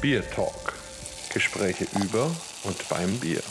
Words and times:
Bier 0.00 0.22
Talk. 0.30 0.72
Gespräche 1.34 1.84
über 2.02 2.30
und 2.64 2.88
beim 2.88 3.18
Bier. 3.18 3.42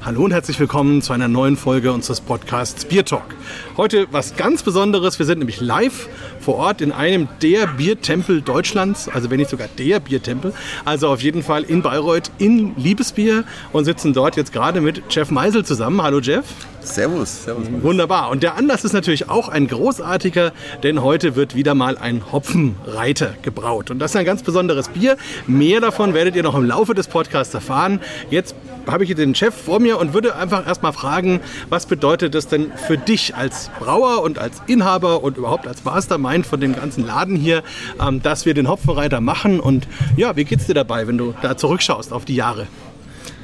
Hallo 0.00 0.24
und 0.24 0.32
herzlich 0.32 0.58
willkommen 0.58 1.02
zu 1.02 1.12
einer 1.12 1.28
neuen 1.28 1.58
Folge 1.58 1.92
unseres 1.92 2.22
Podcasts 2.22 2.86
Bier 2.86 3.04
Talk. 3.04 3.34
Heute 3.76 4.06
was 4.10 4.36
ganz 4.36 4.62
Besonderes. 4.62 5.18
Wir 5.18 5.26
sind 5.26 5.40
nämlich 5.40 5.60
live 5.60 6.08
vor 6.40 6.54
Ort 6.54 6.80
in 6.80 6.92
einem 6.92 7.28
der 7.42 7.66
Biertempel 7.66 8.40
Deutschlands, 8.40 9.06
also 9.06 9.30
wenn 9.30 9.36
nicht 9.36 9.50
sogar 9.50 9.68
der 9.68 10.00
Biertempel. 10.00 10.54
Also 10.86 11.08
auf 11.08 11.20
jeden 11.20 11.42
Fall 11.42 11.64
in 11.64 11.82
Bayreuth 11.82 12.30
in 12.38 12.74
Liebesbier 12.76 13.44
und 13.72 13.84
sitzen 13.84 14.14
dort 14.14 14.38
jetzt 14.38 14.54
gerade 14.54 14.80
mit 14.80 15.02
Jeff 15.10 15.30
Meisel 15.30 15.62
zusammen. 15.62 16.00
Hallo 16.00 16.20
Jeff. 16.20 16.46
Servus, 16.84 17.44
servus. 17.44 17.66
Wunderbar. 17.80 18.30
Und 18.30 18.42
der 18.42 18.56
Anlass 18.56 18.84
ist 18.84 18.92
natürlich 18.92 19.28
auch 19.28 19.48
ein 19.48 19.68
großartiger, 19.68 20.52
denn 20.82 21.02
heute 21.02 21.36
wird 21.36 21.54
wieder 21.54 21.74
mal 21.74 21.96
ein 21.96 22.32
Hopfenreiter 22.32 23.34
gebraut. 23.42 23.90
Und 23.90 23.98
das 23.98 24.12
ist 24.12 24.16
ein 24.16 24.24
ganz 24.24 24.42
besonderes 24.42 24.88
Bier. 24.88 25.16
Mehr 25.46 25.80
davon 25.80 26.14
werdet 26.14 26.36
ihr 26.36 26.42
noch 26.42 26.54
im 26.54 26.64
Laufe 26.64 26.94
des 26.94 27.08
Podcasts 27.08 27.54
erfahren. 27.54 28.00
Jetzt 28.30 28.54
habe 28.86 29.04
ich 29.04 29.08
hier 29.08 29.16
den 29.16 29.34
Chef 29.34 29.54
vor 29.54 29.80
mir 29.80 29.98
und 29.98 30.12
würde 30.12 30.34
einfach 30.34 30.66
erstmal 30.66 30.92
fragen, 30.92 31.40
was 31.68 31.86
bedeutet 31.86 32.34
das 32.34 32.48
denn 32.48 32.72
für 32.72 32.98
dich 32.98 33.34
als 33.34 33.70
Brauer 33.78 34.22
und 34.22 34.38
als 34.38 34.60
Inhaber 34.66 35.22
und 35.22 35.36
überhaupt 35.36 35.66
als 35.66 35.84
Mastermind 35.84 36.46
von 36.46 36.60
dem 36.60 36.74
ganzen 36.74 37.06
Laden 37.06 37.36
hier, 37.36 37.62
ähm, 38.00 38.22
dass 38.22 38.44
wir 38.44 38.54
den 38.54 38.68
Hopfenreiter 38.68 39.20
machen 39.20 39.60
und 39.60 39.86
ja, 40.16 40.36
wie 40.36 40.44
geht's 40.44 40.66
dir 40.66 40.74
dabei, 40.74 41.06
wenn 41.06 41.18
du 41.18 41.34
da 41.42 41.56
zurückschaust 41.56 42.12
auf 42.12 42.24
die 42.24 42.34
Jahre? 42.34 42.66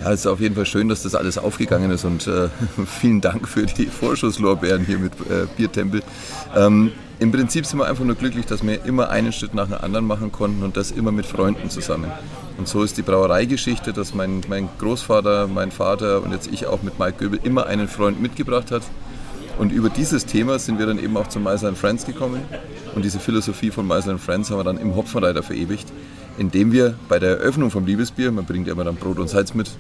Ja, 0.01 0.13
es 0.13 0.21
ist 0.21 0.27
auf 0.27 0.41
jeden 0.41 0.55
Fall 0.55 0.67
schön, 0.67 0.89
dass 0.89 1.03
das 1.03 1.15
alles 1.15 1.39
aufgegangen 1.39 1.91
ist 1.91 2.05
und 2.05 2.27
äh, 2.29 2.49
vielen 2.87 3.21
Dank 3.21 3.49
für 3.49 3.67
die 3.67 3.87
Vorschusslorbeeren 3.87 4.87
hier 4.87 4.99
mit 4.99 5.13
äh, 5.29 5.47
Biertempel. 5.57 6.03
Ähm, 6.55 6.93
Im 7.19 7.33
Prinzip 7.33 7.67
sind 7.67 7.81
wir 7.81 7.87
einfach 7.87 8.05
nur 8.05 8.15
glücklich, 8.15 8.47
dass 8.47 8.65
wir 8.65 8.85
immer 8.85 9.11
einen 9.11 9.33
Schritt 9.33 9.55
nach 9.55 9.67
dem 9.67 9.79
anderen 9.79 10.07
machen 10.07 10.31
konnten 10.31 10.63
und 10.63 10.77
das 10.77 10.93
immer 10.93 11.11
mit 11.11 11.27
Freunden 11.27 11.69
zusammen. 11.69 12.13
Und 12.59 12.69
so 12.69 12.85
ist 12.85 12.97
die 12.97 13.03
Brauereigeschichte, 13.03 13.93
dass 13.93 14.15
mein, 14.15 14.43
mein 14.49 14.69
Großvater, 14.79 15.49
mein 15.49 15.73
Vater 15.73 16.23
und 16.23 16.33
jetzt 16.33 16.49
ich 16.53 16.67
auch 16.67 16.83
mit 16.83 17.01
Mike 17.01 17.19
Göbel 17.19 17.41
immer 17.43 17.67
einen 17.67 17.89
Freund 17.89 18.23
mitgebracht 18.23 18.71
hat. 18.71 18.83
Und 19.59 19.73
über 19.73 19.91
dieses 19.91 20.27
Thema 20.27 20.61
sind 20.61 20.79
wir 20.79 20.87
dann 20.87 21.01
eben 21.01 21.17
auch 21.17 21.27
zu 21.27 21.41
Meiser 21.41 21.75
Friends 21.75 22.07
gekommen. 22.07 22.43
Und 22.95 23.05
diese 23.05 23.19
Philosophie 23.19 23.73
von 23.73 23.85
Meiser 23.85 24.17
Friends 24.19 24.51
haben 24.51 24.59
wir 24.59 24.65
dann 24.65 24.79
im 24.79 24.95
Hopfenreiter 24.95 25.43
verewigt 25.43 25.89
indem 26.39 26.73
wir 26.73 26.95
bei 27.09 27.19
der 27.19 27.39
Eröffnung 27.39 27.71
vom 27.71 27.85
Liebesbier, 27.85 28.31
man 28.31 28.45
bringt 28.45 28.67
ja 28.67 28.73
immer 28.73 28.85
dann 28.85 28.97
Brot 28.97 29.19
und 29.19 29.29
Salz 29.29 29.55
mit, 29.55 29.71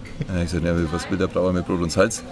ich 0.43 0.51
sagte, 0.51 0.67
ja, 0.67 0.75
was 0.93 1.11
will 1.11 1.19
der 1.19 1.29
Brauer 1.29 1.53
mit 1.53 1.67
Brot 1.67 1.81
und 1.81 1.93
Salz? 1.93 2.23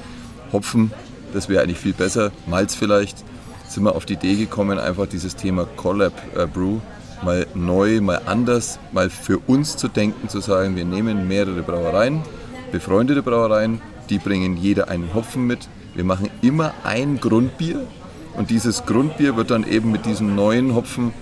Hopfen, 0.52 0.92
das 1.32 1.48
wäre 1.48 1.62
eigentlich 1.62 1.78
viel 1.78 1.92
besser, 1.92 2.32
Malz 2.46 2.74
vielleicht, 2.74 3.24
sind 3.68 3.84
wir 3.84 3.94
auf 3.94 4.04
die 4.04 4.14
Idee 4.14 4.36
gekommen, 4.36 4.78
einfach 4.78 5.06
dieses 5.06 5.36
Thema 5.36 5.66
Collab 5.76 6.12
äh, 6.36 6.46
Brew 6.46 6.80
mal 7.22 7.46
neu, 7.54 8.00
mal 8.00 8.20
anders, 8.26 8.78
mal 8.92 9.10
für 9.10 9.38
uns 9.46 9.76
zu 9.76 9.88
denken, 9.88 10.28
zu 10.28 10.40
sagen, 10.40 10.76
wir 10.76 10.84
nehmen 10.84 11.28
mehrere 11.28 11.62
Brauereien, 11.62 12.22
befreundete 12.72 13.22
Brauereien, 13.22 13.80
die 14.10 14.18
bringen 14.18 14.56
jeder 14.56 14.88
einen 14.88 15.14
Hopfen 15.14 15.46
mit. 15.46 15.68
Wir 15.94 16.04
machen 16.04 16.30
immer 16.42 16.74
ein 16.84 17.18
Grundbier 17.20 17.86
und 18.36 18.50
dieses 18.50 18.84
Grundbier 18.84 19.36
wird 19.36 19.50
dann 19.50 19.66
eben 19.66 19.90
mit 19.90 20.04
diesem 20.04 20.34
neuen 20.34 20.74
Hopfen 20.74 21.12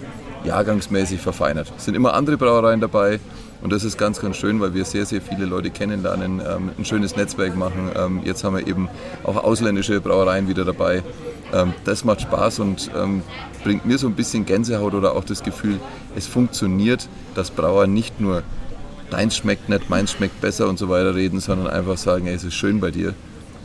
jahrgangsmäßig 0.45 1.21
verfeinert. 1.21 1.73
Es 1.77 1.85
sind 1.85 1.95
immer 1.95 2.15
andere 2.15 2.37
Brauereien 2.37 2.81
dabei 2.81 3.21
und 3.63 3.73
das 3.73 3.85
ist 3.85 3.97
ganz, 3.97 4.21
ganz 4.21 4.37
schön, 4.37 4.61
weil 4.61 4.75
wir 4.75 4.85
sehr, 4.85 5.07
sehr 5.07 5.21
viele 5.21 5.47
Leute 5.47 5.71
kennenlernen, 5.71 6.41
ähm, 6.41 6.71
ein 6.79 6.85
schönes 6.85 7.17
Netzwerk 7.17 7.57
machen. 7.57 7.91
Ähm, 7.97 8.21
jetzt 8.25 8.45
haben 8.45 8.57
wir 8.57 8.67
eben 8.67 8.89
auch 9.25 9.37
ausländische 9.43 10.01
Brauereien 10.01 10.49
wieder 10.49 10.65
dabei. 10.65 11.03
Ähm, 11.53 11.73
das 11.85 12.05
macht 12.05 12.21
Spaß 12.21 12.61
und 12.61 12.91
bringt 13.63 13.87
mir 13.87 13.97
so 13.97 14.07
ein 14.07 14.15
bisschen 14.15 14.45
Gänsehaut 14.45 14.93
oder 14.93 15.17
auch 15.17 15.25
das 15.25 15.43
Gefühl, 15.43 15.81
es 16.15 16.27
funktioniert, 16.27 17.09
dass 17.35 17.51
Brauer 17.51 17.87
nicht 17.87 18.21
nur 18.21 18.43
deins 19.11 19.37
schmeckt 19.37 19.69
nicht, 19.69 19.89
meins 19.89 20.13
schmeckt 20.13 20.41
besser 20.41 20.69
und 20.69 20.79
so 20.79 20.89
weiter 20.89 21.15
reden, 21.15 21.41
sondern 21.41 21.69
einfach 21.69 21.97
sagen, 21.97 22.27
ey, 22.27 22.35
es 22.35 22.45
ist 22.45 22.55
schön 22.55 22.81
bei 22.81 22.91
dir 22.91 23.15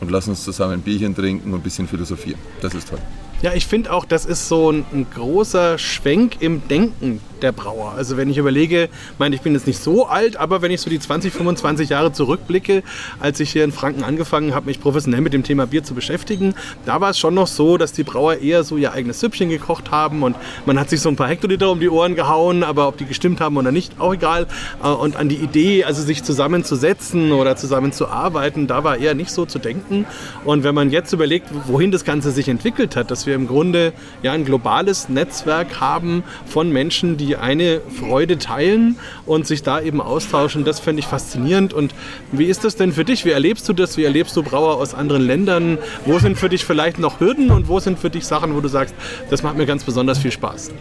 und 0.00 0.10
lass 0.10 0.28
uns 0.28 0.44
zusammen 0.44 0.74
ein 0.74 0.82
Bierchen 0.82 1.14
trinken 1.14 1.52
und 1.52 1.60
ein 1.60 1.62
bisschen 1.62 1.86
philosophieren. 1.86 2.40
Das 2.62 2.74
ist 2.74 2.88
toll. 2.88 3.00
Ja, 3.42 3.54
ich 3.54 3.66
finde 3.66 3.90
auch, 3.90 4.04
das 4.04 4.26
ist 4.26 4.48
so 4.48 4.70
ein, 4.70 4.84
ein, 4.92 5.06
großer 5.14 5.78
Schwenk 5.78 6.42
im 6.42 6.68
Denken 6.68 7.22
der 7.40 7.52
Brauer. 7.52 7.94
Also 7.96 8.18
wenn 8.18 8.28
ich 8.28 8.36
überlege, 8.36 8.90
meine, 9.18 9.34
ich 9.34 9.40
bin 9.40 9.54
jetzt 9.54 9.66
nicht 9.66 9.82
so 9.82 10.04
alt, 10.04 10.36
aber 10.36 10.60
wenn 10.60 10.70
ich 10.70 10.82
so 10.82 10.90
die 10.90 11.00
20, 11.00 11.32
25 11.32 11.88
Jahre 11.88 12.12
zurückblicke, 12.12 12.82
als 13.18 13.40
ich 13.40 13.50
hier 13.50 13.64
in 13.64 13.72
Franken 13.72 14.04
angefangen 14.04 14.54
habe, 14.54 14.66
mich 14.66 14.78
professionell 14.78 15.22
mit 15.22 15.32
dem 15.32 15.42
Thema 15.42 15.66
Bier 15.66 15.82
zu 15.82 15.94
beschäftigen, 15.94 16.54
da 16.84 17.00
war 17.00 17.10
es 17.10 17.18
schon 17.18 17.32
noch 17.32 17.46
so, 17.46 17.78
dass 17.78 17.94
die 17.94 18.02
Brauer 18.02 18.36
eher 18.36 18.62
so 18.62 18.76
ihr 18.76 18.92
eigenes 18.92 19.20
Süppchen 19.20 19.48
gekocht 19.48 19.90
haben 19.90 20.22
und 20.22 20.36
man 20.66 20.78
hat 20.78 20.90
sich 20.90 21.00
so 21.00 21.08
ein 21.08 21.16
paar 21.16 21.28
Hektoliter 21.28 21.70
um 21.70 21.80
die 21.80 21.88
Ohren 21.88 22.16
gehauen, 22.16 22.62
aber 22.62 22.88
ob 22.88 22.98
die 22.98 23.06
gestimmt 23.06 23.40
haben 23.40 23.56
oder 23.56 23.72
nicht, 23.72 23.98
auch 23.98 24.12
egal. 24.12 24.48
Äh, 24.82 24.88
und 24.88 25.16
an 25.16 25.30
die 25.30 25.36
Idee, 25.36 25.84
also 25.84 26.02
sich 26.02 26.22
zusammenzusetzen 26.24 27.32
oder 27.32 27.56
zusammenzuarbeiten, 27.56 28.66
da 28.66 28.84
war 28.84 28.98
eher 28.98 29.14
nicht 29.14 29.30
so 29.30 29.46
zu 29.46 29.58
denken. 29.58 30.04
Und 30.44 30.62
wenn 30.62 30.74
man 30.74 30.90
jetzt 30.90 31.14
überlegt, 31.14 31.48
wohin 31.66 31.90
das 31.90 32.04
Ganze 32.04 32.32
sich 32.32 32.46
entwickelt 32.48 32.96
hat, 32.96 33.10
dass 33.10 33.24
wir 33.24 33.29
wir 33.30 33.36
im 33.36 33.46
Grunde 33.46 33.92
ja 34.22 34.32
ein 34.32 34.44
globales 34.44 35.08
Netzwerk 35.08 35.80
haben 35.80 36.24
von 36.46 36.72
Menschen, 36.72 37.16
die 37.16 37.36
eine 37.36 37.80
Freude 37.80 38.38
teilen 38.38 38.98
und 39.24 39.46
sich 39.46 39.62
da 39.62 39.80
eben 39.80 40.00
austauschen. 40.00 40.64
Das 40.64 40.80
finde 40.80 41.00
ich 41.00 41.06
faszinierend. 41.06 41.72
Und 41.72 41.94
wie 42.32 42.46
ist 42.46 42.64
das 42.64 42.74
denn 42.74 42.92
für 42.92 43.04
dich? 43.04 43.24
Wie 43.24 43.30
erlebst 43.30 43.68
du 43.68 43.72
das? 43.72 43.96
Wie 43.96 44.02
erlebst 44.02 44.36
du 44.36 44.42
Brauer 44.42 44.78
aus 44.78 44.94
anderen 44.94 45.22
Ländern? 45.22 45.78
Wo 46.06 46.18
sind 46.18 46.38
für 46.38 46.48
dich 46.48 46.64
vielleicht 46.64 46.98
noch 46.98 47.20
Hürden 47.20 47.52
und 47.52 47.68
wo 47.68 47.78
sind 47.78 48.00
für 48.00 48.10
dich 48.10 48.26
Sachen, 48.26 48.56
wo 48.56 48.60
du 48.60 48.68
sagst, 48.68 48.96
das 49.30 49.44
macht 49.44 49.56
mir 49.56 49.66
ganz 49.66 49.84
besonders 49.84 50.18
viel 50.18 50.32
Spaß? 50.32 50.72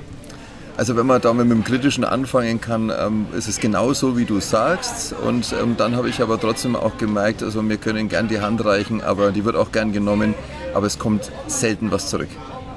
Also 0.75 0.95
wenn 0.95 1.05
man 1.05 1.19
da 1.19 1.33
mit 1.33 1.51
dem 1.51 1.65
Kritischen 1.65 2.05
anfangen 2.05 2.61
kann, 2.61 2.89
ähm, 2.89 3.25
ist 3.37 3.49
es 3.49 3.59
genau 3.59 3.91
so, 3.91 4.17
wie 4.17 4.23
du 4.23 4.39
sagst. 4.39 5.13
Und 5.13 5.53
ähm, 5.61 5.75
dann 5.77 5.97
habe 5.97 6.07
ich 6.07 6.21
aber 6.21 6.39
trotzdem 6.39 6.77
auch 6.77 6.97
gemerkt, 6.97 7.43
also 7.43 7.61
wir 7.67 7.75
können 7.75 8.07
gern 8.07 8.29
die 8.29 8.39
Hand 8.39 8.63
reichen, 8.63 9.01
aber 9.01 9.33
die 9.33 9.43
wird 9.43 9.57
auch 9.57 9.73
gern 9.73 9.91
genommen, 9.91 10.35
aber 10.73 10.87
es 10.87 10.99
kommt 10.99 11.31
selten 11.47 11.91
was 11.91 12.09
zurück. 12.09 12.29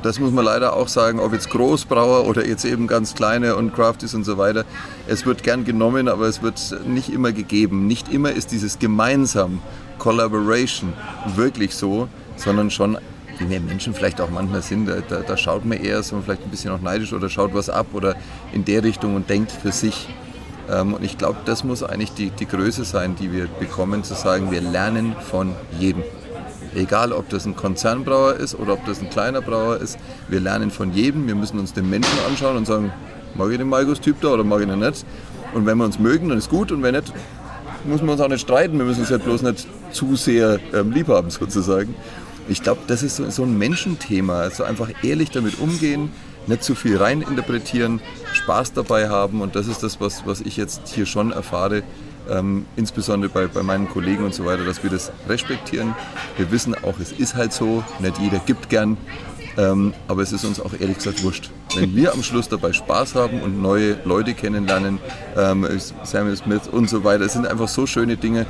Das 0.03 0.19
muss 0.19 0.33
man 0.33 0.45
leider 0.45 0.75
auch 0.75 0.89
sagen, 0.89 1.21
ob 1.21 1.33
jetzt 1.33 1.49
Großbrauer 1.51 2.27
oder 2.27 2.45
jetzt 2.45 2.65
eben 2.65 2.89
ganz 2.89 3.15
kleine 3.15 3.55
und 3.55 3.73
Crafties 3.73 4.15
und 4.15 4.25
so 4.25 4.37
weiter. 4.37 4.65
Es 5.07 5.25
wird 5.27 5.45
gern 5.45 5.65
genommen, 5.65 6.09
aber 6.09 6.27
es 6.27 6.43
wird 6.43 6.59
nicht 6.87 7.09
immer 7.09 7.31
gegeben. 7.31 7.87
Nicht 7.87 8.13
immer 8.13 8.33
ist 8.33 8.51
dieses 8.51 8.81
gemeinsam, 8.81 9.61
Collaboration 9.99 10.93
wirklich 11.37 11.77
so, 11.77 12.09
sondern 12.37 12.71
schon 12.71 12.99
wie 13.39 13.49
wir 13.49 13.61
Menschen 13.61 13.95
vielleicht 13.95 14.21
auch 14.21 14.31
manchmal 14.31 14.63
sind, 14.63 14.87
da, 14.87 14.97
da, 15.01 15.21
da 15.21 15.37
schaut 15.37 15.65
man 15.65 15.79
eher 15.79 16.03
so 16.03 16.21
vielleicht 16.21 16.43
ein 16.43 16.51
bisschen 16.51 16.71
auch 16.73 16.81
neidisch 16.81 17.13
oder 17.13 17.29
schaut 17.29 17.55
was 17.55 17.71
ab 17.71 17.87
oder 17.93 18.15
in 18.53 18.65
der 18.65 18.83
Richtung 18.85 19.17
und 19.17 19.31
denkt 19.31 19.51
für 19.51 19.73
sich. 19.73 20.09
Ähm, 20.71 20.95
und 20.95 21.05
ich 21.05 21.19
glaube, 21.19 21.39
das 21.45 21.65
muss 21.65 21.83
eigentlich 21.83 22.13
die, 22.13 22.31
die 22.31 22.47
Größe 22.47 22.85
sein, 22.85 23.17
die 23.17 23.33
wir 23.33 23.47
bekommen, 23.47 24.05
zu 24.05 24.15
sagen, 24.15 24.51
wir 24.51 24.61
lernen 24.61 25.17
von 25.31 25.55
jedem. 25.79 26.03
Egal, 26.75 27.13
ob 27.13 27.29
das 27.29 27.45
ein 27.45 27.55
Konzernbrauer 27.55 28.35
ist 28.35 28.55
oder 28.55 28.75
ob 28.75 28.87
das 28.87 29.01
ein 29.01 29.11
kleiner 29.11 29.43
Brauer 29.43 29.77
ist, 29.77 29.99
wir 30.29 30.41
lernen 30.41 30.71
von 30.71 30.93
jedem. 30.93 31.27
Wir 31.27 31.35
müssen 31.35 31.59
uns 31.59 31.73
den 31.73 31.91
Menschen 31.91 32.19
anschauen 32.29 32.57
und 32.57 32.67
sagen, 32.67 32.93
mag 33.35 33.51
ich 33.51 33.59
den 33.59 33.69
Markus-Typ 33.69 34.21
da 34.21 34.29
oder 34.29 34.45
mag 34.45 34.61
ich 34.63 34.69
ihn 34.69 34.79
nicht? 34.79 35.05
Und 35.55 35.67
wenn 35.67 35.77
wir 35.79 35.85
uns 35.85 35.99
mögen, 35.99 36.31
dann 36.31 36.39
ist 36.39 36.49
gut 36.49 36.73
und 36.73 36.83
wenn 36.83 36.95
nicht, 36.95 37.13
muss 37.85 38.01
man 38.01 38.11
uns 38.11 38.21
auch 38.21 38.29
nicht 38.29 38.41
streiten. 38.41 38.79
Wir 38.79 38.85
müssen 38.85 39.01
uns 39.01 39.11
halt 39.11 39.25
bloß 39.25 39.43
nicht 39.43 39.67
zu 39.91 40.17
sehr 40.17 40.59
ähm, 40.73 40.93
lieb 40.93 41.09
haben, 41.09 41.31
sozusagen. 41.31 41.95
Ich 42.49 42.63
glaube, 42.63 42.81
das 42.87 43.03
ist 43.03 43.17
so, 43.17 43.29
so 43.31 43.43
ein 43.45 43.57
Menschenthema. 43.59 44.41
Also 44.41 44.65
einfach 44.65 44.89
ehrlich 45.03 45.31
damit 45.31 45.61
umgehen, 45.61 46.11
nicht 46.47 46.65
zu 46.65 46.75
viel 46.75 46.97
reininterpretieren, 46.97 48.01
Spaß 48.33 48.73
dabei 48.73 49.09
haben. 49.09 49.43
Und 49.43 49.57
das 49.57 49.67
ist 49.67 49.83
das, 49.83 50.01
was, 50.01 50.27
was 50.27 50.41
ich 50.41 50.57
jetzt 50.57 50.89
hier 50.89 51.07
schon 51.07 51.33
erfahre, 51.33 51.83
ähm, 52.31 52.67
insbesondere 52.77 53.31
bei, 53.31 53.47
bei 53.47 53.63
meinen 53.63 53.89
Kollegen 53.89 54.25
und 54.25 54.35
so 54.35 54.45
weiter, 54.45 54.65
dass 54.65 54.83
wir 54.83 54.91
das 54.91 55.13
respektieren. 55.29 55.95
Wir 56.37 56.51
wissen 56.51 56.75
auch, 56.75 56.99
es 57.01 57.13
ist 57.13 57.35
halt 57.35 57.53
so, 57.53 57.85
nicht 57.99 58.19
jeder 58.19 58.39
gibt 58.39 58.69
gern, 58.69 58.97
ähm, 59.59 59.93
aber 60.09 60.23
es 60.23 60.33
ist 60.33 60.45
uns 60.45 60.61
auch 60.61 60.73
ehrlich 60.79 60.97
gesagt 60.97 61.23
wurscht. 61.23 61.51
Wenn 61.75 61.95
wir 61.95 62.13
am 62.13 62.23
Schluss 62.23 62.49
dabei 62.49 62.73
Spaß 62.73 63.15
haben 63.15 63.43
und 63.43 63.61
neue 63.61 63.99
Leute 64.05 64.35
kennenlernen, 64.35 64.99
ähm, 65.37 65.67
Samuel 66.05 66.37
Smith 66.37 66.69
und 66.71 66.89
so 66.89 67.05
weiter, 67.05 67.25
es 67.25 67.35
sind 67.35 67.47
einfach 67.47 67.69
so 67.69 67.87
schöne 67.87 68.17
Dinge, 68.17 68.47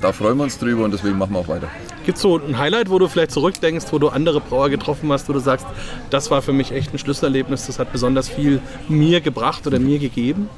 da 0.00 0.12
freuen 0.12 0.36
wir 0.36 0.44
uns 0.44 0.58
drüber 0.58 0.84
und 0.84 0.92
deswegen 0.92 1.16
machen 1.16 1.32
wir 1.32 1.40
auch 1.40 1.48
weiter. 1.48 1.68
Gibt 2.04 2.16
es 2.16 2.22
so 2.22 2.38
ein 2.38 2.58
Highlight, 2.58 2.90
wo 2.90 2.98
du 2.98 3.08
vielleicht 3.08 3.30
zurückdenkst, 3.30 3.86
wo 3.90 3.98
du 3.98 4.08
andere 4.08 4.40
Brauer 4.40 4.68
getroffen 4.68 5.10
hast, 5.10 5.28
wo 5.28 5.32
du 5.32 5.40
sagst, 5.40 5.66
das 6.10 6.30
war 6.30 6.42
für 6.42 6.52
mich 6.52 6.70
echt 6.70 6.92
ein 6.92 6.98
Schlüsselerlebnis, 6.98 7.66
das 7.66 7.78
hat 7.78 7.92
besonders 7.92 8.28
viel 8.28 8.60
mir 8.88 9.20
gebracht 9.20 9.66
oder 9.66 9.78
mir 9.78 9.98
gegeben? 9.98 10.48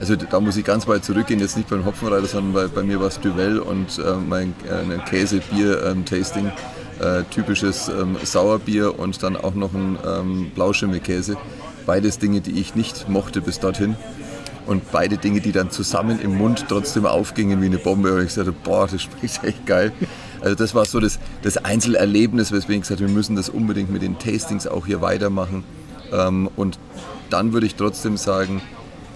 Also 0.00 0.14
da 0.16 0.40
muss 0.40 0.56
ich 0.56 0.64
ganz 0.64 0.86
weit 0.86 1.04
zurückgehen, 1.04 1.40
jetzt 1.40 1.56
nicht 1.56 1.68
beim 1.68 1.84
Hopfenreiter, 1.84 2.26
sondern 2.26 2.52
bei, 2.52 2.66
bei 2.68 2.82
mir 2.82 3.00
war 3.00 3.08
es 3.08 3.20
Duvel 3.20 3.58
und 3.58 3.98
äh, 3.98 4.14
mein 4.14 4.54
äh, 4.64 4.98
Käse-Bier-Tasting. 5.08 6.46
Ähm, 6.46 6.52
äh, 7.00 7.22
typisches 7.30 7.88
ähm, 7.88 8.16
Sauerbier 8.22 8.98
und 8.98 9.22
dann 9.22 9.36
auch 9.36 9.54
noch 9.54 9.72
ein 9.72 9.98
ähm, 10.04 10.50
Blauschimmelkäse. 10.54 11.36
Beides 11.86 12.18
Dinge, 12.18 12.40
die 12.40 12.60
ich 12.60 12.74
nicht 12.74 13.08
mochte 13.08 13.40
bis 13.40 13.60
dorthin 13.60 13.96
und 14.66 14.90
beide 14.92 15.16
Dinge, 15.16 15.40
die 15.40 15.52
dann 15.52 15.70
zusammen 15.70 16.20
im 16.20 16.36
Mund 16.36 16.66
trotzdem 16.68 17.06
aufgingen 17.06 17.62
wie 17.62 17.66
eine 17.66 17.78
Bombe. 17.78 18.14
Und 18.14 18.24
ich 18.24 18.32
sagte, 18.32 18.52
boah, 18.52 18.86
das 18.86 19.02
schmeckt 19.02 19.44
echt 19.44 19.66
geil. 19.66 19.92
Also 20.40 20.54
das 20.54 20.74
war 20.74 20.84
so 20.84 21.00
das, 21.00 21.18
das 21.42 21.56
Einzelerlebnis, 21.56 22.52
weswegen 22.52 22.82
ich 22.82 22.82
gesagt 22.82 23.00
habe, 23.00 23.08
wir 23.08 23.16
müssen 23.16 23.36
das 23.36 23.48
unbedingt 23.48 23.90
mit 23.90 24.02
den 24.02 24.18
Tastings 24.18 24.66
auch 24.66 24.86
hier 24.86 25.00
weitermachen. 25.00 25.64
Ähm, 26.12 26.50
und 26.56 26.78
dann 27.30 27.52
würde 27.52 27.66
ich 27.66 27.76
trotzdem 27.76 28.16
sagen, 28.16 28.60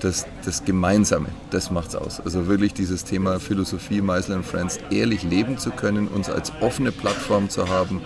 das, 0.03 0.27
das 0.45 0.65
Gemeinsame, 0.65 1.29
das 1.51 1.71
macht's 1.71 1.95
aus. 1.95 2.21
Also 2.21 2.47
wirklich 2.49 2.75
dieses 2.75 3.05
Thema 3.05 3.39
Philosophie, 3.39 4.01
Meisel 4.01 4.43
Friends 4.43 4.79
ehrlich 4.91 5.23
leben 5.23 5.59
zu 5.59 5.71
können, 5.71 6.09
uns 6.09 6.29
als 6.29 6.53
offene 6.61 6.91
Plattform 6.91 7.49
zu 7.49 7.69
haben 7.69 8.03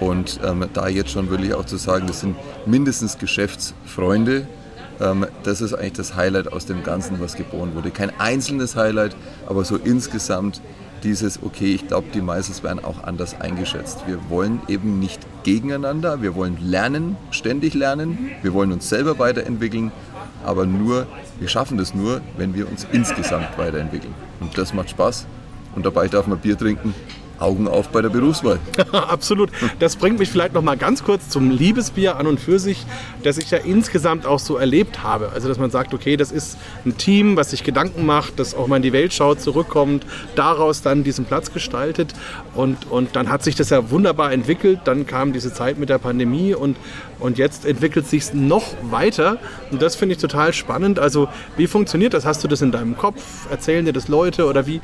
und 0.00 0.40
ähm, 0.44 0.66
da 0.72 0.88
jetzt 0.88 1.10
schon 1.10 1.28
wirklich 1.28 1.54
auch 1.54 1.66
zu 1.66 1.76
sagen, 1.76 2.06
das 2.06 2.20
sind 2.20 2.36
mindestens 2.66 3.18
Geschäftsfreunde, 3.18 4.46
ähm, 5.00 5.26
das 5.42 5.60
ist 5.60 5.74
eigentlich 5.74 5.92
das 5.94 6.14
Highlight 6.14 6.52
aus 6.52 6.66
dem 6.66 6.82
Ganzen, 6.82 7.20
was 7.20 7.36
geboren 7.36 7.74
wurde. 7.74 7.90
Kein 7.90 8.10
einzelnes 8.18 8.74
Highlight, 8.76 9.14
aber 9.46 9.64
so 9.64 9.76
insgesamt 9.76 10.62
dieses, 11.04 11.42
okay, 11.42 11.74
ich 11.74 11.86
glaube, 11.86 12.08
die 12.12 12.20
Meisels 12.20 12.62
werden 12.62 12.84
auch 12.84 13.04
anders 13.04 13.40
eingeschätzt. 13.40 14.06
Wir 14.06 14.18
wollen 14.28 14.60
eben 14.66 14.98
nicht 14.98 15.20
gegeneinander, 15.44 16.22
wir 16.22 16.34
wollen 16.34 16.58
lernen, 16.60 17.16
ständig 17.30 17.74
lernen, 17.74 18.30
wir 18.42 18.52
wollen 18.52 18.72
uns 18.72 18.88
selber 18.88 19.18
weiterentwickeln, 19.18 19.92
aber 20.44 20.66
nur, 20.66 21.06
wir 21.38 21.48
schaffen 21.48 21.78
das 21.78 21.94
nur, 21.94 22.20
wenn 22.36 22.54
wir 22.54 22.68
uns 22.68 22.86
insgesamt 22.92 23.56
weiterentwickeln. 23.56 24.14
Und 24.40 24.56
das 24.56 24.72
macht 24.74 24.90
Spaß. 24.90 25.26
Und 25.74 25.84
dabei 25.84 26.08
darf 26.08 26.26
man 26.26 26.38
Bier 26.38 26.56
trinken 26.56 26.94
Augen 27.38 27.68
auf 27.68 27.88
bei 27.88 28.02
der 28.02 28.08
Berufswahl. 28.08 28.58
Absolut. 28.92 29.50
Das 29.78 29.96
bringt 29.96 30.18
mich 30.18 30.28
vielleicht 30.28 30.54
noch 30.54 30.62
mal 30.62 30.76
ganz 30.76 31.04
kurz 31.04 31.28
zum 31.28 31.50
Liebesbier 31.50 32.16
an 32.16 32.26
und 32.26 32.40
für 32.40 32.58
sich, 32.58 32.84
das 33.22 33.38
ich 33.38 33.50
ja 33.50 33.58
insgesamt 33.58 34.26
auch 34.26 34.38
so 34.38 34.56
erlebt 34.56 35.02
habe. 35.02 35.30
Also, 35.34 35.48
dass 35.48 35.58
man 35.58 35.70
sagt, 35.70 35.94
okay, 35.94 36.16
das 36.16 36.32
ist 36.32 36.58
ein 36.84 36.96
Team, 36.96 37.36
was 37.36 37.50
sich 37.50 37.64
Gedanken 37.64 38.06
macht, 38.06 38.38
das 38.38 38.54
auch 38.54 38.66
mal 38.66 38.76
in 38.76 38.82
die 38.82 38.92
Weltschau 38.92 39.34
zurückkommt, 39.34 40.04
daraus 40.34 40.82
dann 40.82 41.04
diesen 41.04 41.24
Platz 41.24 41.52
gestaltet. 41.52 42.14
Und, 42.54 42.90
und 42.90 43.16
dann 43.16 43.28
hat 43.30 43.44
sich 43.44 43.54
das 43.54 43.70
ja 43.70 43.90
wunderbar 43.90 44.32
entwickelt. 44.32 44.80
Dann 44.84 45.06
kam 45.06 45.32
diese 45.32 45.52
Zeit 45.52 45.78
mit 45.78 45.88
der 45.88 45.98
Pandemie 45.98 46.54
und, 46.54 46.76
und 47.20 47.38
jetzt 47.38 47.64
entwickelt 47.64 48.06
sich 48.06 48.22
es 48.22 48.34
noch 48.34 48.74
weiter. 48.82 49.38
Und 49.70 49.82
das 49.82 49.96
finde 49.96 50.14
ich 50.14 50.20
total 50.20 50.52
spannend. 50.52 50.98
Also, 50.98 51.28
wie 51.56 51.66
funktioniert 51.66 52.14
das? 52.14 52.24
Hast 52.24 52.42
du 52.42 52.48
das 52.48 52.62
in 52.62 52.72
deinem 52.72 52.96
Kopf? 52.96 53.48
Erzählen 53.50 53.84
dir 53.84 53.92
das 53.92 54.08
Leute? 54.08 54.46
Oder 54.46 54.66
wie, 54.66 54.80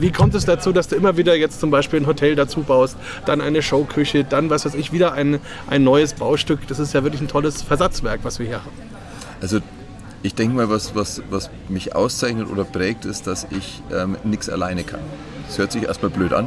wie 0.00 0.10
kommt 0.10 0.34
es 0.34 0.44
dazu, 0.44 0.72
dass 0.72 0.88
du 0.88 0.96
immer 0.96 1.16
wieder 1.16 1.36
jetzt 1.36 1.60
zum 1.60 1.70
Beispiel 1.70 2.00
ein 2.00 2.06
Hotel 2.06 2.34
dazu 2.34 2.62
baust, 2.62 2.96
dann 3.26 3.40
eine 3.40 3.62
Showküche, 3.62 4.24
dann 4.24 4.50
was 4.50 4.64
weiß 4.64 4.74
ich, 4.74 4.92
wieder 4.92 5.12
ein, 5.12 5.40
ein 5.68 5.84
neues 5.84 6.14
Baustück? 6.14 6.66
Das 6.68 6.78
ist 6.78 6.92
ja 6.94 7.02
wirklich 7.02 7.20
ein 7.20 7.28
tolles 7.28 7.62
Versatzwerk, 7.62 8.20
was 8.22 8.38
wir 8.38 8.46
hier 8.46 8.64
haben. 8.64 8.76
Also 9.40 9.60
ich 10.22 10.34
denke 10.34 10.54
mal, 10.54 10.70
was, 10.70 10.94
was, 10.94 11.22
was 11.30 11.50
mich 11.68 11.96
auszeichnet 11.96 12.48
oder 12.48 12.64
prägt, 12.64 13.04
ist, 13.04 13.26
dass 13.26 13.46
ich 13.50 13.82
ähm, 13.92 14.16
nichts 14.24 14.48
alleine 14.48 14.84
kann. 14.84 15.00
Das 15.48 15.58
hört 15.58 15.72
sich 15.72 15.82
erstmal 15.82 16.10
blöd 16.10 16.32
an, 16.32 16.46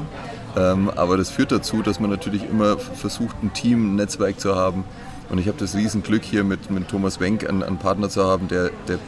ähm, 0.55 0.89
aber 0.95 1.17
das 1.17 1.29
führt 1.29 1.51
dazu, 1.51 1.81
dass 1.81 1.99
man 1.99 2.09
natürlich 2.09 2.49
immer 2.49 2.77
versucht, 2.77 3.35
ein 3.43 3.53
Team, 3.53 3.93
ein 3.93 3.95
Netzwerk 3.95 4.39
zu 4.39 4.55
haben. 4.55 4.85
Und 5.29 5.39
ich 5.39 5.47
habe 5.47 5.57
das 5.57 5.75
Riesenglück 5.75 6.23
hier 6.23 6.43
mit, 6.43 6.71
mit 6.71 6.87
Thomas 6.87 7.19
Wenk 7.19 7.47
einen, 7.47 7.63
einen 7.63 7.77
Partner 7.77 8.09
zu 8.09 8.23
haben, 8.23 8.47
der, 8.47 8.71
der 8.87 8.99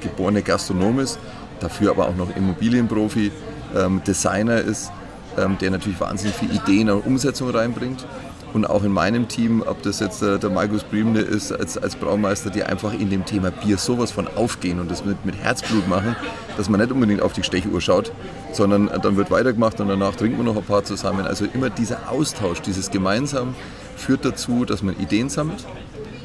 geborene 0.00 0.42
Gastronom 0.42 0.98
ist, 0.98 1.18
dafür 1.60 1.90
aber 1.90 2.08
auch 2.08 2.16
noch 2.16 2.34
Immobilienprofi, 2.36 3.30
ähm, 3.76 4.02
Designer 4.06 4.58
ist, 4.60 4.90
ähm, 5.38 5.58
der 5.58 5.70
natürlich 5.70 6.00
wahnsinnig 6.00 6.34
viele 6.34 6.54
Ideen 6.54 6.90
und 6.90 7.06
Umsetzung 7.06 7.50
reinbringt. 7.50 8.06
Und 8.52 8.64
auch 8.64 8.82
in 8.82 8.90
meinem 8.90 9.28
Team, 9.28 9.62
ob 9.64 9.80
das 9.82 10.00
jetzt 10.00 10.22
der, 10.22 10.38
der 10.38 10.50
Markus 10.50 10.82
Briemle 10.82 11.20
ist 11.20 11.52
als, 11.52 11.78
als 11.78 11.94
Braumeister, 11.94 12.50
die 12.50 12.64
einfach 12.64 12.92
in 12.92 13.08
dem 13.08 13.24
Thema 13.24 13.52
Bier 13.52 13.78
sowas 13.78 14.10
von 14.10 14.26
aufgehen 14.26 14.80
und 14.80 14.90
das 14.90 15.04
mit, 15.04 15.24
mit 15.24 15.36
Herzblut 15.36 15.88
machen, 15.88 16.16
dass 16.56 16.68
man 16.68 16.80
nicht 16.80 16.90
unbedingt 16.90 17.22
auf 17.22 17.32
die 17.32 17.44
Stechuhr 17.44 17.80
schaut, 17.80 18.10
sondern 18.52 18.90
dann 19.02 19.16
wird 19.16 19.30
weitergemacht 19.30 19.80
und 19.80 19.86
danach 19.86 20.16
trinkt 20.16 20.36
man 20.36 20.46
noch 20.46 20.56
ein 20.56 20.64
paar 20.64 20.82
zusammen. 20.82 21.26
Also 21.26 21.46
immer 21.54 21.70
dieser 21.70 22.10
Austausch, 22.10 22.60
dieses 22.60 22.90
Gemeinsam 22.90 23.54
führt 23.96 24.24
dazu, 24.24 24.64
dass 24.64 24.82
man 24.82 24.98
Ideen 24.98 25.28
sammelt. 25.28 25.64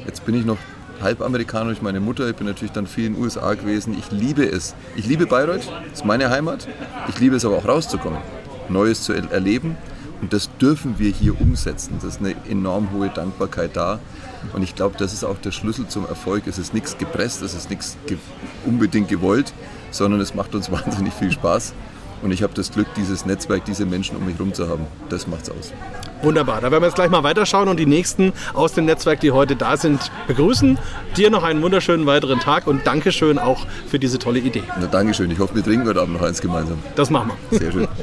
Jetzt 0.04 0.26
bin 0.26 0.34
ich 0.34 0.44
noch 0.44 0.58
halb 1.00 1.20
Amerikaner 1.20 1.66
durch 1.66 1.82
meine 1.82 2.00
Mutter. 2.00 2.28
Ich 2.28 2.36
bin 2.36 2.46
natürlich 2.46 2.72
dann 2.72 2.86
viel 2.86 3.06
in 3.06 3.14
den 3.14 3.22
USA 3.22 3.54
gewesen. 3.54 3.96
Ich 3.98 4.10
liebe 4.10 4.44
es. 4.44 4.74
Ich 4.96 5.06
liebe 5.06 5.26
Bayreuth, 5.26 5.68
ist 5.92 6.04
meine 6.04 6.30
Heimat. 6.30 6.68
Ich 7.08 7.18
liebe 7.18 7.36
es 7.36 7.44
aber 7.44 7.58
auch 7.58 7.66
rauszukommen, 7.66 8.18
Neues 8.68 9.02
zu 9.02 9.12
erleben. 9.12 9.76
Und 10.20 10.32
das 10.32 10.48
dürfen 10.58 10.98
wir 10.98 11.10
hier 11.10 11.38
umsetzen. 11.40 11.94
Das 11.96 12.14
ist 12.14 12.20
eine 12.20 12.34
enorm 12.48 12.90
hohe 12.92 13.10
Dankbarkeit 13.10 13.76
da. 13.76 14.00
Und 14.54 14.62
ich 14.62 14.74
glaube, 14.74 14.96
das 14.98 15.12
ist 15.12 15.24
auch 15.24 15.38
der 15.38 15.52
Schlüssel 15.52 15.88
zum 15.88 16.06
Erfolg. 16.06 16.46
Es 16.46 16.58
ist 16.58 16.72
nichts 16.72 16.96
gepresst, 16.96 17.42
es 17.42 17.54
ist 17.54 17.68
nichts 17.68 17.96
ge 18.06 18.16
unbedingt 18.64 19.08
gewollt, 19.08 19.52
sondern 19.90 20.20
es 20.20 20.34
macht 20.34 20.54
uns 20.54 20.70
wahnsinnig 20.72 21.12
viel 21.12 21.32
Spaß. 21.32 21.74
Und 22.22 22.32
ich 22.32 22.42
habe 22.42 22.54
das 22.54 22.72
Glück, 22.72 22.86
dieses 22.96 23.26
Netzwerk, 23.26 23.64
diese 23.66 23.84
Menschen 23.84 24.16
um 24.16 24.24
mich 24.24 24.36
herum 24.36 24.54
zu 24.54 24.68
haben. 24.68 24.86
Das 25.10 25.26
macht's 25.26 25.50
aus. 25.50 25.72
Wunderbar. 26.22 26.60
Da 26.60 26.70
werden 26.70 26.82
wir 26.82 26.86
jetzt 26.86 26.96
gleich 26.96 27.10
mal 27.10 27.22
weiterschauen 27.22 27.68
und 27.68 27.78
die 27.78 27.86
nächsten 27.86 28.32
aus 28.54 28.72
dem 28.72 28.86
Netzwerk, 28.86 29.20
die 29.20 29.30
heute 29.30 29.56
da 29.56 29.76
sind, 29.76 30.10
begrüßen. 30.26 30.78
Dir 31.16 31.30
noch 31.30 31.42
einen 31.42 31.62
wunderschönen 31.62 32.06
weiteren 32.06 32.40
Tag 32.40 32.66
und 32.66 32.86
Dankeschön 32.86 33.38
auch 33.38 33.66
für 33.88 33.98
diese 33.98 34.18
tolle 34.18 34.38
Idee. 34.38 34.62
Na, 34.80 34.86
Dankeschön. 34.86 35.30
Ich 35.30 35.38
hoffe, 35.38 35.54
wir 35.54 35.62
trinken 35.62 35.86
heute 35.86 36.00
Abend 36.00 36.14
noch 36.14 36.22
eins 36.22 36.40
gemeinsam. 36.40 36.78
Das 36.94 37.10
machen 37.10 37.32
wir. 37.50 37.58
Sehr 37.58 37.72
schön. 37.72 37.88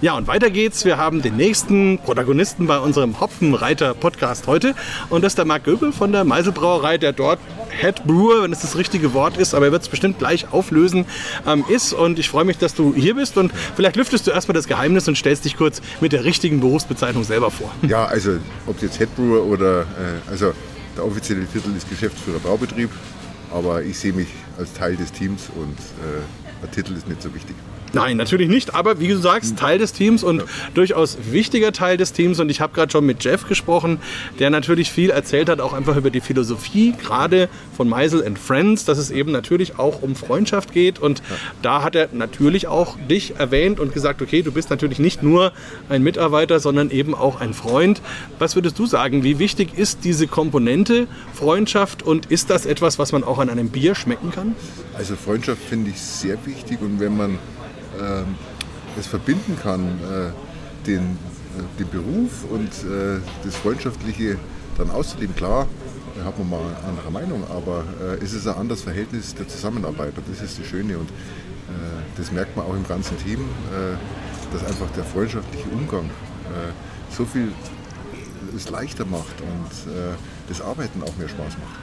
Ja, 0.00 0.16
und 0.16 0.28
weiter 0.28 0.48
geht's. 0.50 0.84
Wir 0.84 0.96
haben 0.96 1.22
den 1.22 1.36
nächsten 1.36 1.98
Protagonisten 1.98 2.68
bei 2.68 2.78
unserem 2.78 3.18
Hopfenreiter-Podcast 3.18 4.46
heute. 4.46 4.76
Und 5.10 5.24
das 5.24 5.32
ist 5.32 5.38
der 5.38 5.44
Marc 5.44 5.64
Göbel 5.64 5.90
von 5.90 6.12
der 6.12 6.22
Meiselbrauerei, 6.22 6.98
der 6.98 7.12
dort 7.12 7.40
Head 7.80 8.04
Brewer, 8.04 8.44
wenn 8.44 8.52
es 8.52 8.60
das 8.60 8.76
richtige 8.76 9.12
Wort 9.12 9.36
ist, 9.38 9.54
aber 9.54 9.66
er 9.66 9.72
wird 9.72 9.82
es 9.82 9.88
bestimmt 9.88 10.20
gleich 10.20 10.52
auflösen, 10.52 11.04
ähm, 11.48 11.64
ist. 11.68 11.92
Und 11.92 12.20
ich 12.20 12.28
freue 12.28 12.44
mich, 12.44 12.58
dass 12.58 12.74
du 12.74 12.94
hier 12.94 13.16
bist. 13.16 13.36
Und 13.38 13.50
vielleicht 13.74 13.96
lüftest 13.96 14.24
du 14.28 14.30
erstmal 14.30 14.54
das 14.54 14.68
Geheimnis 14.68 15.08
und 15.08 15.18
stellst 15.18 15.44
dich 15.44 15.56
kurz 15.56 15.82
mit 16.00 16.12
der 16.12 16.22
richtigen 16.22 16.60
Berufsbezeichnung 16.60 17.24
selber 17.24 17.50
vor. 17.50 17.74
Ja, 17.82 18.04
also 18.04 18.38
ob 18.68 18.80
jetzt 18.80 18.98
Head 18.98 19.16
Brewer 19.16 19.42
oder, 19.42 19.80
äh, 19.80 20.30
also 20.30 20.52
der 20.96 21.04
offizielle 21.04 21.44
Titel 21.46 21.70
ist 21.76 21.90
Geschäftsführer 21.90 22.38
Braubetrieb, 22.38 22.90
aber 23.52 23.82
ich 23.82 23.98
sehe 23.98 24.12
mich 24.12 24.28
als 24.58 24.72
Teil 24.74 24.94
des 24.94 25.10
Teams 25.10 25.50
und 25.56 25.76
äh, 25.76 26.22
der 26.62 26.70
Titel 26.70 26.96
ist 26.96 27.08
nicht 27.08 27.20
so 27.20 27.34
wichtig. 27.34 27.56
Nein, 27.92 28.16
natürlich 28.16 28.48
nicht, 28.48 28.74
aber 28.74 29.00
wie 29.00 29.08
du 29.08 29.16
sagst, 29.16 29.56
Teil 29.56 29.78
des 29.78 29.92
Teams 29.92 30.22
und 30.22 30.38
ja. 30.38 30.44
durchaus 30.74 31.18
wichtiger 31.30 31.72
Teil 31.72 31.96
des 31.96 32.12
Teams. 32.12 32.40
Und 32.40 32.50
ich 32.50 32.60
habe 32.60 32.74
gerade 32.74 32.92
schon 32.92 33.06
mit 33.06 33.24
Jeff 33.24 33.46
gesprochen, 33.46 33.98
der 34.38 34.50
natürlich 34.50 34.90
viel 34.90 35.10
erzählt 35.10 35.48
hat, 35.48 35.60
auch 35.60 35.72
einfach 35.72 35.96
über 35.96 36.10
die 36.10 36.20
Philosophie, 36.20 36.94
gerade 37.00 37.48
von 37.76 37.88
Meisel 37.88 38.24
and 38.24 38.38
Friends, 38.38 38.84
dass 38.84 38.98
es 38.98 39.10
eben 39.10 39.32
natürlich 39.32 39.78
auch 39.78 40.02
um 40.02 40.14
Freundschaft 40.14 40.72
geht. 40.72 40.98
Und 40.98 41.18
ja. 41.18 41.36
da 41.62 41.82
hat 41.82 41.94
er 41.94 42.08
natürlich 42.12 42.66
auch 42.66 42.96
dich 43.08 43.36
erwähnt 43.36 43.80
und 43.80 43.94
gesagt, 43.94 44.22
okay, 44.22 44.42
du 44.42 44.52
bist 44.52 44.70
natürlich 44.70 44.98
nicht 44.98 45.22
nur 45.22 45.52
ein 45.88 46.02
Mitarbeiter, 46.02 46.60
sondern 46.60 46.90
eben 46.90 47.14
auch 47.14 47.40
ein 47.40 47.54
Freund. 47.54 48.02
Was 48.38 48.54
würdest 48.54 48.78
du 48.78 48.86
sagen, 48.86 49.24
wie 49.24 49.38
wichtig 49.38 49.76
ist 49.76 50.04
diese 50.04 50.26
Komponente 50.26 51.06
Freundschaft 51.32 52.02
und 52.02 52.26
ist 52.26 52.50
das 52.50 52.66
etwas, 52.66 52.98
was 52.98 53.12
man 53.12 53.24
auch 53.24 53.38
an 53.38 53.48
einem 53.48 53.70
Bier 53.70 53.94
schmecken 53.94 54.30
kann? 54.30 54.54
Also 54.96 55.14
Freundschaft 55.16 55.62
finde 55.62 55.90
ich 55.90 56.00
sehr 56.00 56.38
wichtig 56.44 56.80
und 56.80 57.00
wenn 57.00 57.16
man 57.16 57.38
es 58.98 59.06
verbinden 59.06 59.56
kann, 59.62 59.82
äh, 59.82 60.86
den, 60.86 61.02
äh, 61.02 61.78
den 61.78 61.88
Beruf 61.88 62.44
und 62.50 62.68
äh, 62.68 63.20
das 63.44 63.54
Freundschaftliche 63.56 64.36
dann 64.76 64.90
auszuleben. 64.90 65.34
Klar, 65.34 65.66
da 66.16 66.24
hat 66.24 66.38
man 66.38 66.50
mal 66.50 66.60
eine 66.60 66.88
andere 66.88 67.10
Meinung, 67.10 67.44
aber 67.50 67.84
es 68.20 68.32
ist 68.32 68.46
ein 68.46 68.54
anderes 68.54 68.82
Verhältnis 68.82 69.34
der 69.34 69.46
Zusammenarbeit 69.46 70.12
und 70.16 70.28
das 70.28 70.42
ist 70.42 70.58
das 70.58 70.66
Schöne 70.66 70.98
und 70.98 71.08
das 72.16 72.32
merkt 72.32 72.56
man 72.56 72.66
auch 72.66 72.74
im 72.74 72.86
ganzen 72.86 73.16
Team, 73.18 73.40
dass 74.52 74.64
einfach 74.64 74.90
der 74.96 75.04
freundschaftliche 75.04 75.68
Umgang 75.68 76.10
so 77.10 77.24
viel 77.24 77.52
es 78.56 78.68
leichter 78.70 79.04
macht 79.04 79.40
und 79.40 79.92
das 80.48 80.60
Arbeiten 80.60 81.02
auch 81.02 81.16
mehr 81.16 81.28
Spaß 81.28 81.54
macht. 81.58 81.80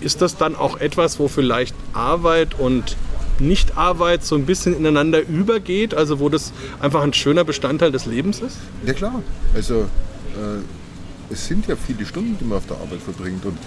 Ist 0.00 0.22
das 0.22 0.36
dann 0.36 0.56
auch 0.56 0.78
etwas, 0.78 1.18
wo 1.20 1.28
vielleicht 1.28 1.74
Arbeit 1.92 2.58
und 2.58 2.96
Nichtarbeit 3.40 4.24
so 4.24 4.34
ein 4.34 4.46
bisschen 4.46 4.76
ineinander 4.76 5.26
übergeht, 5.26 5.94
also 5.94 6.20
wo 6.20 6.28
das 6.28 6.52
einfach 6.80 7.02
ein 7.02 7.12
schöner 7.12 7.44
Bestandteil 7.44 7.92
des 7.92 8.06
Lebens 8.06 8.40
ist? 8.40 8.58
Ja 8.84 8.92
klar, 8.92 9.22
also 9.54 9.82
äh, 9.82 11.32
es 11.32 11.46
sind 11.46 11.66
ja 11.66 11.76
viele 11.76 12.06
Stunden, 12.06 12.36
die 12.40 12.44
man 12.44 12.58
auf 12.58 12.66
der 12.66 12.76
Arbeit 12.76 13.00
verbringt 13.00 13.44
und 13.44 13.58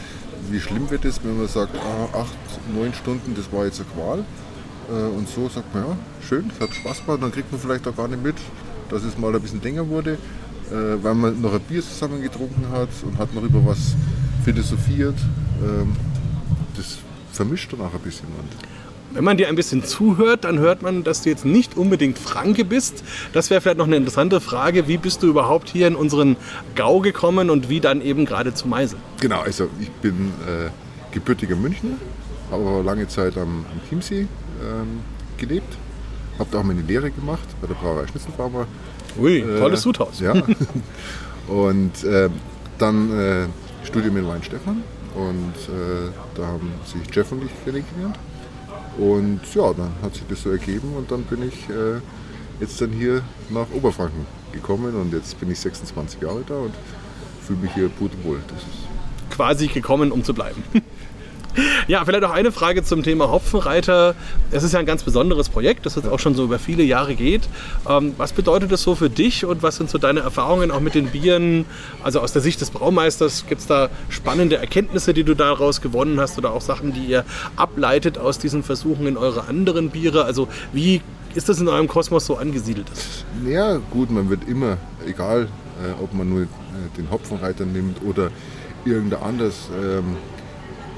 wie 0.50 0.60
schlimm 0.60 0.90
wird 0.90 1.06
es, 1.06 1.24
wenn 1.24 1.38
man 1.38 1.48
sagt, 1.48 1.76
ah, 1.76 2.20
acht, 2.20 2.38
neun 2.74 2.94
Stunden, 2.94 3.36
das 3.36 3.52
war 3.52 3.66
jetzt 3.66 3.80
eine 3.80 3.90
Qual 3.90 4.26
äh, 4.90 5.18
und 5.18 5.28
so 5.30 5.50
sagt 5.50 5.74
man, 5.74 5.84
ja, 5.84 5.98
schön, 6.28 6.52
es 6.54 6.60
hat 6.60 6.74
Spaß 6.74 7.06
gemacht, 7.06 7.22
dann 7.22 7.32
kriegt 7.32 7.52
man 7.52 7.62
vielleicht 7.62 7.88
auch 7.88 7.96
gar 7.96 8.08
nicht 8.08 8.24
mit, 8.24 8.36
dass 8.90 9.04
es 9.04 9.18
mal 9.18 9.34
ein 9.34 9.42
bisschen 9.42 9.62
länger 9.62 9.88
wurde, 9.88 10.14
äh, 10.72 11.04
weil 11.04 11.16
man 11.16 11.42
noch 11.42 11.54
ein 11.54 11.62
Bier 11.62 11.82
zusammen 11.82 12.22
getrunken 12.22 12.68
hat 12.72 12.90
und 13.04 13.18
hat 13.18 13.34
noch 13.34 13.44
über 13.44 13.66
was 13.66 13.96
philosophiert. 14.44 15.16
Ähm, 15.62 15.96
das 16.76 16.98
vermischt 17.32 17.72
dann 17.74 17.82
auch 17.82 17.94
ein 17.94 18.00
bisschen. 18.00 18.28
Und 18.28 18.79
wenn 19.12 19.24
man 19.24 19.38
dir 19.38 19.48
ein 19.48 19.56
bisschen 19.56 19.84
zuhört, 19.84 20.44
dann 20.44 20.60
hört 20.60 20.82
man, 20.82 21.04
dass 21.04 21.24
du 21.24 21.30
jetzt 21.30 21.46
nicht 21.46 21.78
unbedingt 21.78 22.18
Franke 22.18 22.66
bist. 22.66 23.04
Das 23.34 23.50
wäre 23.50 23.62
vielleicht 23.62 23.78
noch 23.78 23.88
eine 23.88 23.96
interessante 23.96 24.40
Frage. 24.40 24.88
Wie 24.88 24.98
bist 24.98 25.24
du 25.24 25.28
überhaupt 25.28 25.70
hier 25.70 25.88
in 25.88 25.96
unseren 25.96 26.38
Gau 26.76 27.00
gekommen 27.00 27.50
und 27.50 27.70
wie 27.70 27.80
dann 27.80 28.02
eben 28.02 28.26
gerade 28.26 28.54
zu 28.54 28.68
Meise? 28.68 28.98
Genau, 29.20 29.42
also 29.42 29.68
ich 29.80 29.90
bin 29.90 30.32
äh, 30.48 30.70
gebürtiger 31.12 31.56
Münchner, 31.56 31.98
habe 32.52 32.64
aber 32.64 32.84
lange 32.84 33.08
Zeit 33.08 33.38
am, 33.38 33.66
am 33.72 33.90
Chiemsee 33.90 34.22
ähm, 34.62 35.00
gelebt, 35.38 35.78
habe 36.38 36.50
da 36.52 36.60
auch 36.60 36.64
meine 36.64 36.82
Lehre 36.82 37.12
gemacht 37.12 37.48
bei 37.62 37.68
der 37.68 37.76
Brauerei 37.76 38.08
Schnitzelbaumer. 38.08 38.68
Ui, 39.20 39.40
äh, 39.40 39.60
tolles 39.60 39.82
Sudhaus. 39.82 40.20
Ja. 40.20 40.34
und 41.48 42.04
äh, 42.04 42.30
dann 42.78 43.20
äh, 43.20 43.46
Studium 43.86 44.18
in 44.18 44.28
Weinstefan 44.28 44.84
und 45.16 45.54
äh, 45.74 46.12
da 46.36 46.46
haben 46.46 46.72
sich 46.86 47.16
Jeff 47.16 47.32
und 47.32 47.44
ich 47.44 47.52
kennengelernt. 47.66 48.18
Und 49.00 49.40
ja, 49.56 49.74
dann 49.74 49.92
hat 50.02 50.14
sich 50.14 50.24
das 50.28 50.42
so 50.42 50.50
ergeben 50.50 50.94
und 50.98 51.10
dann 51.10 51.24
bin 51.24 51.48
ich 51.48 51.70
äh, 51.70 52.02
jetzt 52.60 52.82
dann 52.82 52.92
hier 52.92 53.22
nach 53.50 53.68
Oberfranken 53.74 54.26
gekommen 54.52 54.94
und 54.96 55.14
jetzt 55.14 55.40
bin 55.40 55.50
ich 55.50 55.60
26 55.60 56.22
Jahre 56.22 56.44
da 56.46 56.56
und 56.56 56.74
fühle 57.42 57.60
mich 57.60 57.74
hier 57.74 57.88
pudelwohl. 57.88 58.40
Das 58.50 58.60
ist 58.60 58.90
Quasi 59.30 59.68
gekommen, 59.68 60.12
um 60.12 60.24
zu 60.24 60.34
bleiben. 60.34 60.64
Ja, 61.88 62.06
vielleicht 62.06 62.24
auch 62.24 62.32
eine 62.32 62.52
Frage 62.52 62.84
zum 62.84 63.04
Thema 63.04 63.30
Hopfenreiter. 63.30 64.16
Es 64.52 64.64
ist 64.64 64.74
ja 64.74 64.80
ein 64.80 64.86
ganz 64.86 65.04
besonderes 65.04 65.50
Projekt, 65.50 65.86
das 65.86 65.96
jetzt 65.96 66.08
auch 66.08 66.20
schon 66.20 66.36
so 66.36 66.44
über 66.44 66.60
viele 66.60 66.84
Jahre 66.84 67.16
geht. 67.16 67.50
Ähm, 67.88 68.14
was 68.18 68.34
bedeutet 68.34 68.72
das 68.72 68.84
so 68.84 68.96
für 68.96 69.10
dich 69.10 69.46
und 69.46 69.64
was 69.64 69.78
sind 69.78 69.90
so 69.90 69.98
deine 69.98 70.20
Erfahrungen 70.20 70.72
auch 70.72 70.80
mit 70.80 70.96
den 70.96 71.08
Bieren? 71.08 71.66
Also 72.04 72.20
aus 72.20 72.34
der 72.34 72.42
Sicht 72.42 72.62
des 72.62 72.72
Braumeisters, 72.72 73.46
gibt 73.48 73.62
es 73.62 73.68
da 73.68 73.90
spannende 74.10 74.58
Erkenntnisse, 74.58 75.14
die 75.14 75.24
du 75.24 75.36
daraus 75.36 75.82
gewonnen 75.82 76.20
hast 76.20 76.38
oder 76.38 76.54
auch 76.54 76.62
Sachen, 76.62 76.94
die 76.94 77.06
ihr 77.06 77.26
ableitet 77.56 78.18
aus 78.18 78.40
diesen 78.40 78.64
Versuchen 78.64 79.08
in 79.08 79.18
eure 79.18 79.48
anderen 79.48 79.90
Biere? 79.90 80.26
Also 80.26 80.48
wie 80.72 81.02
ist 81.36 81.50
das 81.50 81.60
in 81.60 81.68
eurem 81.68 81.88
Kosmos 81.88 82.26
so 82.26 82.38
angesiedelt? 82.38 82.88
Ja, 83.46 83.78
gut, 83.92 84.12
man 84.12 84.30
wird 84.30 84.48
immer, 84.48 84.78
egal 85.06 85.48
äh, 85.84 86.04
ob 86.04 86.14
man 86.14 86.30
nur 86.30 86.42
äh, 86.44 86.48
den 86.98 87.10
Hopfenreiter 87.12 87.66
nimmt 87.66 88.02
oder 88.04 88.32
irgendein 88.86 89.22
anderes 89.22 89.70
ähm, 89.82 90.18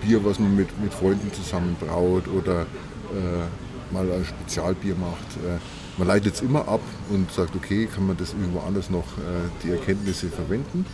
Bier, 0.01 0.24
was 0.24 0.39
man 0.39 0.55
mit, 0.55 0.67
mit 0.81 0.93
Freunden 0.93 1.31
zusammen 1.34 1.75
braut 1.79 2.27
oder 2.27 2.62
äh, 2.62 3.93
mal 3.93 4.10
ein 4.12 4.25
Spezialbier 4.25 4.96
macht. 4.96 5.38
Äh, 5.46 5.60
man 5.98 6.08
leitet 6.08 6.36
es 6.36 6.41
immer 6.41 6.67
ab 6.67 6.81
und 7.10 7.31
sagt, 7.31 7.55
okay, 7.55 7.88
kann 7.93 8.08
man 8.08 8.17
das 8.17 8.34
irgendwo 8.34 8.60
anders 8.60 8.89
noch 8.89 9.05
äh, 9.17 9.50
die 9.63 9.72
Erkenntnisse 9.72 10.29
verwenden. 10.29 10.86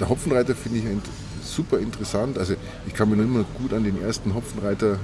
Der 0.00 0.08
Hopfenreiter 0.08 0.54
finde 0.54 0.78
ich 0.78 0.84
super 1.44 1.78
interessant. 1.78 2.38
Also 2.38 2.54
ich 2.86 2.94
kann 2.94 3.08
mich 3.10 3.18
noch 3.18 3.24
immer 3.24 3.44
gut 3.58 3.72
an 3.72 3.84
den 3.84 4.02
ersten 4.02 4.34
Hopfenreiter 4.34 4.98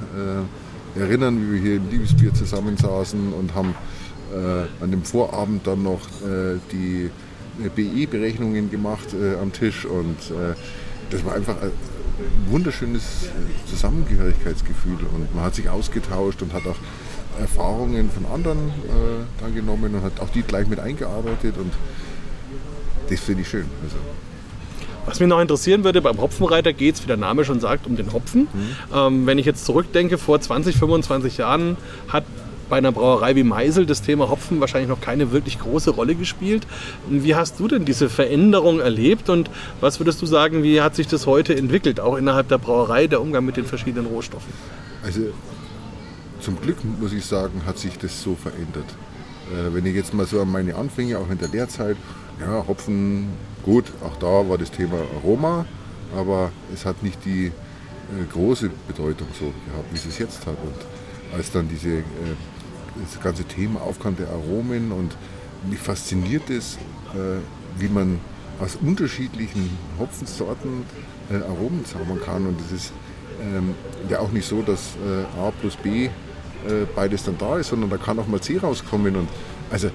äh, 0.97 1.01
erinnern, 1.01 1.41
wie 1.41 1.55
wir 1.55 1.61
hier 1.61 1.77
im 1.77 1.91
Liebesbier 1.91 2.35
zusammensaßen 2.35 3.33
und 3.33 3.55
haben 3.55 3.75
äh, 4.35 4.83
an 4.83 4.91
dem 4.91 5.05
Vorabend 5.05 5.67
dann 5.67 5.83
noch 5.83 6.01
äh, 6.23 6.59
die 6.73 7.11
BE-Berechnungen 7.77 8.71
gemacht 8.71 9.09
am 9.43 9.53
Tisch 9.53 9.85
und 9.85 10.17
das 11.11 11.25
war 11.27 11.35
einfach 11.35 11.57
wunderschönes 12.49 13.31
Zusammengehörigkeitsgefühl 13.67 14.99
und 15.15 15.35
man 15.35 15.45
hat 15.45 15.55
sich 15.55 15.69
ausgetauscht 15.69 16.43
und 16.43 16.53
hat 16.53 16.67
auch 16.67 16.77
Erfahrungen 17.39 18.11
von 18.11 18.27
anderen 18.27 18.59
äh, 18.69 19.41
dann 19.41 19.55
genommen 19.55 19.95
und 19.95 20.03
hat 20.03 20.21
auch 20.21 20.29
die 20.31 20.43
gleich 20.43 20.67
mit 20.67 20.81
eingearbeitet 20.81 21.57
und 21.57 21.73
das 23.09 23.21
finde 23.21 23.43
ich 23.43 23.49
schön. 23.49 23.67
Also. 23.83 23.97
Was 25.07 25.19
mich 25.19 25.29
noch 25.29 25.41
interessieren 25.41 25.83
würde, 25.83 26.03
beim 26.03 26.21
Hopfenreiter 26.21 26.73
geht 26.73 26.95
es, 26.95 27.03
wie 27.03 27.07
der 27.07 27.17
Name 27.17 27.45
schon 27.45 27.59
sagt, 27.59 27.87
um 27.87 27.97
den 27.97 28.13
Hopfen. 28.13 28.43
Mhm. 28.43 28.77
Ähm, 28.95 29.27
wenn 29.27 29.39
ich 29.39 29.47
jetzt 29.47 29.65
zurückdenke, 29.65 30.19
vor 30.19 30.41
20, 30.41 30.77
25 30.77 31.39
Jahren 31.39 31.77
hat 32.09 32.25
bei 32.71 32.79
einer 32.79 32.93
Brauerei 32.93 33.37
wie 33.37 33.43
Meisel 33.43 33.85
das 33.85 34.01
Thema 34.01 34.31
Hopfen 34.31 34.61
wahrscheinlich 34.61 34.89
noch 34.89 35.01
keine 35.01 35.33
wirklich 35.33 35.59
große 35.59 35.91
Rolle 35.91 36.15
gespielt. 36.15 36.67
Wie 37.09 37.35
hast 37.35 37.61
du 37.61 37.69
denn 37.69 37.85
diese 37.85 38.09
Veränderung 38.09 38.81
erlebt 38.81 39.29
und 39.29 39.51
was 39.81 40.01
würdest 40.01 40.23
du 40.23 40.27
sagen, 40.27 40.63
wie 40.63 40.81
hat 40.81 40.95
sich 40.95 41.09
das 41.09 41.27
heute 41.27 41.55
entwickelt, 41.55 42.01
auch 42.01 42.17
innerhalb 42.17 42.49
der 42.49 42.59
Brauerei, 42.59 43.07
der 43.07 43.21
Umgang 43.21 43.45
mit 43.45 43.57
den 43.57 43.67
verschiedenen 43.67 44.07
Rohstoffen? 44.07 44.53
Also 45.05 45.21
zum 46.41 46.59
Glück 46.61 46.79
muss 46.99 47.13
ich 47.13 47.27
sagen, 47.27 47.63
hat 47.67 47.79
sich 47.79 47.99
das 47.99 48.23
so 48.23 48.35
verändert. 48.35 48.87
Äh, 49.51 49.75
wenn 49.75 49.85
ich 49.85 49.95
jetzt 49.95 50.15
mal 50.15 50.27
so 50.27 50.41
an 50.41 50.51
meine 50.51 50.75
Anfänge, 50.77 51.19
auch 51.19 51.31
in 51.31 51.39
der 51.39 51.49
Lehrzeit, 51.49 51.97
ja, 52.41 52.65
Hopfen, 52.67 53.29
gut, 53.63 53.85
auch 54.03 54.17
da 54.17 54.49
war 54.49 54.57
das 54.57 54.71
Thema 54.71 54.97
Aroma, 55.17 55.67
aber 56.17 56.51
es 56.73 56.87
hat 56.87 57.03
nicht 57.03 57.25
die 57.25 57.47
äh, 57.47 57.53
große 58.33 58.71
Bedeutung 58.89 59.29
so 59.39 59.47
gehabt, 59.47 59.93
wie 59.93 59.97
es 59.97 60.07
es 60.07 60.19
jetzt 60.19 60.47
hat. 60.47 60.57
Und 60.63 61.37
als 61.37 61.51
dann 61.51 61.69
diese 61.69 61.89
äh, 61.89 62.03
das 63.03 63.21
ganze 63.23 63.45
Thema 63.45 63.81
aufkam 63.83 64.17
der 64.17 64.29
Aromen 64.29 64.93
und 64.93 65.17
mich 65.69 65.79
fasziniert 65.79 66.49
es, 66.51 66.77
äh, 67.15 67.41
wie 67.79 67.89
man 67.89 68.21
aus 68.61 68.77
unterschiedlichen 68.77 69.71
Hopfensorten 69.99 70.85
äh, 71.31 71.37
Aromen 71.37 71.85
zaubern 71.85 72.21
kann. 72.25 72.47
Und 72.47 72.61
es 72.61 72.73
ist 72.73 72.93
ähm, 73.43 73.75
ja 74.09 74.21
auch 74.21 74.33
nicht 74.33 74.47
so, 74.47 74.63
dass 74.63 74.97
äh, 74.97 75.41
A 75.41 75.51
plus 75.51 75.77
B 75.77 76.11
beides 76.95 77.25
dann 77.25 77.39
da 77.39 77.57
ist, 77.57 77.69
sondern 77.69 77.89
da 77.89 77.97
kann 77.97 78.19
auch 78.19 78.27
mal 78.27 78.39
C 78.39 78.59
rauskommen. 78.59 79.17
Und 79.17 79.31
also 79.71 79.87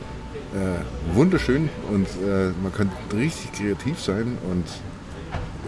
äh, 0.56 1.14
wunderschön 1.14 1.70
und 1.92 2.08
äh, 2.08 2.52
man 2.64 2.74
kann 2.74 2.90
richtig 3.14 3.52
kreativ 3.52 4.02
sein 4.02 4.38
und 4.50 4.64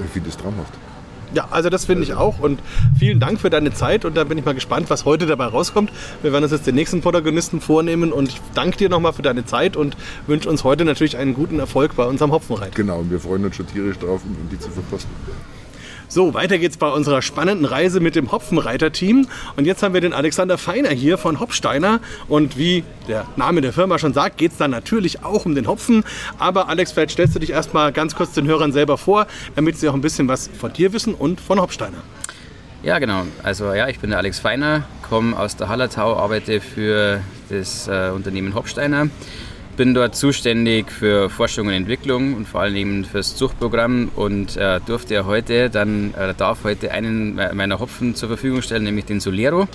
ich 0.03 0.11
finde 0.11 0.29
es 0.29 0.37
traumhaft. 0.37 0.73
Ja, 1.33 1.47
also 1.51 1.69
das 1.69 1.85
finde 1.85 2.03
ich 2.03 2.13
auch 2.13 2.39
und 2.39 2.59
vielen 2.97 3.19
Dank 3.19 3.39
für 3.39 3.49
deine 3.49 3.73
Zeit 3.73 4.05
und 4.05 4.15
da 4.15 4.23
bin 4.23 4.37
ich 4.37 4.45
mal 4.45 4.55
gespannt, 4.55 4.89
was 4.89 5.05
heute 5.05 5.25
dabei 5.25 5.45
rauskommt. 5.45 5.91
Wir 6.21 6.31
werden 6.31 6.43
uns 6.43 6.53
jetzt 6.53 6.67
den 6.67 6.75
nächsten 6.75 7.01
Protagonisten 7.01 7.61
vornehmen 7.61 8.13
und 8.13 8.29
ich 8.29 8.41
danke 8.53 8.77
dir 8.77 8.89
nochmal 8.89 9.13
für 9.13 9.21
deine 9.21 9.45
Zeit 9.45 9.75
und 9.75 9.97
wünsche 10.25 10.49
uns 10.49 10.63
heute 10.63 10.85
natürlich 10.85 11.17
einen 11.17 11.33
guten 11.33 11.59
Erfolg 11.59 11.95
bei 11.95 12.05
unserem 12.05 12.31
Hopfenreit. 12.31 12.75
Genau, 12.75 12.99
und 12.99 13.11
wir 13.11 13.19
freuen 13.19 13.43
uns 13.45 13.55
schon 13.55 13.67
tierisch 13.67 13.97
drauf, 13.99 14.21
um 14.23 14.49
die 14.49 14.59
zu 14.59 14.69
verpassen. 14.69 15.09
So, 16.09 16.33
weiter 16.33 16.57
geht's 16.57 16.77
bei 16.77 16.87
unserer 16.87 17.21
spannenden 17.21 17.65
Reise 17.65 17.99
mit 17.99 18.15
dem 18.15 18.31
Hopfenreiter-Team. 18.31 19.27
Und 19.57 19.65
jetzt 19.65 19.83
haben 19.83 19.93
wir 19.93 19.99
den 19.99 20.13
Alexander 20.13 20.57
Feiner 20.57 20.89
hier 20.89 21.17
von 21.17 21.41
Hopsteiner. 21.41 21.99
Und 22.29 22.57
wie 22.57 22.85
der 23.09 23.25
Name 23.35 23.59
der 23.59 23.73
Firma 23.73 23.99
schon 23.99 24.13
sagt, 24.13 24.37
geht's 24.37 24.55
dann 24.55 24.71
natürlich 24.71 25.25
auch 25.25 25.45
um 25.45 25.53
den 25.53 25.67
Hopfen. 25.67 26.05
Aber 26.39 26.69
Alex, 26.69 26.93
vielleicht 26.93 27.11
stellst 27.11 27.35
du 27.35 27.39
dich 27.39 27.49
erstmal 27.49 27.91
ganz 27.91 28.15
kurz 28.15 28.31
den 28.31 28.47
Hörern 28.47 28.71
selber 28.71 28.97
vor, 28.97 29.27
damit 29.57 29.77
sie 29.77 29.89
auch 29.89 29.93
ein 29.93 30.01
bisschen 30.01 30.29
was 30.29 30.47
von 30.47 30.71
dir 30.71 30.93
wissen 30.93 31.13
und 31.13 31.41
von 31.41 31.59
Hopsteiner. 31.59 32.01
Ja, 32.83 32.99
genau. 32.99 33.23
Also 33.43 33.73
ja, 33.73 33.89
ich 33.89 33.99
bin 33.99 34.11
der 34.11 34.19
Alex 34.19 34.39
Feiner, 34.39 34.83
komme 35.09 35.37
aus 35.37 35.57
der 35.57 35.67
Hallertau, 35.67 36.15
arbeite 36.15 36.61
für 36.61 37.19
das 37.49 37.89
äh, 37.89 38.11
Unternehmen 38.15 38.55
Hopsteiner 38.55 39.09
bin 39.77 39.93
dort 39.93 40.15
zuständig 40.15 40.91
für 40.91 41.29
Forschung 41.29 41.67
und 41.67 41.73
Entwicklung 41.73 42.33
und 42.33 42.47
vor 42.47 42.61
allem 42.61 43.05
fürs 43.05 43.35
Zuchtprogramm 43.35 44.09
und 44.15 44.57
äh, 44.57 44.79
durfte 44.85 45.13
ja 45.13 45.25
heute 45.25 45.69
dann, 45.69 46.15
äh, 46.15 46.33
darf 46.35 46.63
heute 46.63 46.91
einen 46.91 47.35
meiner 47.35 47.79
Hopfen 47.79 48.15
zur 48.15 48.27
Verfügung 48.27 48.63
stellen, 48.63 48.83
nämlich 48.83 49.05
den 49.05 49.19
Solero. 49.19 49.67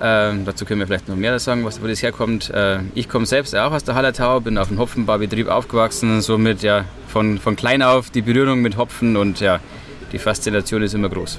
Äh, 0.00 0.32
dazu 0.44 0.64
können 0.64 0.80
wir 0.80 0.86
vielleicht 0.86 1.08
noch 1.08 1.16
mehr 1.16 1.38
sagen, 1.38 1.64
was, 1.64 1.82
wo 1.82 1.86
das 1.86 2.02
herkommt. 2.02 2.48
Äh, 2.50 2.78
ich 2.94 3.08
komme 3.08 3.26
selbst 3.26 3.54
auch 3.54 3.72
aus 3.72 3.84
der 3.84 3.94
Hallertau, 3.94 4.40
bin 4.40 4.56
auf 4.56 4.68
dem 4.68 4.78
Hopfenbaubetrieb 4.78 5.48
aufgewachsen, 5.48 6.22
somit 6.22 6.62
ja 6.62 6.86
von, 7.06 7.38
von 7.38 7.54
klein 7.54 7.82
auf 7.82 8.10
die 8.10 8.22
Berührung 8.22 8.62
mit 8.62 8.78
Hopfen 8.78 9.16
und 9.18 9.40
ja, 9.40 9.60
die 10.12 10.18
Faszination 10.18 10.82
ist 10.82 10.94
immer 10.94 11.10
groß. 11.10 11.38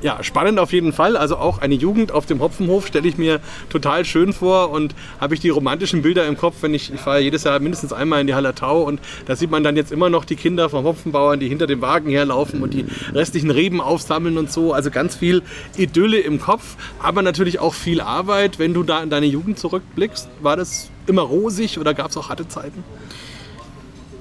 Ja, 0.00 0.22
spannend 0.22 0.60
auf 0.60 0.72
jeden 0.72 0.92
Fall. 0.92 1.16
Also 1.16 1.36
auch 1.38 1.58
eine 1.58 1.74
Jugend 1.74 2.12
auf 2.12 2.24
dem 2.24 2.38
Hopfenhof 2.38 2.86
stelle 2.86 3.08
ich 3.08 3.18
mir 3.18 3.40
total 3.68 4.04
schön 4.04 4.32
vor 4.32 4.70
und 4.70 4.94
habe 5.20 5.34
ich 5.34 5.40
die 5.40 5.48
romantischen 5.48 6.02
Bilder 6.02 6.24
im 6.28 6.36
Kopf, 6.36 6.56
wenn 6.60 6.72
ich, 6.72 6.94
ich 6.94 7.00
fahre 7.00 7.18
jedes 7.18 7.42
Jahr 7.42 7.58
mindestens 7.58 7.92
einmal 7.92 8.20
in 8.20 8.28
die 8.28 8.34
Hallertau 8.34 8.82
und 8.82 9.00
da 9.26 9.34
sieht 9.34 9.50
man 9.50 9.64
dann 9.64 9.74
jetzt 9.74 9.90
immer 9.90 10.08
noch 10.08 10.24
die 10.24 10.36
Kinder 10.36 10.70
vom 10.70 10.84
Hopfenbauern, 10.84 11.40
die 11.40 11.48
hinter 11.48 11.66
dem 11.66 11.80
Wagen 11.80 12.10
herlaufen 12.10 12.62
und 12.62 12.74
die 12.74 12.84
restlichen 13.12 13.50
Reben 13.50 13.80
aufsammeln 13.80 14.38
und 14.38 14.52
so. 14.52 14.72
Also 14.72 14.92
ganz 14.92 15.16
viel 15.16 15.42
Idylle 15.76 16.18
im 16.20 16.40
Kopf, 16.40 16.76
aber 17.02 17.22
natürlich 17.22 17.58
auch 17.58 17.74
viel 17.74 18.00
Arbeit. 18.00 18.60
Wenn 18.60 18.74
du 18.74 18.84
da 18.84 19.02
in 19.02 19.10
deine 19.10 19.26
Jugend 19.26 19.58
zurückblickst, 19.58 20.28
war 20.40 20.56
das 20.56 20.90
immer 21.08 21.22
rosig 21.22 21.76
oder 21.80 21.92
gab 21.92 22.10
es 22.10 22.16
auch 22.16 22.28
harte 22.28 22.46
Zeiten? 22.46 22.84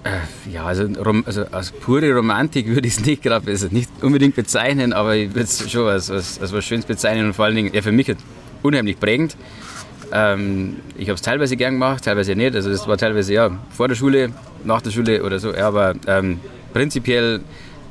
Äh, 0.07 0.51
ja, 0.51 0.65
also, 0.65 0.87
also, 1.25 1.45
als 1.51 1.71
pure 1.71 2.13
Romantik 2.13 2.67
würde 2.67 2.87
ich 2.87 2.97
es 2.97 3.05
nicht 3.05 3.23
gerade 3.23 3.49
also 3.49 3.67
nicht 3.69 3.89
unbedingt 4.01 4.35
bezeichnen, 4.35 4.93
aber 4.93 5.15
ich 5.15 5.29
würde 5.29 5.41
es 5.41 5.69
schon 5.69 5.87
als, 5.87 6.09
als, 6.09 6.39
als 6.39 6.53
was 6.53 6.65
Schönes 6.65 6.85
bezeichnen 6.85 7.27
und 7.27 7.33
vor 7.33 7.45
allen 7.45 7.55
Dingen 7.55 7.73
ja, 7.73 7.81
für 7.81 7.91
mich 7.91 8.13
unheimlich 8.63 8.99
prägend. 8.99 9.35
Ähm, 10.13 10.77
ich 10.97 11.09
habe 11.09 11.15
es 11.15 11.21
teilweise 11.21 11.57
gern 11.57 11.73
gemacht, 11.73 12.05
teilweise 12.05 12.35
nicht. 12.35 12.55
Also 12.55 12.69
das 12.69 12.87
war 12.87 12.97
teilweise 12.97 13.33
ja 13.33 13.51
vor 13.71 13.87
der 13.87 13.95
Schule, 13.95 14.31
nach 14.63 14.81
der 14.81 14.91
Schule 14.91 15.23
oder 15.23 15.39
so. 15.39 15.53
Ja, 15.53 15.67
aber 15.67 15.95
ähm, 16.07 16.39
prinzipiell 16.73 17.41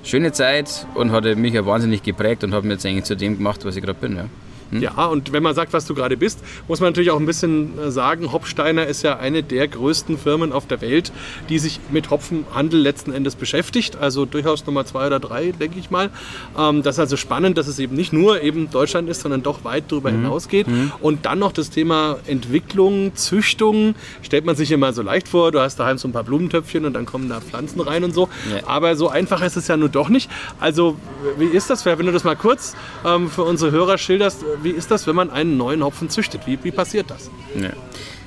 schöne 0.02 0.32
Zeit 0.32 0.86
und 0.94 1.12
hat 1.12 1.24
mich 1.36 1.52
ja 1.52 1.66
wahnsinnig 1.66 2.02
geprägt 2.02 2.44
und 2.44 2.54
hat 2.54 2.64
mir 2.64 2.74
jetzt 2.74 2.86
eigentlich 2.86 3.04
zu 3.04 3.16
dem 3.16 3.36
gemacht, 3.36 3.64
was 3.64 3.76
ich 3.76 3.82
gerade 3.82 3.98
bin. 3.98 4.16
Ja. 4.16 4.24
Hm? 4.70 4.82
Ja, 4.82 5.06
und 5.06 5.32
wenn 5.32 5.42
man 5.42 5.54
sagt, 5.54 5.72
was 5.72 5.86
du 5.86 5.94
gerade 5.94 6.16
bist, 6.16 6.40
muss 6.68 6.80
man 6.80 6.90
natürlich 6.90 7.10
auch 7.10 7.20
ein 7.20 7.26
bisschen 7.26 7.78
äh, 7.78 7.90
sagen, 7.90 8.32
Hopsteiner 8.32 8.86
ist 8.86 9.02
ja 9.02 9.18
eine 9.18 9.42
der 9.42 9.68
größten 9.68 10.18
Firmen 10.18 10.52
auf 10.52 10.66
der 10.66 10.80
Welt, 10.80 11.12
die 11.48 11.58
sich 11.58 11.80
mit 11.90 12.10
Hopfenhandel 12.10 12.80
letzten 12.80 13.12
Endes 13.12 13.36
beschäftigt. 13.36 13.96
Also 13.96 14.24
durchaus 14.24 14.66
Nummer 14.66 14.84
zwei 14.84 15.06
oder 15.06 15.20
drei, 15.20 15.52
denke 15.52 15.78
ich 15.78 15.90
mal. 15.90 16.10
Ähm, 16.58 16.82
das 16.82 16.96
ist 16.96 17.00
also 17.00 17.16
spannend, 17.16 17.58
dass 17.58 17.66
es 17.66 17.78
eben 17.78 17.94
nicht 17.94 18.12
nur 18.12 18.42
eben 18.42 18.70
Deutschland 18.70 19.08
ist, 19.08 19.20
sondern 19.22 19.42
doch 19.42 19.64
weit 19.64 19.84
darüber 19.88 20.10
mhm. 20.10 20.22
hinausgeht. 20.22 20.68
Mhm. 20.68 20.92
Und 21.00 21.26
dann 21.26 21.38
noch 21.38 21.52
das 21.52 21.70
Thema 21.70 22.18
Entwicklung, 22.26 23.14
Züchtung. 23.14 23.94
Stellt 24.22 24.44
man 24.44 24.56
sich 24.56 24.70
immer 24.72 24.92
so 24.92 25.02
leicht 25.02 25.28
vor, 25.28 25.52
du 25.52 25.60
hast 25.60 25.76
daheim 25.76 25.98
so 25.98 26.08
ein 26.08 26.12
paar 26.12 26.24
Blumentöpfchen 26.24 26.84
und 26.84 26.94
dann 26.94 27.06
kommen 27.06 27.28
da 27.28 27.40
Pflanzen 27.40 27.80
rein 27.80 28.04
und 28.04 28.14
so. 28.14 28.28
Ja. 28.52 28.66
Aber 28.66 28.96
so 28.96 29.08
einfach 29.08 29.42
ist 29.42 29.56
es 29.56 29.68
ja 29.68 29.76
nun 29.76 29.90
doch 29.90 30.08
nicht. 30.08 30.30
Also 30.60 30.96
wie 31.38 31.44
ist 31.46 31.70
das, 31.70 31.84
wenn 31.86 32.06
du 32.06 32.12
das 32.12 32.24
mal 32.24 32.36
kurz 32.36 32.74
ähm, 33.04 33.30
für 33.30 33.42
unsere 33.42 33.70
Hörer 33.70 33.98
schilderst, 33.98 34.44
wie 34.62 34.70
ist 34.70 34.90
das, 34.90 35.06
wenn 35.06 35.16
man 35.16 35.30
einen 35.30 35.56
neuen 35.56 35.84
Hopfen 35.84 36.08
züchtet? 36.10 36.46
Wie, 36.46 36.58
wie 36.62 36.70
passiert 36.70 37.10
das? 37.10 37.30
Ja. 37.54 37.70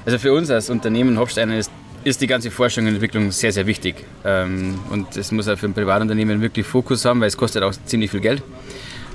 Also 0.06 0.18
für 0.18 0.34
uns 0.34 0.50
als 0.50 0.70
Unternehmen 0.70 1.20
Hopsteiner 1.20 1.58
ist 1.58 1.72
ist 2.04 2.22
die 2.22 2.28
ganze 2.28 2.52
Forschung 2.52 2.86
und 2.86 2.94
Entwicklung 2.94 3.32
sehr, 3.32 3.52
sehr 3.52 3.68
wichtig. 3.68 4.06
Ähm, 4.24 4.80
und 4.90 5.16
das 5.16 5.32
muss 5.32 5.48
auch 5.48 5.58
für 5.58 5.66
ein 5.66 5.74
Privatunternehmen 5.74 6.42
wirklich 6.42 6.66
Fokus 6.66 7.06
haben, 7.06 7.20
weil 7.20 7.28
es 7.28 7.38
kostet 7.38 7.64
auch 7.64 7.74
ziemlich 7.86 8.12
viel 8.12 8.22
Geld. 8.22 8.42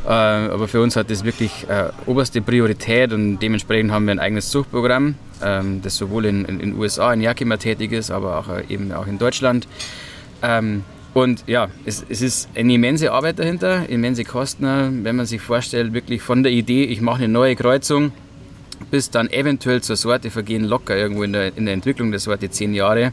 Äh, 0.04 0.09
aber 0.09 0.68
für 0.68 0.83
uns 0.83 0.97
hat 0.97 1.11
das 1.11 1.25
wirklich 1.25 1.66
äh, 1.68 1.88
oberste 2.06 2.42
Priorität 2.42 3.12
und 3.12 3.38
dementsprechend 3.38 3.90
haben 3.90 4.04
wir 4.04 4.12
ein 4.12 4.18
eigenes 4.18 4.50
Zuchtprogramm, 4.50 5.14
ähm, 5.42 5.80
das 5.83 5.97
sowohl 5.97 6.26
in 6.26 6.44
den 6.44 6.78
USA, 6.78 7.12
in 7.14 7.23
Yakima 7.23 7.56
tätig 7.56 7.92
ist, 7.92 8.11
aber 8.11 8.38
auch 8.38 8.49
äh, 8.49 8.64
eben 8.68 8.92
auch 8.92 9.06
in 9.06 9.18
Deutschland. 9.18 9.66
Ähm, 10.42 10.85
und 11.14 11.44
ja, 11.47 11.68
es, 11.85 12.04
es, 12.09 12.23
ist 12.23 12.49
eine 12.56 12.75
immense 12.75 13.12
Arbeit 13.12 13.38
dahinter, 13.38 13.88
immense 13.88 14.25
Kosten, 14.25 15.04
wenn 15.04 15.16
man 15.16 15.26
sich 15.26 15.40
vorstellt, 15.40 15.94
wirklich 15.94 16.21
von 16.23 16.42
der 16.42 16.50
Idee, 16.50 16.85
ich 16.85 17.00
mache 17.00 17.25
eine 17.25 17.33
neue 17.33 17.54
Kreuzung, 17.54 18.12
bis 18.90 19.11
dann 19.11 19.30
eventuell 19.30 19.80
zur 19.80 19.94
Sorte 19.94 20.30
vergehen 20.30 20.64
locker 20.64 20.97
irgendwo 20.97 21.23
in 21.23 21.33
der, 21.33 21.56
in 21.56 21.66
der 21.66 21.75
Entwicklung 21.75 22.11
der 22.11 22.18
Sorte 22.18 22.50
zehn 22.50 22.75
Jahre, 22.75 23.12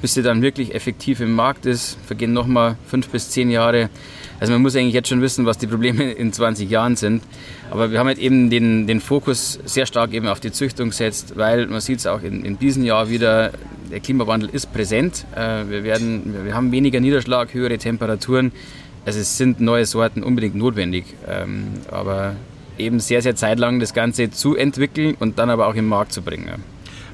bis 0.00 0.14
sie 0.14 0.22
dann 0.22 0.42
wirklich 0.42 0.74
effektiv 0.76 1.20
im 1.20 1.34
Markt 1.34 1.66
ist, 1.66 1.98
vergehen 2.06 2.32
nochmal 2.32 2.76
fünf 2.86 3.08
bis 3.08 3.30
zehn 3.30 3.50
Jahre. 3.50 3.90
Also 4.40 4.54
man 4.54 4.62
muss 4.62 4.74
eigentlich 4.74 4.94
jetzt 4.94 5.08
schon 5.08 5.20
wissen, 5.20 5.44
was 5.44 5.58
die 5.58 5.66
Probleme 5.66 6.10
in 6.12 6.32
20 6.32 6.68
Jahren 6.68 6.96
sind. 6.96 7.22
Aber 7.70 7.90
wir 7.92 7.98
haben 7.98 8.06
halt 8.06 8.18
eben 8.18 8.48
den, 8.48 8.86
den 8.86 9.00
Fokus 9.00 9.60
sehr 9.66 9.84
stark 9.84 10.14
eben 10.14 10.26
auf 10.26 10.40
die 10.40 10.50
Züchtung 10.50 10.88
gesetzt, 10.88 11.34
weil 11.36 11.66
man 11.66 11.80
sieht 11.80 11.98
es 11.98 12.06
auch 12.06 12.22
in, 12.22 12.44
in 12.44 12.58
diesem 12.58 12.82
Jahr 12.82 13.10
wieder, 13.10 13.52
der 13.90 14.00
Klimawandel 14.00 14.48
ist 14.48 14.72
präsent. 14.72 15.26
Äh, 15.36 15.68
wir, 15.68 15.84
werden, 15.84 16.34
wir 16.44 16.54
haben 16.54 16.72
weniger 16.72 17.00
Niederschlag, 17.00 17.52
höhere 17.52 17.76
Temperaturen. 17.76 18.50
Also 19.04 19.20
es 19.20 19.36
sind 19.36 19.60
neue 19.60 19.84
Sorten 19.84 20.22
unbedingt 20.22 20.54
notwendig. 20.54 21.04
Ähm, 21.28 21.68
aber 21.90 22.34
eben 22.78 22.98
sehr, 22.98 23.20
sehr 23.20 23.36
zeitlang 23.36 23.78
das 23.78 23.92
Ganze 23.92 24.30
zu 24.30 24.56
entwickeln 24.56 25.16
und 25.20 25.38
dann 25.38 25.50
aber 25.50 25.66
auch 25.66 25.74
im 25.74 25.86
Markt 25.86 26.12
zu 26.12 26.22
bringen. 26.22 26.64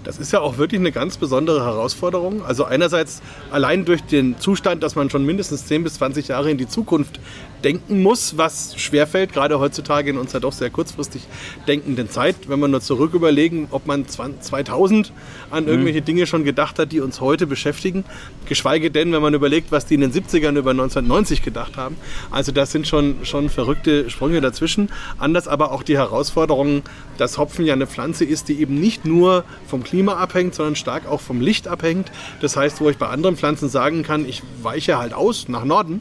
Das 0.06 0.18
ist 0.18 0.32
ja 0.32 0.40
auch 0.40 0.56
wirklich 0.56 0.78
eine 0.80 0.92
ganz 0.92 1.16
besondere 1.16 1.64
Herausforderung. 1.64 2.44
Also 2.46 2.64
einerseits 2.64 3.22
allein 3.50 3.84
durch 3.84 4.02
den 4.02 4.38
Zustand, 4.38 4.84
dass 4.84 4.94
man 4.94 5.10
schon 5.10 5.24
mindestens 5.24 5.66
10 5.66 5.82
bis 5.82 5.94
20 5.94 6.28
Jahre 6.28 6.48
in 6.48 6.58
die 6.58 6.68
Zukunft 6.68 7.18
denken 7.64 8.02
muss, 8.02 8.36
was 8.36 8.78
schwerfällt, 8.78 9.32
gerade 9.32 9.58
heutzutage 9.58 10.10
in 10.10 10.18
unserer 10.18 10.40
doch 10.40 10.52
sehr 10.52 10.70
kurzfristig 10.70 11.22
denkenden 11.66 12.08
Zeit. 12.08 12.48
Wenn 12.48 12.60
wir 12.60 12.68
nur 12.68 12.80
zurück 12.80 13.14
überlegen, 13.14 13.68
ob 13.70 13.86
man 13.86 14.06
2000 14.06 15.12
an 15.50 15.64
mhm. 15.64 15.70
irgendwelche 15.70 16.02
Dinge 16.02 16.26
schon 16.26 16.44
gedacht 16.44 16.78
hat, 16.78 16.92
die 16.92 17.00
uns 17.00 17.20
heute 17.20 17.46
beschäftigen, 17.46 18.04
geschweige 18.46 18.90
denn, 18.90 19.12
wenn 19.12 19.22
man 19.22 19.34
überlegt, 19.34 19.72
was 19.72 19.86
die 19.86 19.94
in 19.94 20.00
den 20.00 20.12
70ern 20.12 20.56
über 20.56 20.70
1990 20.70 21.42
gedacht 21.42 21.76
haben. 21.76 21.96
Also 22.30 22.52
das 22.52 22.72
sind 22.72 22.86
schon, 22.86 23.24
schon 23.24 23.48
verrückte 23.48 24.10
Sprünge 24.10 24.40
dazwischen. 24.40 24.90
Anders 25.18 25.48
aber 25.48 25.72
auch 25.72 25.82
die 25.82 25.96
Herausforderung, 25.96 26.82
dass 27.18 27.38
Hopfen 27.38 27.64
ja 27.64 27.72
eine 27.72 27.86
Pflanze 27.86 28.24
ist, 28.24 28.48
die 28.48 28.60
eben 28.60 28.78
nicht 28.78 29.04
nur 29.04 29.44
vom 29.66 29.82
Klima 29.82 30.14
abhängt, 30.14 30.54
sondern 30.54 30.76
stark 30.76 31.06
auch 31.06 31.20
vom 31.20 31.40
Licht 31.40 31.68
abhängt. 31.68 32.10
Das 32.40 32.56
heißt, 32.56 32.80
wo 32.80 32.90
ich 32.90 32.98
bei 32.98 33.08
anderen 33.08 33.36
Pflanzen 33.36 33.68
sagen 33.68 34.02
kann, 34.02 34.26
ich 34.26 34.42
weiche 34.62 34.98
halt 34.98 35.14
aus 35.14 35.48
nach 35.48 35.64
Norden, 35.64 36.00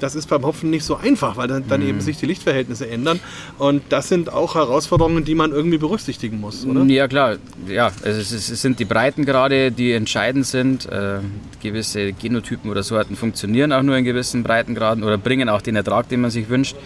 das 0.00 0.14
ist 0.14 0.28
beim 0.28 0.44
Hopfen 0.44 0.70
nicht 0.70 0.84
so 0.84 0.96
einfach, 0.96 1.36
weil 1.36 1.48
dann, 1.48 1.64
dann 1.68 1.82
mhm. 1.82 1.88
eben 1.88 2.00
sich 2.00 2.16
die 2.16 2.26
Lichtverhältnisse 2.26 2.88
ändern. 2.88 3.20
Und 3.58 3.82
das 3.88 4.08
sind 4.08 4.32
auch 4.32 4.54
Herausforderungen, 4.54 5.24
die 5.24 5.34
man 5.34 5.52
irgendwie 5.52 5.78
berücksichtigen 5.78 6.40
muss, 6.40 6.64
oder? 6.66 6.82
Ja, 6.84 7.08
klar. 7.08 7.36
Ja, 7.68 7.92
also 8.04 8.20
es, 8.20 8.32
es 8.32 8.62
sind 8.62 8.78
die 8.78 8.84
Breitengrade, 8.84 9.70
die 9.72 9.92
entscheidend 9.92 10.46
sind. 10.46 10.86
Äh, 10.86 11.18
gewisse 11.62 12.12
Genotypen 12.12 12.70
oder 12.70 12.82
Sorten 12.82 13.16
funktionieren 13.16 13.72
auch 13.72 13.82
nur 13.82 13.96
in 13.96 14.04
gewissen 14.04 14.42
Breitengraden 14.42 15.02
oder 15.04 15.18
bringen 15.18 15.48
auch 15.48 15.62
den 15.62 15.76
Ertrag, 15.76 16.08
den 16.08 16.20
man 16.20 16.30
sich 16.30 16.48
wünscht. 16.48 16.76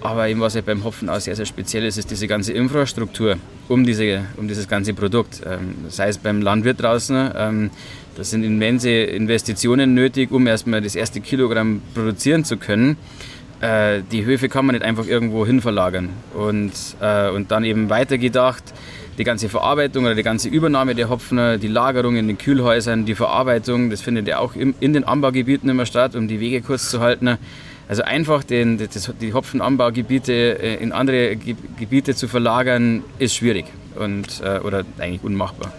Aber 0.00 0.28
eben 0.28 0.40
was 0.40 0.54
ja 0.54 0.60
beim 0.60 0.84
Hopfen 0.84 1.08
auch 1.08 1.20
sehr, 1.20 1.34
sehr 1.34 1.46
speziell 1.46 1.84
ist, 1.84 1.98
ist 1.98 2.10
diese 2.10 2.28
ganze 2.28 2.52
Infrastruktur 2.52 3.36
um, 3.68 3.84
diese, 3.84 4.26
um 4.36 4.46
dieses 4.46 4.68
ganze 4.68 4.94
Produkt. 4.94 5.42
Ähm, 5.44 5.74
sei 5.88 6.08
es 6.08 6.18
beim 6.18 6.40
Landwirt 6.40 6.80
draußen, 6.80 7.30
ähm, 7.36 7.70
das 8.18 8.30
sind 8.30 8.42
immense 8.42 8.90
Investitionen 8.90 9.94
nötig, 9.94 10.32
um 10.32 10.46
erstmal 10.48 10.80
das 10.82 10.96
erste 10.96 11.20
Kilogramm 11.20 11.80
produzieren 11.94 12.44
zu 12.44 12.56
können. 12.56 12.96
Äh, 13.60 14.02
die 14.10 14.24
Höfe 14.24 14.48
kann 14.48 14.66
man 14.66 14.74
nicht 14.74 14.84
einfach 14.84 15.06
irgendwo 15.06 15.46
hin 15.46 15.60
verlagern. 15.60 16.10
Und, 16.34 16.72
äh, 17.00 17.30
und 17.30 17.52
dann 17.52 17.62
eben 17.62 17.90
weitergedacht, 17.90 18.64
die 19.18 19.24
ganze 19.24 19.48
Verarbeitung 19.48 20.04
oder 20.04 20.16
die 20.16 20.24
ganze 20.24 20.48
Übernahme 20.48 20.96
der 20.96 21.10
Hopfen, 21.10 21.60
die 21.60 21.68
Lagerung 21.68 22.16
in 22.16 22.26
den 22.26 22.38
Kühlhäusern, 22.38 23.04
die 23.04 23.14
Verarbeitung, 23.14 23.90
das 23.90 24.00
findet 24.00 24.26
ja 24.26 24.38
auch 24.38 24.54
in 24.54 24.74
den 24.80 25.04
Anbaugebieten 25.04 25.68
immer 25.68 25.86
statt, 25.86 26.14
um 26.14 26.26
die 26.26 26.40
Wege 26.40 26.60
kurz 26.60 26.90
zu 26.90 27.00
halten. 27.00 27.36
Also 27.88 28.02
einfach 28.02 28.44
den, 28.44 28.78
das, 28.78 29.12
die 29.20 29.32
Hopfenanbaugebiete 29.32 30.32
äh, 30.32 30.74
in 30.82 30.90
andere 30.90 31.36
Gebiete 31.36 32.16
zu 32.16 32.26
verlagern, 32.26 33.04
ist 33.20 33.36
schwierig 33.36 33.66
und, 33.96 34.40
oder 34.40 34.84
eigentlich 34.98 35.24
unmachbar. 35.24 35.72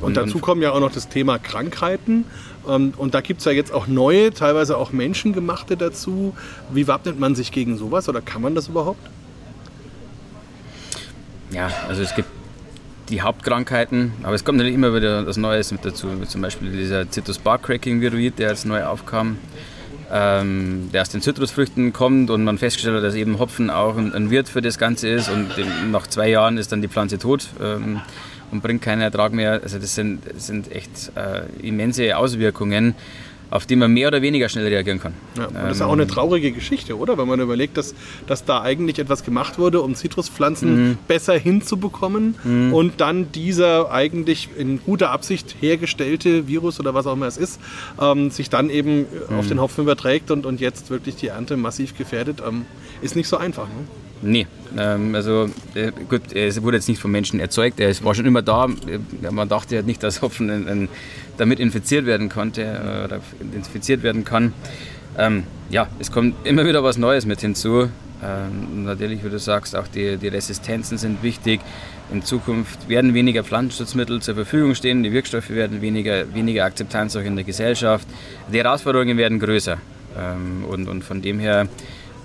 Und 0.00 0.16
dazu 0.16 0.38
kommen 0.38 0.62
ja 0.62 0.72
auch 0.72 0.80
noch 0.80 0.92
das 0.92 1.08
Thema 1.08 1.38
Krankheiten. 1.38 2.24
Ähm, 2.68 2.92
und 2.96 3.14
da 3.14 3.20
gibt 3.20 3.40
es 3.40 3.44
ja 3.46 3.52
jetzt 3.52 3.72
auch 3.72 3.86
neue, 3.86 4.32
teilweise 4.32 4.76
auch 4.76 4.92
menschengemachte 4.92 5.76
dazu. 5.76 6.34
Wie 6.70 6.86
wappnet 6.88 7.18
man 7.18 7.34
sich 7.34 7.52
gegen 7.52 7.76
sowas 7.76 8.08
oder 8.08 8.20
kann 8.20 8.42
man 8.42 8.54
das 8.54 8.68
überhaupt? 8.68 9.00
Ja, 11.50 11.70
also 11.88 12.02
es 12.02 12.14
gibt 12.14 12.28
die 13.08 13.22
Hauptkrankheiten, 13.22 14.12
aber 14.24 14.34
es 14.34 14.44
kommt 14.44 14.58
natürlich 14.58 14.74
immer 14.74 14.94
wieder 14.94 15.26
was 15.26 15.36
Neues 15.36 15.70
mit 15.70 15.84
dazu. 15.84 16.08
Zum 16.26 16.40
Beispiel 16.40 16.72
dieser 16.72 17.08
Citrus 17.08 17.38
Bark 17.38 17.62
Cracking 17.62 18.00
Viroid, 18.00 18.38
der 18.38 18.50
jetzt 18.50 18.66
neu 18.66 18.84
aufkam, 18.84 19.38
ähm, 20.12 20.90
der 20.92 21.02
aus 21.02 21.08
den 21.10 21.20
Zitrusfrüchten 21.20 21.92
kommt 21.92 22.30
und 22.30 22.42
man 22.42 22.58
festgestellt 22.58 22.96
hat, 22.96 23.04
dass 23.04 23.14
eben 23.14 23.38
Hopfen 23.38 23.70
auch 23.70 23.96
ein, 23.96 24.12
ein 24.12 24.30
Wirt 24.30 24.48
für 24.48 24.60
das 24.60 24.76
Ganze 24.76 25.08
ist 25.08 25.28
und 25.28 25.50
nach 25.90 26.08
zwei 26.08 26.28
Jahren 26.28 26.58
ist 26.58 26.72
dann 26.72 26.82
die 26.82 26.88
Pflanze 26.88 27.18
tot. 27.18 27.48
Ähm, 27.62 28.00
und 28.52 28.62
bringt 28.62 28.82
keinen 28.82 29.00
Ertrag 29.00 29.32
mehr. 29.32 29.60
Also 29.62 29.78
das 29.78 29.94
sind, 29.94 30.22
das 30.34 30.46
sind 30.46 30.70
echt 30.72 31.12
äh, 31.16 31.42
immense 31.66 32.16
Auswirkungen, 32.16 32.94
auf 33.50 33.66
die 33.66 33.76
man 33.76 33.92
mehr 33.92 34.08
oder 34.08 34.22
weniger 34.22 34.48
schnell 34.48 34.66
reagieren 34.66 35.00
kann. 35.00 35.14
Ja, 35.36 35.46
und 35.46 35.54
das 35.54 35.76
ist 35.76 35.82
auch 35.82 35.92
eine 35.92 36.02
ähm, 36.02 36.08
traurige 36.08 36.50
Geschichte, 36.50 36.98
oder? 36.98 37.16
Wenn 37.16 37.28
man 37.28 37.40
überlegt, 37.40 37.76
dass, 37.76 37.94
dass 38.26 38.44
da 38.44 38.62
eigentlich 38.62 38.98
etwas 38.98 39.24
gemacht 39.24 39.58
wurde, 39.58 39.82
um 39.82 39.94
Zitruspflanzen 39.94 40.88
mhm. 40.88 40.98
besser 41.06 41.38
hinzubekommen 41.38 42.34
mhm. 42.42 42.74
und 42.74 43.00
dann 43.00 43.30
dieser 43.32 43.92
eigentlich 43.92 44.48
in 44.58 44.82
guter 44.82 45.10
Absicht 45.10 45.56
hergestellte 45.60 46.48
Virus 46.48 46.80
oder 46.80 46.94
was 46.94 47.06
auch 47.06 47.12
immer 47.12 47.26
es 47.26 47.36
ist, 47.36 47.60
ähm, 48.00 48.30
sich 48.30 48.50
dann 48.50 48.68
eben 48.68 49.06
mhm. 49.30 49.38
auf 49.38 49.46
den 49.46 49.60
Hopfen 49.60 49.84
überträgt 49.84 50.30
und, 50.30 50.44
und 50.44 50.60
jetzt 50.60 50.90
wirklich 50.90 51.14
die 51.16 51.28
Ernte 51.28 51.56
massiv 51.56 51.96
gefährdet, 51.96 52.42
ähm, 52.46 52.66
ist 53.00 53.14
nicht 53.14 53.28
so 53.28 53.36
einfach. 53.36 53.68
Ne? 53.68 54.05
Nee, 54.22 54.46
ähm, 54.78 55.14
also 55.14 55.48
äh, 55.74 55.92
gut, 56.08 56.32
es 56.32 56.62
wurde 56.62 56.78
jetzt 56.78 56.88
nicht 56.88 57.00
vom 57.00 57.10
Menschen 57.10 57.38
erzeugt, 57.38 57.80
er 57.80 57.92
war 58.02 58.14
schon 58.14 58.26
immer 58.26 58.42
da. 58.42 58.68
Man 59.30 59.48
dachte 59.48 59.76
halt 59.76 59.86
nicht, 59.86 60.02
dass 60.02 60.22
Hopfen 60.22 60.48
in, 60.48 60.68
in, 60.68 60.88
damit 61.36 61.60
infiziert 61.60 62.06
werden 62.06 62.28
konnte 62.28 62.62
äh, 62.62 63.04
oder 63.04 63.20
infiziert 63.54 64.02
werden 64.02 64.24
kann. 64.24 64.52
Ähm, 65.18 65.44
ja, 65.70 65.88
es 65.98 66.10
kommt 66.10 66.46
immer 66.46 66.66
wieder 66.66 66.82
was 66.82 66.98
Neues 66.98 67.26
mit 67.26 67.40
hinzu. 67.40 67.88
Ähm, 68.24 68.84
natürlich, 68.84 69.22
wie 69.24 69.28
du 69.28 69.38
sagst, 69.38 69.76
auch 69.76 69.88
die, 69.88 70.16
die 70.16 70.28
Resistenzen 70.28 70.96
sind 70.96 71.22
wichtig. 71.22 71.60
In 72.10 72.22
Zukunft 72.22 72.88
werden 72.88 73.14
weniger 73.14 73.44
Pflanzenschutzmittel 73.44 74.22
zur 74.22 74.34
Verfügung 74.34 74.74
stehen, 74.74 75.02
die 75.02 75.12
Wirkstoffe 75.12 75.50
werden 75.50 75.82
weniger, 75.82 76.32
weniger 76.34 76.64
Akzeptanz 76.64 77.16
auch 77.16 77.20
in 77.22 77.36
der 77.36 77.44
Gesellschaft. 77.44 78.06
Die 78.52 78.58
Herausforderungen 78.58 79.18
werden 79.18 79.38
größer. 79.38 79.76
Ähm, 80.18 80.64
und, 80.64 80.88
und 80.88 81.02
von 81.02 81.20
dem 81.20 81.38
her 81.38 81.68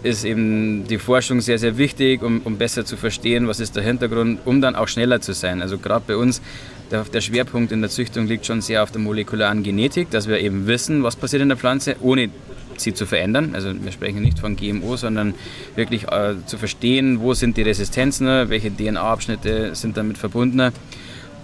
ist 0.03 0.23
eben 0.23 0.87
die 0.87 0.97
Forschung 0.97 1.41
sehr, 1.41 1.59
sehr 1.59 1.77
wichtig, 1.77 2.23
um, 2.23 2.41
um 2.43 2.57
besser 2.57 2.85
zu 2.85 2.97
verstehen, 2.97 3.47
was 3.47 3.59
ist 3.59 3.75
der 3.75 3.83
Hintergrund, 3.83 4.39
um 4.45 4.61
dann 4.61 4.75
auch 4.75 4.87
schneller 4.87 5.21
zu 5.21 5.33
sein. 5.33 5.61
Also 5.61 5.77
gerade 5.77 6.03
bei 6.07 6.15
uns, 6.15 6.41
der, 6.89 7.03
der 7.03 7.21
Schwerpunkt 7.21 7.71
in 7.71 7.81
der 7.81 7.89
Züchtung 7.89 8.25
liegt 8.27 8.45
schon 8.45 8.61
sehr 8.61 8.83
auf 8.83 8.91
der 8.91 9.01
molekularen 9.01 9.63
Genetik, 9.63 10.09
dass 10.09 10.27
wir 10.27 10.39
eben 10.39 10.67
wissen, 10.67 11.03
was 11.03 11.15
passiert 11.15 11.41
in 11.41 11.49
der 11.49 11.57
Pflanze, 11.57 11.95
ohne 12.01 12.29
sie 12.77 12.93
zu 12.93 13.05
verändern. 13.05 13.51
Also 13.53 13.71
wir 13.79 13.91
sprechen 13.91 14.21
nicht 14.21 14.39
von 14.39 14.55
GMO, 14.55 14.97
sondern 14.97 15.35
wirklich 15.75 16.11
äh, 16.11 16.35
zu 16.45 16.57
verstehen, 16.57 17.21
wo 17.21 17.33
sind 17.33 17.57
die 17.57 17.61
Resistenzen, 17.61 18.27
welche 18.49 18.71
DNA-Abschnitte 18.71 19.75
sind 19.75 19.97
damit 19.97 20.17
verbunden, 20.17 20.71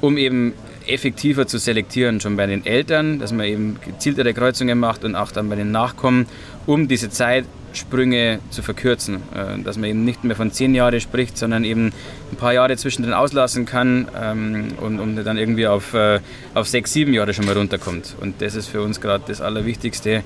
um 0.02 0.18
eben 0.18 0.54
effektiver 0.88 1.46
zu 1.48 1.58
selektieren, 1.58 2.22
schon 2.22 2.38
bei 2.38 2.46
den 2.48 2.66
Eltern, 2.66 3.20
dass 3.20 3.32
man 3.32 3.46
eben 3.46 3.78
gezieltere 3.86 4.34
Kreuzungen 4.34 4.80
macht 4.80 5.04
und 5.04 5.16
auch 5.16 5.32
dann 5.32 5.50
bei 5.50 5.56
den 5.56 5.72
Nachkommen, 5.72 6.28
um 6.66 6.88
diese 6.88 7.10
Zeit 7.10 7.46
Sprünge 7.78 8.40
zu 8.50 8.62
verkürzen. 8.62 9.16
Äh, 9.34 9.62
dass 9.64 9.78
man 9.78 9.90
eben 9.90 10.04
nicht 10.04 10.24
mehr 10.24 10.36
von 10.36 10.52
zehn 10.52 10.76
Jahren 10.76 11.00
spricht, 11.00 11.38
sondern 11.38 11.64
eben 11.64 11.94
ein 12.32 12.38
paar 12.38 12.54
Jahre 12.54 12.76
zwischendrin 12.78 13.14
auslassen 13.14 13.66
kann 13.66 14.08
ähm, 14.20 14.68
und, 14.82 15.00
und 15.00 15.16
dann 15.24 15.38
irgendwie 15.38 15.68
auf, 15.68 15.94
äh, 15.94 16.20
auf 16.54 16.68
sechs, 16.68 16.94
sieben 16.94 17.14
Jahre 17.14 17.34
schon 17.34 17.46
mal 17.46 17.58
runterkommt. 17.58 18.16
Und 18.20 18.42
das 18.42 18.56
ist 18.56 18.68
für 18.68 18.82
uns 18.82 19.00
gerade 19.00 19.24
das 19.28 19.42
Allerwichtigste, 19.42 20.24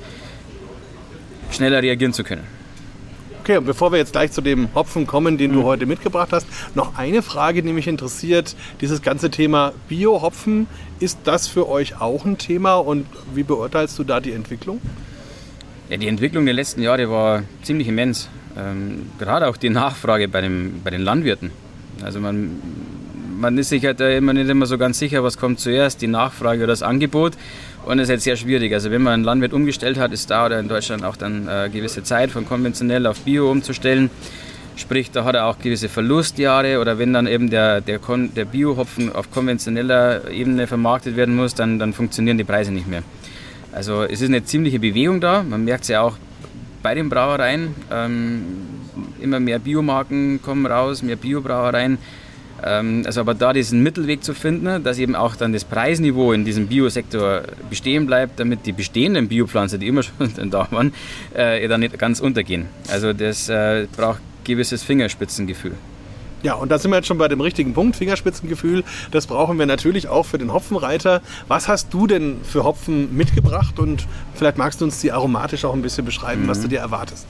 schneller 1.52 1.82
reagieren 1.82 2.14
zu 2.14 2.24
können. 2.24 2.44
Okay, 3.42 3.58
und 3.58 3.66
bevor 3.66 3.92
wir 3.92 3.98
jetzt 3.98 4.12
gleich 4.12 4.32
zu 4.32 4.42
dem 4.42 4.74
Hopfen 4.76 5.08
kommen, 5.08 5.40
den 5.40 5.52
du 5.52 5.62
mhm. 5.62 5.64
heute 5.64 5.86
mitgebracht 5.88 6.30
hast, 6.32 6.46
noch 6.76 6.96
eine 6.96 7.24
Frage, 7.24 7.64
die 7.64 7.74
mich 7.74 7.88
interessiert. 7.88 8.56
Dieses 8.82 9.02
ganze 9.02 9.32
Thema 9.32 9.74
Bio-Hopfen, 9.90 10.68
ist 11.00 11.18
das 11.24 11.48
für 11.48 11.68
euch 11.68 12.00
auch 12.00 12.24
ein 12.24 12.38
Thema 12.38 12.76
und 12.76 13.08
wie 13.34 13.42
beurteilst 13.42 13.98
du 13.98 14.04
da 14.04 14.20
die 14.20 14.32
Entwicklung? 14.32 14.80
Ja, 15.92 15.98
die 15.98 16.08
Entwicklung 16.08 16.46
der 16.46 16.54
letzten 16.54 16.82
Jahre 16.82 17.10
war 17.10 17.44
ziemlich 17.64 17.90
immens. 17.90 18.30
Ähm, 18.58 19.08
gerade 19.20 19.50
auch 19.50 19.58
die 19.58 19.70
Nachfrage 19.70 20.30
bei, 20.30 20.40
dem, 20.40 20.80
bei 20.86 20.90
den 20.90 21.02
Landwirten. 21.02 21.52
Also 22.02 22.22
man, 22.22 22.62
man 23.38 23.58
ist 23.58 23.68
sich 23.68 23.84
halt 23.84 24.00
immer 24.00 24.32
nicht 24.32 24.50
immer 24.50 24.68
so 24.68 24.78
ganz 24.78 25.00
sicher, 25.00 25.22
was 25.22 25.38
kommt 25.38 25.60
zuerst, 25.60 26.02
die 26.02 26.08
Nachfrage 26.08 26.60
oder 26.60 26.68
das 26.68 26.82
Angebot. 26.82 27.34
Und 27.86 28.00
es 28.00 28.04
ist 28.04 28.10
jetzt 28.10 28.24
sehr 28.24 28.38
schwierig. 28.38 28.72
Also 28.72 28.90
wenn 28.90 29.02
man 29.02 29.20
ein 29.20 29.24
Landwirt 29.26 29.52
umgestellt 29.52 30.00
hat, 30.00 30.14
ist 30.14 30.32
da 30.32 30.46
oder 30.46 30.62
in 30.62 30.70
Deutschland 30.70 31.04
auch 31.04 31.18
dann 31.18 31.50
äh, 31.50 31.70
gewisse 31.70 32.04
Zeit 32.04 32.32
von 32.32 32.46
konventionell 32.46 33.06
auf 33.06 33.20
Bio 33.20 33.52
umzustellen. 33.52 34.10
Sprich, 34.78 35.12
da 35.12 35.26
hat 35.26 35.36
er 35.36 35.46
auch 35.46 35.60
gewisse 35.60 35.90
Verlustjahre 35.90 36.80
oder 36.80 37.00
wenn 37.00 37.12
dann 37.12 37.28
eben 37.28 37.50
der, 37.50 37.82
der, 37.82 38.00
der 38.34 38.46
Biohopfen 38.46 39.14
auf 39.14 39.30
konventioneller 39.30 40.32
Ebene 40.32 40.68
vermarktet 40.68 41.18
werden 41.18 41.36
muss, 41.36 41.54
dann, 41.54 41.80
dann 41.80 41.92
funktionieren 41.92 42.38
die 42.38 42.46
Preise 42.46 42.72
nicht 42.72 42.88
mehr. 42.88 43.04
Also 43.72 44.04
es 44.04 44.22
ist 44.22 44.30
eine 44.30 44.44
ziemliche 44.44 44.80
Bewegung 44.80 45.22
da. 45.22 45.44
Man 45.44 45.64
merkt 45.64 45.84
es 45.84 45.90
ja 45.90 46.02
auch 46.02 46.18
bei 46.84 46.96
den 46.96 47.10
Brauereien. 47.10 47.76
Ähm, 47.92 48.44
immer 49.20 49.40
mehr 49.40 49.60
Biomarken 49.60 50.42
kommen 50.42 50.66
raus, 50.66 51.02
mehr 51.04 51.16
Biobrauereien. 51.16 51.98
Ähm, 52.64 53.04
also 53.06 53.22
aber 53.22 53.34
da 53.34 53.54
diesen 53.54 53.82
Mittelweg 53.82 54.24
zu 54.24 54.34
finden, 54.34 54.84
dass 54.84 54.98
eben 55.00 55.16
auch 55.16 55.36
dann 55.36 55.54
das 55.54 55.64
Preisniveau 55.64 56.34
in 56.34 56.46
diesem 56.46 56.68
Biosektor 56.68 57.44
bestehen 57.70 58.06
bleibt, 58.06 58.40
damit 58.40 58.66
die 58.66 58.72
bestehenden 58.72 59.28
Biopflanzen, 59.28 59.80
die 59.80 59.88
immer 59.88 60.04
schon 60.36 60.52
da 60.52 60.68
waren, 60.72 60.94
äh, 61.34 61.68
dann 61.68 61.80
nicht 61.80 61.98
ganz 61.98 62.20
untergehen. 62.20 62.68
Also 62.90 63.14
das 63.14 63.50
äh, 63.50 63.88
braucht 63.96 64.22
gewisses 64.44 64.84
Fingerspitzengefühl. 64.84 65.74
Ja, 66.44 66.56
und 66.56 66.72
da 66.72 66.80
sind 66.80 66.92
wir 66.92 66.98
jetzt 66.98 67.08
schon 67.08 67.18
bei 67.18 67.28
dem 67.28 67.42
richtigen 67.42 67.74
Punkt, 67.74 67.96
Fingerspitzengefühl. 67.96 68.84
Das 69.12 69.28
brauchen 69.28 69.60
wir 69.60 69.66
natürlich 69.66 70.08
auch 70.08 70.26
für 70.26 70.38
den 70.38 70.52
Hopfenreiter. 70.54 71.22
Was 71.48 71.68
hast 71.68 71.94
du 71.94 72.08
denn 72.08 72.38
für 72.44 72.64
Hopfen 72.64 73.16
mitgebracht? 73.16 73.78
Und 73.80 74.08
vielleicht 74.34 74.58
magst 74.58 74.82
du 74.82 74.86
uns 74.86 75.00
die 75.00 75.12
aromatisch 75.12 75.66
auch 75.66 75.74
ein 75.74 75.82
bisschen 75.82 76.06
beschreiben, 76.06 76.44
mhm. 76.44 76.48
was 76.48 76.62
du 76.62 76.68
dir 76.68 76.80
erwartest. 76.80 77.28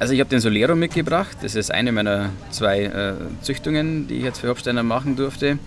Also 0.00 0.14
ich 0.14 0.20
habe 0.20 0.30
den 0.30 0.40
Solero 0.40 0.74
mitgebracht. 0.74 1.36
Das 1.42 1.54
ist 1.54 1.72
eine 1.72 1.92
meiner 1.92 2.30
zwei 2.50 2.84
äh, 2.84 3.14
Züchtungen, 3.42 4.08
die 4.08 4.16
ich 4.16 4.24
jetzt 4.24 4.40
für 4.40 4.48
Hopsteiner 4.48 4.82
machen 4.82 5.16
durfte. 5.16 5.58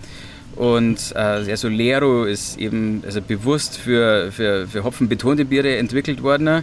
Und 0.56 1.12
äh, 1.14 1.44
der 1.44 1.56
Solero 1.56 2.24
ist 2.24 2.58
eben 2.58 3.02
also 3.06 3.22
bewusst 3.22 3.78
für, 3.78 4.30
für, 4.32 4.66
für 4.66 4.84
hopfenbetonte 4.84 5.46
Biere 5.46 5.76
entwickelt 5.76 6.22
worden 6.22 6.62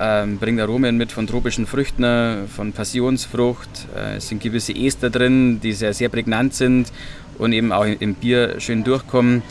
ähm, 0.00 0.38
bringt 0.38 0.60
Aromen 0.60 0.96
mit 0.96 1.12
von 1.12 1.26
tropischen 1.26 1.66
Früchten, 1.66 2.48
von 2.48 2.72
Passionsfrucht. 2.72 3.86
Äh, 3.96 4.16
es 4.16 4.28
sind 4.28 4.42
gewisse 4.42 4.74
Ester 4.74 5.10
drin, 5.10 5.60
die 5.60 5.72
sehr, 5.72 5.94
sehr 5.94 6.08
prägnant 6.08 6.54
sind 6.54 6.92
und 7.38 7.52
eben 7.52 7.72
auch 7.72 7.84
im 7.84 8.14
Bier 8.14 8.60
schön 8.60 8.84
durchkommen. 8.84 9.42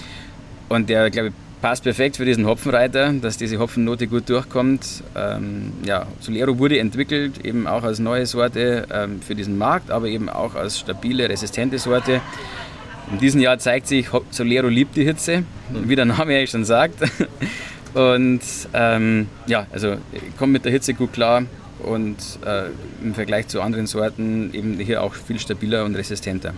Und 0.70 0.90
der, 0.90 1.10
glaube 1.10 1.30
ich, 1.30 1.34
passt 1.62 1.84
perfekt 1.84 2.18
für 2.18 2.26
diesen 2.26 2.46
Hopfenreiter, 2.46 3.14
dass 3.14 3.38
diese 3.38 3.58
Hopfennote 3.58 4.08
gut 4.08 4.30
durchkommt. 4.30 5.04
Ähm, 5.16 5.74
ja, 5.84 6.06
Solero 6.20 6.60
wurde 6.60 6.78
entwickelt, 6.80 7.44
eben 7.44 7.66
auch 7.66 7.84
als 7.84 8.00
neue 8.00 8.26
Sorte 8.26 8.88
ähm, 8.92 9.22
für 9.22 9.36
diesen 9.36 9.58
Markt, 9.58 9.90
aber 9.90 10.08
eben 10.08 10.30
auch 10.30 10.54
als 10.56 10.80
stabile, 10.80 11.28
resistente 11.28 11.80
Sorte. 11.80 12.22
In 13.12 13.20
diesem 13.20 13.42
Jahr 13.42 13.58
zeigt 13.58 13.88
sich, 13.88 14.10
Solero 14.32 14.68
liebt 14.68 14.96
die 14.96 15.06
Hitze, 15.06 15.44
wie 15.72 15.96
der 15.96 16.06
Name 16.06 16.36
eigentlich 16.36 16.52
schon 16.52 16.66
sagt. 16.66 17.00
Und 17.96 18.42
ähm, 18.74 19.28
ja, 19.48 19.68
also 19.72 19.96
kommt 20.38 20.52
mit 20.52 20.66
der 20.66 20.72
Hitze 20.74 20.94
gut 20.94 21.14
klar 21.14 21.44
und 21.82 22.18
äh, 22.46 22.66
im 23.02 23.14
Vergleich 23.14 23.48
zu 23.48 23.62
anderen 23.62 23.88
Sorten 23.88 24.54
eben 24.54 24.78
hier 24.80 25.02
auch 25.02 25.14
viel 25.14 25.40
stabiler 25.40 25.86
und 25.86 25.96
resistenter. 25.96 26.54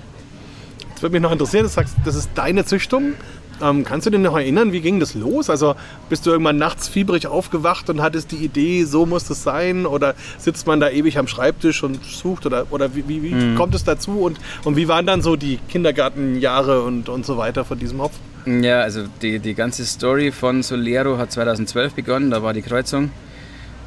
Jetzt 0.90 1.04
würde 1.04 1.14
mich 1.14 1.22
noch 1.22 1.32
interessieren, 1.32 1.64
du 1.64 1.70
sagst, 1.70 1.96
das 2.04 2.16
ist 2.16 2.32
deine 2.34 2.66
Züchtung. 2.66 3.14
Ähm, 3.62 3.84
kannst 3.84 4.06
du 4.06 4.12
dich 4.12 4.20
noch 4.20 4.36
erinnern, 4.36 4.72
wie 4.72 4.82
ging 4.82 5.00
das 5.00 5.16
los? 5.16 5.50
Also 5.50 5.76
bist 6.10 6.26
du 6.26 6.32
irgendwann 6.32 6.58
nachts 6.58 6.88
fiebrig 6.88 7.28
aufgewacht 7.28 7.90
und 7.90 8.02
hattest 8.02 8.32
die 8.32 8.38
Idee, 8.38 8.84
so 8.84 9.06
muss 9.06 9.26
das 9.26 9.44
sein? 9.44 9.86
Oder 9.86 10.16
sitzt 10.38 10.68
man 10.68 10.80
da 10.80 10.90
ewig 10.90 11.18
am 11.18 11.28
Schreibtisch 11.28 11.84
und 11.84 12.04
sucht? 12.04 12.46
Oder, 12.46 12.68
oder 12.70 12.96
wie, 12.96 13.08
wie, 13.08 13.24
wie 13.24 13.34
mhm. 13.34 13.56
kommt 13.56 13.76
es 13.76 13.84
dazu? 13.84 14.20
Und, 14.20 14.40
und 14.64 14.76
wie 14.76 14.88
waren 14.88 15.06
dann 15.06 15.22
so 15.22 15.36
die 15.36 15.60
Kindergartenjahre 15.70 16.84
und, 16.84 17.10
und 17.10 17.26
so 17.26 17.38
weiter 17.38 17.66
von 17.66 17.80
diesem 17.80 18.02
Hopf? 18.02 18.14
Ja, 18.46 18.82
also 18.82 19.04
die, 19.22 19.40
die 19.40 19.54
ganze 19.56 19.86
Story 19.86 20.32
von 20.32 20.64
Solero 20.64 21.18
hat 21.18 21.32
2012 21.32 21.94
begonnen, 21.94 22.32
da 22.32 22.44
war 22.44 22.54
die 22.54 22.62
Kreuzung. 22.62 23.12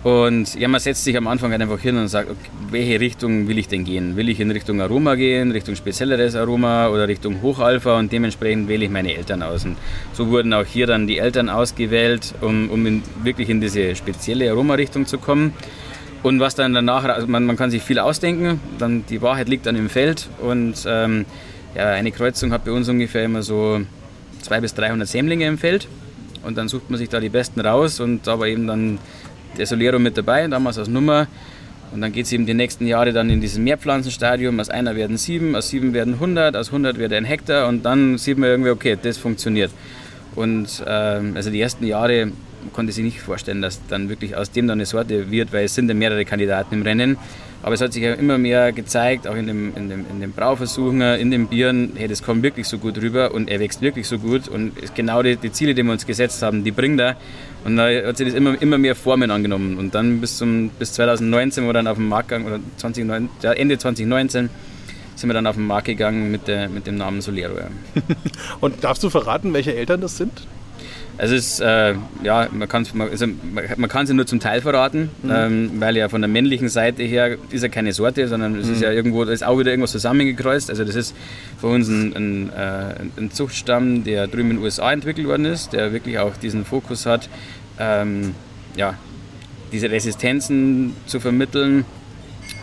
Und 0.03 0.55
ja, 0.59 0.67
man 0.67 0.81
setzt 0.81 1.05
sich 1.05 1.15
am 1.17 1.27
Anfang 1.27 1.51
halt 1.51 1.61
einfach 1.61 1.79
hin 1.79 1.99
und 1.99 2.09
sagt, 2.09 2.31
okay, 2.31 2.51
welche 2.71 3.01
Richtung 3.01 3.49
will 3.49 3.59
ich 3.59 3.69
denn 3.69 3.85
gehen? 3.85 4.17
Will 4.17 4.31
ich 4.31 4.41
in 4.41 4.51
Richtung 4.51 4.81
Aroma 4.81 5.15
gehen, 5.15 5.51
Richtung 5.51 5.77
spezielleres 5.77 6.37
Aroma 6.37 6.89
oder 6.89 7.07
Richtung 7.07 7.43
Hochalpha 7.43 7.99
und 7.99 8.11
dementsprechend 8.11 8.69
wähle 8.69 8.87
ich 8.87 8.91
meine 8.91 9.15
Eltern 9.15 9.43
aus. 9.43 9.67
Und 9.67 9.77
so 10.15 10.29
wurden 10.29 10.55
auch 10.55 10.65
hier 10.65 10.87
dann 10.87 11.07
die 11.07 11.19
Eltern 11.19 11.51
ausgewählt, 11.51 12.35
um, 12.41 12.71
um 12.71 12.87
in, 12.87 13.03
wirklich 13.23 13.51
in 13.51 13.61
diese 13.61 13.95
spezielle 13.95 14.51
Aromarichtung 14.51 15.05
zu 15.05 15.19
kommen. 15.19 15.53
Und 16.23 16.41
was 16.41 16.55
dann 16.55 16.73
danach, 16.73 17.05
also 17.05 17.27
man, 17.27 17.45
man 17.45 17.57
kann 17.57 17.71
sich 17.71 17.83
viel 17.83 17.99
ausdenken, 17.99 18.61
dann 18.79 19.05
die 19.09 19.21
Wahrheit 19.21 19.49
liegt 19.49 19.67
dann 19.67 19.77
im 19.77 19.91
Feld 19.91 20.29
und 20.41 20.77
ähm, 20.87 21.27
ja, 21.75 21.89
eine 21.91 22.11
Kreuzung 22.11 22.53
hat 22.53 22.65
bei 22.65 22.73
uns 22.73 22.89
ungefähr 22.89 23.25
immer 23.25 23.43
so 23.43 23.81
200 24.43 24.63
bis 24.63 24.75
300 24.75 25.09
Sämlinge 25.09 25.47
im 25.47 25.57
Feld 25.57 25.89
und 26.43 26.59
dann 26.59 26.69
sucht 26.69 26.91
man 26.91 26.99
sich 26.99 27.09
da 27.09 27.21
die 27.21 27.29
besten 27.29 27.61
raus 27.61 28.01
und 28.01 28.27
war 28.27 28.47
eben 28.47 28.67
dann 28.67 28.99
der 29.59 29.67
Solero 29.67 29.99
mit 29.99 30.17
dabei, 30.17 30.47
damals 30.47 30.79
als 30.79 30.89
Nummer. 30.89 31.27
Und 31.93 32.03
dann 32.03 32.13
geht 32.13 32.27
es 32.27 32.33
eben 32.33 32.47
die 32.47 32.55
nächsten 32.55 32.87
Jahre 32.87 33.13
dann 33.13 33.31
in 33.31 33.41
dieses 33.41 33.59
Mehrpflanzenstadium. 33.59 34.61
Aus 34.61 34.71
einer 34.71 34.95
werden 34.95 35.17
sieben, 35.17 35.57
aus 35.57 35.69
sieben 35.69 35.93
werden 35.93 36.15
100, 36.15 36.57
aus 36.57 36.69
100 36.69 36.99
wird 36.99 37.13
ein 37.13 37.25
Hektar 37.25 37.67
und 37.69 37.85
dann 37.85 38.17
sieht 38.17 38.39
man 38.39 38.49
irgendwie, 38.49 38.71
okay, 38.71 38.97
das 39.01 39.19
funktioniert. 39.19 39.73
Und 40.37 40.85
ähm, 40.87 41.33
also 41.35 41.51
die 41.51 41.61
ersten 41.61 41.85
Jahre 41.85 42.31
konnte 42.73 42.93
sich 42.93 43.05
nicht 43.05 43.21
vorstellen, 43.21 43.63
dass 43.63 43.81
dann 43.89 44.09
wirklich 44.09 44.37
aus 44.37 44.51
dem 44.51 44.69
dann 44.69 44.79
eine 44.79 44.87
Sorte 44.87 45.31
wird, 45.31 45.53
weil 45.53 45.65
es 45.65 45.75
sind 45.75 45.89
ja 45.89 45.95
mehrere 45.95 46.25
Kandidaten 46.25 46.75
im 46.75 46.83
Rennen. 46.83 47.17
Aber 47.63 47.75
es 47.75 47.81
hat 47.81 47.93
sich 47.93 48.03
ja 48.03 48.15
immer 48.15 48.39
mehr 48.39 48.73
gezeigt, 48.73 49.27
auch 49.27 49.35
in, 49.35 49.47
dem, 49.47 49.77
in, 49.77 49.91
dem, 49.91 50.07
in 50.11 50.21
den 50.21 50.33
Brauversuchen, 50.33 51.03
in 51.03 51.31
den 51.31 51.47
Bieren, 51.49 51.93
hey, 51.95 52.09
das 52.09 52.23
kommt 52.23 52.43
wirklich 52.43 52.67
so 52.67 52.79
gut 52.79 52.97
rüber 52.99 53.35
und 53.35 53.51
er 53.51 53.61
wächst 53.61 53.83
wirklich 53.83 54.09
so 54.09 54.19
gut. 54.19 54.49
Und 54.49 54.73
genau 54.95 55.23
die, 55.23 55.37
die 55.37 55.53
Ziele, 55.53 55.75
die 55.75 55.83
wir 55.83 55.93
uns 55.93 56.07
gesetzt 56.07 56.41
haben, 56.43 56.65
die 56.65 56.71
bringt 56.71 57.01
er. 57.01 57.17
Und 57.65 57.77
da 57.77 57.89
hat 58.07 58.17
sich 58.17 58.29
das 58.29 58.35
immer, 58.35 58.61
immer 58.61 58.79
mehr 58.79 58.95
Formen 58.95 59.31
angenommen. 59.31 59.77
Und 59.79 59.95
dann 59.95 60.21
bis, 60.21 60.39
zum, 60.39 60.71
bis 60.71 60.93
2019, 60.95 61.65
wo 61.65 61.69
wir 61.69 61.73
dann 61.75 61.87
auf 61.87 61.97
dem 61.97 62.09
Markt 62.09 62.29
gegangen, 62.29 62.47
oder 62.47 62.61
2019, 62.79 63.29
ja, 63.43 63.53
Ende 63.53 63.79
2019, 63.79 64.51
sind 65.17 65.29
wir 65.29 65.35
dann 65.35 65.47
auf 65.47 65.57
den 65.57 65.67
Markt 65.67 65.87
gegangen 65.87 66.31
mit, 66.31 66.49
der, 66.49 66.69
mit 66.69 66.87
dem 66.87 66.97
Namen 66.97 67.21
Solero. 67.21 67.55
Und 68.61 68.83
darfst 68.83 69.03
du 69.03 69.11
verraten, 69.11 69.53
welche 69.53 69.75
Eltern 69.75 70.01
das 70.01 70.17
sind? 70.17 70.47
Es 71.23 71.31
ist, 71.33 71.61
äh, 71.61 71.95
ja, 72.23 72.49
man 72.51 72.67
kann 72.67 72.81
es 72.81 72.95
also, 72.99 73.27
man 73.77 73.91
kann's 73.91 74.09
ja 74.09 74.15
nur 74.15 74.27
zum 74.27 74.41
Teil 74.41 74.63
verraten, 74.63 75.11
mhm. 75.23 75.31
ähm, 75.31 75.71
weil 75.75 75.95
ja 75.99 76.09
von 76.09 76.23
der 76.23 76.29
männlichen 76.29 76.71
Seite 76.71 77.03
her 77.03 77.37
ist 77.51 77.61
ja 77.61 77.69
keine 77.69 77.93
Sorte, 77.93 78.27
sondern 78.27 78.59
es 78.59 78.69
mhm. 78.69 78.73
ist 78.73 78.81
ja 78.81 78.91
irgendwo, 78.91 79.27
da 79.27 79.33
ist 79.33 79.45
auch 79.45 79.59
wieder 79.59 79.71
irgendwas 79.71 79.93
zusammengekreuzt. 79.93 80.71
Also 80.71 80.83
das 80.83 80.95
ist 80.95 81.15
für 81.61 81.67
uns 81.67 81.89
ein, 81.89 82.17
ein, 82.17 82.51
äh, 82.51 83.21
ein, 83.21 83.31
Zuchtstamm, 83.33 84.03
der 84.03 84.29
drüben 84.29 84.51
in 84.51 84.57
den 84.57 84.65
USA 84.65 84.91
entwickelt 84.93 85.27
worden 85.27 85.45
ist, 85.45 85.75
der 85.75 85.93
wirklich 85.93 86.19
auch 86.19 86.35
diesen 86.39 86.65
Fokus 86.65 87.05
hat, 87.05 87.29
ähm, 87.79 88.35
ja, 88.75 88.95
diese 89.73 89.91
Resistenzen 89.91 90.97
zu 91.05 91.21
vermitteln 91.21 91.85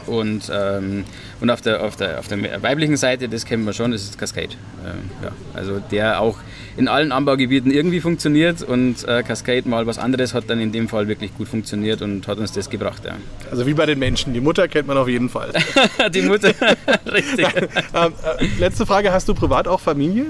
und 0.08 0.52
ähm, 0.54 1.06
und 1.40 1.50
auf 1.50 1.62
der, 1.62 1.84
auf, 1.84 1.96
der, 1.96 2.20
auf 2.20 2.28
der 2.28 2.64
weiblichen 2.64 2.98
Seite, 2.98 3.30
das 3.30 3.46
kennen 3.46 3.64
wir 3.66 3.74
schon, 3.74 3.92
das 3.92 4.04
ist 4.04 4.18
Cascade. 4.18 4.56
Ähm, 4.86 5.10
ja, 5.24 5.32
also 5.54 5.80
der 5.92 6.20
auch 6.20 6.38
in 6.78 6.88
allen 6.88 7.12
Anbaugebieten 7.12 7.72
irgendwie 7.72 8.00
funktioniert 8.00 8.64
und 8.64 9.08
äh, 9.08 9.24
Cascade 9.24 9.68
mal 9.68 9.86
was 9.86 10.00
anderes 10.00 10.34
hat 10.34 10.50
dann 10.50 10.60
in 10.60 10.72
dem 10.72 10.90
Fall 10.90 11.08
wirklich 11.08 11.36
gut 11.36 11.48
funktioniert 11.48 12.02
und 12.02 12.28
hat 12.28 12.38
uns 12.38 12.52
das 12.52 12.70
gebracht. 12.70 13.04
Ja. 13.06 13.18
Also 13.52 13.68
wie 13.68 13.74
bei 13.74 13.86
den 13.86 14.00
Menschen, 14.00 14.34
die 14.34 14.42
Mutter 14.42 14.68
kennt 14.68 14.88
man 14.88 14.98
auf 14.98 15.08
jeden 15.08 15.30
Fall. 15.30 15.52
die 16.14 16.22
Mutter, 16.22 16.54
richtig. 17.12 17.48
ähm, 17.94 18.14
äh, 18.40 18.46
letzte 18.60 18.86
Frage, 18.86 19.12
hast 19.12 19.28
du 19.28 19.34
privat 19.34 19.68
auch 19.68 19.80
Familie? 19.80 20.26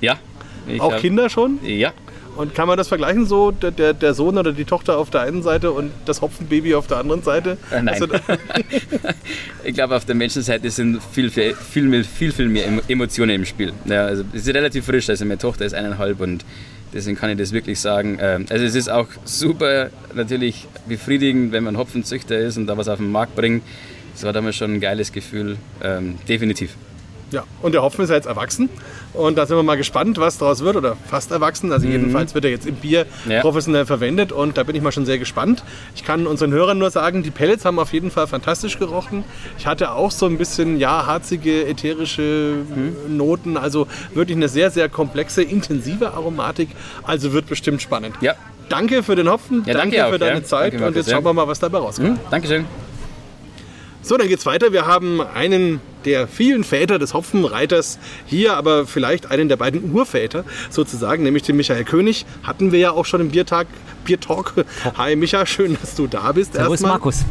Ja. 0.00 0.18
auch 0.78 0.92
hab, 0.92 1.00
Kinder 1.00 1.28
schon? 1.28 1.58
Ja, 1.64 1.92
und 2.36 2.54
kann 2.54 2.68
man 2.68 2.76
das 2.76 2.88
vergleichen, 2.88 3.26
so 3.26 3.50
der, 3.50 3.92
der, 3.92 4.14
Sohn 4.14 4.38
oder 4.38 4.52
die 4.52 4.64
Tochter 4.64 4.98
auf 4.98 5.10
der 5.10 5.22
einen 5.22 5.42
Seite 5.42 5.72
und 5.72 5.90
das 6.04 6.20
Hopfenbaby 6.20 6.74
auf 6.74 6.86
der 6.86 6.98
anderen 6.98 7.22
Seite? 7.22 7.58
Äh, 7.70 7.82
nein. 7.82 7.88
Also, 7.88 8.06
ich 9.64 9.74
glaube, 9.74 9.96
auf 9.96 10.04
der 10.04 10.14
Menschenseite 10.14 10.70
sind 10.70 11.00
viel, 11.12 11.30
viel, 11.30 11.54
viel, 11.54 12.04
viel, 12.04 12.32
viel 12.32 12.48
mehr 12.48 12.66
Emotionen 12.88 13.36
im 13.36 13.44
Spiel. 13.44 13.72
Ja, 13.84 14.06
also 14.06 14.24
es 14.32 14.46
ist 14.46 14.54
relativ 14.54 14.86
frisch, 14.86 15.08
also 15.08 15.24
meine 15.24 15.38
Tochter 15.38 15.64
ist 15.64 15.74
eineinhalb 15.74 16.20
und 16.20 16.44
deswegen 16.92 17.16
kann 17.16 17.30
ich 17.30 17.38
das 17.38 17.52
wirklich 17.52 17.80
sagen. 17.80 18.18
Ähm, 18.20 18.46
also 18.48 18.64
es 18.64 18.74
ist 18.74 18.88
auch 18.88 19.08
super 19.24 19.90
natürlich 20.14 20.66
befriedigend, 20.88 21.52
wenn 21.52 21.64
man 21.64 21.76
Hopfenzüchter 21.76 22.38
ist 22.38 22.56
und 22.56 22.66
da 22.66 22.76
was 22.76 22.88
auf 22.88 22.98
den 22.98 23.10
Markt 23.10 23.34
bringt. 23.36 23.62
Das 24.14 24.24
war 24.24 24.32
damals 24.32 24.56
schon 24.56 24.74
ein 24.74 24.80
geiles 24.80 25.12
Gefühl, 25.12 25.56
ähm, 25.82 26.18
definitiv. 26.26 26.74
Ja, 27.32 27.44
und 27.60 27.72
der 27.72 27.82
Hopfen 27.82 28.04
ist 28.04 28.10
ja 28.10 28.16
jetzt 28.16 28.26
erwachsen. 28.26 28.68
Und 29.12 29.36
da 29.36 29.46
sind 29.46 29.56
wir 29.56 29.62
mal 29.62 29.76
gespannt, 29.76 30.18
was 30.18 30.38
daraus 30.38 30.60
wird. 30.60 30.76
Oder 30.76 30.96
fast 31.08 31.30
erwachsen. 31.32 31.72
Also 31.72 31.86
mhm. 31.86 31.92
jedenfalls 31.92 32.34
wird 32.34 32.44
er 32.44 32.50
jetzt 32.50 32.66
im 32.66 32.76
Bier 32.76 33.06
ja. 33.28 33.40
professionell 33.40 33.86
verwendet. 33.86 34.30
Und 34.30 34.56
da 34.56 34.62
bin 34.62 34.76
ich 34.76 34.82
mal 34.82 34.92
schon 34.92 35.06
sehr 35.06 35.18
gespannt. 35.18 35.64
Ich 35.96 36.04
kann 36.04 36.26
unseren 36.26 36.52
Hörern 36.52 36.78
nur 36.78 36.90
sagen, 36.90 37.22
die 37.22 37.30
Pellets 37.30 37.64
haben 37.64 37.78
auf 37.78 37.92
jeden 37.92 38.10
Fall 38.10 38.26
fantastisch 38.26 38.78
gerochen. 38.78 39.24
Ich 39.58 39.66
hatte 39.66 39.92
auch 39.92 40.10
so 40.10 40.26
ein 40.26 40.38
bisschen, 40.38 40.78
ja, 40.78 41.06
harzige, 41.06 41.66
ätherische 41.66 42.56
mhm. 42.68 43.16
Noten. 43.16 43.56
Also 43.56 43.88
wirklich 44.14 44.36
eine 44.36 44.48
sehr, 44.48 44.70
sehr 44.70 44.88
komplexe, 44.88 45.42
intensive 45.42 46.14
Aromatik. 46.14 46.68
Also 47.02 47.32
wird 47.32 47.46
bestimmt 47.46 47.82
spannend. 47.82 48.14
Ja. 48.20 48.34
Danke 48.68 49.02
für 49.02 49.14
den 49.14 49.28
Hopfen. 49.30 49.62
Ja, 49.64 49.74
danke, 49.74 49.96
danke 49.96 50.12
für 50.12 50.18
deine 50.18 50.42
Zeit. 50.42 50.72
Danke 50.72 50.86
und 50.88 50.96
jetzt 50.96 51.10
schauen 51.10 51.24
wir 51.24 51.32
mal, 51.32 51.46
was 51.46 51.60
dabei 51.60 51.78
rauskommt. 51.78 52.10
Mhm. 52.10 52.30
Dankeschön. 52.30 52.66
So, 54.06 54.16
dann 54.16 54.28
geht's 54.28 54.46
weiter. 54.46 54.72
Wir 54.72 54.86
haben 54.86 55.20
einen 55.20 55.80
der 56.04 56.28
vielen 56.28 56.62
Väter 56.62 57.00
des 57.00 57.12
Hopfenreiters 57.12 57.98
hier, 58.24 58.56
aber 58.56 58.86
vielleicht 58.86 59.32
einen 59.32 59.48
der 59.48 59.56
beiden 59.56 59.90
Urväter 59.90 60.44
sozusagen, 60.70 61.24
nämlich 61.24 61.42
den 61.42 61.56
Michael 61.56 61.82
König, 61.82 62.24
hatten 62.44 62.70
wir 62.70 62.78
ja 62.78 62.92
auch 62.92 63.04
schon 63.04 63.20
im 63.20 63.30
Biertag, 63.30 63.66
Biertalk. 64.04 64.64
Hi 64.96 65.16
Micha, 65.16 65.44
schön, 65.44 65.76
dass 65.80 65.96
du 65.96 66.06
da 66.06 66.30
bist. 66.30 66.52
Servus 66.52 66.74
erstmal. 66.74 66.92
Markus. 66.92 67.24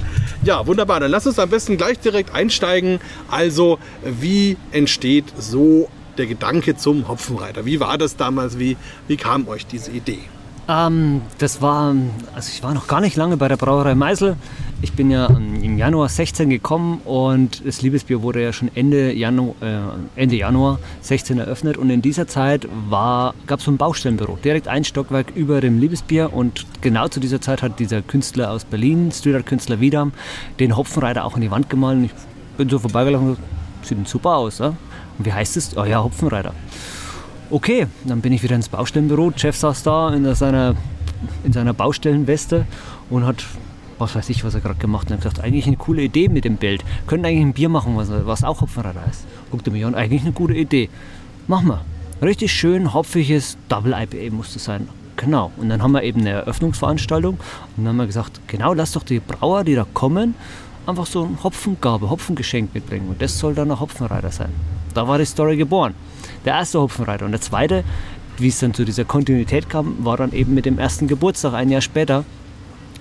Ja, 0.43 0.67
wunderbar. 0.67 0.99
Dann 0.99 1.11
lass 1.11 1.25
uns 1.25 1.39
am 1.39 1.49
besten 1.49 1.77
gleich 1.77 1.97
direkt 1.99 2.35
einsteigen. 2.35 2.99
Also, 3.31 3.79
wie 4.03 4.57
entsteht 4.73 5.31
so 5.38 5.88
der 6.17 6.25
Gedanke 6.25 6.75
zum 6.75 7.07
Hopfenreiter? 7.07 7.65
Wie 7.65 7.79
war 7.79 7.97
das 7.97 8.17
damals? 8.17 8.59
Wie, 8.59 8.75
wie 9.07 9.15
kam 9.15 9.47
euch 9.47 9.65
diese 9.65 9.91
Idee? 9.91 10.19
Ähm, 10.67 11.21
das 11.38 11.62
war, 11.62 11.93
also 12.34 12.49
ich 12.51 12.63
war 12.63 12.73
noch 12.73 12.88
gar 12.88 13.01
nicht 13.01 13.15
lange 13.15 13.38
bei 13.38 13.47
der 13.47 13.58
Brauerei 13.58 13.93
Meisel. 13.93 14.36
Ich 14.82 14.93
bin 14.93 15.12
ja 15.12 15.30
ähm, 15.30 15.63
im 15.63 15.78
Januar 15.78 16.10
16 16.10 16.49
gekommen 16.49 17.01
und 17.06 17.65
das 17.65 17.82
Liebesbier 17.82 18.21
wurde 18.23 18.41
ja 18.41 18.51
schon 18.51 18.71
Ende 18.73 19.13
Januar, 19.13 19.56
äh, 19.62 19.80
Ende 20.21 20.36
Januar 20.36 20.80
16 21.01 21.38
eröffnet. 21.38 21.78
Und 21.78 21.91
in 21.91 22.01
dieser 22.01 22.28
Zeit 22.28 22.67
gab 22.89 23.60
es 23.60 23.65
so 23.65 23.71
ein 23.71 23.78
Baustellenbüro, 23.78 24.39
direkt 24.43 24.67
ein 24.67 24.84
Stockwerk 24.84 25.36
über 25.36 25.62
dem 25.62 25.80
Liebesbier. 25.80 26.34
Und 26.34 26.65
genau 26.82 27.08
zu 27.08 27.19
dieser 27.19 27.41
Zeit 27.41 27.62
hat 27.62 27.80
dieser 27.80 28.01
Künstler 28.01 28.51
aus 28.51 28.65
Berlin, 28.65 29.12
Street 29.12 29.36
Art 29.36 29.45
Künstler 29.45 29.80
Wiedam, 29.80 30.13
den 30.60 30.75
Hopfenreiter 30.75 31.25
auch 31.25 31.36
an 31.36 31.41
die 31.41 31.51
Wand 31.51 31.69
gemalt. 31.69 31.97
Und 31.97 32.06
ich 32.06 32.12
bin 32.58 32.69
so 32.69 32.80
vorbeigelaufen 32.80 33.30
und 33.30 33.36
gesagt, 33.36 33.49
sieht 33.86 34.08
super 34.08 34.36
aus. 34.36 34.58
Ja? 34.58 34.73
Und 35.17 35.25
wie 35.25 35.34
heißt 35.34 35.58
es? 35.58 35.78
Oh 35.78 35.86
ja, 35.86 36.04
Hopfenreiter. 36.04 36.54
Okay, 37.51 37.86
dann 38.05 38.21
bin 38.21 38.34
ich 38.34 38.41
wieder 38.41 38.55
ins 38.55 38.69
Baustellenbüro. 38.69 39.31
Chef 39.36 39.55
saß 39.55 39.84
da 39.84 40.13
in 40.13 40.34
seiner, 40.34 40.75
in 41.43 41.53
seiner 41.53 41.73
Baustellenweste 41.73 42.65
und 43.12 43.25
hat, 43.25 43.45
was 43.99 44.15
weiß 44.15 44.29
ich, 44.29 44.43
was 44.43 44.55
er 44.55 44.62
gerade 44.62 44.79
gemacht 44.79 45.05
hat. 45.05 45.12
Und 45.12 45.17
hat 45.17 45.31
gesagt, 45.31 45.45
eigentlich 45.45 45.67
eine 45.67 45.77
coole 45.77 46.01
Idee 46.01 46.27
mit 46.27 46.43
dem 46.43 46.58
Bild. 46.58 46.84
Können 47.05 47.23
eigentlich 47.23 47.45
ein 47.45 47.53
Bier 47.53 47.69
machen, 47.69 47.95
was, 47.97 48.10
was 48.10 48.43
auch 48.43 48.62
Hopfenreiter 48.62 49.03
ist. 49.10 49.25
Guckte 49.51 49.69
mich 49.69 49.86
an, 49.86 49.93
eigentlich 49.93 50.23
eine 50.23 50.31
gute 50.31 50.55
Idee. 50.55 50.89
Machen 51.47 51.67
wir. 51.67 51.81
Richtig 52.21 52.51
schön 52.51 52.93
hopfiges 52.93 53.58
Double 53.69 53.93
IPA 53.93 54.34
musste 54.34 54.58
sein. 54.58 54.89
Genau. 55.15 55.51
Und 55.58 55.69
dann 55.69 55.84
haben 55.84 55.91
wir 55.91 56.01
eben 56.01 56.21
eine 56.21 56.31
Eröffnungsveranstaltung 56.31 57.36
und 57.36 57.77
dann 57.77 57.89
haben 57.89 57.97
wir 57.97 58.08
gesagt, 58.08 58.41
genau, 58.47 58.73
lass 58.73 58.93
doch 58.93 59.03
die 59.03 59.19
Brauer, 59.19 59.63
die 59.63 59.75
da 59.75 59.86
kommen, 59.93 60.34
einfach 60.88 61.05
so 61.05 61.23
ein 61.25 61.38
Hopfengabe, 61.43 62.10
Hopfengeschenk 62.10 62.73
mitbringen. 62.73 63.08
Und 63.10 63.21
das 63.21 63.38
soll 63.38 63.53
dann 63.53 63.71
ein 63.71 63.79
Hopfenreiter 63.79 64.31
sein. 64.31 64.49
Da 64.93 65.08
war 65.08 65.19
die 65.19 65.25
Story 65.25 65.58
geboren. 65.58 65.93
Der 66.45 66.53
erste 66.53 66.79
Hopfenreiter. 66.79 67.25
Und 67.25 67.31
der 67.31 67.41
zweite, 67.41 67.84
wie 68.38 68.47
es 68.47 68.60
dann 68.60 68.73
zu 68.73 68.86
dieser 68.86 69.05
Kontinuität 69.05 69.69
kam, 69.69 70.05
war 70.05 70.17
dann 70.17 70.31
eben 70.31 70.53
mit 70.53 70.65
dem 70.65 70.79
ersten 70.79 71.08
Geburtstag 71.08 71.53
ein 71.53 71.69
Jahr 71.69 71.81
später. 71.81 72.23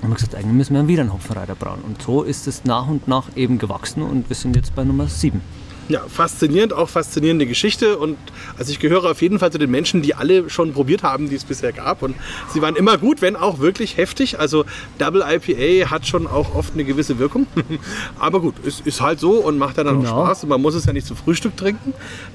Und 0.02 0.08
wir 0.08 0.14
gesagt, 0.16 0.34
eigentlich 0.34 0.52
müssen 0.52 0.74
wir 0.74 0.88
wieder 0.88 1.02
einen 1.02 1.12
Hopfenreiter 1.12 1.54
brauen. 1.54 1.80
Und 1.82 2.02
so 2.02 2.22
ist 2.22 2.46
es 2.46 2.64
nach 2.64 2.88
und 2.88 3.08
nach 3.08 3.36
eben 3.36 3.58
gewachsen 3.58 4.02
und 4.02 4.28
wir 4.28 4.36
sind 4.36 4.56
jetzt 4.56 4.74
bei 4.74 4.84
Nummer 4.84 5.06
7 5.06 5.40
ja, 5.88 6.02
faszinierend, 6.08 6.72
auch 6.72 6.88
faszinierende 6.88 7.46
Geschichte. 7.46 7.98
Und 7.98 8.16
also 8.58 8.70
ich 8.70 8.78
gehöre 8.78 9.10
auf 9.10 9.20
jeden 9.22 9.38
Fall 9.38 9.52
zu 9.52 9.58
den 9.58 9.70
Menschen, 9.70 10.02
die 10.02 10.14
alle 10.14 10.48
schon 10.48 10.72
probiert 10.72 11.02
haben, 11.02 11.28
die 11.28 11.36
es 11.36 11.44
bisher 11.44 11.72
gab. 11.72 12.02
Und 12.02 12.14
sie 12.52 12.62
waren 12.62 12.76
immer 12.76 12.98
gut, 12.98 13.20
wenn 13.22 13.36
auch 13.36 13.58
wirklich 13.58 13.96
heftig. 13.96 14.38
Also 14.38 14.64
Double 14.98 15.22
IPA 15.22 15.90
hat 15.90 16.06
schon 16.06 16.26
auch 16.26 16.54
oft 16.54 16.74
eine 16.74 16.84
gewisse 16.84 17.18
Wirkung. 17.18 17.46
Aber 18.18 18.40
gut, 18.40 18.54
es 18.66 18.80
ist 18.80 19.00
halt 19.00 19.20
so 19.20 19.32
und 19.32 19.58
macht 19.58 19.78
dann 19.78 19.86
genau. 19.86 20.00
auch 20.00 20.24
Spaß. 20.26 20.44
Und 20.44 20.48
man 20.50 20.62
muss 20.62 20.74
es 20.74 20.86
ja 20.86 20.92
nicht 20.92 21.06
zu 21.06 21.14
Frühstück 21.14 21.56
trinken. 21.56 21.92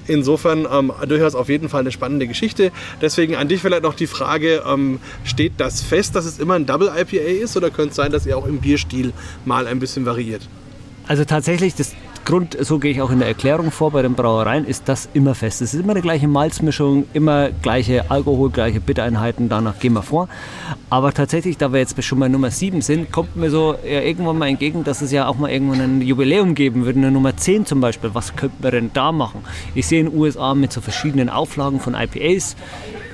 Insofern 0.08 0.68
ähm, 0.72 0.92
durchaus 1.08 1.36
auf 1.36 1.50
jeden 1.50 1.70
Fall 1.70 1.82
eine 1.82 1.92
spannende 1.92 2.28
Geschichte. 2.28 2.72
Deswegen 3.02 3.36
an 3.36 3.48
dich 3.48 3.62
vielleicht 3.62 3.84
noch 3.84 3.96
die 3.96 4.08
Frage, 4.08 4.64
ähm, 4.68 5.00
steht 5.24 5.54
das 5.58 5.82
fest, 5.82 6.16
dass 6.16 6.26
es 6.26 6.40
immer 6.40 6.54
ein 6.54 6.66
Double 6.66 6.92
IPA 6.96 7.44
ist? 7.44 7.58
Oder 7.58 7.70
könnte 7.72 7.90
es 7.90 7.96
sein, 7.96 8.12
dass 8.12 8.26
ihr 8.26 8.38
auch 8.38 8.46
im 8.46 8.60
Bierstil 8.60 9.14
mal 9.46 9.66
ein 9.68 9.80
bisschen 9.80 10.06
variiert? 10.06 10.48
Also 11.08 11.26
tatsächlich, 11.26 11.74
das 11.74 11.96
Grund, 12.30 12.56
so 12.60 12.78
gehe 12.78 12.92
ich 12.92 13.02
auch 13.02 13.10
in 13.10 13.18
der 13.18 13.28
Erklärung 13.28 13.72
vor 13.72 13.90
bei 13.90 14.04
den 14.04 14.14
Brauereien, 14.14 14.64
ist 14.64 14.88
das 14.88 15.10
immer 15.16 15.34
fest. 15.34 15.64
Es 15.64 15.74
ist 15.74 15.80
immer 15.80 15.96
die 15.96 16.02
gleiche 16.02 16.28
Malzmischung, 16.28 17.06
immer 17.14 17.50
gleiche 17.50 18.12
Alkohol, 18.12 18.52
gleiche 18.52 18.80
Bittereinheiten, 18.80 19.50
danach 19.50 19.80
gehen 19.80 19.94
wir 19.94 20.04
vor. 20.04 20.30
Aber 20.92 21.12
tatsächlich, 21.12 21.58
da 21.58 21.74
wir 21.74 21.80
jetzt 21.80 22.00
schon 22.04 22.20
bei 22.20 22.28
Nummer 22.28 22.52
7 22.52 22.82
sind, 22.82 23.12
kommt 23.12 23.36
mir 23.36 23.50
so 23.50 23.74
ja, 23.84 24.02
irgendwann 24.02 24.38
mal 24.38 24.48
entgegen, 24.48 24.84
dass 24.84 25.02
es 25.02 25.12
ja 25.12 25.28
auch 25.28 25.40
mal 25.40 25.50
irgendwann 25.50 25.82
ein 25.82 26.02
Jubiläum 26.04 26.54
geben 26.54 26.86
würde, 26.86 27.00
eine 27.00 27.10
Nummer 27.10 27.36
10 27.36 27.66
zum 27.66 27.82
Beispiel. 27.82 28.12
Was 28.14 28.36
könnten 28.36 28.62
wir 28.62 28.70
denn 28.70 28.92
da 28.94 29.12
machen? 29.12 29.42
Ich 29.74 29.88
sehe 29.88 30.02
in 30.02 30.12
den 30.12 30.20
USA 30.20 30.54
mit 30.54 30.72
so 30.72 30.82
verschiedenen 30.82 31.30
Auflagen 31.30 31.80
von 31.80 31.96
IPAs, 31.96 32.56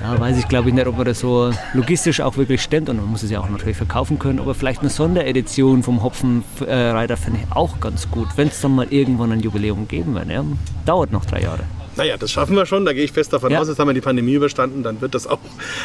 ja, 0.00 0.18
weiß 0.20 0.38
ich 0.38 0.48
glaube 0.48 0.68
ich 0.68 0.74
nicht, 0.74 0.86
ob 0.86 0.96
man 0.96 1.06
das 1.06 1.20
so 1.20 1.50
logistisch 1.74 2.20
auch 2.20 2.36
wirklich 2.36 2.62
stemmt 2.62 2.88
und 2.88 2.96
man 2.96 3.06
muss 3.06 3.22
es 3.22 3.30
ja 3.30 3.40
auch 3.40 3.48
natürlich 3.48 3.76
verkaufen 3.76 4.18
können, 4.18 4.38
aber 4.38 4.54
vielleicht 4.54 4.80
eine 4.80 4.90
Sonderedition 4.90 5.82
vom 5.82 6.02
Hopfenreiter 6.02 7.14
äh, 7.14 7.16
finde 7.16 7.40
ich 7.42 7.56
auch 7.56 7.80
ganz 7.80 8.10
gut, 8.10 8.28
wenn 8.36 8.48
es 8.48 8.60
dann 8.60 8.74
mal 8.74 8.86
irgendwann 8.90 9.32
ein 9.32 9.40
Jubiläum 9.40 9.88
geben 9.88 10.14
wird. 10.14 10.28
Ja. 10.28 10.44
Dauert 10.84 11.12
noch 11.12 11.24
drei 11.24 11.42
Jahre. 11.42 11.64
Naja, 11.96 12.16
das 12.16 12.30
schaffen 12.30 12.56
wir 12.56 12.66
schon, 12.66 12.84
da 12.84 12.92
gehe 12.92 13.04
ich 13.04 13.12
fest 13.12 13.32
davon 13.32 13.52
ja. 13.52 13.60
aus. 13.60 13.68
Jetzt 13.68 13.78
haben 13.78 13.88
wir 13.88 13.94
die 13.94 14.00
Pandemie 14.00 14.34
überstanden, 14.34 14.82
dann 14.82 15.00
wird 15.00 15.14
das 15.14 15.26
auch, 15.26 15.38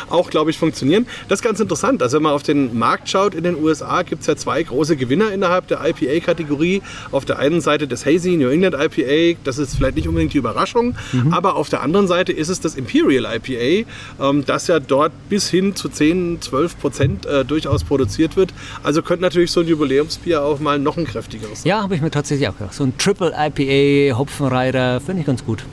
auch 0.10 0.30
glaube 0.30 0.52
ich, 0.52 0.58
funktionieren. 0.58 1.08
Das 1.28 1.40
ist 1.40 1.44
ganz 1.44 1.60
interessant. 1.60 2.04
Also 2.04 2.18
wenn 2.18 2.24
man 2.24 2.34
auf 2.34 2.44
den 2.44 2.78
Markt 2.78 3.10
schaut 3.10 3.34
in 3.36 3.44
den 3.44 3.62
USA, 3.62 4.02
gibt 4.04 4.22
es 4.22 4.28
ja 4.28 4.36
zwei 4.36 4.62
große 4.64 4.96
Gewinner 4.98 5.32
innerhalb 5.32 5.68
der 5.68 5.80
IPA-Kategorie. 5.86 6.82
Auf 7.12 7.26
der 7.26 7.40
einen 7.40 7.62
Seite 7.62 7.88
das 7.88 8.06
Hazy 8.06 8.38
New 8.38 8.50
England 8.50 8.76
IPA, 8.76 9.40
das 9.44 9.58
ist 9.58 9.76
vielleicht 9.76 9.96
nicht 9.96 10.08
unbedingt 10.08 10.34
die 10.34 10.38
Überraschung, 10.38 10.96
mhm. 11.12 11.34
aber 11.34 11.56
auf 11.56 11.70
der 11.70 11.82
anderen 11.82 12.08
Seite 12.08 12.32
ist 12.32 12.50
es 12.50 12.60
das 12.60 12.76
Imperial 12.76 13.26
IPA, 13.36 13.90
ähm, 14.20 14.46
das 14.46 14.68
ja 14.68 14.80
dort 14.80 15.12
bis 15.30 15.50
hin 15.50 15.76
zu 15.76 15.90
10, 15.90 16.42
12 16.42 16.80
Prozent 16.80 17.26
äh, 17.26 17.46
durchaus 17.46 17.84
produziert 17.84 18.36
wird. 18.36 18.54
Also 18.84 19.02
könnte 19.02 19.24
natürlich 19.24 19.52
so 19.52 19.62
ein 19.62 19.68
Jubiläumsbier 19.68 20.44
auch 20.44 20.60
mal 20.60 20.80
noch 20.80 20.98
ein 20.98 21.06
kräftigeres 21.06 21.62
sein. 21.64 21.70
Ja, 21.70 21.82
habe 21.82 21.96
ich 21.96 22.02
mir 22.02 22.12
tatsächlich 22.12 22.48
auch 22.50 22.58
gedacht. 22.58 22.74
So 22.74 22.84
ein 22.84 22.98
Triple 22.98 23.34
IPA, 23.38 24.18
Hopfenreiter, 24.18 25.00
finde 25.02 25.22
ich 25.22 25.28
ganz 25.28 25.46
gut. 25.46 25.64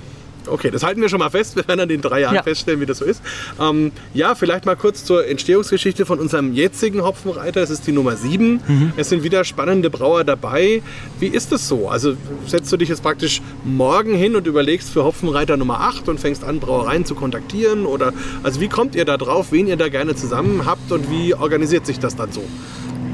Okay, 0.49 0.71
das 0.71 0.83
halten 0.83 1.01
wir 1.01 1.09
schon 1.09 1.19
mal 1.19 1.31
fest. 1.31 1.57
Wir 1.57 1.67
werden 1.67 1.79
dann 1.79 1.91
in 1.91 2.01
drei 2.01 2.21
Jahren 2.21 2.35
ja. 2.35 2.43
feststellen, 2.43 2.81
wie 2.81 2.87
das 2.87 2.99
so 2.99 3.05
ist. 3.05 3.23
Ähm, 3.61 3.93
ja, 4.15 4.35
vielleicht 4.35 4.67
mal 4.67 4.77
kurz 4.77 5.05
zur 5.05 5.27
Entstehungsgeschichte 5.27 6.07
von 6.07 6.19
unserem 6.19 6.53
jetzigen 6.53 7.03
Hopfenreiter. 7.03 7.63
Es 7.63 7.71
ist 7.71 7.87
die 7.87 7.93
Nummer 7.93 8.17
7. 8.17 8.61
Mhm. 8.67 8.93
Es 8.97 9.09
sind 9.09 9.23
wieder 9.23 9.45
spannende 9.45 9.91
Brauer 9.91 10.25
dabei. 10.25 10.83
Wie 11.19 11.27
ist 11.27 11.53
das 11.53 11.69
so? 11.69 11.89
Also 11.89 12.17
setzt 12.47 12.73
du 12.73 12.77
dich 12.77 12.89
jetzt 12.89 13.03
praktisch 13.03 13.43
morgen 13.65 14.15
hin 14.15 14.37
und 14.37 14.47
überlegst 14.47 14.91
für 14.91 15.05
Hopfenreiter 15.05 15.57
Nummer 15.57 15.81
8 15.81 16.09
und 16.09 16.21
fängst 16.21 16.45
an, 16.45 16.61
Brauereien 16.61 17.05
zu 17.05 17.15
kontaktieren? 17.15 17.87
Oder 17.87 18.13
also 18.43 18.61
wie 18.61 18.69
kommt 18.69 18.95
ihr 18.95 19.05
da 19.05 19.17
drauf, 19.17 19.49
wen 19.51 19.67
ihr 19.67 19.77
da 19.77 19.89
gerne 19.89 20.15
zusammen 20.15 20.65
habt 20.65 20.91
und 20.93 21.11
wie 21.11 21.35
organisiert 21.35 21.87
sich 21.87 21.99
das 21.99 22.17
dann 22.17 22.33
so? 22.33 22.43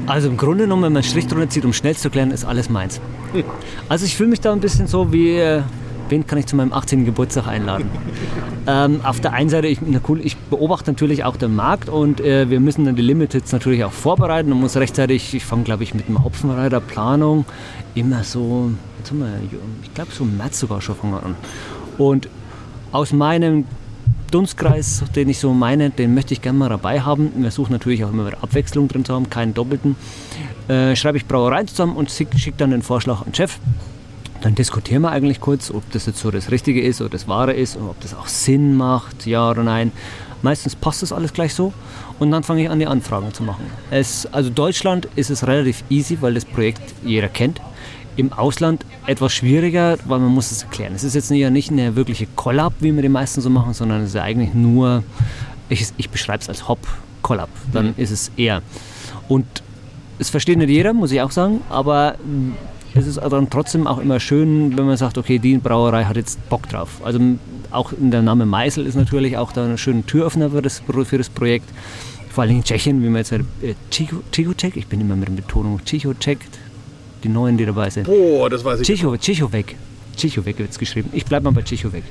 Also 0.07 0.29
im 0.29 0.37
Grunde 0.37 0.65
genommen, 0.65 0.83
wenn 0.83 0.93
man 0.93 1.01
einen 1.01 1.09
Strich 1.09 1.27
drunter 1.27 1.49
zieht, 1.49 1.65
um 1.65 1.73
schnell 1.73 1.95
zu 1.95 2.09
klären, 2.09 2.31
ist 2.31 2.45
alles 2.45 2.69
meins. 2.69 3.01
Hm. 3.33 3.43
Also 3.89 4.05
ich 4.05 4.15
fühle 4.15 4.29
mich 4.29 4.39
da 4.39 4.51
ein 4.51 4.59
bisschen 4.59 4.87
so 4.87 5.11
wie 5.11 5.37
äh, 5.37 5.63
wen 6.09 6.25
kann 6.25 6.37
ich 6.37 6.45
zu 6.45 6.55
meinem 6.55 6.73
18. 6.73 7.05
Geburtstag 7.05 7.47
einladen? 7.47 7.89
ähm, 8.67 9.01
auf 9.03 9.19
der 9.19 9.33
einen 9.33 9.49
Seite, 9.49 9.67
ich, 9.67 9.79
cool, 10.07 10.19
ich, 10.23 10.37
beobachte 10.37 10.91
natürlich 10.91 11.23
auch 11.23 11.37
den 11.37 11.55
Markt 11.55 11.89
und 11.89 12.21
äh, 12.21 12.49
wir 12.49 12.59
müssen 12.59 12.85
dann 12.85 12.95
die 12.95 13.01
Limiteds 13.01 13.51
natürlich 13.51 13.83
auch 13.83 13.91
vorbereiten 13.91 14.51
und 14.51 14.59
muss 14.59 14.75
rechtzeitig, 14.77 15.33
ich 15.33 15.45
fange 15.45 15.63
glaube 15.63 15.83
ich 15.83 15.93
mit 15.93 16.07
dem 16.07 16.23
Hopfenreiter 16.23 16.79
Planung 16.79 17.45
immer 17.95 18.23
so, 18.23 18.71
wir, 19.11 19.27
ich 19.83 19.93
glaube 19.93 20.11
so 20.11 20.23
im 20.23 20.37
März 20.37 20.59
sogar 20.59 20.81
schon 20.81 20.95
fangen 20.95 21.15
an. 21.15 21.35
Und 21.97 22.29
aus 22.91 23.13
meinem 23.13 23.65
Dunstkreis, 24.31 25.03
den 25.15 25.29
ich 25.29 25.39
so 25.39 25.53
meine, 25.53 25.91
den 25.91 26.13
möchte 26.13 26.33
ich 26.33 26.41
gerne 26.41 26.57
mal 26.57 26.69
dabei 26.69 27.01
haben. 27.01 27.31
Wir 27.37 27.51
suchen 27.51 27.71
natürlich 27.71 28.03
auch 28.03 28.09
immer 28.09 28.27
wieder 28.27 28.43
Abwechslung 28.43 28.87
drin 28.87 29.05
zu 29.05 29.13
haben, 29.13 29.29
keinen 29.29 29.53
doppelten. 29.53 29.95
Äh, 30.67 30.95
schreibe 30.95 31.17
ich 31.17 31.25
Brauereien 31.25 31.67
zusammen 31.67 31.95
und 31.95 32.09
schicke 32.09 32.53
dann 32.57 32.71
den 32.71 32.81
Vorschlag 32.81 33.19
an 33.19 33.27
den 33.27 33.35
Chef. 33.35 33.59
Dann 34.41 34.55
diskutieren 34.55 35.01
wir 35.01 35.11
eigentlich 35.11 35.39
kurz, 35.39 35.71
ob 35.71 35.89
das 35.91 36.05
jetzt 36.05 36.19
so 36.19 36.29
das 36.29 36.51
Richtige 36.51 36.81
ist 36.81 37.01
oder 37.01 37.09
das 37.09 37.27
Wahre 37.27 37.53
ist 37.53 37.77
und 37.77 37.89
ob 37.89 37.99
das 38.01 38.13
auch 38.13 38.27
Sinn 38.27 38.75
macht, 38.75 39.25
ja 39.25 39.49
oder 39.49 39.63
nein. 39.63 39.91
Meistens 40.41 40.75
passt 40.75 41.01
das 41.01 41.11
alles 41.11 41.33
gleich 41.33 41.53
so 41.53 41.73
und 42.19 42.31
dann 42.31 42.43
fange 42.43 42.63
ich 42.63 42.69
an, 42.69 42.79
die 42.79 42.87
Anfragen 42.87 43.33
zu 43.33 43.43
machen. 43.43 43.65
Es, 43.89 44.27
also 44.27 44.49
Deutschland 44.49 45.07
ist 45.15 45.29
es 45.29 45.47
relativ 45.47 45.83
easy, 45.89 46.17
weil 46.21 46.33
das 46.33 46.45
Projekt 46.45 46.81
jeder 47.03 47.27
kennt. 47.27 47.61
Im 48.17 48.31
Ausland 48.31 48.85
etwas 49.07 49.33
schwieriger, 49.33 49.97
weil 50.05 50.19
man 50.19 50.31
muss 50.31 50.51
es 50.51 50.63
erklären. 50.63 50.93
Es 50.95 51.03
ist 51.03 51.15
jetzt 51.15 51.31
ja 51.31 51.49
nicht 51.49 51.71
eine 51.71 51.95
wirkliche 51.95 52.27
Collab, 52.35 52.73
wie 52.79 52.93
wir 52.93 53.01
die 53.01 53.09
meisten 53.09 53.41
so 53.41 53.49
machen, 53.49 53.73
sondern 53.73 54.01
es 54.01 54.09
ist 54.11 54.21
eigentlich 54.21 54.53
nur, 54.53 55.03
ich, 55.67 55.87
ich 55.97 56.09
beschreibe 56.09 56.41
es 56.41 56.47
als 56.47 56.67
Hop-Collab. 56.67 57.49
Dann 57.73 57.87
mhm. 57.87 57.93
ist 57.97 58.11
es 58.11 58.31
eher. 58.37 58.61
Und 59.27 59.45
es 60.19 60.29
versteht 60.29 60.57
nicht 60.57 60.69
jeder, 60.69 60.93
muss 60.93 61.11
ich 61.11 61.21
auch 61.21 61.31
sagen, 61.31 61.61
aber 61.69 62.15
es 62.95 63.07
ist 63.07 63.17
dann 63.17 63.49
trotzdem 63.49 63.87
auch 63.87 63.97
immer 63.99 64.19
schön, 64.19 64.77
wenn 64.77 64.85
man 64.85 64.97
sagt, 64.97 65.17
okay, 65.17 65.37
die 65.37 65.57
Brauerei 65.57 66.05
hat 66.05 66.15
jetzt 66.15 66.47
Bock 66.49 66.67
drauf. 66.69 67.01
Also 67.03 67.19
auch 67.71 67.91
der 67.97 68.21
Name 68.21 68.45
Meisel 68.45 68.85
ist 68.85 68.95
natürlich 68.95 69.37
auch 69.37 69.51
da 69.51 69.65
ein 69.65 69.77
schöner 69.77 70.05
Türöffner 70.05 70.49
für 70.49 70.61
das, 70.61 70.81
für 71.03 71.17
das 71.17 71.29
Projekt. 71.29 71.69
Vor 72.29 72.43
allem 72.43 72.57
in 72.57 72.63
Tschechien, 72.63 73.01
wie 73.03 73.07
man 73.07 73.17
jetzt 73.17 73.29
sagt, 73.29 73.43
äh, 73.61 73.75
Chichocek, 73.91 74.77
ich 74.77 74.87
bin 74.87 75.01
immer 75.01 75.15
mit 75.15 75.27
der 75.27 75.33
Betonung, 75.33 75.83
Chichocek, 75.83 76.39
die 77.23 77.29
Neuen, 77.29 77.57
die 77.57 77.65
dabei 77.65 77.89
sind. 77.89 78.05
Boah, 78.05 78.49
das 78.49 78.63
weiß 78.63 78.79
ich 78.79 78.87
Chicho, 78.87 79.15
Chichowek. 79.17 79.75
Chichowek 80.15 80.59
wird 80.59 80.71
es 80.71 80.79
geschrieben. 80.79 81.09
Ich 81.11 81.25
bleibe 81.25 81.43
mal 81.43 81.51
bei 81.51 81.61
Chichowek. 81.61 82.03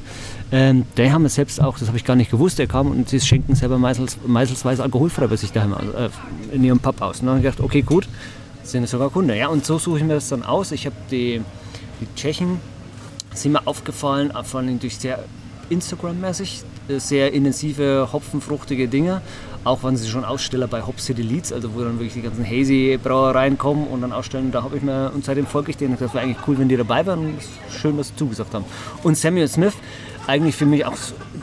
Ähm, 0.52 0.84
der 0.98 1.12
haben 1.12 1.24
es 1.24 1.36
selbst 1.36 1.62
auch, 1.62 1.78
das 1.78 1.88
habe 1.88 1.96
ich 1.96 2.04
gar 2.04 2.16
nicht 2.16 2.30
gewusst, 2.30 2.58
der 2.58 2.66
kam 2.66 2.90
und 2.90 3.08
sie 3.08 3.20
schenken 3.20 3.54
selber 3.54 3.78
meistens, 3.78 4.18
meistensweise 4.26 4.82
alkoholfrei 4.82 5.26
bei 5.26 5.36
sich 5.36 5.52
daheim 5.52 5.72
äh, 5.72 6.10
in 6.54 6.62
ihrem 6.62 6.78
Pub 6.78 7.00
aus. 7.00 7.20
Und 7.20 7.26
dann 7.26 7.36
habe 7.36 7.46
ich 7.46 7.50
gedacht, 7.50 7.64
okay, 7.64 7.80
gut, 7.80 8.06
sind 8.64 8.88
sogar 8.88 9.10
Kunde. 9.10 9.36
Ja, 9.36 9.48
und 9.48 9.64
so 9.64 9.78
suche 9.78 9.98
ich 9.98 10.04
mir 10.04 10.14
das 10.14 10.28
dann 10.28 10.42
aus. 10.42 10.72
Ich 10.72 10.86
habe 10.86 10.96
die, 11.10 11.40
die 12.00 12.06
Tschechen 12.16 12.60
sind 13.34 13.52
mir 13.52 13.66
aufgefallen, 13.66 14.30
äh, 14.30 14.44
vor 14.44 14.60
allem 14.60 14.78
durch 14.78 14.98
sehr 14.98 15.24
Instagram-mäßig, 15.70 16.62
äh, 16.88 16.98
sehr 16.98 17.32
intensive, 17.32 18.08
hopfenfruchtige 18.12 18.88
Dinge. 18.88 19.20
Auch 19.64 19.82
wenn 19.82 19.96
sie 19.96 20.08
schon 20.08 20.24
Aussteller 20.24 20.66
bei 20.66 20.82
Hop 20.82 21.00
City 21.00 21.22
Leads, 21.22 21.52
also 21.52 21.74
wo 21.74 21.80
dann 21.80 21.94
wirklich 21.94 22.12
die 22.12 22.22
ganzen 22.22 22.44
Hazy-Brauereien 22.44 23.56
kommen 23.56 23.86
und 23.86 24.02
dann 24.02 24.12
ausstellen, 24.12 24.52
da 24.52 24.62
habe 24.62 24.76
ich 24.76 24.82
mir, 24.82 25.10
und 25.14 25.24
seitdem 25.24 25.46
folge 25.46 25.70
ich 25.70 25.78
denen, 25.78 25.96
das 25.98 26.12
wäre 26.12 26.22
eigentlich 26.22 26.46
cool, 26.46 26.58
wenn 26.58 26.68
die 26.68 26.76
dabei 26.76 27.06
wären 27.06 27.34
schön, 27.70 27.96
dass 27.96 28.08
sie 28.08 28.16
zugesagt 28.16 28.52
haben. 28.52 28.66
Und 29.02 29.16
Samuel 29.16 29.48
Smith, 29.48 29.72
eigentlich 30.26 30.54
für 30.54 30.66
mich 30.66 30.84
auch 30.84 30.96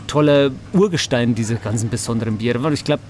tolle 0.05 0.51
Urgestein 0.73 1.33
dieser 1.33 1.55
ganzen 1.55 1.89
besonderen 1.89 2.37
Biere, 2.37 2.61
weil 2.61 2.73
ich 2.73 2.83
glaube, 2.83 3.01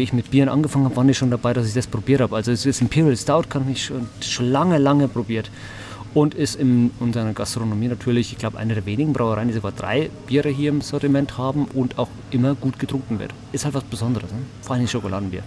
wie 0.00 0.04
ich 0.04 0.12
mit 0.14 0.30
Bieren 0.30 0.48
angefangen 0.48 0.86
habe, 0.86 0.96
waren 0.96 1.08
die 1.08 1.14
schon 1.14 1.30
dabei, 1.30 1.52
dass 1.52 1.68
ich 1.68 1.74
das 1.74 1.86
probiert 1.86 2.22
habe. 2.22 2.34
Also 2.34 2.52
das 2.52 2.80
Imperial 2.80 3.14
Stout 3.18 3.44
kann 3.50 3.70
ich 3.70 3.84
schon, 3.84 4.08
schon 4.20 4.50
lange, 4.50 4.78
lange 4.78 5.08
probiert 5.08 5.50
und 6.14 6.34
ist 6.34 6.54
in 6.54 6.90
unserer 7.00 7.34
Gastronomie 7.34 7.88
natürlich, 7.88 8.32
ich 8.32 8.38
glaube, 8.38 8.56
eine 8.56 8.72
der 8.72 8.86
wenigen 8.86 9.12
Brauereien, 9.12 9.48
die 9.48 9.54
sogar 9.54 9.72
drei 9.72 10.10
Biere 10.26 10.48
hier 10.48 10.70
im 10.70 10.80
Sortiment 10.80 11.36
haben 11.36 11.66
und 11.74 11.98
auch 11.98 12.08
immer 12.30 12.54
gut 12.54 12.78
getrunken 12.78 13.18
wird. 13.18 13.32
Ist 13.52 13.66
halt 13.66 13.74
was 13.74 13.84
Besonderes, 13.84 14.32
ne? 14.32 14.38
vor 14.62 14.76
allem 14.76 14.88
Schokoladenbier. 14.88 15.42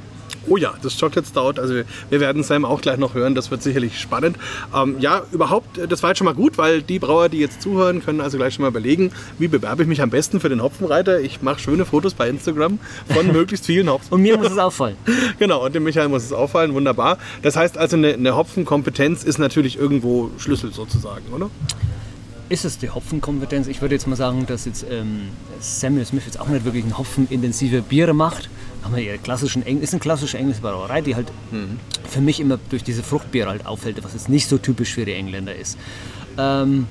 Oh 0.48 0.58
ja, 0.58 0.74
das 0.82 1.00
Chocolate 1.00 1.28
Stout, 1.28 1.62
also 1.62 1.74
wir 2.10 2.20
werden 2.20 2.44
Sam 2.44 2.66
auch 2.66 2.82
gleich 2.82 2.98
noch 2.98 3.14
hören, 3.14 3.36
das 3.36 3.52
wird 3.52 3.64
sicherlich 3.64 4.00
spannend. 4.00 4.38
Ähm, 4.76 4.98
ja, 5.00 5.24
überhaupt, 5.32 5.78
äh, 5.78 5.88
das 5.88 6.04
war 6.04 6.10
jetzt 6.10 6.18
schon 6.18 6.26
mal 6.26 6.34
gut, 6.34 6.58
weil 6.58 6.82
die 6.82 7.00
Brauer, 7.00 7.30
die 7.30 7.40
jetzt 7.40 7.62
zuhören, 7.62 8.04
können 8.04 8.22
also 8.22 8.38
gleich 8.38 8.56
schon 8.56 8.64
mal 8.64 8.70
überlegen, 8.70 9.12
wie 9.40 9.48
bewerbe 9.48 9.84
ich 9.84 9.88
mich 9.88 10.02
am 10.02 10.10
besten 10.10 10.40
für 10.40 10.50
den 10.50 10.62
Hopfenreiter. 10.62 11.22
Ich 11.22 11.42
mache 11.42 11.60
schöne 11.60 11.86
Fotos 11.86 12.14
bei 12.14 12.30
Instagram 12.30 12.80
von 13.14 13.28
möglichst 13.34 13.66
vielen 13.66 13.90
Hopfen. 13.90 14.14
Und 14.14 14.22
mir 14.22 14.38
muss 14.38 14.52
es 14.52 14.58
auffallen. 14.58 14.98
genau, 15.40 15.66
und 15.66 15.74
dem 15.76 15.84
Michael 15.84 16.10
muss 16.10 16.24
es 16.24 16.34
auffallen, 16.34 16.74
wunderbar. 16.74 17.18
Das 17.42 17.56
heißt 17.56 17.78
also, 17.78 17.96
eine, 17.96 18.14
eine 18.14 18.36
Hopfenkompetenz 18.36 19.24
ist 19.24 19.40
natürlich 19.40 19.78
irgendwo 19.78 20.32
Schlüssel 20.38 20.74
sozusagen, 20.74 21.32
oder? 21.34 21.50
ist 22.50 22.66
es 22.66 22.78
die 22.78 22.90
Hopfenkompetenz. 22.90 23.68
Ich 23.68 23.82
würde 23.82 23.96
jetzt 23.96 24.06
mal 24.06 24.16
sagen, 24.16 24.46
dass 24.46 24.66
jetzt 24.66 24.86
ähm, 24.90 25.30
Samuel 25.60 26.06
Smith 26.06 26.24
jetzt 26.26 26.40
auch 26.40 26.48
nicht 26.50 26.66
wirklich 26.66 26.86
ein 26.86 26.98
hopfenintensive 26.98 27.82
Biere 27.82 28.14
macht. 28.14 28.50
Haben 28.84 28.96
wir 28.96 29.18
klassischen 29.18 29.66
Eng 29.66 29.82
ist 29.82 29.94
eine 29.94 30.00
klassische 30.00 30.38
englische 30.38 30.62
Brauerei, 30.62 31.02
die 31.02 31.16
halt 31.16 31.32
mhm. 31.52 31.80
für 32.08 32.22
mich 32.22 32.40
immer 32.40 32.60
durch 32.70 32.84
diese 32.84 33.04
Fruchtbiere 33.04 33.50
halt 33.50 33.66
auffällt, 33.66 34.04
was 34.04 34.14
jetzt 34.14 34.30
nicht 34.30 34.48
so 34.48 34.58
typisch 34.58 34.94
für 34.94 35.06
die 35.06 35.14
Engländer 35.14 35.56
ist. 35.56 35.78
Ähm, 36.38 36.88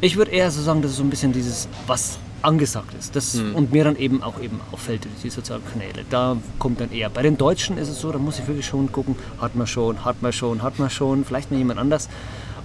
ich 0.00 0.16
würde 0.16 0.32
eher 0.32 0.50
so 0.50 0.60
sagen, 0.60 0.82
dass 0.82 0.90
es 0.92 0.96
so 0.98 1.02
ein 1.02 1.10
bisschen 1.10 1.32
dieses, 1.32 1.68
was 1.86 2.18
angesagt 2.42 2.94
ist. 2.98 3.16
Das, 3.16 3.34
mhm. 3.34 3.54
Und 3.54 3.72
mir 3.72 3.84
dann 3.84 3.96
eben 3.96 4.22
auch 4.22 4.40
eben 4.40 4.60
auffällt 4.72 5.04
durch 5.04 5.14
die 5.22 5.30
sozialen 5.30 5.62
Kanäle. 5.64 6.04
Da 6.10 6.36
kommt 6.58 6.80
dann 6.80 6.92
eher. 6.92 7.10
Bei 7.10 7.22
den 7.22 7.36
Deutschen 7.36 7.78
ist 7.78 7.88
es 7.88 8.00
so, 8.00 8.12
da 8.12 8.18
muss 8.18 8.38
ich 8.38 8.46
wirklich 8.46 8.66
schon 8.66 8.92
gucken, 8.92 9.16
hat 9.40 9.54
man 9.54 9.66
schon, 9.66 10.04
hat 10.04 10.22
man 10.22 10.32
schon, 10.32 10.62
hat 10.62 10.78
man 10.78 10.90
schon, 10.90 11.24
vielleicht 11.24 11.50
mal 11.50 11.58
jemand 11.58 11.80
anders. 11.80 12.08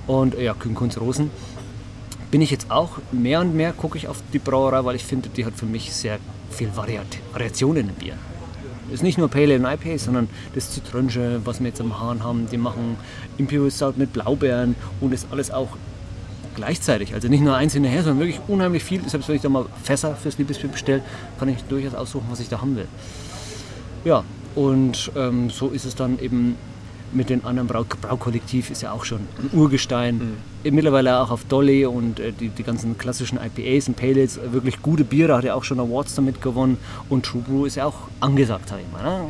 Und 0.08 0.38
ja, 0.38 0.54
Kühn 0.54 0.76
Kunz 0.76 0.98
Rosen 0.98 1.32
bin 2.32 2.42
ich 2.42 2.50
jetzt 2.50 2.72
auch 2.72 2.92
mehr 3.12 3.42
und 3.42 3.56
mehr 3.56 3.74
gucke 3.74 3.98
ich 3.98 4.08
auf 4.08 4.18
die 4.32 4.40
Brauerei, 4.40 4.86
weil 4.86 4.96
ich 4.96 5.04
finde, 5.04 5.30
die 5.30 5.46
hat 5.46 5.54
für 5.56 5.66
mich 5.66 5.94
sehr 5.94 6.18
viel 6.50 6.76
Variat 6.76 7.08
Variation 7.34 7.76
in 7.76 7.88
dem 7.88 7.96
Bier. 7.96 8.16
Ist 8.92 9.04
nicht 9.04 9.18
nur 9.18 9.30
Pale 9.30 9.56
Ale 9.56 9.58
und 9.58 9.66
IPA, 9.66 9.98
sondern 9.98 10.30
das 10.54 10.72
Zitrönsche, 10.72 11.42
was 11.46 11.60
wir 11.60 11.68
jetzt 11.68 11.82
am 11.82 12.00
Hahn 12.00 12.24
haben. 12.24 12.48
Die 12.52 12.58
machen 12.58 12.98
Imperial 13.38 13.72
Stout 13.72 13.94
mit 13.96 14.14
Blaubeeren 14.14 14.76
und 15.00 15.14
ist 15.14 15.28
alles 15.32 15.52
auch 15.52 15.70
gleichzeitig. 16.56 17.14
Also 17.14 17.28
nicht 17.28 17.42
nur 17.42 17.56
eins 17.56 17.74
hinterher, 17.74 18.04
sondern 18.04 18.28
wirklich 18.28 18.42
unheimlich 18.48 18.84
viel. 18.84 19.08
Selbst 19.08 19.30
wenn 19.30 19.36
ich 19.36 19.42
da 19.42 19.50
mal 19.50 19.66
Fässer 19.84 20.16
fürs 20.16 20.38
Liebesbier 20.38 20.70
bestelle, 20.70 21.02
kann 21.40 21.50
ich 21.50 21.64
durchaus 21.64 21.96
aussuchen, 21.96 22.28
was 22.30 22.40
ich 22.40 22.50
da 22.50 22.62
haben 22.62 22.76
will. 22.76 22.88
Ja, 24.04 24.24
und 24.56 25.12
ähm, 25.16 25.50
so 25.50 25.70
ist 25.70 25.86
es 25.86 25.96
dann 25.96 26.20
eben 26.20 26.58
mit 27.14 27.30
den 27.30 27.46
anderen 27.46 27.68
Brau 27.68 27.84
Braukollektiv 27.84 28.70
ist 28.70 28.82
ja 28.82 28.92
auch 28.92 29.06
schon 29.06 29.20
ein 29.20 29.58
Urgestein. 29.58 30.18
Mhm. 30.18 30.51
Mittlerweile 30.64 31.20
auch 31.20 31.32
auf 31.32 31.44
Dolly 31.46 31.86
und 31.86 32.20
äh, 32.20 32.32
die, 32.32 32.50
die 32.50 32.64
ganzen 32.64 32.98
klassischen 32.98 33.40
IPAs 33.40 33.88
und 33.88 33.96
Pale 33.96 34.22
Ales, 34.22 34.40
wirklich 34.52 34.82
gute 34.82 35.04
Biere, 35.04 35.36
hat 35.36 35.44
ja 35.44 35.56
auch 35.56 35.64
schon 35.64 35.80
Awards 35.80 36.16
damit 36.16 36.42
gewonnen. 36.42 36.78
Und 37.10 37.26
True 37.26 37.42
Brew 37.42 37.66
ist 37.66 37.76
ja 37.76 37.86
auch 37.86 37.96
angesagt, 38.20 38.70
sag 38.70 38.80
ich 38.80 38.92
mal. 38.92 39.04
Ne? 39.04 39.26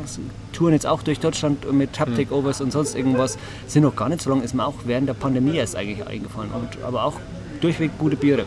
Touren 0.51 0.73
jetzt 0.73 0.85
auch 0.85 1.03
durch 1.03 1.19
Deutschland 1.19 1.71
mit 1.71 1.93
Tap 1.93 2.13
Takeovers 2.15 2.59
mhm. 2.59 2.65
und 2.65 2.71
sonst 2.71 2.95
irgendwas. 2.95 3.37
Sind 3.67 3.83
noch 3.83 3.95
gar 3.95 4.09
nicht 4.09 4.21
so 4.21 4.29
lange, 4.29 4.43
ist 4.43 4.53
mir 4.53 4.65
auch 4.65 4.75
während 4.85 5.07
der 5.07 5.13
Pandemie 5.13 5.55
erst 5.55 5.75
eigentlich 5.75 6.05
eingefallen. 6.05 6.51
Und, 6.51 6.83
aber 6.83 7.05
auch 7.05 7.15
durchweg 7.61 7.91
gute 7.97 8.17
Biere. 8.17 8.45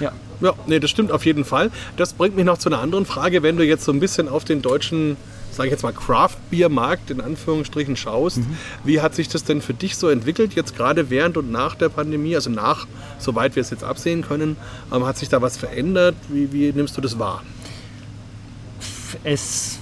Ja. 0.00 0.12
Ja, 0.40 0.54
nee, 0.66 0.80
das 0.80 0.90
stimmt 0.90 1.12
auf 1.12 1.24
jeden 1.24 1.44
Fall. 1.44 1.70
Das 1.96 2.14
bringt 2.14 2.34
mich 2.34 2.44
noch 2.44 2.58
zu 2.58 2.68
einer 2.68 2.80
anderen 2.80 3.06
Frage, 3.06 3.44
wenn 3.44 3.56
du 3.56 3.64
jetzt 3.64 3.84
so 3.84 3.92
ein 3.92 4.00
bisschen 4.00 4.28
auf 4.28 4.44
den 4.44 4.60
deutschen 4.60 5.16
sage 5.52 5.68
ich 5.68 5.72
jetzt 5.72 5.82
mal, 5.82 5.92
Craft-Bier-Markt 5.92 7.10
in 7.10 7.20
Anführungsstrichen 7.20 7.96
schaust. 7.96 8.38
Mhm. 8.38 8.56
Wie 8.84 9.00
hat 9.00 9.14
sich 9.14 9.28
das 9.28 9.44
denn 9.44 9.60
für 9.60 9.74
dich 9.74 9.96
so 9.96 10.08
entwickelt, 10.08 10.54
jetzt 10.54 10.76
gerade 10.76 11.10
während 11.10 11.36
und 11.36 11.50
nach 11.50 11.74
der 11.74 11.88
Pandemie, 11.88 12.34
also 12.34 12.50
nach, 12.50 12.86
soweit 13.18 13.54
wir 13.56 13.60
es 13.60 13.70
jetzt 13.70 13.84
absehen 13.84 14.22
können? 14.22 14.56
Ähm, 14.92 15.06
hat 15.06 15.18
sich 15.18 15.28
da 15.28 15.42
was 15.42 15.56
verändert? 15.56 16.16
Wie, 16.28 16.52
wie 16.52 16.72
nimmst 16.72 16.96
du 16.96 17.00
das 17.00 17.18
wahr? 17.18 17.42
Es 19.24 19.78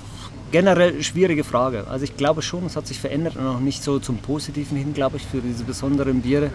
generell 0.51 1.03
schwierige 1.03 1.45
Frage. 1.45 1.87
Also 1.89 2.05
ich 2.05 2.17
glaube 2.17 2.43
schon, 2.43 2.67
es 2.67 2.77
hat 2.77 2.87
sich 2.87 2.99
verändert 2.99 3.37
und 3.37 3.47
auch 3.47 3.61
nicht 3.61 3.83
so 3.83 3.99
zum 3.99 4.19
Positiven 4.19 4.77
hin, 4.77 4.93
glaube 4.95 5.17
ich, 5.17 5.23
für 5.25 5.41
diese 5.41 5.65
besonderen 5.65 6.23
Biere. 6.23 6.51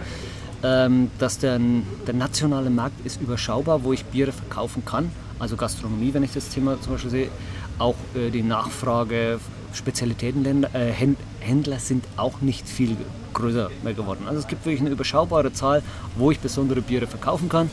Ähm, 0.62 1.10
dass 1.18 1.38
der, 1.38 1.60
der 2.06 2.14
nationale 2.14 2.70
Markt 2.70 3.04
ist 3.04 3.20
überschaubar, 3.20 3.84
wo 3.84 3.92
ich 3.92 4.04
Biere 4.06 4.32
verkaufen 4.32 4.84
kann. 4.84 5.10
Also 5.38 5.54
Gastronomie, 5.56 6.14
wenn 6.14 6.22
ich 6.22 6.32
das 6.32 6.48
Thema 6.48 6.80
zum 6.80 6.94
Beispiel 6.94 7.10
sehe, 7.10 7.28
auch 7.78 7.96
äh, 8.14 8.30
die 8.30 8.42
Nachfrage, 8.42 9.38
Spezialitätenhändler 9.72 11.76
äh, 11.76 11.78
sind 11.78 12.04
auch 12.16 12.40
nicht 12.40 12.68
viel 12.68 12.96
größer 13.34 13.70
mehr 13.84 13.94
geworden. 13.94 14.24
Also 14.26 14.40
es 14.40 14.48
gibt 14.48 14.64
wirklich 14.64 14.80
eine 14.80 14.90
überschaubare 14.90 15.52
Zahl, 15.52 15.82
wo 16.16 16.30
ich 16.30 16.40
besondere 16.40 16.80
Biere 16.80 17.06
verkaufen 17.06 17.48
kann. 17.48 17.70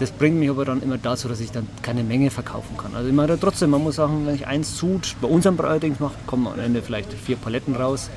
Das 0.00 0.10
bringt 0.10 0.36
mich 0.36 0.50
aber 0.50 0.64
dann 0.64 0.82
immer 0.82 0.98
dazu, 0.98 1.28
dass 1.28 1.38
ich 1.38 1.52
dann 1.52 1.68
keine 1.82 2.02
Menge 2.02 2.30
verkaufen 2.30 2.76
kann. 2.76 2.96
Also 2.96 3.08
ich 3.08 3.14
meine 3.14 3.38
trotzdem, 3.38 3.70
man 3.70 3.82
muss 3.82 3.94
sagen, 3.94 4.26
wenn 4.26 4.34
ich 4.34 4.46
eins 4.46 4.76
tut, 4.76 5.14
bei 5.20 5.28
unserem 5.28 5.60
allerdings 5.60 6.00
mache, 6.00 6.14
kommen 6.26 6.48
am 6.48 6.58
Ende 6.58 6.82
vielleicht 6.82 7.12
vier 7.12 7.36
Paletten 7.36 7.76
raus. 7.76 8.10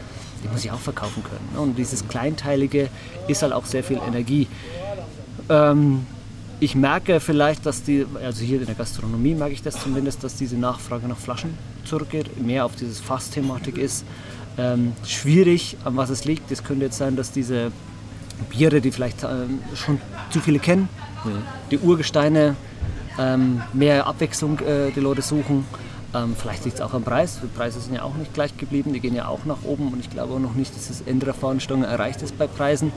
Die 0.44 0.48
muss 0.48 0.66
ich 0.66 0.72
auch 0.72 0.80
verkaufen 0.80 1.24
können. 1.24 1.50
Ne? 1.54 1.62
Und 1.62 1.78
dieses 1.78 2.08
Kleinteilige 2.08 2.90
ist 3.28 3.44
halt 3.44 3.54
auch 3.54 3.66
sehr 3.66 3.84
viel 3.84 4.00
Energie. 4.08 4.48
Ähm, 5.50 6.06
ich 6.60 6.76
merke 6.76 7.20
vielleicht, 7.20 7.66
dass 7.66 7.84
die, 7.84 8.06
also 8.24 8.44
hier 8.44 8.60
in 8.60 8.66
der 8.66 8.76
Gastronomie 8.76 9.36
merke 9.36 9.54
ich 9.54 9.62
das 9.62 9.82
zumindest, 9.82 10.24
dass 10.24 10.36
diese 10.36 10.58
Nachfrage 10.58 11.08
nach 11.08 11.18
Flaschen 11.18 11.54
zurückgeht, 11.86 12.42
mehr 12.42 12.66
auf 12.66 12.76
dieses 12.76 13.00
Fass-Thematik 13.00 13.78
ist. 13.78 14.06
Ähm, 14.58 14.94
schwierig, 15.06 15.78
an 15.86 15.98
was 15.98 16.10
es 16.10 16.26
liegt. 16.26 16.52
Es 16.52 16.64
könnte 16.64 16.86
jetzt 16.86 16.98
sein, 16.98 17.16
dass 17.16 17.32
diese 17.32 17.72
Biere, 18.50 18.82
die 18.82 18.92
vielleicht 18.92 19.24
ähm, 19.24 19.60
schon 19.76 20.02
zu 20.32 20.40
viele 20.40 20.58
kennen, 20.58 20.90
ja. 21.26 21.32
die 21.70 21.78
Urgesteine, 21.78 22.56
ähm, 23.20 23.62
mehr 23.74 24.08
Abwechslung 24.08 24.60
äh, 24.60 24.92
die 24.92 25.00
Leute 25.00 25.22
suchen. 25.22 25.66
Ähm, 26.16 26.36
vielleicht 26.36 26.66
liegt 26.66 26.78
es 26.78 26.82
auch 26.82 26.94
am 26.94 27.04
Preis. 27.04 27.40
Die 27.42 27.48
Preise 27.48 27.80
sind 27.80 27.94
ja 27.94 28.04
auch 28.04 28.16
nicht 28.16 28.34
gleich 28.34 28.58
geblieben, 28.58 28.94
die 28.94 29.00
gehen 29.00 29.16
ja 29.16 29.28
auch 29.28 29.46
nach 29.46 29.64
oben 29.64 29.92
und 29.92 30.00
ich 30.00 30.10
glaube 30.10 30.34
auch 30.34 30.40
noch 30.40 30.56
nicht, 30.56 30.76
dass 30.76 30.88
das 30.88 31.02
Ende 31.02 31.26
der 31.26 31.36
Fahnenstange 31.36 31.86
erreicht 31.86 32.22
ist 32.22 32.38
bei 32.38 32.48
Preisen. 32.48 32.92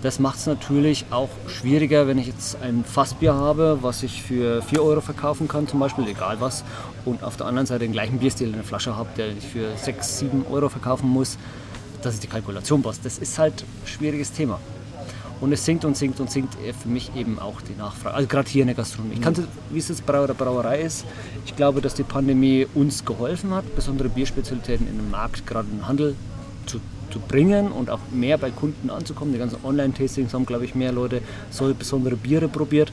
Das 0.00 0.20
macht 0.20 0.38
es 0.38 0.46
natürlich 0.46 1.06
auch 1.10 1.28
schwieriger, 1.48 2.06
wenn 2.06 2.18
ich 2.18 2.28
jetzt 2.28 2.62
ein 2.62 2.84
Fassbier 2.84 3.34
habe, 3.34 3.78
was 3.82 4.04
ich 4.04 4.22
für 4.22 4.62
4 4.62 4.82
Euro 4.82 5.00
verkaufen 5.00 5.48
kann, 5.48 5.66
zum 5.66 5.80
Beispiel, 5.80 6.06
egal 6.06 6.40
was, 6.40 6.62
und 7.04 7.24
auf 7.24 7.36
der 7.36 7.46
anderen 7.46 7.66
Seite 7.66 7.80
den 7.80 7.92
gleichen 7.92 8.18
Bierstil 8.18 8.46
in 8.46 8.54
der 8.54 8.62
Flasche 8.62 8.96
habe, 8.96 9.08
der 9.16 9.30
ich 9.30 9.44
für 9.44 9.76
6, 9.76 10.20
7 10.20 10.46
Euro 10.50 10.68
verkaufen 10.68 11.08
muss, 11.08 11.36
dass 12.02 12.14
ich 12.14 12.20
die 12.20 12.28
Kalkulation 12.28 12.80
passt. 12.80 13.04
Das 13.04 13.18
ist 13.18 13.38
halt 13.40 13.62
ein 13.62 13.86
schwieriges 13.86 14.30
Thema. 14.30 14.60
Und 15.40 15.52
es 15.52 15.64
sinkt 15.64 15.84
und 15.84 15.96
sinkt 15.96 16.20
und 16.20 16.30
sinkt 16.30 16.54
für 16.54 16.88
mich 16.88 17.14
eben 17.16 17.38
auch 17.38 17.60
die 17.60 17.74
Nachfrage. 17.76 18.14
Also 18.14 18.28
gerade 18.28 18.48
hier 18.48 18.62
in 18.62 18.68
der 18.68 18.76
Gastronomie. 18.76 19.14
Ich 19.14 19.20
kannte, 19.20 19.46
wie 19.70 19.78
es 19.78 19.88
jetzt 19.88 20.04
bei 20.06 20.26
der 20.26 20.34
Brauerei 20.34 20.80
ist. 20.80 21.04
Ich 21.44 21.54
glaube, 21.56 21.80
dass 21.80 21.94
die 21.94 22.02
Pandemie 22.02 22.66
uns 22.74 23.04
geholfen 23.04 23.52
hat, 23.52 23.74
besondere 23.74 24.08
Bierspezialitäten 24.08 24.88
in 24.88 24.96
den 24.96 25.10
Markt, 25.10 25.46
gerade 25.46 25.68
im 25.70 25.86
Handel 25.86 26.14
zu 26.66 26.80
zu 27.10 27.20
bringen 27.20 27.72
und 27.72 27.90
auch 27.90 28.00
mehr 28.10 28.38
bei 28.38 28.50
Kunden 28.50 28.90
anzukommen. 28.90 29.32
Die 29.32 29.38
ganzen 29.38 29.58
Online-Tastings 29.64 30.32
haben, 30.34 30.46
glaube 30.46 30.64
ich, 30.64 30.74
mehr 30.74 30.92
Leute 30.92 31.22
so 31.50 31.72
besondere 31.74 32.16
Biere 32.16 32.48
probiert. 32.48 32.92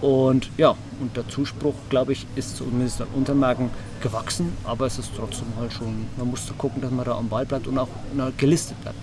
Und 0.00 0.50
ja, 0.56 0.76
und 1.00 1.16
der 1.16 1.28
Zuspruch, 1.28 1.74
glaube 1.90 2.12
ich, 2.12 2.26
ist 2.36 2.56
zumindest 2.56 3.02
an 3.02 3.08
Untermarken 3.16 3.70
gewachsen, 4.00 4.52
aber 4.62 4.86
es 4.86 4.98
ist 4.98 5.10
trotzdem 5.16 5.48
halt 5.58 5.72
schon, 5.72 6.06
man 6.16 6.28
muss 6.28 6.46
gucken, 6.56 6.80
dass 6.80 6.92
man 6.92 7.04
da 7.04 7.16
am 7.16 7.28
Ball 7.28 7.44
bleibt 7.44 7.66
und 7.66 7.76
auch 7.78 7.88
gelistet 8.36 8.80
bleibt. 8.82 8.98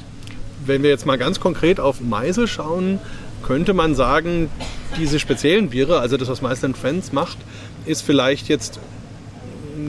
Wenn 0.66 0.84
wir 0.84 0.90
jetzt 0.90 1.06
mal 1.06 1.18
ganz 1.18 1.40
konkret 1.40 1.82
auf 1.82 2.00
Meisel 2.00 2.48
schauen, 2.48 3.00
könnte 3.44 3.74
man 3.74 3.94
sagen, 3.94 4.50
diese 4.98 5.20
speziellen 5.20 5.70
Biere, 5.70 6.00
also 6.00 6.16
das, 6.16 6.30
was 6.30 6.42
Meisel 6.42 6.74
Friends 6.74 7.12
macht, 7.12 7.38
ist 7.86 8.02
vielleicht 8.02 8.48
jetzt 8.48 8.80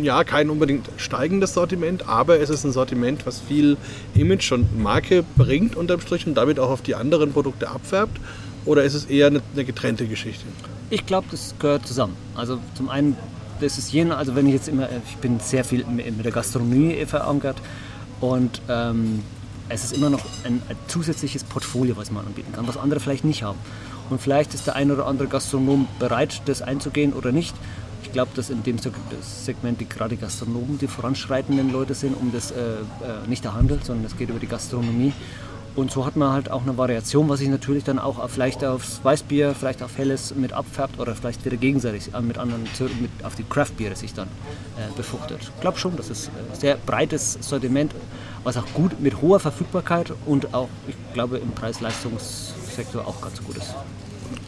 ja, 0.05 0.25
kein 0.25 0.51
unbedingt 0.51 0.89
steigendes 0.97 1.55
Sortiment, 1.55 2.09
aber 2.09 2.41
es 2.41 2.51
ist 2.51 2.65
ein 2.65 2.73
Sortiment, 2.73 3.27
was 3.27 3.41
viel 3.41 3.77
Image 4.15 4.53
und 4.53 4.81
Marke 4.81 5.25
bringt 5.37 5.77
unterm 5.77 6.01
Strich 6.01 6.27
und 6.27 6.35
damit 6.35 6.59
auch 6.59 6.71
auf 6.71 6.83
die 6.83 6.95
anderen 6.95 7.33
Produkte 7.33 7.69
abfärbt? 7.69 8.19
Oder 8.65 8.83
ist 8.83 8.95
es 8.95 9.05
eher 9.05 9.29
eine, 9.29 9.43
eine 9.55 9.65
getrennte 9.65 10.07
Geschichte? 10.07 10.45
Ich 10.91 11.07
glaube, 11.07 11.27
das 11.31 11.55
gehört 11.59 11.87
zusammen. 11.87 12.17
Also 12.35 12.59
zum 12.75 12.89
einen, 12.89 13.17
das 13.61 13.79
ist 13.79 13.93
jener, 13.93 14.19
also 14.19 14.35
wenn 14.35 14.47
ich 14.47 14.55
jetzt 14.55 14.69
immer, 14.69 14.89
ich 15.09 15.17
bin 15.17 15.41
sehr 15.41 15.65
viel 15.65 15.85
mit 15.87 16.25
der 16.25 16.33
Gastronomie 16.33 17.05
verankert 17.07 17.57
und 18.21 18.61
ähm, 18.69 19.23
es 19.69 19.85
ist 19.85 19.97
immer 19.97 20.11
noch 20.11 20.25
ein, 20.45 20.63
ein, 20.69 20.77
zusätzliches 20.87 21.45
Portfolio, 21.45 21.97
was 21.97 22.11
man 22.11 22.27
anbieten 22.27 22.53
kann, 22.53 22.69
was 22.69 22.77
andere 22.77 23.01
vielleicht 23.01 23.25
nicht 23.25 23.43
haben. 23.43 23.59
Und 24.11 24.21
vielleicht 24.21 24.55
ist 24.55 24.67
der 24.67 24.77
ein 24.77 24.91
oder 24.91 25.07
andere 25.07 25.27
Gastronom 25.27 25.89
bereit, 25.99 26.43
das 26.47 26.63
einzugehen 26.63 27.13
oder 27.13 27.33
nicht. 27.33 27.55
Ich 28.07 28.13
glaube, 28.13 28.31
dass 28.37 28.51
in 28.51 28.63
dem 28.63 28.79
Segment 29.21 29.81
die 29.81 29.89
gerade 29.89 30.17
Gastronomen 30.17 30.79
die 30.79 30.87
voranschreitenden 30.87 31.73
Leute 31.73 31.93
sind, 31.93 32.15
um 32.15 32.33
das 32.33 32.53
äh, 32.53 32.55
äh, 32.55 33.29
nicht 33.29 33.43
der 33.43 33.55
Handel, 33.55 33.81
sondern 33.83 34.07
es 34.07 34.17
geht 34.17 34.31
über 34.31 34.39
die 34.39 34.47
Gastronomie. 34.47 35.13
Und 35.75 35.91
so 35.91 36.07
hat 36.07 36.15
man 36.15 36.33
halt 36.33 36.49
auch 36.51 36.63
eine 36.63 36.79
Variation, 36.79 37.29
was 37.29 37.41
sich 37.41 37.49
natürlich 37.49 37.83
dann 37.83 37.99
auch 37.99 38.27
vielleicht 38.31 38.65
aufs 38.65 39.01
Weißbier, 39.03 39.55
vielleicht 39.55 39.83
auf 39.83 39.99
Helles 39.99 40.35
mit 40.37 40.53
abfärbt 40.53 41.01
oder 41.01 41.17
vielleicht 41.17 41.45
wieder 41.45 41.57
gegenseitig 41.57 42.15
äh, 42.15 42.21
mit 42.23 42.39
anderen 42.39 42.63
mit 42.63 43.11
auf 43.25 43.35
die 43.35 43.43
Craftbiere 43.43 43.97
sich 43.97 44.15
dann 44.15 44.29
äh, 44.29 44.97
befruchtet. 44.97 45.41
Ich 45.43 45.61
glaube 45.61 45.77
schon, 45.77 45.97
das 45.97 46.09
ist 46.09 46.29
ein 46.29 46.59
sehr 46.59 46.77
breites 46.77 47.39
Sortiment, 47.41 47.93
was 48.45 48.57
auch 48.57 48.67
gut 48.73 49.01
mit 49.01 49.21
hoher 49.21 49.41
Verfügbarkeit 49.41 50.13
und 50.27 50.55
auch, 50.55 50.69
ich 50.87 50.95
glaube, 51.13 51.39
im 51.39 51.51
Preis-Leistungssektor 51.51 53.07
auch 53.07 53.21
ganz 53.21 53.43
gut 53.43 53.57
ist 53.57 53.75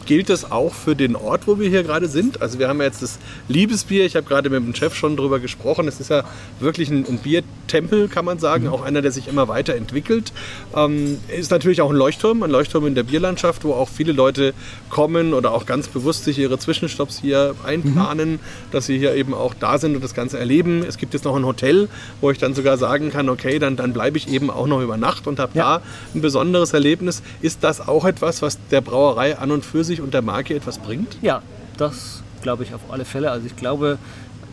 gilt 0.09 0.29
das 0.29 0.51
auch 0.51 0.73
für 0.73 0.95
den 0.95 1.15
Ort, 1.15 1.45
wo 1.45 1.59
wir 1.59 1.69
hier 1.69 1.83
gerade 1.83 2.07
sind? 2.07 2.41
Also 2.41 2.57
wir 2.57 2.67
haben 2.67 2.79
ja 2.79 2.85
jetzt 2.85 3.03
das 3.03 3.19
Liebesbier, 3.47 4.07
ich 4.07 4.15
habe 4.15 4.27
gerade 4.27 4.49
mit 4.49 4.59
dem 4.59 4.73
Chef 4.73 4.95
schon 4.95 5.15
darüber 5.15 5.39
gesprochen, 5.39 5.87
es 5.87 5.99
ist 5.99 6.09
ja 6.09 6.23
wirklich 6.59 6.89
ein, 6.89 7.05
ein 7.07 7.19
Biertempel, 7.19 8.07
kann 8.07 8.25
man 8.25 8.39
sagen, 8.39 8.63
mhm. 8.63 8.73
auch 8.73 8.81
einer, 8.81 9.03
der 9.03 9.11
sich 9.11 9.27
immer 9.27 9.47
weiterentwickelt. 9.47 10.33
Ähm, 10.75 11.19
ist 11.27 11.51
natürlich 11.51 11.81
auch 11.81 11.91
ein 11.91 11.95
Leuchtturm, 11.95 12.41
ein 12.41 12.49
Leuchtturm 12.49 12.87
in 12.87 12.95
der 12.95 13.03
Bierlandschaft, 13.03 13.63
wo 13.63 13.73
auch 13.73 13.87
viele 13.87 14.11
Leute 14.11 14.55
kommen 14.89 15.35
oder 15.35 15.51
auch 15.51 15.67
ganz 15.67 15.87
bewusst 15.87 16.23
sich 16.23 16.39
ihre 16.39 16.57
Zwischenstopps 16.57 17.19
hier 17.21 17.53
einplanen, 17.63 18.31
mhm. 18.31 18.39
dass 18.71 18.87
sie 18.87 18.97
hier 18.97 19.13
eben 19.13 19.35
auch 19.35 19.53
da 19.53 19.77
sind 19.77 19.93
und 19.93 20.03
das 20.03 20.15
Ganze 20.15 20.39
erleben. 20.39 20.83
Es 20.87 20.97
gibt 20.97 21.13
jetzt 21.13 21.25
noch 21.25 21.35
ein 21.35 21.45
Hotel, 21.45 21.87
wo 22.19 22.31
ich 22.31 22.39
dann 22.39 22.55
sogar 22.55 22.79
sagen 22.79 23.11
kann, 23.11 23.29
okay, 23.29 23.59
dann, 23.59 23.75
dann 23.75 23.93
bleibe 23.93 24.17
ich 24.17 24.27
eben 24.27 24.49
auch 24.49 24.65
noch 24.65 24.81
über 24.81 24.97
Nacht 24.97 25.27
und 25.27 25.37
habe 25.37 25.51
ja. 25.53 25.77
da 25.77 25.83
ein 26.15 26.21
besonderes 26.21 26.73
Erlebnis. 26.73 27.21
Ist 27.41 27.63
das 27.63 27.87
auch 27.87 28.05
etwas, 28.05 28.41
was 28.41 28.57
der 28.71 28.81
Brauerei 28.81 29.37
an 29.37 29.51
und 29.51 29.63
für 29.63 29.83
sich 29.83 29.98
und 30.01 30.13
der 30.13 30.21
Marke 30.21 30.55
etwas 30.55 30.77
bringt? 30.77 31.17
Ja, 31.21 31.41
das 31.77 32.23
glaube 32.41 32.63
ich 32.63 32.73
auf 32.73 32.81
alle 32.89 33.05
Fälle. 33.05 33.31
Also 33.31 33.45
ich 33.45 33.55
glaube, 33.55 33.97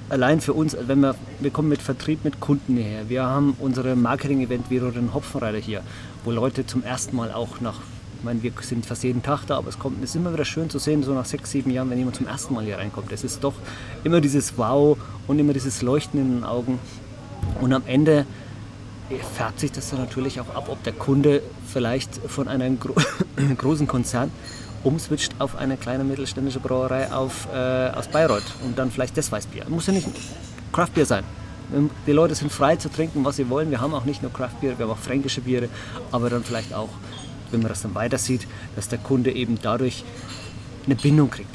allein 0.09 0.41
für 0.41 0.53
uns, 0.53 0.77
wenn 0.87 1.01
wir, 1.01 1.15
wir 1.41 1.51
kommen 1.51 1.69
mit 1.69 1.83
Vertrieb, 1.83 2.25
mit 2.25 2.41
Kunden 2.41 2.77
hierher. 2.77 3.09
Wir 3.09 3.25
haben 3.25 3.57
unsere 3.59 3.97
Marketing-Event 3.97 4.71
wie 4.71 4.79
den 4.79 5.15
Hopfenreiter 5.15 5.59
hier, 5.59 5.83
wo 6.25 6.31
Leute 6.31 6.67
zum 6.67 6.83
ersten 6.83 7.17
Mal 7.17 7.33
auch 7.33 7.61
nach, 7.61 7.81
ich 8.19 8.25
meine, 8.25 8.43
wir 8.43 8.53
sind 8.61 8.87
fast 8.87 9.05
jeden 9.05 9.23
Tag 9.23 9.45
da, 9.47 9.59
aber 9.59 9.69
es 9.69 9.79
kommt, 9.79 10.03
es 10.03 10.11
ist 10.11 10.17
immer 10.17 10.33
wieder 10.33 10.45
schön 10.45 10.71
zu 10.71 10.79
sehen, 10.79 11.03
so 11.03 11.13
nach 11.13 11.25
sechs, 11.25 11.51
sieben 11.51 11.71
Jahren, 11.71 11.91
wenn 11.91 11.99
jemand 11.99 12.17
zum 12.17 12.27
ersten 12.27 12.55
Mal 12.55 12.65
hier 12.65 12.79
reinkommt. 12.79 13.13
Es 13.13 13.25
ist 13.25 13.43
doch 13.43 13.55
immer 14.05 14.21
dieses 14.21 14.57
Wow 14.57 14.99
und 15.27 15.39
immer 15.39 15.53
dieses 15.53 15.83
Leuchten 15.83 16.21
in 16.21 16.37
den 16.37 16.45
Augen. 16.45 16.79
Und 17.61 17.73
am 17.73 17.83
Ende 17.87 18.27
färbt 19.35 19.61
sich 19.61 19.71
das 19.71 19.91
dann 19.91 20.01
natürlich 20.01 20.41
auch 20.41 20.55
ab, 20.55 20.69
ob 20.69 20.83
der 20.83 20.93
Kunde 20.93 21.43
vielleicht 21.67 22.17
von 22.27 22.49
einem 22.49 22.81
gro 22.81 22.95
großen 23.59 23.87
Konzern 23.87 24.31
umswitcht 24.85 25.33
auf 25.39 25.57
eine 25.57 25.77
kleine 25.77 26.05
mittelständische 26.05 26.61
Brauerei 26.61 27.13
auf, 27.13 27.49
äh, 27.53 27.57
aus 27.91 28.09
Bayreuth 28.09 28.55
und 28.65 28.79
dann 28.79 28.91
vielleicht 28.91 29.17
das 29.17 29.31
Weißbier. 29.31 29.65
Muss 29.69 29.87
ja 29.87 29.93
nicht 29.93 30.09
Craftbier 30.73 31.07
sein. 31.07 31.25
Die 32.07 32.13
Leute 32.13 32.35
sind 32.35 32.53
frei 32.53 32.77
zu 32.77 32.89
trinken, 32.89 33.25
was 33.25 33.37
sie 33.37 33.49
wollen. 33.49 33.71
Wir 33.71 33.81
haben 33.81 33.93
auch 33.93 34.05
nicht 34.05 34.23
nur 34.23 34.33
Craftbier, 34.33 34.79
wir 34.79 34.87
haben 34.87 34.93
auch 34.93 34.99
fränkische 34.99 35.41
Biere, 35.41 35.69
aber 36.13 36.31
dann 36.31 36.45
vielleicht 36.45 36.73
auch, 36.73 36.91
wenn 37.51 37.61
man 37.61 37.71
das 37.71 37.83
dann 37.83 37.95
weiter 37.95 38.19
sieht, 38.19 38.47
dass 38.77 38.89
der 38.89 38.99
Kunde 38.99 39.33
eben 39.33 39.59
dadurch 39.61 40.05
eine 40.87 40.95
Bindung 40.95 41.31
kriegt. 41.31 41.55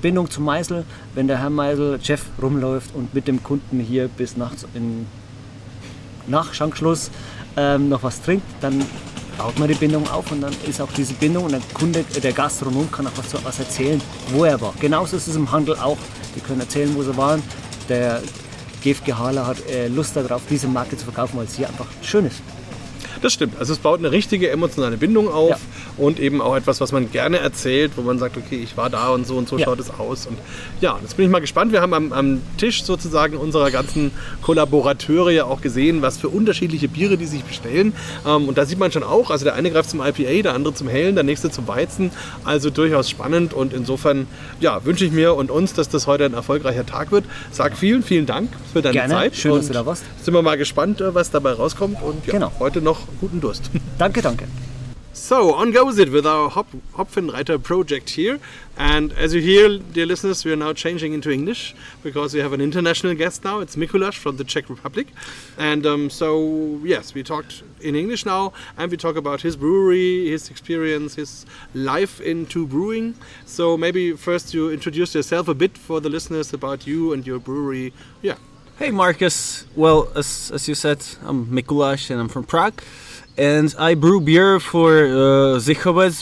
Bindung 0.00 0.30
zum 0.30 0.44
Meisel, 0.44 0.84
wenn 1.14 1.28
der 1.28 1.38
Herr 1.38 1.50
Meisel, 1.50 1.98
Chef, 2.02 2.22
rumläuft 2.40 2.94
und 2.94 3.14
mit 3.14 3.28
dem 3.28 3.42
Kunden 3.42 3.80
hier 3.80 4.08
bis 4.08 4.36
nachts 4.36 4.66
in, 4.74 5.06
nach 6.26 6.54
Schankschluss 6.54 7.10
ähm, 7.56 7.88
noch 7.88 8.02
was 8.02 8.22
trinkt, 8.22 8.46
dann 8.60 8.84
baut 9.38 9.58
man 9.58 9.68
die 9.68 9.74
Bindung 9.74 10.08
auf 10.10 10.30
und 10.32 10.40
dann 10.40 10.54
ist 10.66 10.80
auch 10.80 10.90
diese 10.92 11.14
Bindung 11.14 11.44
und 11.44 11.52
der 11.52 11.60
Kunde, 11.72 12.04
der 12.22 12.32
Gastronom 12.32 12.90
kann 12.90 13.06
auch 13.06 13.12
was, 13.16 13.44
was 13.44 13.58
erzählen, 13.58 14.00
wo 14.28 14.44
er 14.44 14.60
war. 14.60 14.74
Genauso 14.80 15.16
ist 15.16 15.26
es 15.26 15.36
im 15.36 15.50
Handel 15.50 15.76
auch. 15.76 15.98
Die 16.34 16.40
können 16.40 16.60
erzählen, 16.60 16.94
wo 16.94 17.02
sie 17.02 17.16
waren. 17.16 17.42
Der 17.88 18.22
GFG 18.82 19.14
Halle 19.14 19.46
hat 19.46 19.58
äh, 19.68 19.88
Lust 19.88 20.16
darauf, 20.16 20.42
diese 20.48 20.68
Marke 20.68 20.96
zu 20.96 21.04
verkaufen, 21.04 21.38
weil 21.38 21.46
es 21.46 21.54
hier 21.54 21.68
einfach 21.68 21.86
schön 22.02 22.26
ist. 22.26 22.42
Das 23.24 23.32
stimmt. 23.32 23.54
Also 23.58 23.72
es 23.72 23.78
baut 23.78 24.00
eine 24.00 24.12
richtige 24.12 24.50
emotionale 24.50 24.98
Bindung 24.98 25.32
auf 25.32 25.48
ja. 25.48 25.56
und 25.96 26.20
eben 26.20 26.42
auch 26.42 26.54
etwas, 26.56 26.82
was 26.82 26.92
man 26.92 27.10
gerne 27.10 27.38
erzählt, 27.38 27.92
wo 27.96 28.02
man 28.02 28.18
sagt, 28.18 28.36
okay, 28.36 28.60
ich 28.62 28.76
war 28.76 28.90
da 28.90 29.08
und 29.08 29.26
so 29.26 29.36
und 29.36 29.48
so 29.48 29.56
ja. 29.56 29.64
schaut 29.64 29.80
es 29.80 29.88
aus. 29.98 30.26
Und 30.26 30.36
ja, 30.82 30.98
jetzt 31.00 31.16
bin 31.16 31.24
ich 31.24 31.32
mal 31.32 31.40
gespannt. 31.40 31.72
Wir 31.72 31.80
haben 31.80 31.94
am, 31.94 32.12
am, 32.12 32.42
Tisch 32.58 32.84
sozusagen 32.84 33.38
unserer 33.38 33.70
ganzen 33.70 34.10
Kollaborateure 34.42 35.30
ja 35.30 35.46
auch 35.46 35.62
gesehen, 35.62 36.02
was 36.02 36.18
für 36.18 36.28
unterschiedliche 36.28 36.86
Biere 36.86 37.16
die 37.16 37.24
sich 37.24 37.42
bestellen. 37.44 37.94
Ähm, 38.26 38.46
und 38.46 38.58
da 38.58 38.66
sieht 38.66 38.78
man 38.78 38.92
schon 38.92 39.02
auch, 39.02 39.30
also 39.30 39.46
der 39.46 39.54
eine 39.54 39.70
greift 39.70 39.88
zum 39.88 40.02
IPA, 40.02 40.42
der 40.42 40.52
andere 40.52 40.74
zum 40.74 40.88
Hellen, 40.88 41.14
der 41.14 41.24
nächste 41.24 41.50
zum 41.50 41.66
Weizen. 41.66 42.10
Also 42.44 42.68
durchaus 42.68 43.08
spannend 43.08 43.54
und 43.54 43.72
insofern 43.72 44.26
ja, 44.60 44.84
wünsche 44.84 45.06
ich 45.06 45.12
mir 45.12 45.34
und 45.34 45.50
uns, 45.50 45.72
dass 45.72 45.88
das 45.88 46.06
heute 46.06 46.26
ein 46.26 46.34
erfolgreicher 46.34 46.84
Tag 46.84 47.10
wird. 47.10 47.24
Sag 47.52 47.78
vielen, 47.78 48.02
vielen 48.02 48.26
Dank 48.26 48.50
für 48.74 48.82
deine 48.82 48.92
Gerne. 48.92 49.14
Zeit. 49.14 49.34
Schön, 49.34 49.54
dass 49.54 49.68
du 49.68 49.72
da 49.72 49.86
warst. 49.86 50.04
Sind 50.22 50.34
wir 50.34 50.42
mal 50.42 50.58
gespannt, 50.58 51.00
äh, 51.00 51.14
was 51.14 51.30
dabei 51.30 51.52
rauskommt. 51.52 52.02
Und 52.02 52.26
ja, 52.26 52.34
genau. 52.34 52.52
heute 52.58 52.82
noch 52.82 53.00
guten 53.20 53.40
Durst. 53.40 53.70
Danke, 53.98 54.22
danke. 54.22 54.46
So, 55.16 55.54
on 55.54 55.70
goes 55.70 55.98
it 56.00 56.10
with 56.10 56.26
our 56.26 56.50
Hop, 56.50 56.66
Hopfenreiter 56.94 57.62
project 57.62 58.10
here. 58.10 58.40
And 58.76 59.12
as 59.12 59.32
you 59.32 59.40
hear, 59.40 59.78
dear 59.78 60.06
listeners, 60.06 60.44
we 60.44 60.50
are 60.50 60.56
now 60.56 60.72
changing 60.72 61.12
into 61.12 61.30
English 61.30 61.72
because 62.02 62.34
we 62.34 62.40
have 62.40 62.52
an 62.52 62.60
international 62.60 63.14
guest 63.14 63.44
now. 63.44 63.60
It's 63.60 63.76
Mikuláš 63.76 64.14
from 64.14 64.38
the 64.38 64.44
Czech 64.44 64.68
Republic. 64.68 65.06
And 65.56 65.86
um, 65.86 66.10
so, 66.10 66.80
yes, 66.82 67.14
we 67.14 67.22
talked 67.22 67.62
in 67.80 67.94
English 67.94 68.26
now 68.26 68.52
and 68.76 68.90
we 68.90 68.96
talk 68.96 69.14
about 69.14 69.42
his 69.42 69.56
brewery, 69.56 70.30
his 70.30 70.50
experience, 70.50 71.14
his 71.14 71.46
life 71.74 72.20
into 72.20 72.66
brewing. 72.66 73.14
So, 73.46 73.76
maybe 73.76 74.14
first 74.16 74.52
you 74.52 74.68
introduce 74.72 75.14
yourself 75.14 75.46
a 75.46 75.54
bit 75.54 75.78
for 75.78 76.00
the 76.00 76.08
listeners 76.08 76.52
about 76.52 76.88
you 76.88 77.12
and 77.12 77.24
your 77.24 77.38
brewery. 77.38 77.92
Yeah. 78.20 78.34
Hey 78.76 78.90
Marcus, 78.90 79.66
well 79.76 80.08
as, 80.16 80.50
as 80.52 80.66
you 80.66 80.74
said, 80.74 80.98
I'm 81.22 81.46
Mikuláš 81.46 82.10
and 82.10 82.18
I'm 82.20 82.26
from 82.26 82.42
Prague, 82.42 82.82
and 83.38 83.72
I 83.78 83.94
brew 83.94 84.20
beer 84.20 84.58
for 84.58 85.06
uh, 85.06 85.60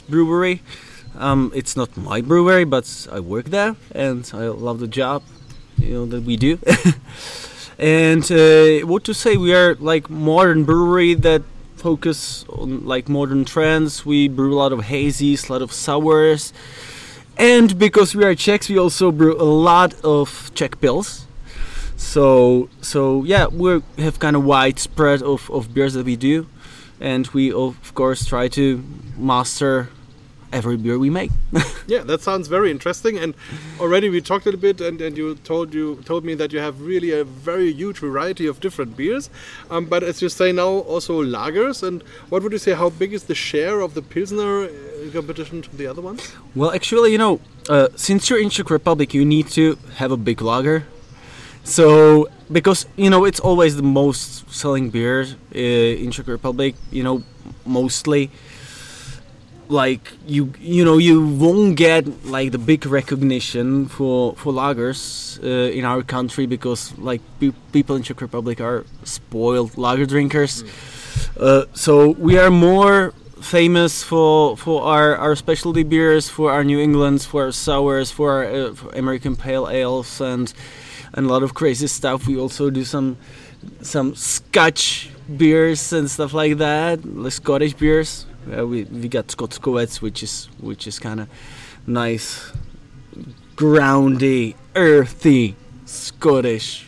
Brewery. 0.06 0.60
Um, 1.16 1.50
it's 1.54 1.76
not 1.76 1.96
my 1.96 2.20
brewery, 2.20 2.64
but 2.64 3.08
I 3.10 3.20
work 3.20 3.46
there, 3.46 3.74
and 3.92 4.30
I 4.34 4.48
love 4.48 4.80
the 4.80 4.86
job, 4.86 5.22
you 5.78 5.94
know 5.94 6.04
that 6.04 6.24
we 6.24 6.36
do. 6.36 6.58
and 7.78 8.30
uh, 8.30 8.86
what 8.86 9.04
to 9.04 9.14
say, 9.14 9.38
we 9.38 9.54
are 9.54 9.74
like 9.76 10.10
modern 10.10 10.64
brewery 10.64 11.14
that 11.14 11.40
focus 11.76 12.44
on 12.50 12.84
like 12.84 13.08
modern 13.08 13.46
trends. 13.46 14.04
We 14.04 14.28
brew 14.28 14.52
a 14.52 14.58
lot 14.58 14.74
of 14.74 14.80
hazies, 14.80 15.48
a 15.48 15.54
lot 15.54 15.62
of 15.62 15.72
sours, 15.72 16.52
and 17.38 17.78
because 17.78 18.14
we 18.14 18.24
are 18.24 18.34
Czechs, 18.34 18.68
we 18.68 18.76
also 18.76 19.10
brew 19.10 19.40
a 19.40 19.48
lot 19.48 19.94
of 20.04 20.50
Czech 20.54 20.78
pills 20.82 21.21
so 21.96 22.68
so 22.80 23.24
yeah 23.24 23.46
we 23.46 23.82
have 23.98 24.18
kind 24.18 24.36
of 24.36 24.44
wide 24.44 24.78
spread 24.78 25.22
of, 25.22 25.50
of 25.50 25.74
beers 25.74 25.94
that 25.94 26.06
we 26.06 26.16
do. 26.16 26.46
And 27.00 27.26
we 27.28 27.52
of 27.52 27.94
course 27.94 28.24
try 28.24 28.48
to 28.48 28.84
master 29.16 29.88
every 30.52 30.76
beer 30.76 30.98
we 30.98 31.10
make. 31.10 31.30
Yeah 31.88 32.04
that 32.04 32.22
sounds 32.22 32.46
very 32.46 32.70
interesting. 32.70 33.18
And 33.18 33.34
already 33.80 34.08
we 34.08 34.20
talked 34.20 34.46
a 34.46 34.50
little 34.50 34.60
bit 34.60 34.80
and, 34.80 35.00
and 35.00 35.16
you 35.18 35.34
told 35.34 35.74
you 35.74 35.96
told 36.04 36.24
me 36.24 36.34
that 36.34 36.52
you 36.52 36.60
have 36.60 36.80
really 36.80 37.10
a 37.10 37.24
very 37.24 37.72
huge 37.72 37.98
variety 37.98 38.46
of 38.46 38.60
different 38.60 38.96
beers. 38.96 39.30
Um, 39.70 39.86
but 39.86 40.02
as 40.02 40.22
you 40.22 40.28
say 40.28 40.52
now 40.52 40.68
also 40.92 41.22
lagers. 41.22 41.82
And 41.82 42.02
what 42.28 42.42
would 42.42 42.52
you 42.52 42.58
say 42.58 42.72
how 42.72 42.90
big 42.90 43.12
is 43.12 43.24
the 43.24 43.34
share 43.34 43.80
of 43.80 43.94
the 43.94 44.02
pilsner 44.02 44.66
in 45.02 45.10
competition 45.12 45.62
to 45.62 45.76
the 45.76 45.86
other 45.86 46.02
ones? 46.02 46.32
Well 46.54 46.70
actually 46.70 47.10
you 47.12 47.18
know 47.18 47.40
uh, 47.68 47.88
since 47.96 48.30
you're 48.30 48.40
in 48.40 48.50
czech 48.50 48.70
republic 48.70 49.12
you 49.12 49.24
need 49.24 49.48
to 49.48 49.76
have 49.96 50.12
a 50.12 50.16
big 50.16 50.40
lager 50.40 50.84
so 51.64 52.28
because 52.50 52.86
you 52.96 53.10
know 53.10 53.24
it's 53.24 53.40
always 53.40 53.76
the 53.76 53.82
most 53.82 54.50
selling 54.52 54.90
beer 54.90 55.22
uh, 55.54 55.58
in 55.58 56.10
Czech 56.10 56.26
Republic, 56.26 56.74
you 56.90 57.02
know, 57.02 57.22
mostly 57.64 58.30
like 59.68 60.12
you 60.26 60.52
you 60.60 60.84
know 60.84 60.98
you 60.98 61.24
won't 61.24 61.76
get 61.76 62.26
like 62.26 62.52
the 62.52 62.58
big 62.58 62.84
recognition 62.84 63.86
for 63.88 64.34
for 64.36 64.52
lagers 64.52 65.38
uh, 65.42 65.72
in 65.72 65.84
our 65.84 66.02
country 66.02 66.46
because 66.46 66.92
like 66.98 67.20
pe 67.40 67.52
people 67.72 67.96
in 67.96 68.02
Czech 68.02 68.20
Republic 68.20 68.60
are 68.60 68.84
spoiled 69.04 69.78
lager 69.78 70.06
drinkers. 70.06 70.62
Mm. 70.62 70.68
Uh, 71.40 71.64
so 71.74 72.10
we 72.10 72.38
are 72.38 72.50
more 72.50 73.12
famous 73.40 74.02
for 74.02 74.56
for 74.56 74.82
our, 74.82 75.16
our 75.16 75.34
specialty 75.36 75.82
beers, 75.82 76.28
for 76.28 76.52
our 76.52 76.64
New 76.64 76.78
Englands, 76.78 77.26
for 77.26 77.44
our 77.44 77.52
sours, 77.52 78.10
for 78.10 78.30
our 78.30 78.44
uh, 78.44 78.74
for 78.74 78.90
American 78.94 79.36
pale 79.36 79.68
ales, 79.68 80.20
and 80.20 80.52
and 81.14 81.26
a 81.26 81.28
lot 81.28 81.42
of 81.42 81.54
crazy 81.54 81.86
stuff. 81.86 82.26
We 82.26 82.38
also 82.38 82.70
do 82.70 82.84
some 82.84 83.16
some 83.80 84.14
Scotch 84.14 85.10
beers 85.36 85.92
and 85.92 86.10
stuff 86.10 86.32
like 86.32 86.58
that, 86.58 87.04
like 87.04 87.32
Scottish 87.32 87.74
beers. 87.74 88.26
Uh, 88.56 88.66
we 88.66 88.84
we 88.84 89.08
got 89.08 89.28
Scotscoets, 89.28 90.00
which 90.00 90.22
is 90.22 90.48
which 90.60 90.86
is 90.86 90.98
kind 90.98 91.20
of 91.20 91.28
nice, 91.86 92.52
groundy, 93.56 94.54
earthy 94.74 95.54
Scottish 95.84 96.86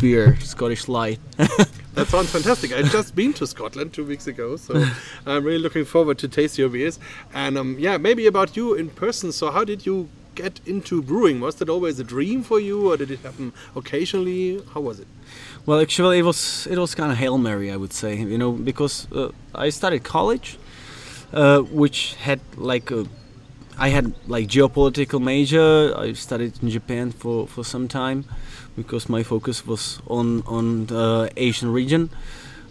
beer, 0.00 0.38
Scottish 0.40 0.88
light. 0.88 1.20
That 1.94 2.08
sounds 2.08 2.30
fantastic. 2.30 2.72
I 2.72 2.82
just 2.82 3.14
been 3.14 3.34
to 3.34 3.46
Scotland 3.46 3.92
two 3.92 4.06
weeks 4.06 4.26
ago, 4.26 4.56
so 4.56 4.82
I'm 5.26 5.44
really 5.44 5.58
looking 5.58 5.84
forward 5.84 6.16
to 6.20 6.28
taste 6.28 6.56
your 6.56 6.70
beers. 6.70 6.98
And 7.34 7.58
um, 7.58 7.76
yeah, 7.78 7.98
maybe 7.98 8.26
about 8.26 8.56
you 8.56 8.72
in 8.74 8.88
person. 8.88 9.30
So 9.30 9.50
how 9.50 9.62
did 9.62 9.84
you 9.84 10.08
get 10.34 10.60
into 10.66 11.02
brewing? 11.02 11.40
Was 11.40 11.56
that 11.56 11.68
always 11.68 11.98
a 11.98 12.04
dream 12.04 12.42
for 12.42 12.60
you, 12.60 12.90
or 12.90 12.96
did 12.96 13.10
it 13.10 13.20
happen 13.20 13.52
occasionally? 13.74 14.62
How 14.74 14.80
was 14.80 15.00
it? 15.00 15.06
Well, 15.66 15.80
actually, 15.80 16.18
it 16.18 16.24
was 16.24 16.66
it 16.66 16.78
was 16.78 16.94
kind 16.94 17.12
of 17.12 17.18
hail 17.18 17.38
mary, 17.38 17.70
I 17.70 17.76
would 17.76 17.92
say. 17.92 18.16
You 18.16 18.38
know, 18.38 18.52
because 18.52 19.06
uh, 19.12 19.30
I 19.54 19.70
started 19.70 20.02
college, 20.04 20.58
uh, 21.32 21.60
which 21.60 22.14
had 22.14 22.40
like 22.56 22.90
a, 22.90 23.06
I 23.78 23.90
had 23.90 24.14
like 24.26 24.48
geopolitical 24.48 25.20
major. 25.20 25.94
I 25.96 26.12
studied 26.14 26.62
in 26.62 26.68
Japan 26.70 27.12
for 27.12 27.46
for 27.46 27.64
some 27.64 27.88
time, 27.88 28.24
because 28.76 29.08
my 29.08 29.22
focus 29.22 29.66
was 29.66 30.00
on 30.06 30.42
on 30.46 30.86
the 30.86 31.30
Asian 31.36 31.72
region. 31.72 32.10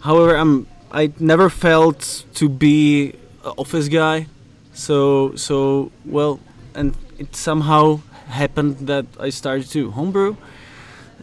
However, 0.00 0.36
I'm 0.36 0.66
I 0.90 1.12
never 1.18 1.48
felt 1.48 2.24
to 2.34 2.48
be 2.48 3.14
an 3.44 3.52
office 3.56 3.88
guy, 3.88 4.26
so 4.74 5.34
so 5.36 5.90
well, 6.04 6.40
and 6.74 6.94
it 7.22 7.36
somehow 7.36 8.00
happened 8.28 8.74
that 8.92 9.06
I 9.26 9.30
started 9.30 9.66
to 9.76 9.90
homebrew, 9.98 10.36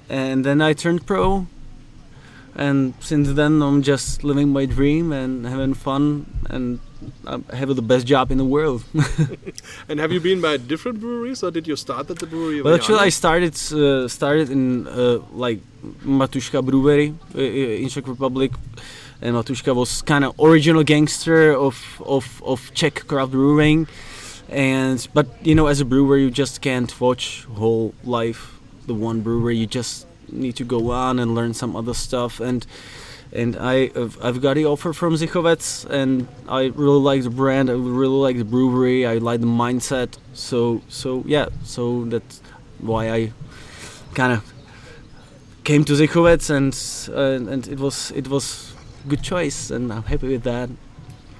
and 0.09 0.37
then 0.47 0.61
I 0.61 0.71
turned 0.73 1.01
pro, 1.05 1.45
and 2.55 2.93
since 2.99 3.27
then 3.39 3.53
I'm 3.61 3.81
just 3.93 4.23
living 4.23 4.49
my 4.59 4.65
dream 4.65 5.05
and 5.11 5.45
having 5.45 5.73
fun 5.73 6.03
and 6.49 6.79
I 7.25 7.55
have 7.55 7.73
the 7.75 7.87
best 7.93 8.05
job 8.13 8.31
in 8.31 8.37
the 8.43 8.49
world. 8.55 8.83
And 9.89 9.99
have 9.99 10.11
you 10.11 10.19
been 10.19 10.41
by 10.41 10.57
different 10.57 10.99
breweries, 10.99 11.43
or 11.43 11.51
did 11.51 11.65
you 11.67 11.75
start 11.75 12.09
at 12.09 12.17
the 12.19 12.27
brewery? 12.27 12.61
well, 12.61 12.75
actually, 12.75 12.99
I 13.07 13.09
started 13.09 13.55
uh, 13.71 14.07
started 14.07 14.47
in 14.49 14.87
uh, 14.87 15.19
like 15.45 15.59
Matuška 16.03 16.59
Brewery 16.69 17.07
uh, 17.35 17.39
uh, 17.39 17.83
in 17.83 17.87
Czech 17.89 18.07
Republic, 18.07 18.51
and 19.21 19.35
Matuška 19.35 19.73
was 19.73 20.01
kind 20.01 20.23
of 20.25 20.31
original 20.39 20.83
gangster 20.83 21.41
of, 21.67 21.75
of 22.05 22.25
of 22.43 22.59
Czech 22.73 22.95
craft 23.07 23.31
brewing, 23.31 23.87
and 24.49 25.07
but 25.13 25.27
you 25.45 25.55
know, 25.55 25.67
as 25.67 25.79
a 25.79 25.85
brewer, 25.85 26.17
you 26.17 26.31
just 26.31 26.61
can't 26.61 26.99
watch 26.99 27.45
whole 27.45 27.93
life 28.03 28.59
the 28.87 28.93
one 28.93 29.21
brewery. 29.21 29.57
You 29.57 29.67
just 29.67 30.07
need 30.31 30.55
to 30.57 30.63
go 30.63 30.91
on 30.91 31.19
and 31.19 31.35
learn 31.35 31.53
some 31.53 31.75
other 31.75 31.93
stuff 31.93 32.39
and. 32.39 32.65
And 33.31 33.55
I, 33.57 33.91
I've, 33.95 34.17
I've 34.23 34.41
got 34.41 34.55
the 34.55 34.65
offer 34.65 34.91
from 34.91 35.13
Zichovets, 35.13 35.85
and 35.85 36.27
I 36.47 36.65
really 36.73 36.99
like 36.99 37.21
the 37.21 37.29
brand. 37.29 37.69
I 37.69 37.73
really 37.73 38.07
like 38.07 38.37
the 38.39 38.43
brewery. 38.43 39.05
I 39.05 39.19
like 39.19 39.39
the 39.39 39.45
mindset. 39.45 40.17
So, 40.33 40.81
so 40.87 41.23
yeah. 41.27 41.49
So 41.63 42.05
that's 42.05 42.41
why 42.79 43.11
I 43.11 43.31
kind 44.15 44.33
of 44.33 44.51
came 45.63 45.83
to 45.83 45.93
Zichovets, 45.93 46.49
and 46.49 46.73
uh, 47.15 47.51
and 47.51 47.67
it 47.67 47.79
was 47.79 48.09
it 48.15 48.27
was 48.27 48.73
good 49.07 49.21
choice, 49.21 49.69
and 49.69 49.93
I'm 49.93 50.01
happy 50.03 50.27
with 50.29 50.43
that. 50.43 50.71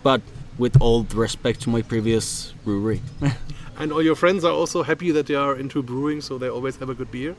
But 0.04 0.22
with 0.60 0.80
all 0.82 1.04
respect 1.16 1.62
to 1.62 1.70
my 1.70 1.82
previous 1.82 2.54
brewery. 2.64 3.02
And 3.80 3.94
all 3.94 4.02
your 4.02 4.16
friends 4.16 4.44
are 4.44 4.52
also 4.52 4.84
happy 4.84 5.10
that 5.12 5.28
they 5.28 5.36
are 5.36 5.56
into 5.56 5.82
brewing, 5.82 6.20
so 6.20 6.38
they 6.38 6.50
always 6.50 6.76
have 6.78 6.90
a 6.90 6.94
good 6.94 7.12
beer. 7.12 7.38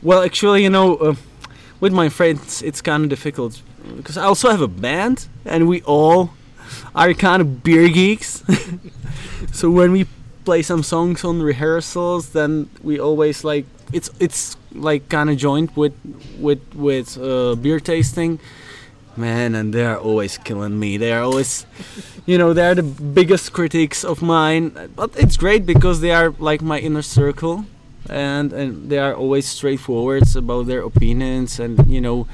Well, 0.00 0.22
actually, 0.22 0.62
you 0.62 0.70
know, 0.70 0.96
uh, 0.96 1.14
with 1.80 1.92
my 1.92 2.08
friends, 2.08 2.62
it's 2.62 2.80
kind 2.80 3.04
of 3.04 3.10
difficult 3.10 3.60
because 3.94 4.16
I 4.16 4.24
also 4.24 4.50
have 4.50 4.62
a 4.62 4.68
band, 4.68 5.28
and 5.44 5.68
we 5.68 5.82
all 5.82 6.30
are 6.94 7.12
kind 7.12 7.42
of 7.42 7.62
beer 7.62 7.90
geeks. 7.90 8.42
so 9.52 9.70
when 9.70 9.92
we 9.92 10.06
play 10.46 10.62
some 10.62 10.82
songs 10.82 11.24
on 11.24 11.42
rehearsals, 11.42 12.30
then 12.30 12.70
we 12.82 12.98
always 12.98 13.44
like 13.44 13.66
it's 13.92 14.10
it's 14.18 14.56
like 14.72 15.10
kind 15.10 15.28
of 15.28 15.36
joined 15.36 15.76
with 15.76 15.94
with 16.38 16.62
with 16.74 17.18
uh, 17.18 17.54
beer 17.54 17.80
tasting. 17.80 18.40
Man, 19.16 19.54
and 19.54 19.72
they 19.72 19.84
are 19.84 19.96
always 19.98 20.38
killing 20.38 20.78
me. 20.78 20.96
They 20.98 21.12
are 21.12 21.22
always, 21.22 21.66
you 22.26 22.36
know, 22.38 22.52
they 22.52 22.66
are 22.66 22.74
the 22.74 22.82
biggest 22.82 23.52
critics 23.52 24.04
of 24.04 24.20
mine. 24.22 24.72
But 24.94 25.10
it's 25.16 25.36
great 25.36 25.64
because 25.66 26.00
they 26.00 26.10
are 26.12 26.34
like 26.38 26.60
my 26.62 26.78
inner 26.78 27.02
circle 27.02 27.64
and 28.08 28.52
and 28.52 28.88
they 28.88 28.98
are 28.98 29.14
always 29.14 29.46
straightforward 29.46 30.22
about 30.36 30.66
their 30.66 30.80
opinions 30.82 31.58
and 31.58 31.74
you 31.88 32.00
know 32.00 32.28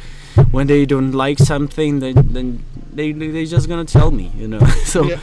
when 0.50 0.66
they 0.66 0.84
don't 0.84 1.12
like 1.12 1.38
something 1.38 2.00
then 2.00 2.14
then 2.30 2.62
they 2.92 3.10
they 3.12 3.46
just 3.46 3.70
gonna 3.70 3.84
tell 3.86 4.10
me 4.10 4.30
you 4.36 4.46
know 4.46 4.60
so 4.84 5.04
Yeah. 5.08 5.16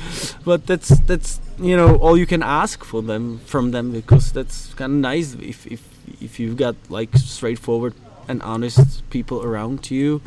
but 0.44 0.66
that's 0.66 0.90
that's 1.06 1.40
you 1.60 1.78
know 1.78 1.98
all 1.98 2.18
you 2.18 2.26
can 2.26 2.42
ask 2.42 2.84
for 2.84 3.04
them 3.04 3.42
from 3.46 3.70
them 3.72 3.92
because 3.92 4.32
that's 4.32 4.74
kind 4.74 4.92
of 4.94 5.00
nice 5.12 5.36
if 5.36 5.68
if 5.68 5.82
if 6.20 6.40
you've 6.40 6.58
got 6.58 6.76
like 6.90 7.16
straightforward 7.16 7.94
and 8.28 8.42
honest 8.42 9.08
people 9.12 9.44
around 9.44 9.92
you 9.92 10.20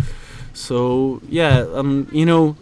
so 0.54 1.20
yeah 1.28 1.64
um 1.74 2.08
you 2.12 2.26
know 2.26 2.56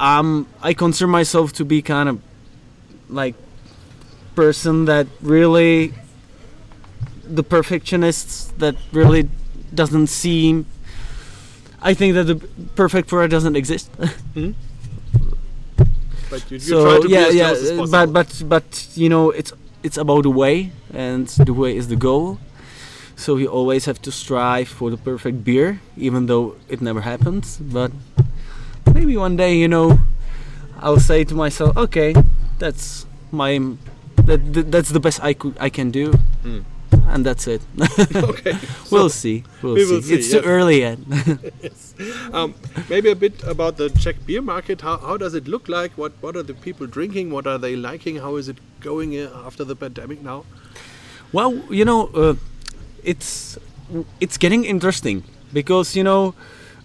um 0.00 0.46
i 0.62 0.74
consider 0.74 1.06
myself 1.08 1.52
to 1.52 1.64
be 1.64 1.80
kind 1.80 2.08
of 2.08 2.20
like 3.08 3.34
person 4.34 4.84
that 4.84 5.06
really 5.22 5.92
the 7.24 7.42
perfectionists 7.42 8.52
that 8.58 8.74
really 8.92 9.28
doesn't 9.74 10.08
seem 10.08 10.66
I 11.84 11.92
think 11.92 12.14
that 12.14 12.24
the 12.24 12.36
perfect 12.74 13.08
product 13.08 13.30
doesn't 13.30 13.56
exist. 13.56 13.90
But 16.30 16.50
you, 16.50 16.56
you 16.56 16.82
try 16.82 16.96
so 16.96 17.02
to 17.02 17.08
yeah, 17.08 17.28
yeah, 17.28 17.50
uh, 17.52 17.86
but 17.86 18.06
but 18.12 18.42
but 18.48 18.88
you 18.96 19.08
know 19.08 19.30
it's 19.30 19.52
it's 19.84 19.98
about 19.98 20.22
the 20.22 20.30
way, 20.30 20.72
and 20.92 21.28
the 21.28 21.52
way 21.52 21.76
is 21.76 21.86
the 21.88 21.96
goal. 21.96 22.40
So 23.16 23.36
you 23.36 23.46
always 23.48 23.84
have 23.86 24.00
to 24.02 24.10
strive 24.12 24.68
for 24.68 24.90
the 24.90 24.96
perfect 24.96 25.44
beer, 25.44 25.80
even 25.96 26.26
though 26.26 26.56
it 26.68 26.80
never 26.80 27.00
happens. 27.02 27.58
But 27.58 27.92
maybe 28.92 29.16
one 29.16 29.36
day, 29.36 29.54
you 29.56 29.68
know, 29.68 30.00
I'll 30.80 31.00
say 31.00 31.24
to 31.24 31.34
myself, 31.34 31.76
okay, 31.76 32.14
that's 32.58 33.06
my 33.30 33.58
that, 34.26 34.52
that 34.54 34.70
that's 34.72 34.90
the 34.90 35.00
best 35.00 35.22
I 35.22 35.32
could 35.34 35.56
I 35.60 35.70
can 35.70 35.90
do, 35.90 36.12
Hmm. 36.42 36.60
and 37.08 37.24
that's 37.24 37.46
it. 37.46 37.62
okay. 38.14 38.58
we'll 38.90 39.08
see. 39.10 39.44
We'll, 39.62 39.74
we 39.74 39.84
see. 39.84 40.02
see, 40.02 40.14
It's 40.14 40.30
too 40.32 40.40
early 40.44 40.80
yet. 40.80 40.98
Um, 42.32 42.54
maybe 42.90 43.08
a 43.10 43.14
bit 43.14 43.40
about 43.46 43.76
the 43.76 43.88
Czech 43.88 44.16
beer 44.26 44.42
market. 44.42 44.80
How, 44.80 44.96
how 44.98 45.16
does 45.16 45.34
it 45.34 45.46
look 45.46 45.68
like? 45.68 45.92
What 45.96 46.12
what 46.20 46.34
are 46.34 46.42
the 46.42 46.54
people 46.54 46.88
drinking? 46.88 47.30
What 47.30 47.46
are 47.46 47.56
they 47.58 47.76
liking? 47.76 48.16
How 48.16 48.34
is 48.34 48.48
it 48.48 48.56
going 48.80 49.14
uh, 49.14 49.30
after 49.46 49.62
the 49.62 49.76
pandemic 49.76 50.20
now? 50.20 50.44
Well, 51.32 51.54
you 51.70 51.84
know, 51.84 52.10
uh, 52.12 52.34
it's 53.04 53.58
it's 54.20 54.38
getting 54.38 54.64
interesting 54.64 55.22
because 55.52 55.94
you 55.94 56.02
know, 56.02 56.34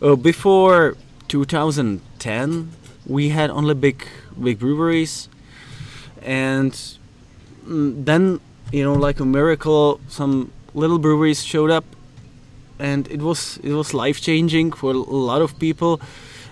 uh, 0.02 0.16
before 0.16 0.96
2010, 1.28 2.72
we 3.06 3.30
had 3.30 3.50
only 3.50 3.74
big 3.74 4.06
big 4.42 4.60
breweries, 4.60 5.30
and 6.22 6.74
mm, 7.66 8.06
then 8.06 8.40
you 8.72 8.84
know, 8.84 8.94
like 8.94 9.20
a 9.20 9.26
miracle, 9.26 10.00
some 10.08 10.52
little 10.74 11.00
breweries 11.00 11.44
showed 11.44 11.72
up, 11.72 11.86
and 12.78 13.08
it 13.10 13.22
was 13.22 13.58
it 13.64 13.74
was 13.74 13.94
life 13.94 14.22
changing 14.22 14.72
for 14.72 14.92
a 14.92 14.98
lot 14.98 15.42
of 15.42 15.58
people. 15.60 16.00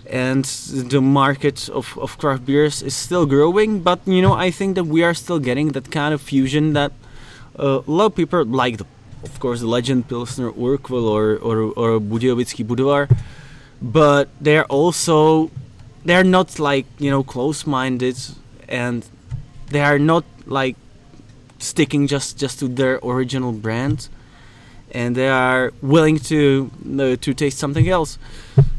And 0.09 0.45
the 0.45 1.01
market 1.01 1.67
of, 1.67 1.97
of 1.97 2.17
craft 2.17 2.45
beers 2.45 2.81
is 2.81 2.95
still 2.95 3.25
growing, 3.25 3.81
but 3.81 3.99
you 4.07 4.21
know 4.21 4.33
I 4.33 4.51
think 4.51 4.75
that 4.75 4.85
we 4.85 5.03
are 5.03 5.13
still 5.13 5.37
getting 5.37 5.73
that 5.73 5.91
kind 5.91 6.13
of 6.13 6.21
fusion 6.21 6.71
that 6.73 6.93
uh, 7.59 7.81
a 7.85 7.91
lot 7.91 8.05
of 8.05 8.15
people 8.15 8.45
like 8.45 8.77
the, 8.77 8.85
of 9.23 9.39
course, 9.39 9.59
the 9.61 9.67
legend 9.67 10.07
Pilsner 10.07 10.51
Urquell 10.51 11.07
or 11.07 11.37
or 11.37 11.73
or 11.75 11.99
Budějovický 11.99 12.65
Budvar, 12.65 13.09
but 13.81 14.29
they're 14.41 14.65
also 14.65 15.49
they're 16.05 16.23
not 16.23 16.59
like 16.59 16.85
you 16.99 17.11
know 17.11 17.23
close-minded 17.23 18.17
and 18.69 19.05
they 19.69 19.81
are 19.81 19.99
not 19.99 20.23
like 20.45 20.75
sticking 21.59 22.07
just 22.07 22.37
just 22.37 22.59
to 22.59 22.67
their 22.67 22.99
original 23.03 23.51
brand. 23.51 24.09
And 24.89 25.17
they 25.17 25.27
are 25.27 25.73
willing 25.81 26.17
to 26.31 26.71
uh, 26.97 27.17
to 27.19 27.33
taste 27.33 27.57
something 27.59 27.89
else 27.89 28.17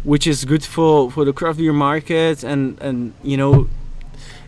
which 0.04 0.26
is 0.26 0.44
good 0.46 0.64
for 0.64 1.10
for 1.10 1.24
the 1.24 1.32
craft 1.32 1.58
beer 1.58 1.72
market. 1.72 2.42
And 2.42 2.80
and 2.80 3.12
you 3.22 3.36
know 3.36 3.68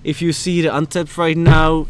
if 0.04 0.22
you 0.22 0.32
see 0.32 0.62
the 0.62 0.74
untapped 0.74 1.16
right 1.18 1.36
now 1.36 1.86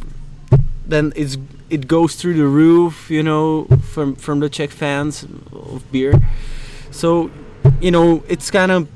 then 0.90 1.12
it's 1.16 1.36
it 1.68 1.86
goes 1.86 2.14
through 2.14 2.34
the 2.34 2.46
roof 2.46 3.10
you 3.10 3.22
know 3.22 3.66
from 3.92 4.14
from 4.14 4.40
the 4.40 4.48
czech 4.48 4.70
fans 4.70 5.24
of 5.52 5.82
beer. 5.92 6.20
So 6.90 7.30
you 7.80 7.90
know 7.90 8.22
it's 8.28 8.50
kind 8.50 8.72
of 8.72 8.88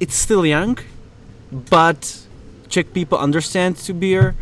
it's 0.00 0.14
still 0.14 0.44
young 0.44 0.78
but 1.50 2.26
czech 2.68 2.92
people 2.92 3.18
understand 3.18 3.76
to 3.76 3.94
beer. 3.94 4.34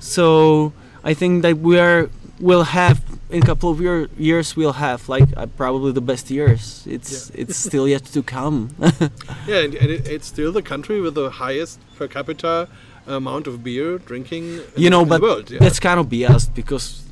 So 0.00 0.72
i 1.04 1.14
think 1.14 1.42
that 1.42 1.58
we 1.58 1.78
are 1.78 2.10
will 2.40 2.64
have 2.64 3.00
in 3.30 3.42
a 3.42 3.46
couple 3.46 3.70
of 3.70 3.80
year, 3.80 4.08
years 4.16 4.56
we'll 4.56 4.74
have 4.74 5.08
like 5.08 5.28
uh, 5.36 5.46
probably 5.56 5.92
the 5.92 6.00
best 6.00 6.30
years. 6.30 6.84
It's 6.86 7.30
it's 7.30 7.56
still 7.56 7.88
yet 7.88 8.04
to 8.06 8.22
come. 8.22 8.70
Yeah, 9.46 9.62
and, 9.62 9.74
and 9.74 9.90
it, 9.90 10.08
it's 10.08 10.26
still 10.26 10.52
the 10.52 10.62
country 10.62 11.00
with 11.00 11.14
the 11.14 11.30
highest 11.30 11.80
per 11.96 12.08
capita 12.08 12.68
amount 13.06 13.46
of 13.46 13.62
beer 13.62 13.98
drinking. 13.98 14.44
in 14.74 14.82
you 14.82 14.90
know 14.90 15.04
but 15.04 15.18
the 15.18 15.22
world. 15.22 15.50
Yeah. 15.50 15.58
that's 15.60 15.78
kind 15.80 15.98
of 16.00 16.10
biased 16.10 16.54
because 16.54 17.04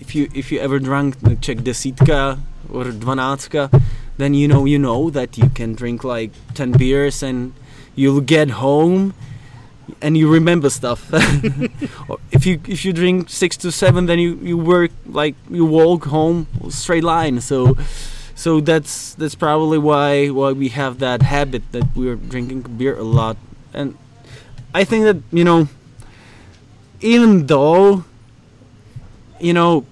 if 0.00 0.14
you 0.14 0.28
if 0.34 0.50
you 0.52 0.60
ever 0.60 0.78
drank 0.78 1.20
the 1.20 1.36
czech 1.36 1.58
desítka 1.58 2.38
or 2.72 2.84
dvanáctka 2.84 3.70
then 4.18 4.34
you 4.34 4.46
know 4.46 4.64
you 4.64 4.78
know 4.78 5.10
that 5.10 5.36
you 5.38 5.48
can 5.50 5.74
drink 5.74 6.04
like 6.04 6.30
10 6.54 6.72
beers 6.72 7.22
and 7.22 7.52
you'll 7.96 8.20
get 8.20 8.50
home 8.50 9.14
and 10.00 10.16
you 10.16 10.30
remember 10.30 10.70
stuff 10.70 11.10
if 12.30 12.46
you 12.46 12.60
if 12.68 12.84
you 12.84 12.92
drink 12.92 13.28
six 13.28 13.56
to 13.56 13.72
seven 13.72 14.06
then 14.06 14.18
you 14.18 14.36
you 14.42 14.56
work 14.56 14.90
like 15.06 15.34
you 15.50 15.64
walk 15.64 16.04
home 16.06 16.46
straight 16.68 17.04
line 17.04 17.40
so 17.40 17.76
so 18.34 18.60
that's 18.60 19.14
that's 19.14 19.34
probably 19.34 19.78
why 19.78 20.28
why 20.28 20.52
we 20.52 20.68
have 20.68 20.98
that 20.98 21.22
habit 21.22 21.62
that 21.72 21.84
we're 21.96 22.16
drinking 22.16 22.62
beer 22.78 22.96
a 22.96 23.02
lot 23.02 23.36
and 23.74 23.96
i 24.74 24.84
think 24.84 25.04
that 25.04 25.16
you 25.32 25.44
know 25.44 25.68
even 27.00 27.46
though 27.46 28.04
you 29.40 29.52
know 29.52 29.84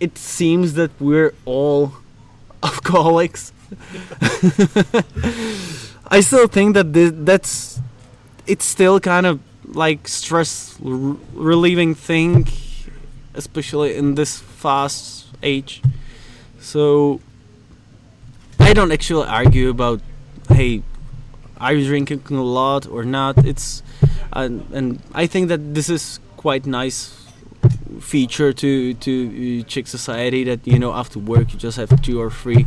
it 0.00 0.18
seems 0.18 0.74
that 0.74 0.90
we're 1.00 1.34
all 1.44 1.92
alcoholics 2.62 3.52
i 6.10 6.20
still 6.20 6.46
think 6.46 6.74
that 6.74 6.92
that's 7.24 7.80
it's 8.46 8.64
still 8.64 9.00
kind 9.00 9.26
of 9.26 9.40
like 9.64 10.06
stress 10.06 10.78
r- 10.84 11.16
relieving 11.34 11.94
thing 11.94 12.46
especially 13.34 13.94
in 13.94 14.14
this 14.14 14.38
fast 14.38 15.26
age. 15.42 15.82
So 16.60 17.20
i 18.58 18.72
don't 18.72 18.90
actually 18.90 19.26
argue 19.28 19.68
about 19.70 20.00
hey 20.48 20.82
are 21.60 21.72
you 21.72 21.86
drinking 21.86 22.22
a 22.36 22.42
lot 22.42 22.86
or 22.86 23.04
not? 23.04 23.44
It's 23.44 23.82
and, 24.32 24.66
and 24.72 25.00
i 25.14 25.26
think 25.26 25.48
that 25.48 25.74
this 25.74 25.88
is 25.88 26.20
quite 26.36 26.66
nice 26.66 27.26
feature 28.00 28.52
to 28.52 28.94
to 28.94 29.60
uh, 29.60 29.64
Czech 29.64 29.86
society 29.86 30.44
that 30.44 30.66
you 30.66 30.78
know 30.78 30.92
after 30.92 31.18
work 31.18 31.52
you 31.52 31.58
just 31.58 31.76
have 31.78 31.90
two 32.02 32.20
or 32.20 32.30
three 32.30 32.66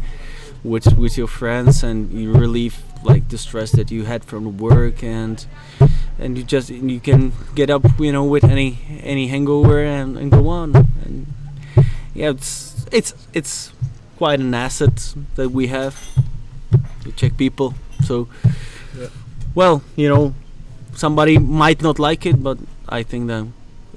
with 0.64 0.98
with 0.98 1.18
your 1.18 1.28
friends 1.28 1.84
and 1.84 2.12
you 2.12 2.34
relieve 2.34 2.78
like 3.04 3.30
the 3.30 3.38
stress 3.38 3.72
that 3.72 3.92
you 3.92 4.04
had 4.06 4.26
from 4.26 4.58
work 4.58 5.04
and 5.04 5.46
and 6.18 6.38
you 6.38 6.44
just 6.44 6.70
you 6.70 7.00
can 7.00 7.32
get 7.56 7.70
up 7.70 7.84
you 8.00 8.12
know 8.12 8.26
with 8.26 8.44
any 8.44 8.80
any 9.04 9.28
hangover 9.28 9.82
and, 9.84 10.18
and 10.18 10.32
go 10.32 10.50
on. 10.50 10.76
And 11.06 11.28
yeah 12.14 12.32
it's 12.32 12.86
it's 12.92 13.14
it's 13.34 13.72
quite 14.18 14.42
an 14.42 14.54
asset 14.54 15.14
that 15.36 15.52
we 15.52 15.68
have 15.68 15.96
the 17.04 17.12
Czech 17.14 17.38
people. 17.38 17.74
So 18.04 18.28
well 19.56 19.82
you 19.96 20.10
know 20.10 20.34
somebody 20.94 21.38
might 21.38 21.82
not 21.82 22.00
like 22.00 22.26
it 22.26 22.42
but 22.42 22.58
I 22.88 23.04
think 23.04 23.28
that 23.28 23.48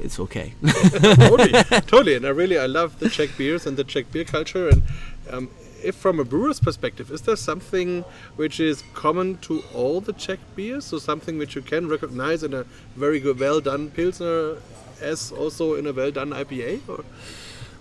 it's 0.01 0.19
okay 0.19 0.55
totally, 1.03 1.53
totally. 1.87 2.15
And 2.17 2.27
I 2.27 2.31
really, 2.31 2.59
I 2.59 2.67
love 2.67 2.99
the 2.99 3.09
Czech 3.09 3.31
beers 3.37 3.67
and 3.67 3.77
the 3.77 3.85
Czech 3.85 4.11
beer 4.11 4.25
culture. 4.25 4.69
And 4.69 4.83
um, 5.31 5.51
if 5.83 5.95
from 5.95 6.19
a 6.21 6.25
brewer's 6.25 6.61
perspective, 6.61 7.11
is 7.11 7.23
there 7.23 7.37
something 7.37 8.05
which 8.37 8.61
is 8.61 8.83
common 8.95 9.39
to 9.39 9.63
all 9.75 10.01
the 10.01 10.13
Czech 10.13 10.39
beers? 10.57 10.87
So 10.87 10.99
something 10.99 11.39
which 11.39 11.55
you 11.55 11.63
can 11.63 11.89
recognize 11.89 12.43
in 12.43 12.55
a 12.55 12.65
very 12.97 13.21
good, 13.21 13.39
well 13.39 13.61
done 13.61 13.91
pilsner, 13.91 14.57
as 15.01 15.33
also 15.33 15.75
in 15.75 15.87
a 15.87 15.93
well 15.93 16.11
done 16.11 16.31
IPA? 16.31 16.81
Or? 16.89 17.05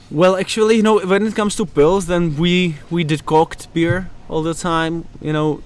Well, 0.10 0.36
actually, 0.36 0.76
you 0.76 0.84
know, 0.84 1.00
when 1.00 1.26
it 1.26 1.36
comes 1.36 1.56
to 1.56 1.66
pills, 1.66 2.08
then 2.08 2.38
we 2.38 2.76
we 2.90 3.06
decoct 3.06 3.72
beer 3.74 4.10
all 4.28 4.44
the 4.44 4.54
time. 4.54 5.06
You 5.22 5.34
know, 5.34 5.62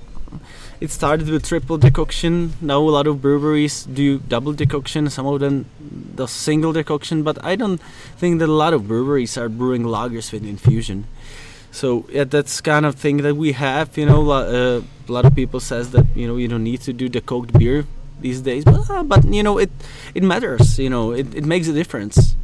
it 0.85 0.91
started 0.91 1.27
with 1.29 1.43
triple 1.43 1.77
decoction. 1.77 2.53
Now 2.61 2.79
a 2.79 2.93
lot 2.97 3.07
of 3.07 3.21
breweries 3.21 3.83
do 3.85 4.19
double 4.19 4.53
decoction. 4.53 5.09
Some 5.09 5.25
of 5.25 5.39
them 5.39 5.65
do 6.15 6.27
single 6.27 6.73
decoction, 6.73 7.23
but 7.23 7.43
I 7.43 7.55
don't 7.55 7.81
think 8.17 8.39
that 8.39 8.49
a 8.49 8.57
lot 8.63 8.73
of 8.73 8.87
breweries 8.87 9.37
are 9.37 9.49
brewing 9.49 9.83
lagers 9.83 10.31
with 10.31 10.45
infusion. 10.45 11.07
So 11.71 12.05
yeah, 12.11 12.23
that's 12.23 12.61
kind 12.61 12.85
of 12.85 12.93
thing 12.95 13.17
that 13.25 13.35
we 13.35 13.53
have. 13.53 13.97
You 13.97 14.05
know, 14.05 14.21
uh, 14.29 14.81
a 15.09 15.11
lot 15.11 15.25
of 15.25 15.33
people 15.35 15.59
says 15.59 15.89
that 15.91 16.05
you 16.15 16.27
know 16.27 16.37
you 16.37 16.47
don't 16.47 16.63
need 16.63 16.81
to 16.81 16.93
do 16.93 17.09
decoked 17.09 17.57
beer 17.57 17.85
these 18.21 18.39
days, 18.41 18.63
but 18.63 18.89
uh, 18.89 19.03
but 19.03 19.25
you 19.25 19.43
know 19.43 19.57
it 19.57 19.71
it 20.13 20.23
matters. 20.23 20.77
You 20.77 20.89
know, 20.89 21.11
it, 21.11 21.33
it 21.33 21.45
makes 21.45 21.67
a 21.67 21.73
difference. 21.73 22.35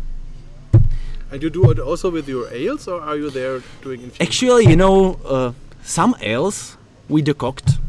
And 1.32 1.42
you 1.42 1.50
do 1.50 1.72
it 1.72 1.80
also 1.80 2.10
with 2.12 2.28
your 2.28 2.52
ales, 2.52 2.88
or 2.90 3.00
are 3.00 3.16
you 3.16 3.30
there 3.30 3.62
doing 3.84 4.02
infusion? 4.02 4.28
Actually, 4.28 4.66
you 4.66 4.76
know, 4.76 5.16
uh, 5.24 5.54
some 5.84 6.14
ales 6.20 6.76
we 7.08 7.24
decoct, 7.24 7.80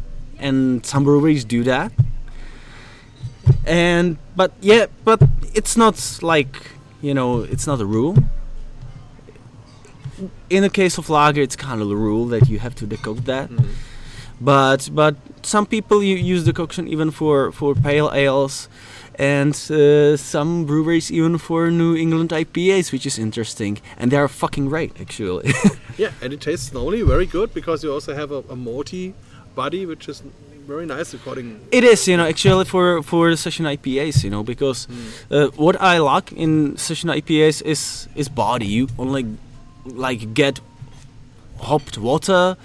and 0.43 0.85
some 0.85 1.05
breweries 1.05 1.45
do 1.45 1.63
that. 1.65 1.93
And 3.67 4.19
but 4.37 4.53
yeah, 4.61 4.87
but 5.05 5.23
it's 5.55 5.77
not 5.77 6.19
like 6.23 6.71
you 7.01 7.15
know, 7.15 7.41
it's 7.41 7.67
not 7.67 7.81
a 7.81 7.87
rule. 7.87 8.17
In 10.51 10.63
the 10.63 10.71
case 10.71 10.99
of 10.99 11.09
lager, 11.09 11.41
it's 11.41 11.57
kind 11.57 11.81
of 11.81 11.89
the 11.89 11.97
rule 11.97 12.27
that 12.27 12.49
you 12.49 12.59
have 12.59 12.75
to 12.77 12.87
decoct 12.87 13.25
that. 13.25 13.51
But 14.41 14.91
but 14.93 15.17
some 15.43 15.67
people 15.67 16.03
you 16.03 16.17
use 16.17 16.45
decoction 16.45 16.87
even 16.89 17.11
for 17.11 17.53
for 17.53 17.75
pale 17.75 18.11
ales, 18.13 18.69
and 19.19 19.55
uh, 19.71 20.17
some 20.17 20.65
breweries 20.65 21.11
even 21.11 21.39
for 21.39 21.71
New 21.71 21.97
England 21.97 22.31
IPAs, 22.31 22.93
which 22.93 23.07
is 23.07 23.19
interesting, 23.19 23.81
and 23.97 24.11
they 24.11 24.17
are 24.17 24.29
fucking 24.29 24.69
right 24.69 24.93
actually. 25.01 25.53
Yeah, 25.99 26.13
and 26.23 26.33
it 26.33 26.41
tastes 26.41 26.73
not 26.73 26.81
only 26.81 27.03
very 27.03 27.27
good 27.27 27.53
because 27.53 27.85
you 27.85 27.93
also 27.93 28.15
have 28.15 28.31
a, 28.33 28.39
a 28.39 28.57
malty 28.57 29.13
body, 29.55 29.87
which 29.87 30.09
is 30.09 30.23
very 30.67 30.87
nice 30.87 31.13
according. 31.15 31.61
It 31.73 31.85
is, 31.85 32.07
you 32.09 32.17
know, 32.17 32.27
actually 32.27 32.65
for 32.65 33.03
for 33.03 33.37
session 33.37 33.67
IPAs, 33.67 34.25
you 34.25 34.31
know, 34.31 34.43
because 34.43 34.87
uh, 35.31 35.49
what 35.57 35.81
I 35.81 35.99
like 35.99 36.33
in 36.33 36.77
session 36.77 37.11
IPAs 37.11 37.63
is 37.63 38.09
is 38.15 38.29
body. 38.29 38.67
You 38.67 38.89
only 38.99 39.27
like 39.85 40.35
get 40.35 40.61
hopped 41.59 41.99
water 41.99 42.57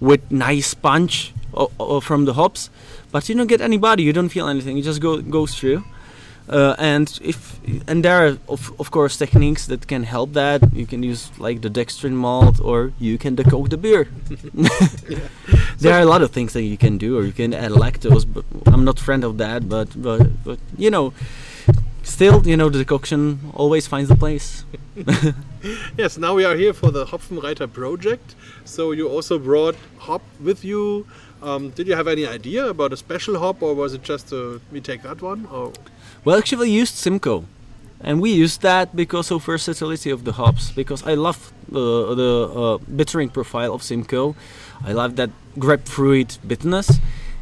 with 0.00 0.30
nice 0.30 0.74
punch 0.74 1.32
from 2.02 2.24
the 2.24 2.32
hops, 2.34 2.70
but 3.10 3.28
you 3.28 3.34
don't 3.34 3.46
get 3.46 3.60
any 3.60 3.78
body. 3.78 4.02
You 4.02 4.12
don't 4.12 4.30
feel 4.30 4.48
anything. 4.48 4.78
It 4.78 4.82
just 4.82 5.00
go 5.00 5.20
goes 5.20 5.54
through. 5.54 5.84
Uh, 6.48 6.74
and 6.78 7.18
if 7.22 7.60
and 7.86 8.04
there 8.04 8.26
are 8.26 8.38
of, 8.48 8.72
of 8.80 8.90
course 8.90 9.16
techniques 9.16 9.66
that 9.66 9.86
can 9.86 10.02
help 10.02 10.32
that. 10.32 10.60
You 10.72 10.86
can 10.86 11.02
use 11.02 11.30
like 11.38 11.62
the 11.62 11.70
dextrin 11.70 12.12
malt, 12.12 12.60
or 12.60 12.92
you 12.98 13.18
can 13.18 13.36
decoct 13.36 13.70
the 13.70 13.76
beer. 13.76 14.08
there 15.78 15.94
are 15.94 16.00
a 16.00 16.06
lot 16.06 16.22
of 16.22 16.30
things 16.30 16.52
that 16.52 16.62
you 16.62 16.76
can 16.76 16.98
do, 16.98 17.16
or 17.18 17.22
you 17.22 17.32
can 17.32 17.54
add 17.54 17.72
lactose. 17.72 18.26
But 18.26 18.44
I'm 18.66 18.84
not 18.84 18.98
friend 18.98 19.24
of 19.24 19.38
that. 19.38 19.68
But 19.68 19.88
but 20.00 20.44
but 20.44 20.58
you 20.76 20.90
know, 20.90 21.12
still 22.02 22.46
you 22.46 22.56
know 22.56 22.68
the 22.68 22.78
decoction 22.78 23.52
always 23.54 23.86
finds 23.86 24.10
a 24.10 24.16
place. 24.16 24.64
Yes, 25.96 26.18
now 26.18 26.34
we 26.34 26.44
are 26.44 26.56
here 26.56 26.72
for 26.72 26.90
the 26.90 27.04
Hopfenreiter 27.04 27.72
project. 27.72 28.34
So 28.64 28.90
you 28.90 29.08
also 29.08 29.38
brought 29.38 29.76
hop 29.98 30.22
with 30.40 30.64
you. 30.64 31.06
Um, 31.40 31.70
did 31.70 31.86
you 31.86 31.94
have 31.94 32.08
any 32.08 32.26
idea 32.26 32.66
about 32.66 32.92
a 32.92 32.96
special 32.96 33.38
hop, 33.38 33.62
or 33.62 33.74
was 33.74 33.94
it 33.94 34.02
just 34.02 34.32
a, 34.32 34.60
we 34.72 34.80
take 34.80 35.02
that 35.02 35.22
one? 35.22 35.46
Or 35.46 35.72
Well, 36.24 36.38
actually, 36.38 36.68
I 36.68 36.72
used 36.72 36.94
Simcoe, 36.94 37.44
and 38.00 38.20
we 38.20 38.30
used 38.32 38.62
that 38.62 38.94
because 38.94 39.30
of 39.30 39.44
versatility 39.44 40.10
of 40.10 40.24
the 40.24 40.32
hops. 40.32 40.70
Because 40.70 41.02
I 41.04 41.14
love 41.14 41.52
uh, 41.70 42.14
the 42.14 42.52
uh, 42.54 42.78
bittering 42.94 43.28
profile 43.28 43.74
of 43.74 43.82
Simcoe. 43.82 44.36
I 44.84 44.92
love 44.92 45.16
that 45.16 45.30
grapefruit 45.58 46.38
bitterness, 46.46 46.98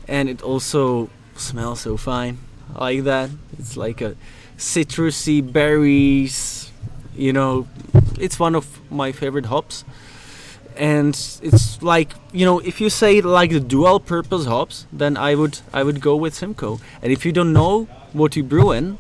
and 0.08 0.28
it 0.28 0.42
also 0.42 1.10
smells 1.36 1.80
so 1.80 1.96
fine. 1.96 2.38
I 2.74 2.78
like 2.80 3.04
that. 3.04 3.30
It's 3.58 3.76
like 3.76 4.00
a 4.00 4.16
citrusy 4.56 5.40
berries. 5.40 6.72
You 7.14 7.34
know, 7.34 7.68
it's 8.18 8.38
one 8.38 8.54
of 8.54 8.80
my 8.90 9.12
favorite 9.12 9.46
hops. 9.46 9.84
And 10.80 11.14
it's 11.42 11.82
like 11.82 12.14
you 12.32 12.46
know, 12.46 12.58
if 12.60 12.80
you 12.80 12.88
say 12.88 13.20
like 13.20 13.50
the 13.50 13.60
dual 13.60 14.00
purpose 14.00 14.46
hops, 14.46 14.86
then 14.90 15.18
I 15.18 15.34
would 15.34 15.60
I 15.74 15.82
would 15.82 16.00
go 16.00 16.16
with 16.16 16.34
Simcoe. 16.34 16.80
And 17.02 17.12
if 17.12 17.26
you 17.26 17.32
don't 17.32 17.52
know 17.52 17.84
what 18.14 18.34
you 18.34 18.42
brew 18.42 18.72
in, 18.72 18.96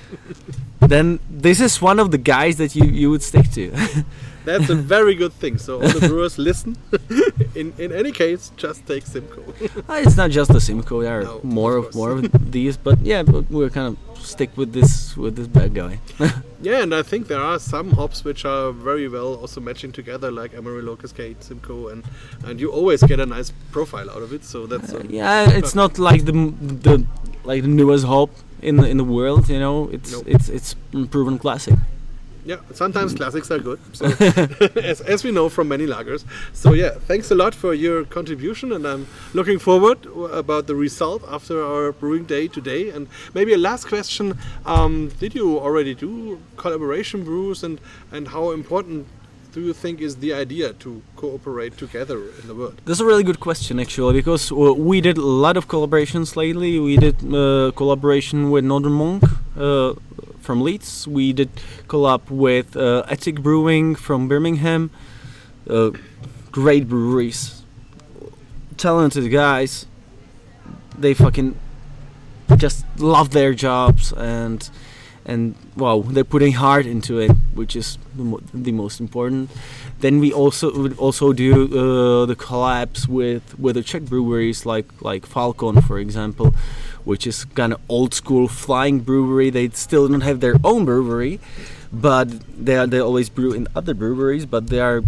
then 0.80 1.20
this 1.28 1.60
is 1.60 1.82
one 1.82 2.00
of 2.00 2.10
the 2.10 2.16
guys 2.16 2.56
that 2.56 2.74
you, 2.74 2.86
you 2.86 3.10
would 3.10 3.22
stick 3.22 3.50
to. 3.52 3.70
that's 4.48 4.68
a 4.70 4.74
very 4.96 5.14
good 5.22 5.32
thing. 5.42 5.58
So 5.58 5.72
all 5.82 5.88
the 6.00 6.08
brewers 6.08 6.36
listen. 6.38 6.76
in 7.60 7.66
in 7.78 7.90
any 7.92 8.12
case, 8.12 8.50
just 8.56 8.86
take 8.86 9.04
Simcoe. 9.06 9.44
Uh, 9.88 10.00
it's 10.04 10.16
not 10.16 10.30
just 10.38 10.50
the 10.52 10.60
Simcoe. 10.60 11.02
There 11.02 11.20
are 11.20 11.24
No, 11.24 11.40
more 11.42 11.74
of 11.76 11.84
course. 11.84 11.96
more 12.00 12.10
of 12.18 12.52
these, 12.56 12.76
but 12.86 12.96
yeah, 13.12 13.22
but 13.22 13.50
we're 13.50 13.70
kind 13.70 13.88
of 13.92 13.96
stick 14.24 14.50
with 14.56 14.70
this 14.72 14.92
with 15.16 15.34
this 15.36 15.46
bad 15.58 15.70
guy. 15.74 15.92
yeah, 16.68 16.82
and 16.84 16.92
I 16.94 17.02
think 17.10 17.28
there 17.28 17.40
are 17.50 17.58
some 17.58 17.88
hops 17.98 18.24
which 18.24 18.44
are 18.44 18.72
very 18.72 19.08
well 19.08 19.30
also 19.42 19.60
matching 19.60 19.92
together, 19.92 20.30
like 20.40 20.50
Amarillo, 20.58 20.96
Cascade, 20.96 21.36
Simcoe, 21.42 21.88
and 21.92 22.02
and 22.46 22.60
you 22.60 22.68
always 22.78 23.00
get 23.02 23.20
a 23.20 23.26
nice 23.26 23.52
profile 23.72 24.08
out 24.10 24.22
of 24.22 24.32
it. 24.32 24.44
So 24.44 24.66
that's 24.66 24.92
um, 24.94 25.06
yeah, 25.10 25.58
it's 25.58 25.74
not 25.74 25.98
like 25.98 26.24
the 26.24 26.32
the 26.84 26.94
like 27.44 27.62
the 27.62 27.68
newest 27.80 28.04
hop 28.06 28.30
in 28.62 28.76
the 28.76 28.86
in 28.92 28.96
the 28.96 29.08
world. 29.16 29.48
You 29.48 29.60
know, 29.60 29.88
it's 29.92 30.10
Nope. 30.12 30.24
it's 30.34 30.48
it's 30.48 30.74
proven 31.10 31.38
classic. 31.38 31.74
Yeah, 32.48 32.60
sometimes 32.72 33.12
classics 33.12 33.50
are 33.50 33.58
good, 33.58 33.78
so, 33.92 34.06
as, 34.82 35.02
as 35.02 35.22
we 35.22 35.30
know 35.30 35.50
from 35.50 35.68
many 35.68 35.86
lagers. 35.86 36.24
So 36.54 36.72
yeah, 36.72 36.92
thanks 36.92 37.30
a 37.30 37.34
lot 37.34 37.54
for 37.54 37.74
your 37.74 38.04
contribution, 38.04 38.72
and 38.72 38.86
I'm 38.86 39.06
looking 39.34 39.58
forward 39.58 39.98
about 40.32 40.66
the 40.66 40.74
result 40.74 41.22
after 41.28 41.62
our 41.62 41.92
brewing 41.92 42.24
day 42.24 42.48
today. 42.48 42.88
And 42.88 43.06
maybe 43.34 43.52
a 43.52 43.58
last 43.58 43.86
question: 43.86 44.38
um, 44.64 45.08
Did 45.20 45.34
you 45.34 45.58
already 45.58 45.94
do 45.94 46.40
collaboration 46.56 47.22
brews, 47.22 47.62
and 47.62 47.82
and 48.12 48.28
how 48.28 48.52
important 48.52 49.06
do 49.52 49.60
you 49.60 49.74
think 49.74 50.00
is 50.00 50.16
the 50.16 50.32
idea 50.32 50.72
to 50.84 51.02
cooperate 51.16 51.76
together 51.76 52.18
in 52.40 52.46
the 52.46 52.54
world? 52.54 52.80
That's 52.86 53.00
a 53.00 53.04
really 53.04 53.24
good 53.24 53.40
question, 53.40 53.78
actually, 53.78 54.14
because 54.14 54.50
uh, 54.50 54.72
we 54.72 55.02
did 55.02 55.18
a 55.18 55.28
lot 55.46 55.58
of 55.58 55.68
collaborations 55.68 56.34
lately. 56.34 56.78
We 56.78 56.96
did 56.96 57.16
uh, 57.22 57.72
collaboration 57.76 58.50
with 58.50 58.64
Northern 58.64 58.92
Monk 58.92 59.24
uh, 59.58 59.92
from 60.48 60.62
Leeds. 60.62 61.06
We 61.06 61.34
did 61.34 61.50
collab 61.88 62.30
with 62.30 62.74
uh, 62.74 63.04
Ethic 63.06 63.42
Brewing 63.42 63.94
from 63.94 64.28
Birmingham. 64.28 64.90
Uh, 65.68 65.90
great 66.50 66.88
breweries, 66.88 67.64
talented 68.78 69.30
guys. 69.30 69.84
They 70.98 71.12
fucking 71.12 71.54
just 72.56 72.86
love 72.96 73.28
their 73.32 73.52
jobs 73.52 74.14
and 74.14 74.70
and 75.26 75.54
wow, 75.76 76.02
they're 76.14 76.24
putting 76.24 76.54
heart 76.54 76.86
into 76.86 77.18
it, 77.18 77.30
which 77.52 77.76
is 77.76 77.98
the, 78.16 78.24
mo- 78.24 78.40
the 78.54 78.72
most 78.72 79.00
important. 79.00 79.50
Then 80.00 80.18
we 80.18 80.32
also 80.32 80.72
would 80.72 80.96
also 80.98 81.34
do 81.34 81.52
uh, 81.52 82.24
the 82.24 82.36
collabs 82.36 83.06
with 83.06 83.44
with 83.58 83.74
the 83.74 83.82
Czech 83.82 84.04
breweries 84.04 84.64
like 84.64 84.86
like 85.02 85.26
Falcon, 85.26 85.82
for 85.82 85.98
example, 85.98 86.54
which 87.08 87.26
is 87.26 87.46
kind 87.60 87.72
of 87.72 87.80
old 87.88 88.12
school 88.12 88.46
flying 88.48 89.00
brewery. 89.00 89.48
They 89.50 89.66
still 89.70 90.06
don't 90.08 90.26
have 90.30 90.40
their 90.40 90.56
own 90.62 90.84
brewery, 90.84 91.40
but 91.90 92.26
they 92.66 92.76
are, 92.76 92.86
they 92.86 93.00
always 93.00 93.28
brew 93.30 93.52
in 93.58 93.66
other 93.74 93.94
breweries, 93.94 94.44
but 94.44 94.62
they 94.68 94.80
are 94.80 95.00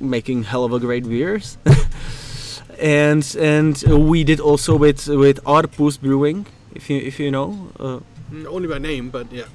making 0.00 0.44
hell 0.44 0.64
of 0.64 0.72
a 0.72 0.80
great 0.80 1.04
beers. 1.06 1.58
and 2.80 3.22
and 3.38 3.74
we 4.10 4.24
did 4.24 4.40
also 4.40 4.72
with 4.84 5.06
with 5.24 5.38
Arpus 5.44 6.00
Brewing, 6.00 6.46
if 6.74 6.88
you 6.90 6.96
if 7.10 7.20
you 7.20 7.30
know. 7.30 7.48
Uh, 7.78 8.00
Mm, 8.30 8.46
Only 8.46 8.68
by 8.68 8.76
name, 8.78 9.08
but 9.08 9.26
yeah. 9.32 9.48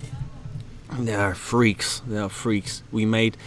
they 1.00 1.14
are 1.14 1.36
freaks. 1.36 2.02
They 2.08 2.18
are 2.18 2.30
freaks. 2.30 2.82
We 2.92 3.06
made 3.06 3.38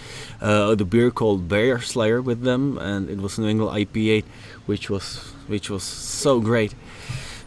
uh, 0.41 0.77
the 0.77 0.85
beer 0.85 1.11
called 1.11 1.49
Bear 1.49 1.81
Slayer 1.81 2.23
with 2.23 2.43
them, 2.43 2.79
and 2.79 3.11
it 3.11 3.19
was 3.19 3.37
an 3.39 3.45
England 3.45 3.75
IPA, 3.77 4.23
which 4.67 4.89
was 4.89 5.35
which 5.49 5.69
was 5.69 5.83
so 5.83 6.39
great. 6.41 6.75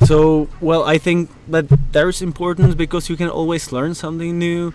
So 0.09 0.49
well, 0.59 0.85
I 0.85 0.97
think 0.97 1.29
that 1.49 1.65
there's 1.91 2.23
importance 2.23 2.73
because 2.73 3.11
you 3.11 3.15
can 3.15 3.29
always 3.29 3.71
learn 3.71 3.93
something 3.93 4.39
new. 4.39 4.73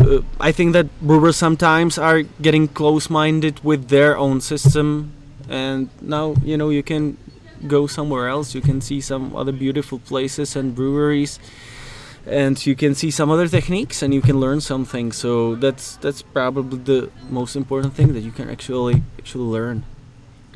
Uh, 0.00 0.22
I 0.40 0.50
think 0.50 0.72
that 0.72 0.86
brewers 1.00 1.36
sometimes 1.36 1.98
are 1.98 2.22
getting 2.42 2.66
close-minded 2.66 3.62
with 3.62 3.90
their 3.90 4.18
own 4.18 4.40
system, 4.40 5.12
and 5.48 5.88
now 6.02 6.34
you 6.42 6.56
know 6.56 6.70
you 6.70 6.82
can 6.82 7.16
go 7.68 7.86
somewhere 7.86 8.26
else. 8.26 8.56
You 8.56 8.60
can 8.60 8.80
see 8.80 9.00
some 9.00 9.36
other 9.36 9.52
beautiful 9.52 10.00
places 10.00 10.56
and 10.56 10.74
breweries. 10.74 11.38
And 12.26 12.58
you 12.66 12.74
can 12.74 12.96
see 12.96 13.12
some 13.12 13.30
other 13.30 13.46
techniques 13.46 14.02
and 14.02 14.12
you 14.12 14.20
can 14.20 14.40
learn 14.40 14.60
something. 14.60 15.12
So 15.12 15.54
that's 15.54 15.94
that's 16.02 16.22
probably 16.22 16.82
the 16.82 17.10
most 17.30 17.54
important 17.54 17.94
thing 17.94 18.14
that 18.14 18.24
you 18.26 18.32
can 18.32 18.50
actually 18.50 19.02
actually 19.20 19.46
learn. 19.46 19.84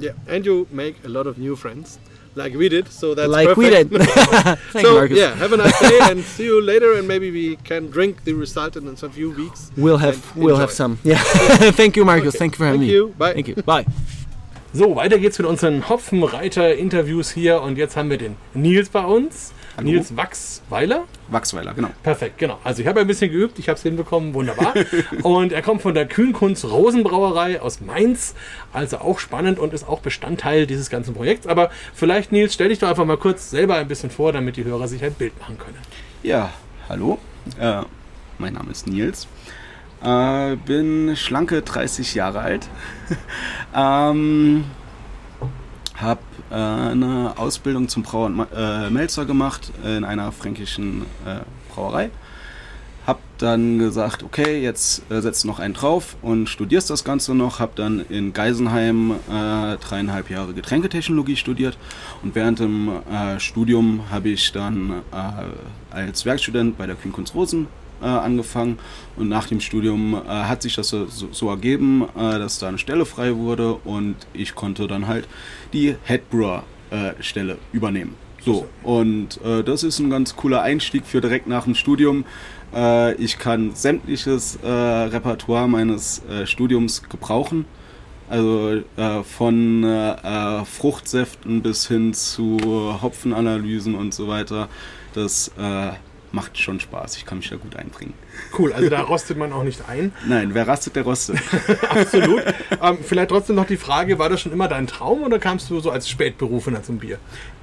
Yeah, 0.03 0.15
and 0.27 0.45
you 0.45 0.67
make 0.73 0.97
a 1.05 1.09
lot 1.09 1.29
of 1.29 1.39
new 1.39 1.55
friends, 1.55 2.01
like 2.35 2.55
we 2.55 2.69
did. 2.69 2.89
So 2.89 3.15
that's 3.15 3.29
like 3.29 3.57
we 3.57 3.69
perfect. 3.71 3.91
did 3.91 4.01
Thank 4.73 4.87
so 4.87 4.93
you, 4.93 4.95
Marcus. 4.99 5.19
yeah, 5.19 5.35
have 5.37 5.53
a 5.53 5.57
nice 5.57 5.79
day 5.81 5.99
and 6.03 6.23
see 6.23 6.45
you 6.45 6.61
later. 6.63 6.95
And 6.95 7.07
maybe 7.09 7.31
we 7.31 7.57
can 7.57 7.91
drink 7.91 8.25
the 8.25 8.33
result 8.35 8.77
in 8.77 8.97
some 8.97 9.11
few 9.11 9.31
weeks. 9.33 9.71
we'll 9.77 9.99
have 9.99 10.19
we'll 10.37 10.51
enjoy 10.55 10.61
have 10.61 10.71
some 10.73 10.99
yeah 11.05 11.19
thank 11.81 11.97
you 11.97 12.05
marcus 12.05 12.29
Okay. 12.35 12.39
thank 12.39 12.53
you 12.55 12.59
for 12.59 12.67
having 12.67 12.81
Thank 12.81 12.91
me 12.91 12.95
you. 12.95 13.15
Bye. 13.19 13.35
thank 13.35 13.49
you 13.49 13.57
bye 13.63 13.85
So, 14.73 14.95
weiter 14.95 15.19
geht's 15.19 15.37
mit 15.39 15.49
unseren 15.49 15.89
Hopfenreiter-Interviews 15.89 17.31
hier. 17.33 17.61
Und 17.61 17.77
jetzt 17.77 17.97
haben 17.97 18.09
wir 18.09 18.19
den 18.19 18.37
Nils 18.55 18.89
bei 18.89 19.05
uns. 19.05 19.53
Hallo. 19.81 19.93
Nils 19.93 20.15
Wachsweiler. 20.15 21.05
Wachsweiler, 21.29 21.73
genau. 21.73 21.89
Perfekt, 22.03 22.37
genau. 22.37 22.59
Also 22.65 22.83
ich 22.83 22.89
habe 22.89 23.01
ein 23.01 23.07
bisschen 23.07 23.31
geübt, 23.33 23.59
ich 23.59 23.71
habe 23.71 23.79
es 23.79 23.83
hinbekommen, 23.83 24.35
wunderbar. 24.35 24.75
und 25.23 25.53
er 25.53 25.63
kommt 25.63 25.81
von 25.81 25.95
der 25.95 26.07
Kühnkunst 26.07 26.67
Rosenbrauerei 26.67 27.63
aus 27.63 27.81
Mainz, 27.81 28.35
also 28.75 28.99
auch 28.99 29.19
spannend 29.19 29.59
und 29.59 29.73
ist 29.73 29.89
auch 29.89 30.01
Bestandteil 30.01 30.67
dieses 30.67 30.91
ganzen 30.91 31.15
Projekts. 31.15 31.47
Aber 31.47 31.71
vielleicht, 31.95 32.31
Nils, 32.31 32.53
stell 32.53 32.69
dich 32.69 32.79
doch 32.79 32.89
einfach 32.89 33.07
mal 33.07 33.17
kurz 33.17 33.49
selber 33.49 33.77
ein 33.77 33.89
bisschen 33.89 34.11
vor, 34.11 34.35
damit 34.35 34.59
die 34.59 34.65
Hörer 34.65 34.87
sich 34.87 35.03
ein 35.03 35.15
Bild 35.15 35.39
machen 35.41 35.57
können. 35.57 35.79
Ja, 36.23 36.51
hallo. 36.91 37.19
Äh, 37.59 37.81
mein 38.37 38.53
Name 38.53 38.71
ist 38.73 38.87
Nils. 38.87 39.29
Äh, 40.03 40.57
bin 40.57 41.17
schlanke 41.17 41.63
30 41.63 42.15
Jahre 42.15 42.41
alt. 42.41 42.69
ähm, 43.75 44.65
hab 45.97 46.19
äh, 46.51 46.55
eine 46.55 47.35
Ausbildung 47.37 47.89
zum 47.89 48.03
Brauer 48.03 48.27
und 48.27 48.47
äh, 48.55 48.91
Melzer 48.91 49.25
gemacht 49.25 49.73
in 49.85 50.05
einer 50.05 50.33
fränkischen 50.33 51.03
äh, 51.27 51.41
Brauerei. 51.73 52.11
Hab 53.07 53.19
dann 53.39 53.79
gesagt, 53.79 54.23
okay, 54.23 54.63
jetzt 54.63 55.03
äh, 55.11 55.21
setzt 55.21 55.45
noch 55.45 55.59
einen 55.59 55.75
drauf 55.75 56.17
und 56.23 56.49
studierst 56.49 56.91
das 56.91 57.05
Ganze 57.05 57.35
noch. 57.35 57.59
Hab 57.59 57.77
dann 57.77 58.05
in 58.09 58.33
Geisenheim 58.33 59.13
äh, 59.13 59.77
dreieinhalb 59.77 60.31
Jahre 60.31 60.53
Getränketechnologie 60.53 61.37
studiert 61.37 61.79
und 62.23 62.35
während 62.35 62.59
dem 62.59 62.91
Studium 63.39 64.03
habe 64.11 64.31
ich 64.31 64.53
dann 64.53 65.03
als 65.91 66.25
Werkstudent 66.25 66.77
bei 66.77 66.87
der 66.87 66.97
Kühnkunst 66.97 67.35
Rosen 67.35 67.69
angefangen 68.01 68.79
und 69.17 69.29
nach 69.29 69.47
dem 69.47 69.61
Studium 69.61 70.15
äh, 70.15 70.29
hat 70.29 70.63
sich 70.63 70.75
das 70.75 70.89
so, 70.89 71.07
so 71.07 71.51
ergeben, 71.51 72.05
äh, 72.17 72.39
dass 72.39 72.59
da 72.59 72.69
eine 72.69 72.79
Stelle 72.79 73.05
frei 73.05 73.37
wurde 73.37 73.75
und 73.75 74.17
ich 74.33 74.55
konnte 74.55 74.87
dann 74.87 75.07
halt 75.07 75.29
die 75.73 75.97
Head 76.05 76.29
Brewer 76.31 76.65
äh, 76.91 77.13
Stelle 77.23 77.59
übernehmen. 77.73 78.15
So, 78.43 78.67
und 78.83 79.39
äh, 79.45 79.63
das 79.63 79.83
ist 79.83 79.99
ein 79.99 80.09
ganz 80.09 80.35
cooler 80.35 80.63
Einstieg 80.63 81.05
für 81.05 81.21
direkt 81.21 81.47
nach 81.47 81.65
dem 81.65 81.75
Studium. 81.75 82.25
Äh, 82.75 83.15
ich 83.15 83.39
kann 83.39 83.75
sämtliches 83.75 84.59
äh, 84.63 84.69
Repertoire 84.69 85.69
meines 85.69 86.23
äh, 86.25 86.47
Studiums 86.47 87.03
gebrauchen. 87.09 87.67
Also 88.31 88.83
äh, 88.97 89.23
von 89.25 89.85
äh, 89.85 90.65
Fruchtsäften 90.65 91.63
bis 91.63 91.89
hin 91.89 92.15
zu 92.15 92.59
Hopfenanalysen 93.03 93.95
und 93.95 94.15
so 94.15 94.29
weiter. 94.29 94.69
Das 95.15 95.51
macht 96.31 96.57
schon 96.57 96.79
Spaß. 96.79 97.17
Ich 97.17 97.27
kann 97.27 97.39
mich 97.39 97.51
da 97.51 97.57
gut 97.57 97.75
einbringen. 97.75 98.15
Cool, 98.57 98.73
also 98.73 98.89
da 98.89 99.03
rostet 99.03 99.39
man 99.39 99.53
auch 99.53 99.63
nicht 99.63 99.89
ein. 99.89 100.13
Nein, 100.27 100.51
wer 100.53 100.67
rastet, 100.67 100.97
der 100.97 101.05
rostet. 101.05 101.39
Absolut. 101.91 102.43
ähm, 102.83 102.99
vielleicht 103.03 103.31
trotzdem 103.31 103.57
noch 103.57 103.67
die 103.67 103.77
Frage, 103.77 104.19
war 104.19 104.29
das 104.29 104.41
schon 104.41 104.53
immer 104.53 104.69
dein 104.69 104.87
Traum 104.87 105.23
oder 105.23 105.39
kamst 105.39 105.71
du 105.71 105.81
so 105.81 105.91
als 105.91 106.09
Spätberufener 106.09 106.83
zum 106.83 106.99
Bier? 106.99 107.19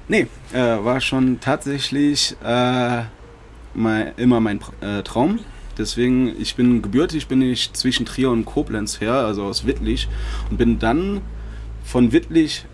Nee, 0.08 0.26
äh, 0.52 0.58
war 0.58 1.00
schon 1.00 1.40
tatsächlich 1.40 2.36
äh, 2.42 3.02
mein, 3.74 4.12
immer 4.16 4.40
mein 4.40 4.60
äh, 4.80 5.02
Traum. 5.02 5.40
Deswegen, 5.76 6.34
ich 6.40 6.56
bin 6.56 6.82
gebürtig, 6.82 7.28
bin 7.28 7.40
ich 7.40 7.72
zwischen 7.72 8.04
Trier 8.04 8.30
und 8.30 8.44
Koblenz 8.44 9.00
her, 9.00 9.12
also 9.12 9.44
aus 9.44 9.64
Wittlich. 9.64 10.08
Und 10.50 10.56
bin 10.56 10.78
dann 10.78 11.20
von 11.84 12.10
Wittlich 12.10 12.66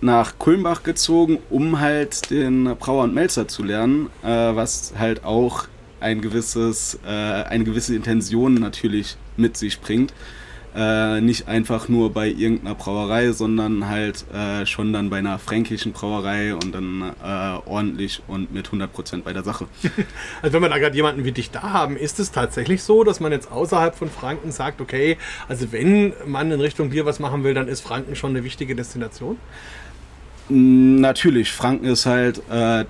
nach 0.00 0.38
Kulmbach 0.38 0.82
gezogen, 0.82 1.38
um 1.50 1.80
halt 1.80 2.30
den 2.30 2.76
Brauer 2.78 3.04
und 3.04 3.14
Melzer 3.14 3.48
zu 3.48 3.64
lernen, 3.64 4.10
äh, 4.22 4.28
was 4.28 4.92
halt 4.98 5.24
auch 5.24 5.64
ein 6.04 6.20
gewisses, 6.20 6.98
äh, 7.04 7.08
eine 7.08 7.64
gewisse 7.64 7.96
Intention 7.96 8.54
natürlich 8.54 9.16
mit 9.36 9.56
sich 9.56 9.80
bringt. 9.80 10.12
Äh, 10.76 11.20
nicht 11.20 11.46
einfach 11.46 11.88
nur 11.88 12.12
bei 12.12 12.26
irgendeiner 12.28 12.74
Brauerei, 12.74 13.30
sondern 13.30 13.88
halt 13.88 14.24
äh, 14.34 14.66
schon 14.66 14.92
dann 14.92 15.08
bei 15.08 15.18
einer 15.18 15.38
fränkischen 15.38 15.92
Brauerei 15.92 16.52
und 16.52 16.74
dann 16.74 17.14
äh, 17.22 17.68
ordentlich 17.68 18.22
und 18.26 18.52
mit 18.52 18.68
100% 18.68 19.22
bei 19.22 19.32
der 19.32 19.44
Sache. 19.44 19.66
Also 20.42 20.54
wenn 20.54 20.62
wir 20.62 20.68
da 20.68 20.78
gerade 20.78 20.96
jemanden 20.96 21.24
wie 21.24 21.30
dich 21.30 21.52
da 21.52 21.62
haben, 21.62 21.96
ist 21.96 22.18
es 22.18 22.32
tatsächlich 22.32 22.82
so, 22.82 23.04
dass 23.04 23.20
man 23.20 23.30
jetzt 23.30 23.52
außerhalb 23.52 23.94
von 23.94 24.10
Franken 24.10 24.50
sagt, 24.50 24.80
okay, 24.80 25.16
also 25.48 25.70
wenn 25.70 26.12
man 26.26 26.50
in 26.50 26.60
Richtung 26.60 26.90
Bier 26.90 27.06
was 27.06 27.20
machen 27.20 27.44
will, 27.44 27.54
dann 27.54 27.68
ist 27.68 27.80
Franken 27.80 28.16
schon 28.16 28.30
eine 28.30 28.42
wichtige 28.42 28.74
Destination? 28.74 29.38
Natürlich, 30.48 31.52
Franken 31.52 31.86
ist 31.86 32.04
halt 32.04 32.42
äh, 32.50 32.84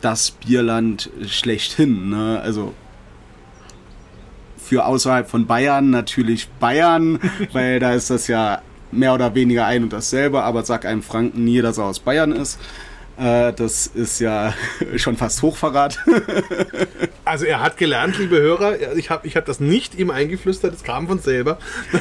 das 0.00 0.30
Bierland 0.30 1.10
schlechthin. 1.26 2.10
Ne? 2.10 2.40
Also 2.40 2.74
für 4.56 4.84
außerhalb 4.84 5.28
von 5.28 5.46
Bayern 5.46 5.90
natürlich 5.90 6.48
Bayern, 6.60 7.18
weil 7.52 7.80
da 7.80 7.92
ist 7.94 8.10
das 8.10 8.28
ja 8.28 8.62
mehr 8.90 9.14
oder 9.14 9.34
weniger 9.34 9.66
ein 9.66 9.82
und 9.82 9.92
dasselbe, 9.92 10.42
aber 10.42 10.64
sag 10.64 10.84
einem 10.84 11.02
Franken 11.02 11.44
nie, 11.44 11.60
dass 11.60 11.78
er 11.78 11.84
aus 11.84 12.00
Bayern 12.00 12.32
ist. 12.32 12.58
Äh, 13.18 13.52
das 13.52 13.88
ist 13.88 14.20
ja 14.20 14.54
schon 14.96 15.16
fast 15.16 15.42
Hochverrat. 15.42 15.98
Also 17.28 17.44
er 17.44 17.60
hat 17.60 17.76
gelernt, 17.76 18.16
liebe 18.16 18.40
Hörer, 18.40 18.96
ich 18.96 19.10
habe 19.10 19.26
ich 19.26 19.36
hab 19.36 19.44
das 19.44 19.60
nicht 19.60 19.98
ihm 19.98 20.10
eingeflüstert, 20.10 20.72
es 20.72 20.82
kam 20.82 21.08
von 21.08 21.18
selber. 21.18 21.58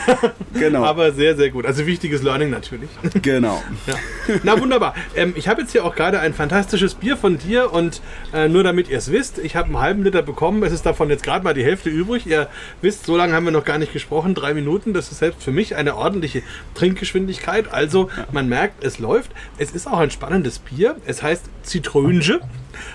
genau. 0.54 0.86
Aber 0.86 1.12
sehr, 1.12 1.36
sehr 1.36 1.50
gut. 1.50 1.66
Also 1.66 1.86
wichtiges 1.86 2.24
Learning 2.24 2.50
natürlich. 2.50 2.90
genau. 3.22 3.62
Ja. 3.88 3.96
Na 4.44 4.58
wunderbar. 4.58 4.96
Ähm, 5.18 5.34
ich 5.36 5.50
habe 5.50 5.60
jetzt 5.60 5.74
hier 5.74 5.84
auch 5.84 5.96
gerade 5.96 6.22
ein 6.22 6.34
fantastisches 6.34 6.94
Bier 6.96 7.18
von 7.18 7.38
dir 7.38 7.74
und 7.74 8.02
äh, 8.34 8.48
nur 8.48 8.64
damit 8.64 8.88
ihr 8.88 9.00
es 9.00 9.12
wisst, 9.12 9.38
ich 9.40 9.58
habe 9.58 9.66
einen 9.68 9.80
halben 9.80 10.04
Liter 10.06 10.22
bekommen. 10.22 10.64
Es 10.64 10.72
ist 10.72 10.86
davon 10.86 11.10
jetzt 11.10 11.24
gerade 11.24 11.44
mal 11.44 11.54
die 11.54 11.64
Hälfte 11.66 11.90
übrig. 11.90 12.26
Ihr 12.26 12.48
wisst, 12.82 13.06
so 13.06 13.18
lange 13.18 13.34
haben 13.34 13.44
wir 13.44 13.52
noch 13.52 13.66
gar 13.66 13.80
nicht 13.80 13.92
gesprochen. 13.92 14.34
Drei 14.34 14.54
Minuten, 14.54 14.94
das 14.94 15.12
ist 15.12 15.18
selbst 15.18 15.44
für 15.44 15.52
mich 15.52 15.76
eine 15.76 15.98
ordentliche 15.98 16.42
Trinkgeschwindigkeit. 16.74 17.74
Also 17.74 18.10
man 18.32 18.48
merkt, 18.48 18.82
es 18.82 18.98
läuft. 18.98 19.32
Es 19.58 19.72
ist 19.72 19.88
auch 19.88 20.00
ein 20.00 20.12
spannendes 20.12 20.60
Bier. 20.60 20.96
Es 21.08 21.24
heißt 21.24 21.46
Zitrönje, 21.64 22.42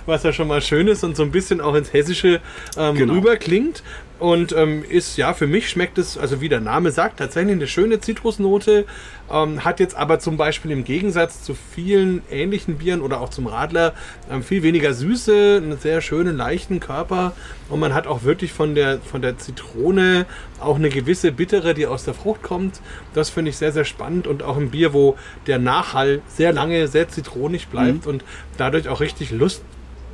was 0.06 0.22
ja 0.22 0.32
schon 0.32 0.46
mal 0.48 0.60
schön 0.60 0.86
ist 0.86 1.02
und 1.02 1.16
so 1.16 1.22
ein 1.22 1.30
bisschen 1.30 1.60
auch 1.60 1.74
ins 1.74 1.92
Hessische 1.92 2.40
ähm, 2.76 2.94
Genau. 2.96 3.14
rüber 3.14 3.36
klingt. 3.36 3.82
Und 4.22 4.52
ähm, 4.52 4.84
ist, 4.88 5.16
ja, 5.16 5.34
für 5.34 5.48
mich 5.48 5.68
schmeckt 5.68 5.98
es, 5.98 6.16
also 6.16 6.40
wie 6.40 6.48
der 6.48 6.60
Name 6.60 6.92
sagt, 6.92 7.18
tatsächlich 7.18 7.56
eine 7.56 7.66
schöne 7.66 7.98
Zitrusnote. 7.98 8.84
Ähm, 9.28 9.64
hat 9.64 9.80
jetzt 9.80 9.96
aber 9.96 10.20
zum 10.20 10.36
Beispiel 10.36 10.70
im 10.70 10.84
Gegensatz 10.84 11.42
zu 11.42 11.56
vielen 11.56 12.22
ähnlichen 12.30 12.78
Bieren 12.78 13.00
oder 13.00 13.20
auch 13.20 13.30
zum 13.30 13.48
Radler 13.48 13.94
ähm, 14.30 14.44
viel 14.44 14.62
weniger 14.62 14.94
Süße, 14.94 15.60
einen 15.60 15.76
sehr 15.76 16.00
schönen, 16.02 16.36
leichten 16.36 16.78
Körper. 16.78 17.32
Und 17.68 17.80
man 17.80 17.94
hat 17.94 18.06
auch 18.06 18.22
wirklich 18.22 18.52
von 18.52 18.76
der, 18.76 19.00
von 19.00 19.22
der 19.22 19.38
Zitrone 19.38 20.26
auch 20.60 20.76
eine 20.76 20.88
gewisse 20.90 21.32
Bittere, 21.32 21.74
die 21.74 21.88
aus 21.88 22.04
der 22.04 22.14
Frucht 22.14 22.44
kommt. 22.44 22.80
Das 23.14 23.28
finde 23.28 23.50
ich 23.50 23.56
sehr, 23.56 23.72
sehr 23.72 23.84
spannend. 23.84 24.28
Und 24.28 24.44
auch 24.44 24.56
ein 24.56 24.70
Bier, 24.70 24.92
wo 24.92 25.16
der 25.48 25.58
Nachhall 25.58 26.22
sehr 26.28 26.52
lange, 26.52 26.86
sehr 26.86 27.08
zitronig 27.08 27.66
bleibt 27.66 28.06
und 28.06 28.22
dadurch 28.56 28.88
auch 28.88 29.00
richtig 29.00 29.32
Lust 29.32 29.64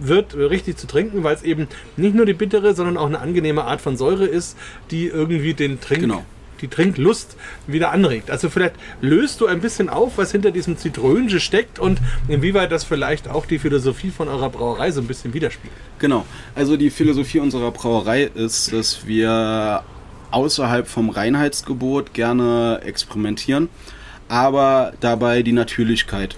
wird, 0.00 0.34
äh, 0.34 0.42
richtig 0.44 0.76
zu 0.76 0.86
trinken, 0.86 1.24
weil 1.24 1.34
es 1.34 1.42
eben 1.42 1.68
nicht 1.96 2.14
nur 2.14 2.26
die 2.26 2.32
bittere, 2.34 2.74
sondern 2.74 2.96
auch 2.96 3.06
eine 3.06 3.20
angenehme 3.20 3.64
Art 3.64 3.80
von 3.80 3.96
Säure 3.96 4.26
ist, 4.26 4.56
die 4.90 5.06
irgendwie 5.06 5.54
den 5.54 5.80
Trink, 5.80 6.02
Genau. 6.02 6.24
die 6.60 6.68
Trinklust 6.68 7.36
wieder 7.66 7.92
anregt. 7.92 8.30
Also 8.30 8.50
vielleicht 8.50 8.74
löst 9.00 9.40
du 9.40 9.46
ein 9.46 9.60
bisschen 9.60 9.88
auf, 9.88 10.18
was 10.18 10.32
hinter 10.32 10.50
diesem 10.50 10.76
Zitrönche 10.76 11.40
steckt 11.40 11.78
und 11.78 12.00
inwieweit 12.26 12.72
das 12.72 12.84
vielleicht 12.84 13.28
auch 13.28 13.46
die 13.46 13.58
Philosophie 13.58 14.10
von 14.10 14.28
eurer 14.28 14.50
Brauerei 14.50 14.90
so 14.90 15.00
ein 15.00 15.06
bisschen 15.06 15.34
widerspiegelt. 15.34 15.78
Genau. 15.98 16.24
Also 16.54 16.76
die 16.76 16.90
Philosophie 16.90 17.40
unserer 17.40 17.70
Brauerei 17.70 18.24
ist, 18.34 18.72
dass 18.72 19.06
wir 19.06 19.82
außerhalb 20.30 20.86
vom 20.86 21.10
Reinheitsgebot 21.10 22.12
gerne 22.12 22.80
experimentieren, 22.84 23.68
aber 24.28 24.92
dabei 25.00 25.42
die 25.42 25.52
Natürlichkeit 25.52 26.36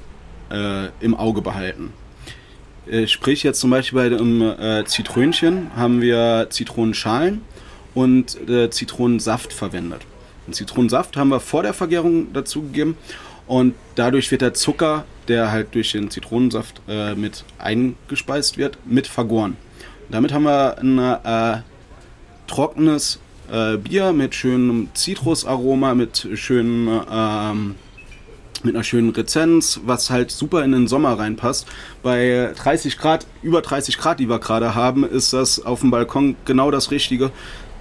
äh, 0.50 0.88
im 1.00 1.14
Auge 1.16 1.42
behalten. 1.42 1.92
Äh, 2.90 3.06
sprich 3.06 3.44
jetzt 3.44 3.60
zum 3.60 3.70
Beispiel 3.70 3.98
bei 3.98 4.08
dem 4.08 4.42
äh, 4.42 4.84
Zitrönchen 4.84 5.70
haben 5.76 6.00
wir 6.00 6.48
Zitronenschalen 6.50 7.42
und 7.94 8.48
äh, 8.48 8.68
Zitronensaft 8.70 9.52
verwendet. 9.52 10.02
Den 10.46 10.54
Zitronensaft 10.54 11.16
haben 11.16 11.28
wir 11.28 11.38
vor 11.38 11.62
der 11.62 11.72
Vergärung 11.72 12.32
dazugegeben 12.32 12.96
und 13.46 13.74
dadurch 13.94 14.30
wird 14.32 14.42
der 14.42 14.54
Zucker, 14.54 15.04
der 15.28 15.52
halt 15.52 15.74
durch 15.74 15.92
den 15.92 16.10
Zitronensaft 16.10 16.82
äh, 16.88 17.14
mit 17.14 17.44
eingespeist 17.58 18.58
wird, 18.58 18.78
mit 18.84 19.06
vergoren. 19.06 19.56
Damit 20.10 20.32
haben 20.32 20.44
wir 20.44 20.78
ein 20.78 20.98
äh, 20.98 21.62
trockenes 22.48 23.20
äh, 23.52 23.76
Bier 23.76 24.12
mit 24.12 24.34
schönem 24.34 24.88
Zitrusaroma, 24.94 25.94
mit 25.94 26.26
schönen 26.34 26.88
ähm, 27.08 27.76
mit 28.64 28.74
einer 28.74 28.84
schönen 28.84 29.10
Rezenz, 29.10 29.80
was 29.84 30.10
halt 30.10 30.30
super 30.30 30.64
in 30.64 30.72
den 30.72 30.88
Sommer 30.88 31.18
reinpasst. 31.18 31.66
Bei 32.02 32.52
30 32.56 32.98
Grad, 32.98 33.26
über 33.42 33.62
30 33.62 33.98
Grad, 33.98 34.20
die 34.20 34.28
wir 34.28 34.38
gerade 34.38 34.74
haben, 34.74 35.04
ist 35.04 35.32
das 35.32 35.64
auf 35.64 35.80
dem 35.80 35.90
Balkon 35.90 36.36
genau 36.44 36.70
das 36.70 36.90
Richtige. 36.90 37.30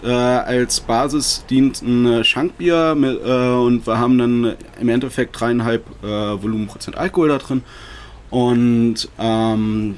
Äh, 0.01 0.07
als 0.07 0.79
Basis 0.79 1.43
dient 1.49 1.81
ein 1.81 2.05
äh, 2.05 2.23
Schankbier 2.23 2.95
mit, 2.95 3.19
äh, 3.21 3.49
und 3.49 3.85
wir 3.85 3.99
haben 3.99 4.17
dann 4.17 4.55
im 4.79 4.89
Endeffekt 4.89 5.39
dreieinhalb 5.39 5.83
äh, 6.03 6.07
Volumenprozent 6.07 6.97
Alkohol 6.97 7.27
da 7.27 7.37
drin 7.37 7.63
und 8.29 9.09
ähm, 9.19 9.97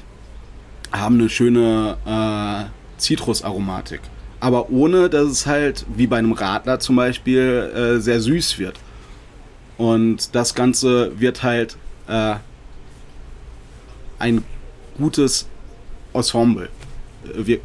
haben 0.90 1.14
eine 1.20 1.28
schöne 1.28 1.96
äh, 2.04 2.98
Zitrusaromatik. 2.98 4.00
Aber 4.40 4.70
ohne, 4.70 5.08
dass 5.08 5.28
es 5.28 5.46
halt 5.46 5.86
wie 5.94 6.08
bei 6.08 6.18
einem 6.18 6.32
Radler 6.32 6.80
zum 6.80 6.96
Beispiel 6.96 7.96
äh, 7.98 8.00
sehr 8.00 8.20
süß 8.20 8.58
wird. 8.58 8.74
Und 9.82 10.32
das 10.36 10.54
Ganze 10.54 11.18
wird 11.18 11.42
halt 11.42 11.76
äh, 12.06 12.36
ein 14.20 14.44
gutes 14.96 15.48
Ensemble. 16.14 16.68
Äh, 17.24 17.46
Wir, 17.46 17.58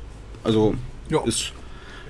also 0.43 0.73
Ja. 1.09 1.23
ist 1.25 1.51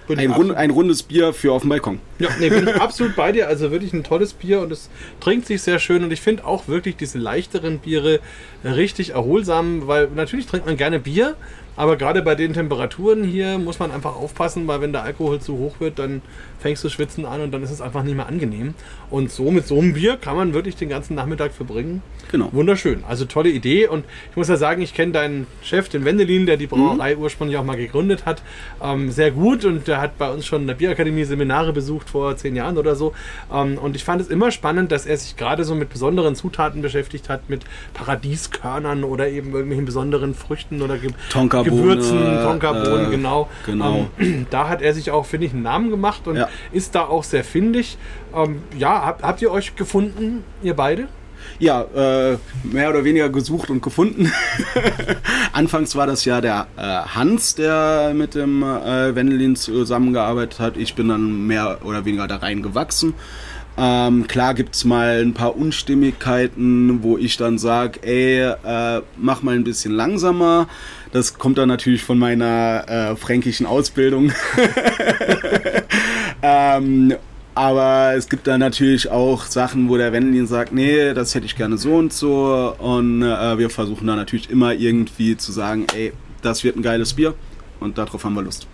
ein, 0.07 0.31
rund, 0.31 0.55
ein 0.55 0.69
rundes 0.69 1.03
Bier 1.03 1.33
für 1.33 1.51
auf 1.51 1.63
dem 1.63 1.69
Balkon. 1.69 1.99
Ja, 2.19 2.29
nee, 2.39 2.47
bin 2.49 2.69
ich 2.69 2.75
absolut 2.81 3.17
bei 3.17 3.33
dir. 3.33 3.49
Also 3.49 3.69
wirklich 3.71 3.91
ein 3.91 4.05
tolles 4.05 4.31
Bier 4.31 4.61
und 4.61 4.71
es 4.71 4.89
trinkt 5.19 5.45
sich 5.45 5.61
sehr 5.61 5.77
schön. 5.79 6.01
Und 6.05 6.11
ich 6.13 6.21
finde 6.21 6.45
auch 6.45 6.69
wirklich 6.69 6.95
diese 6.95 7.17
leichteren 7.17 7.79
Biere 7.79 8.21
richtig 8.63 9.09
erholsam, 9.09 9.87
weil 9.87 10.07
natürlich 10.15 10.45
trinkt 10.45 10.67
man 10.67 10.77
gerne 10.77 10.99
Bier, 11.01 11.35
aber 11.77 11.95
gerade 11.95 12.21
bei 12.23 12.35
den 12.35 12.53
Temperaturen 12.53 13.23
hier 13.23 13.57
muss 13.59 13.79
man 13.79 13.91
einfach 13.91 14.15
aufpassen, 14.15 14.67
weil 14.67 14.81
wenn 14.81 14.91
der 14.91 15.03
Alkohol 15.03 15.39
zu 15.39 15.57
hoch 15.57 15.79
wird, 15.79 15.99
dann 15.99 16.21
fängst 16.59 16.83
du 16.83 16.89
schwitzen 16.89 17.25
an 17.25 17.41
und 17.41 17.51
dann 17.51 17.63
ist 17.63 17.71
es 17.71 17.81
einfach 17.81 18.03
nicht 18.03 18.15
mehr 18.15 18.27
angenehm. 18.27 18.73
Und 19.09 19.31
so 19.31 19.51
mit 19.51 19.67
so 19.67 19.79
einem 19.79 19.93
Bier 19.93 20.17
kann 20.17 20.35
man 20.35 20.53
wirklich 20.53 20.75
den 20.75 20.89
ganzen 20.89 21.15
Nachmittag 21.15 21.53
verbringen. 21.53 22.01
Genau. 22.31 22.49
Wunderschön. 22.51 23.03
Also 23.07 23.25
tolle 23.25 23.49
Idee. 23.49 23.87
Und 23.87 24.05
ich 24.31 24.35
muss 24.35 24.49
ja 24.49 24.57
sagen, 24.57 24.81
ich 24.81 24.93
kenne 24.93 25.13
deinen 25.13 25.47
Chef, 25.61 25.87
den 25.87 26.03
Wendelin, 26.03 26.45
der 26.45 26.57
die 26.57 26.67
Brauerei 26.67 27.15
ursprünglich 27.15 27.57
auch 27.57 27.63
mal 27.63 27.77
gegründet 27.77 28.25
hat, 28.25 28.41
ähm, 28.83 29.11
sehr 29.11 29.31
gut. 29.31 29.63
Und 29.63 29.87
der 29.87 30.01
hat 30.01 30.17
bei 30.17 30.29
uns 30.29 30.45
schon 30.45 30.61
in 30.61 30.67
der 30.67 30.73
Bierakademie 30.73 31.23
Seminare 31.23 31.73
besucht 31.73 32.09
vor 32.09 32.35
zehn 32.35 32.55
Jahren 32.55 32.77
oder 32.77 32.95
so. 32.95 33.13
Ähm, 33.53 33.77
und 33.77 33.95
ich 33.95 34.03
fand 34.03 34.19
es 34.19 34.27
immer 34.27 34.51
spannend, 34.51 34.91
dass 34.91 35.05
er 35.05 35.17
sich 35.17 35.37
gerade 35.37 35.63
so 35.63 35.75
mit 35.75 35.89
besonderen 35.89 36.35
Zutaten 36.35 36.81
beschäftigt 36.81 37.29
hat, 37.29 37.49
mit 37.49 37.65
Paradieskörnern 37.93 39.03
oder 39.03 39.29
eben 39.29 39.51
irgendwelchen 39.51 39.85
besonderen 39.85 40.33
Früchten 40.33 40.81
oder 40.81 40.97
Ge 40.97 41.11
Tonkabohne, 41.29 41.66
Gewürzen, 41.69 42.41
Tonkabohnen, 42.41 43.07
äh, 43.07 43.09
genau. 43.09 43.49
genau. 43.65 44.07
Ähm, 44.19 44.47
da 44.49 44.69
hat 44.69 44.81
er 44.81 44.93
sich 44.93 45.11
auch, 45.11 45.25
finde 45.25 45.47
ich, 45.47 45.53
einen 45.53 45.63
Namen 45.63 45.89
gemacht 45.89 46.27
und 46.27 46.35
Ja. 46.37 46.49
ist 46.71 46.95
da 46.95 47.03
auch 47.05 47.23
sehr 47.23 47.43
findig. 47.43 47.97
Ähm, 48.35 48.61
ja, 48.77 49.05
habt, 49.05 49.23
habt 49.23 49.41
ihr 49.41 49.51
euch 49.51 49.75
gefunden, 49.75 50.43
ihr 50.61 50.75
beide? 50.75 51.07
Ja, 51.59 51.81
äh, 51.95 52.37
mehr 52.63 52.89
oder 52.89 53.03
weniger 53.03 53.29
gesucht 53.29 53.69
und 53.69 53.81
gefunden. 53.81 54.31
Anfangs 55.53 55.95
war 55.95 56.05
das 56.05 56.25
ja 56.25 56.41
der 56.41 56.67
äh, 56.77 56.81
Hans, 56.81 57.55
der 57.55 58.11
mit 58.13 58.35
dem 58.35 58.63
äh, 58.63 59.15
Wendelin 59.15 59.55
zusammengearbeitet 59.55 60.59
hat. 60.59 60.77
Ich 60.77 60.93
bin 60.95 61.07
dann 61.07 61.47
mehr 61.47 61.79
oder 61.83 62.05
weniger 62.05 62.27
da 62.27 62.37
reingewachsen. 62.37 63.13
Ähm, 63.79 64.27
klar 64.27 64.55
gibt's 64.55 64.85
mal 64.85 65.21
ein 65.23 65.33
paar 65.33 65.55
Unstimmigkeiten, 65.55 67.03
wo 67.03 67.17
ich 67.17 67.37
dann 67.37 67.59
sage, 67.59 67.99
ey, 68.01 68.39
äh, 68.41 69.01
mach 69.17 69.43
mal 69.43 69.53
ein 69.55 69.63
bisschen 69.63 69.93
langsamer. 69.93 70.67
Das 71.11 71.37
kommt 71.37 71.57
dann 71.57 71.69
natürlich 71.69 72.03
von 72.03 72.17
meiner 72.17 72.85
äh, 72.87 73.15
fränkischen 73.15 73.65
Ausbildung. 73.65 74.31
ähm, 76.41 77.15
aber 77.55 78.13
es 78.15 78.29
gibt 78.29 78.45
dann 78.45 78.59
natürlich 78.59 79.09
auch 79.09 79.45
Sachen, 79.45 79.89
wo 79.89 79.97
der 79.97 80.13
Wendelin 80.13 80.45
sagt, 80.45 80.73
nee, 80.73 81.13
das 81.13 81.33
hätte 81.33 81.47
ich 81.47 81.55
gerne 81.55 81.77
so 81.77 81.95
und 81.95 82.13
so. 82.13 82.75
Und 82.77 83.23
äh, 83.23 83.57
wir 83.57 83.69
versuchen 83.69 84.05
dann 84.05 84.17
natürlich 84.17 84.49
immer 84.49 84.73
irgendwie 84.73 85.37
zu 85.37 85.51
sagen, 85.51 85.87
ey, 85.95 86.13
das 86.43 86.63
wird 86.63 86.75
ein 86.75 86.83
geiles 86.83 87.13
Bier. 87.13 87.33
Und 87.79 87.97
darauf 87.97 88.23
haben 88.23 88.35
wir 88.35 88.43
Lust. 88.43 88.67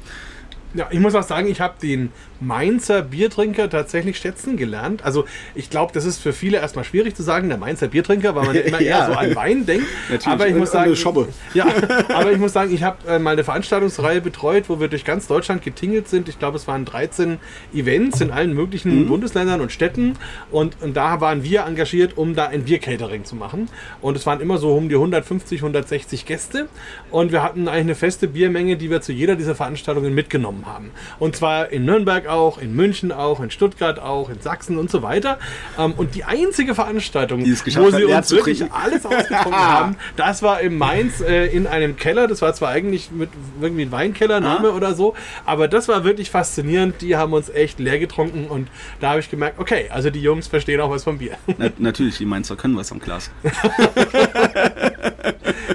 Ja, 0.73 0.87
ich 0.89 0.99
muss 0.99 1.13
auch 1.13 1.23
sagen, 1.23 1.47
ich 1.47 1.61
habe 1.61 1.75
den 1.81 2.11
Mainzer 2.39 3.03
Biertrinker 3.03 3.69
tatsächlich 3.69 4.17
schätzen 4.17 4.57
gelernt. 4.57 5.03
Also 5.05 5.25
ich 5.55 5.69
glaube, 5.69 5.93
das 5.93 6.03
ist 6.03 6.19
für 6.19 6.33
viele 6.33 6.57
erstmal 6.57 6.83
schwierig 6.83 7.15
zu 7.15 7.21
sagen, 7.23 7.47
der 7.47 7.57
Mainzer 7.57 7.87
Biertrinker, 7.87 8.35
weil 8.35 8.45
man 8.47 8.55
immer 8.57 8.81
eher 8.81 8.97
Ja. 8.97 9.05
so 9.05 9.13
an 9.13 9.35
Wein 9.35 9.65
denkt. 9.65 9.85
Natürlich, 10.09 10.27
Aber 10.27 10.47
ich 10.47 10.55
muss 10.55 10.71
sagen, 10.71 10.95
Schobbe. 10.95 11.27
ja, 11.53 11.67
aber 12.13 12.31
ich 12.31 12.39
muss 12.39 12.53
sagen, 12.53 12.73
ich 12.73 12.83
habe 12.83 13.07
äh, 13.07 13.19
mal 13.19 13.31
eine 13.31 13.43
Veranstaltungsreihe 13.43 14.19
betreut, 14.21 14.65
wo 14.67 14.79
wir 14.79 14.87
durch 14.87 15.05
ganz 15.05 15.27
Deutschland 15.27 15.61
getingelt 15.63 16.07
sind. 16.07 16.27
Ich 16.27 16.39
glaube, 16.39 16.57
es 16.57 16.67
waren 16.67 16.85
13 16.85 17.37
Events 17.73 18.19
in 18.21 18.31
allen 18.31 18.53
möglichen 18.53 19.07
Bundesländern 19.07 19.61
und 19.61 19.71
Städten. 19.71 20.13
Und, 20.51 20.81
und 20.81 20.97
da 20.97 21.21
waren 21.21 21.43
wir 21.43 21.65
engagiert, 21.65 22.17
um 22.17 22.35
da 22.35 22.47
ein 22.47 22.63
Biercatering 22.63 23.25
zu 23.25 23.35
machen. 23.35 23.69
Und 24.01 24.17
es 24.17 24.25
waren 24.25 24.41
immer 24.41 24.57
so 24.57 24.75
um 24.75 24.89
die 24.89 24.95
150, 24.95 25.59
160 25.61 26.25
Gäste. 26.25 26.67
Und 27.11 27.31
wir 27.31 27.43
hatten 27.43 27.67
eigentlich 27.67 27.81
eine 27.81 27.95
feste 27.95 28.27
Biermenge, 28.27 28.75
die 28.75 28.89
wir 28.89 29.01
zu 29.01 29.11
jeder 29.13 29.35
dieser 29.35 29.55
Veranstaltungen 29.55 30.13
mitgenommen 30.13 30.62
haben. 30.65 30.91
Und 31.19 31.35
zwar 31.35 31.69
in 31.71 31.85
Nürnberg 31.85 32.27
auch, 32.27 32.57
in 32.57 32.75
München 32.75 33.11
auch, 33.11 33.39
in 33.39 33.51
Stuttgart 33.51 33.99
auch, 33.99 34.29
in 34.29 34.39
Sachsen 34.41 34.77
und 34.77 34.89
so 34.91 35.01
weiter. 35.03 35.39
Ähm, 35.77 35.93
Und 35.97 36.15
die 36.15 36.23
einzige 36.23 36.75
Veranstaltung, 36.75 37.41
wo 37.41 37.45
sie 37.91 38.03
uns 38.05 38.31
wirklich 38.31 38.63
alles 38.71 39.05
ausgetrunken 39.05 39.53
haben, 39.55 39.95
das 40.15 40.41
war 40.41 40.61
in 40.61 40.77
Mainz 40.77 41.21
äh, 41.21 41.45
in 41.47 41.67
einem 41.67 41.97
Keller. 41.97 42.27
Das 42.27 42.41
war 42.41 42.53
zwar 42.53 42.69
eigentlich 42.69 43.11
mit 43.11 43.29
irgendwie 43.61 43.83
ein 43.83 43.91
Weinkellername 43.91 44.69
Ah. 44.69 44.75
oder 44.75 44.93
so, 44.93 45.15
aber 45.45 45.67
das 45.67 45.87
war 45.87 46.03
wirklich 46.03 46.29
faszinierend. 46.29 47.01
Die 47.01 47.15
haben 47.15 47.33
uns 47.33 47.49
echt 47.49 47.79
leer 47.79 47.99
getrunken 47.99 48.47
und 48.47 48.67
da 48.99 49.11
habe 49.11 49.19
ich 49.19 49.29
gemerkt, 49.29 49.59
okay, 49.59 49.87
also 49.89 50.09
die 50.09 50.21
Jungs 50.21 50.47
verstehen 50.47 50.79
auch 50.81 50.89
was 50.89 51.03
vom 51.03 51.17
Bier. 51.17 51.37
Na, 51.57 51.69
natürlich, 51.77 52.17
die 52.17 52.25
Mainzer 52.25 52.55
können 52.55 52.75
was 52.77 52.91
am 52.91 52.99
Glas. 52.99 53.31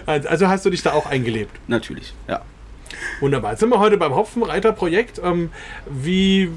Also 0.06 0.48
hast 0.48 0.64
du 0.64 0.70
dich 0.70 0.82
da 0.82 0.92
auch 0.92 1.06
eingelebt. 1.06 1.50
Natürlich, 1.68 2.14
ja. 2.28 2.40
Wunderbar. 3.20 3.52
Jetzt 3.52 3.60
sind 3.60 3.70
wir 3.70 3.80
heute 3.80 3.96
beim 3.96 4.14
Hopfenreiter-Projekt. 4.14 5.20
Ähm, 5.24 5.50
wie 5.88 6.50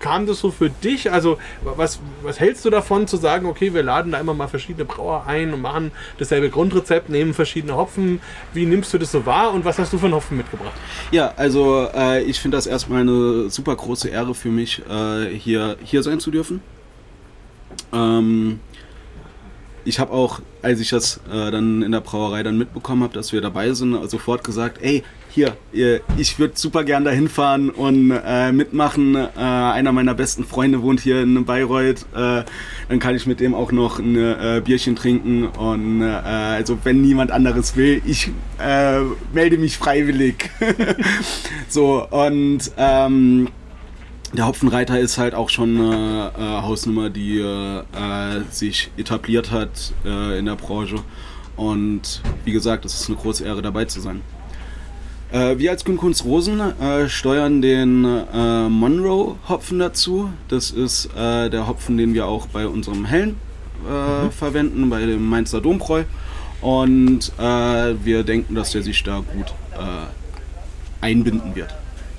kam 0.00 0.26
das 0.26 0.40
so 0.40 0.50
für 0.50 0.70
dich? 0.70 1.10
Also, 1.12 1.38
was, 1.62 2.00
was 2.22 2.40
hältst 2.40 2.64
du 2.64 2.70
davon, 2.70 3.06
zu 3.06 3.16
sagen, 3.16 3.46
okay, 3.46 3.74
wir 3.74 3.82
laden 3.82 4.12
da 4.12 4.20
immer 4.20 4.34
mal 4.34 4.48
verschiedene 4.48 4.84
Brauer 4.84 5.24
ein 5.26 5.52
und 5.52 5.60
machen 5.60 5.92
dasselbe 6.18 6.50
Grundrezept, 6.50 7.08
nehmen 7.08 7.34
verschiedene 7.34 7.76
Hopfen. 7.76 8.20
Wie 8.52 8.66
nimmst 8.66 8.92
du 8.92 8.98
das 8.98 9.12
so 9.12 9.26
wahr 9.26 9.52
und 9.52 9.64
was 9.64 9.78
hast 9.78 9.92
du 9.92 9.98
für 9.98 10.06
einen 10.06 10.14
Hopfen 10.14 10.36
mitgebracht? 10.36 10.74
Ja, 11.10 11.32
also 11.36 11.88
äh, 11.94 12.22
ich 12.22 12.40
finde 12.40 12.56
das 12.56 12.66
erstmal 12.66 13.02
eine 13.02 13.50
super 13.50 13.74
große 13.74 14.08
Ehre 14.08 14.34
für 14.34 14.50
mich, 14.50 14.82
äh, 14.88 15.26
hier, 15.34 15.76
hier 15.82 16.02
sein 16.02 16.20
zu 16.20 16.30
dürfen. 16.30 16.60
Ähm, 17.92 18.60
ich 19.84 19.98
habe 19.98 20.12
auch, 20.12 20.40
als 20.62 20.80
ich 20.80 20.90
das 20.90 21.20
äh, 21.32 21.50
dann 21.50 21.82
in 21.82 21.92
der 21.92 22.00
Brauerei 22.00 22.42
dann 22.42 22.58
mitbekommen 22.58 23.02
habe, 23.02 23.14
dass 23.14 23.32
wir 23.32 23.40
dabei 23.40 23.72
sind, 23.72 24.10
sofort 24.10 24.44
gesagt, 24.44 24.82
ey, 24.82 25.02
hier, 25.38 26.00
ich 26.16 26.38
würde 26.38 26.54
super 26.56 26.84
gern 26.84 27.04
dahin 27.04 27.28
fahren 27.28 27.70
und 27.70 28.10
äh, 28.10 28.50
mitmachen. 28.50 29.14
Äh, 29.14 29.28
einer 29.36 29.92
meiner 29.92 30.14
besten 30.14 30.44
Freunde 30.44 30.82
wohnt 30.82 31.00
hier 31.00 31.22
in 31.22 31.44
Bayreuth. 31.44 32.06
Äh, 32.14 32.42
dann 32.88 32.98
kann 32.98 33.14
ich 33.14 33.26
mit 33.26 33.40
dem 33.40 33.54
auch 33.54 33.70
noch 33.70 33.98
ein 33.98 34.16
äh, 34.16 34.60
Bierchen 34.64 34.96
trinken. 34.96 35.46
Und 35.46 36.02
äh, 36.02 36.06
also 36.06 36.78
wenn 36.84 37.02
niemand 37.02 37.30
anderes 37.30 37.76
will, 37.76 38.02
ich 38.04 38.30
äh, 38.58 39.00
melde 39.32 39.58
mich 39.58 39.76
freiwillig. 39.76 40.50
so, 41.68 42.06
und 42.08 42.70
ähm, 42.76 43.48
der 44.32 44.46
Hopfenreiter 44.46 44.98
ist 44.98 45.18
halt 45.18 45.34
auch 45.34 45.48
schon 45.48 45.80
eine 45.80 46.62
Hausnummer, 46.62 47.08
die 47.08 47.42
sich 48.50 48.90
etabliert 48.98 49.50
hat 49.50 49.94
in 50.04 50.44
der 50.44 50.54
Branche. 50.54 50.96
Und 51.56 52.20
wie 52.44 52.52
gesagt, 52.52 52.84
es 52.84 53.00
ist 53.00 53.08
eine 53.08 53.16
große 53.16 53.42
Ehre 53.42 53.62
dabei 53.62 53.86
zu 53.86 54.00
sein. 54.00 54.20
Äh, 55.30 55.58
wir 55.58 55.72
als 55.72 55.84
Günkunst 55.84 56.24
Rosen 56.24 56.60
äh, 56.60 57.08
steuern 57.08 57.60
den 57.60 58.04
äh, 58.04 58.68
Monroe 58.68 59.36
Hopfen 59.48 59.78
dazu. 59.78 60.30
Das 60.48 60.70
ist 60.70 61.10
äh, 61.14 61.50
der 61.50 61.68
Hopfen, 61.68 61.98
den 61.98 62.14
wir 62.14 62.26
auch 62.26 62.46
bei 62.46 62.66
unserem 62.66 63.04
Hellen 63.04 63.36
äh, 63.86 64.30
verwenden, 64.30 64.88
bei 64.88 65.04
dem 65.04 65.28
Mainzer 65.28 65.60
Dombräu. 65.60 66.04
Und 66.62 67.32
äh, 67.38 67.42
wir 68.04 68.24
denken, 68.24 68.54
dass 68.54 68.72
der 68.72 68.82
sich 68.82 69.02
da 69.04 69.18
gut 69.18 69.54
einbinden 71.00 71.54
wird. 71.54 71.72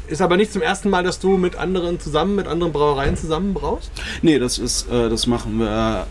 Ist 0.07 0.21
aber 0.21 0.37
nicht 0.37 0.53
zum 0.53 0.61
ersten 0.61 0.89
Mal, 0.89 1.03
dass 1.03 1.19
du 1.19 1.35
mit 1.35 1.57
anderen 1.57 1.99
zusammen, 1.99 2.37
mit 2.37 2.47
anderen 2.47 2.71
Brauereien 2.71 3.17
zusammen 3.17 3.53
brauchst? 3.53 3.91
Nee, 4.21 4.39
das 4.39 4.57
ist, 4.57 4.89
das 4.89 5.27
machen 5.27 5.59
wir 5.59 6.07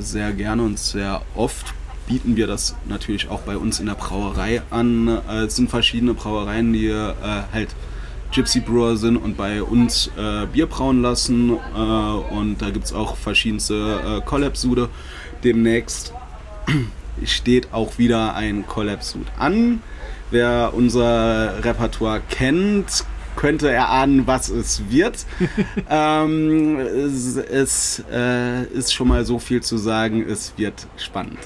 sehr 0.00 0.32
gerne 0.32 0.62
und 0.62 0.78
sehr 0.78 1.22
oft 1.34 1.72
bieten 2.10 2.36
wir 2.36 2.48
das 2.48 2.74
natürlich 2.88 3.28
auch 3.28 3.42
bei 3.42 3.56
uns 3.56 3.78
in 3.78 3.86
der 3.86 3.94
Brauerei 3.94 4.62
an. 4.70 5.06
Äh, 5.06 5.44
es 5.44 5.54
sind 5.54 5.70
verschiedene 5.70 6.12
Brauereien, 6.12 6.72
die 6.72 6.88
äh, 6.88 7.14
halt 7.52 7.68
Gypsy 8.32 8.58
Brewer 8.58 8.96
sind 8.96 9.16
und 9.16 9.36
bei 9.36 9.62
uns 9.62 10.10
äh, 10.18 10.46
Bier 10.46 10.66
brauen 10.66 11.02
lassen. 11.02 11.50
Und 11.50 12.58
da 12.58 12.70
gibt 12.70 12.84
es 12.84 12.92
auch 12.92 13.16
verschiedenste 13.16 14.20
äh, 14.20 14.24
Collab-Sude. 14.24 14.88
Demnächst 15.42 16.12
steht 17.24 17.72
auch 17.72 17.98
wieder 17.98 18.34
ein 18.34 18.66
Collab-Suit 18.66 19.26
an. 19.38 19.80
Wer 20.32 20.72
unser 20.74 21.64
Repertoire 21.64 22.22
kennt, 22.28 23.04
könnte 23.40 23.70
erahnen, 23.70 24.26
was 24.26 24.50
es 24.50 24.90
wird. 24.90 25.24
ähm, 25.90 26.76
es 26.78 27.36
es 27.36 28.04
äh, 28.12 28.64
ist 28.64 28.92
schon 28.92 29.08
mal 29.08 29.24
so 29.24 29.38
viel 29.38 29.62
zu 29.62 29.78
sagen, 29.78 30.22
es 30.28 30.52
wird 30.58 30.86
spannend. 30.98 31.38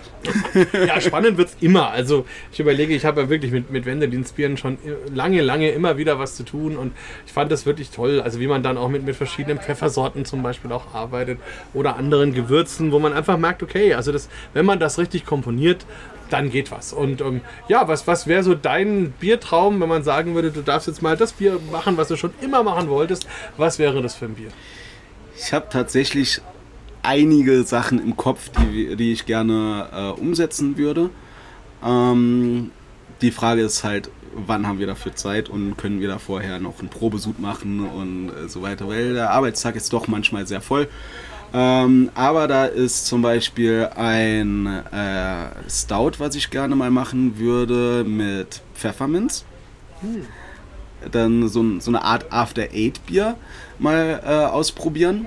Ja, 0.73 1.01
spannend 1.01 1.37
wird's 1.39 1.57
immer. 1.61 1.91
Also 1.91 2.27
ich 2.51 2.59
überlege, 2.59 2.95
ich 2.95 3.05
habe 3.05 3.23
ja 3.23 3.29
wirklich 3.29 3.53
mit, 3.53 3.71
mit 3.71 3.87
Wendelin-Spieren 3.87 4.57
schon 4.57 4.79
lange, 5.15 5.41
lange 5.43 5.71
immer 5.71 5.97
wieder 5.97 6.19
was 6.19 6.35
zu 6.35 6.43
tun 6.43 6.77
und 6.77 6.93
ich 7.27 7.33
fand 7.33 7.53
das 7.53 7.65
wirklich 7.65 7.91
toll. 7.91 8.21
Also 8.21 8.41
wie 8.41 8.49
man 8.49 8.65
dann 8.65 8.77
auch 8.77 8.89
mit, 8.89 9.05
mit 9.05 9.15
verschiedenen 9.15 9.59
Pfeffersorten 9.59 10.25
zum 10.25 10.43
Beispiel 10.43 10.73
auch 10.73 10.95
arbeitet 10.95 11.39
oder 11.75 11.97
anderen 11.97 12.35
Gewürzen, 12.35 12.91
wo 12.91 12.99
man 12.99 13.13
einfach 13.13 13.39
merkt, 13.39 13.63
okay, 13.63 13.95
also 13.95 14.11
das, 14.11 14.29
wenn 14.53 14.67
man 14.67 14.81
das 14.81 14.99
richtig 14.99 15.27
komponiert, 15.27 15.87
dann 16.35 16.51
geht 16.51 16.73
was. 16.73 16.93
Und 16.93 17.21
ähm, 17.21 17.43
ja, 17.69 17.87
was, 17.87 18.09
was 18.09 18.27
wäre 18.27 18.43
so 18.43 18.57
dein 18.57 19.13
Biertraum, 19.13 19.81
wenn 19.81 19.89
man 19.89 20.03
sagen 20.03 20.35
würde, 20.35 20.51
du 20.51 20.63
darfst 20.63 20.89
jetzt 20.89 21.01
mal 21.01 21.17
das 21.17 21.33
Bier 21.33 21.61
machen, 21.71 21.97
was 21.97 22.09
du 22.09 22.17
schon 22.17 22.35
immer 22.41 22.65
machen 22.65 22.89
wolltest? 22.89 23.29
Was 23.57 23.79
wäre 23.79 24.03
das 24.03 24.17
für 24.17 24.25
ein 24.25 24.35
Bier? 24.35 24.51
Ich 25.37 25.53
habe 25.53 25.67
tatsächlich 25.71 26.41
einige 27.05 27.63
Sachen 27.63 28.03
im 28.03 28.17
Kopf, 28.17 28.51
die, 28.51 28.97
die 28.97 29.13
ich 29.13 29.27
gerne 29.27 29.89
äh, 29.93 30.21
umsetzen 30.21 30.77
würde. 30.77 31.11
Ähm, 31.85 32.73
die 33.21 33.31
Frage 33.31 33.63
ist 33.63 33.85
halt, 33.85 34.11
wann 34.35 34.67
haben 34.67 34.81
wir 34.81 34.89
dafür 34.89 35.15
Zeit 35.15 35.49
und 35.49 35.77
können 35.77 36.01
wir 36.01 36.09
da 36.09 36.19
vorher 36.19 36.59
noch 36.59 36.81
einen 36.81 36.89
Probesud 36.89 37.39
machen 37.39 37.87
und 37.87 38.31
äh, 38.31 38.49
so 38.49 38.63
weiter, 38.63 38.89
weil 38.89 39.15
der 39.15 39.31
Arbeitstag 39.31 39.77
ist 39.77 39.93
doch 39.93 40.09
manchmal 40.09 40.49
sehr 40.49 40.61
voll. 40.61 40.89
Ähm, 41.57 42.11
aber 42.17 42.49
da 42.49 42.65
ist 42.65 43.07
zum 43.07 43.23
Beispiel 43.23 43.89
ein 43.95 44.67
äh, 44.67 45.71
Stout, 45.71 46.19
was 46.19 46.35
ich 46.35 46.51
gerne 46.51 46.75
mal 46.75 46.91
machen 46.91 47.39
würde 47.39 48.03
mit 48.05 48.61
Pfefferminz. 48.75 49.45
Dann 51.13 51.49
so, 51.49 51.79
so 51.79 51.93
eine 51.93 52.03
Art 52.03 52.33
After-Eight-Bier 52.33 53.37
mal 53.79 54.21
äh, 54.27 54.31
ausprobieren. 54.47 55.27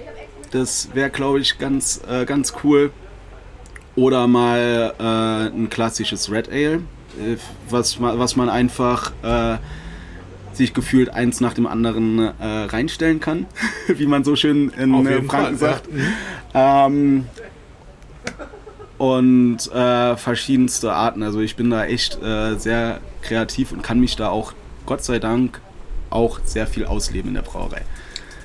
Das 0.52 0.90
wäre, 0.94 1.10
glaube 1.10 1.40
ich, 1.40 1.60
ganz, 1.60 2.02
äh, 2.10 2.26
ganz 2.26 2.54
cool. 2.64 2.92
Oder 3.96 4.28
mal 4.28 4.94
äh, 5.00 5.56
ein 5.56 5.70
klassisches 5.70 6.30
Red 6.30 6.50
Ale, 6.50 6.82
äh, 7.20 7.38
was, 7.70 8.02
was 8.02 8.36
man 8.36 8.50
einfach 8.50 9.14
äh, 9.24 9.58
sich 10.58 10.74
gefühlt 10.74 11.10
eins 11.10 11.42
nach 11.42 11.54
dem 11.54 11.68
anderen 11.68 12.20
äh, 12.20 12.34
reinstellen 12.40 13.20
kann, 13.20 13.46
wie 13.88 14.08
man 14.08 14.24
so 14.24 14.36
schön 14.36 14.70
in 14.70 15.06
äh, 15.06 15.22
Franken 15.24 15.30
Fall, 15.30 15.52
ja. 15.52 15.58
sagt. 15.58 15.90
Ähm, 16.54 17.26
und 18.98 19.72
äh, 19.72 20.18
verschiedenste 20.18 20.92
Arten. 20.92 21.24
Also 21.24 21.40
ich 21.40 21.56
bin 21.56 21.70
da 21.70 21.86
echt 21.86 22.22
äh, 22.22 22.56
sehr 22.58 23.00
kreativ 23.22 23.72
und 23.72 23.84
kann 23.84 24.00
mich 24.00 24.16
da 24.16 24.30
auch, 24.30 24.54
Gott 24.86 25.04
sei 25.04 25.20
Dank, 25.20 25.62
auch 26.10 26.40
sehr 26.44 26.68
viel 26.68 26.86
ausleben 26.86 27.30
in 27.30 27.36
der 27.36 27.42
Brauerei. 27.42 27.82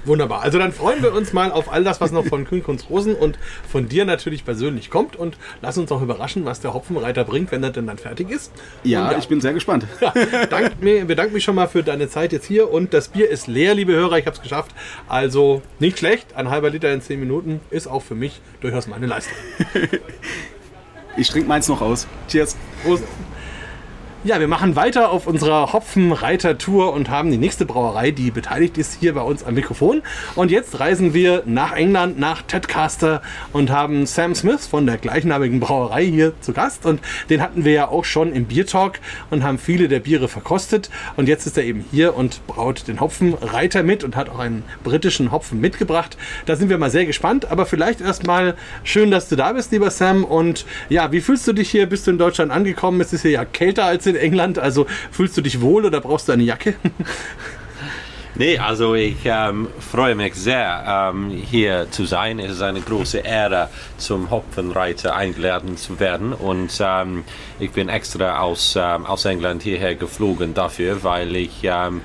Wunderbar. 0.05 0.43
Also 0.43 0.59
dann 0.59 0.73
freuen 0.73 1.03
wir 1.03 1.13
uns 1.13 1.33
mal 1.33 1.53
auf 1.53 1.73
all 1.73 1.85
das, 1.85 2.01
was 2.01 2.11
noch 2.11 2.25
von 2.27 2.45
Kühnkunst 2.45 2.91
Rosen 2.91 3.15
und 3.15 3.39
von 3.71 3.89
dir 3.89 4.05
natürlich 4.05 4.45
persönlich 4.45 4.91
kommt. 4.91 5.15
Und 5.15 5.37
lass 5.61 5.79
uns 5.79 5.93
auch 5.93 6.03
überraschen, 6.03 6.45
was 6.45 6.61
der 6.61 6.75
Hopfenreiter 6.75 7.25
bringt, 7.25 7.53
wenn 7.53 7.63
er 7.63 7.71
denn 7.71 7.87
dann 7.87 7.99
fertig 7.99 8.31
ist. 8.31 8.53
Ja, 8.83 9.11
Und 9.11 9.19
ich 9.19 9.29
bin 9.29 9.41
sehr 9.41 9.53
gespannt. 9.53 9.87
Dank, 10.51 10.83
mir, 10.83 11.05
bedanke 11.05 11.33
mich 11.33 11.45
schon 11.45 11.55
mal 11.55 11.69
für 11.69 11.83
deine 11.83 12.09
Zeit 12.09 12.33
jetzt 12.33 12.47
hier. 12.47 12.71
Und 12.71 12.93
das 12.95 13.09
Bier 13.09 13.31
ist 13.31 13.47
leer, 13.47 13.75
liebe 13.75 13.93
Hörer. 13.93 14.19
Ich 14.19 14.27
habe 14.27 14.37
es 14.37 14.43
geschafft. 14.43 14.75
Also 15.09 15.63
nicht 15.79 15.99
schlecht. 15.99 16.35
Ein 16.35 16.51
halber 16.51 16.71
Liter 16.71 16.93
in 16.93 17.01
10 17.01 17.21
Minuten 17.21 17.61
ist 17.71 17.87
auch 17.87 18.03
für 18.03 18.15
mich 18.17 18.41
durchaus 18.61 18.89
meine 18.89 19.07
Leistung. 19.07 19.37
Ich 21.17 21.29
trinke 21.29 21.47
meins 21.49 21.69
noch 21.69 21.83
aus. 21.83 22.07
Cheers. 22.29 22.57
Prost. 22.83 23.05
Ja, 24.25 24.39
wir 24.39 24.47
machen 24.47 24.77
weiter 24.77 25.11
auf 25.11 25.27
unserer 25.27 25.73
Hopfenreiter-Tour 25.73 26.93
und 26.93 27.11
haben 27.11 27.33
die 27.33 27.39
nächste 27.39 27.67
Brauerei, 27.67 28.13
die 28.13 28.31
beteiligt 28.31 28.79
ist, 28.79 29.01
hier 29.01 29.15
bei 29.15 29.21
uns 29.21 29.43
am 29.43 29.55
Mikrofon. 29.55 30.01
Und 30.37 30.53
jetzt 30.53 30.79
reisen 30.79 31.13
wir 31.13 31.43
nach 31.45 31.73
England, 31.73 32.21
nach 32.21 32.43
Tedcaster 32.43 33.21
und 33.53 33.71
haben 33.71 34.07
Sam 34.07 34.37
Smith 34.37 34.69
von 34.69 34.87
der 34.87 34.99
gleichnamigen 34.99 35.59
Brauerei 35.59 36.05
hier 36.05 36.35
zu 36.41 36.53
Gast. 36.53 36.87
Und 36.87 37.01
den 37.31 37.43
hatten 37.43 37.65
wir 37.65 37.73
ja 37.73 37.89
auch 37.89 38.05
schon 38.05 38.33
im 38.33 38.45
Biertalk 38.45 39.01
und 39.31 39.43
haben 39.43 39.59
viele 39.59 39.89
der 39.89 39.99
Biere 39.99 40.29
verkostet. 40.29 40.89
Und 41.17 41.27
jetzt 41.27 41.47
ist 41.47 41.59
er 41.59 41.65
eben 41.65 41.85
hier 41.91 42.15
und 42.15 42.47
braut 42.47 42.87
den 42.87 43.01
Hopfenreiter 43.01 43.83
mit 43.83 44.05
und 44.05 44.15
hat 44.15 44.29
auch 44.29 44.39
einen 44.39 44.63
britischen 44.85 45.33
Hopfen 45.33 45.61
mitgebracht. 45.61 46.17
Da 46.47 46.55
sind 46.55 46.69
wir 46.69 46.79
mal 46.79 46.91
sehr 46.93 47.07
gespannt. 47.07 47.51
Aber 47.51 47.67
vielleicht 47.67 48.01
erstmal 48.01 48.55
schön, 48.85 49.11
dass 49.11 49.29
du 49.29 49.35
da 49.35 49.53
bist, 49.53 49.73
lieber 49.73 49.91
Sam. 49.91 50.23
Und 50.23 50.65
ja, 50.89 51.11
wie 51.11 51.21
fühlst 51.21 51.49
du 51.49 51.53
dich 51.53 51.69
hier? 51.69 51.87
Bist 51.87 52.07
du 52.07 52.13
in 52.13 52.19
Deutschland 52.19 52.53
angekommen? 52.53 53.01
Es 53.01 53.13
ist 53.13 53.23
hier 53.23 53.33
ja 53.33 53.45
kälter 53.45 53.85
als 53.85 54.07
in 54.12 54.12
England. 54.17 54.59
Also 54.59 54.87
fühlst 55.11 55.37
du 55.37 55.41
dich 55.41 55.61
wohl 55.61 55.85
oder 55.85 56.01
brauchst 56.01 56.29
du 56.29 56.33
eine 56.33 56.43
Jacke? 56.45 56.75
Nee, 58.35 58.57
also 58.59 58.95
ich 58.95 59.19
ähm, 59.27 59.69
freue 59.79 60.15
mich 60.15 60.35
sehr, 60.35 61.11
ähm, 61.13 61.29
hier 61.29 61.89
zu 61.91 62.07
sein. 62.07 62.39
Es 62.39 62.53
ist 62.53 62.63
eine 62.63 62.81
große 62.81 63.19
Ehre, 63.19 63.69
zum 63.99 64.31
Hopfenreiter 64.31 65.15
eingeladen 65.15 65.77
zu 65.77 66.01
werden. 66.01 66.33
Und 66.33 66.73
ähm, 66.81 67.25
ich 67.59 67.73
bin 67.73 67.91
extra 67.91 68.39
aus, 68.41 68.75
ähm, 68.75 69.05
aus 69.05 69.27
England 69.27 69.63
hierher 69.63 69.97
geflogen 69.97 70.55
dafür, 70.55 71.05
weil 71.05 71.37
ich 71.37 71.61
ähm, 71.65 72.01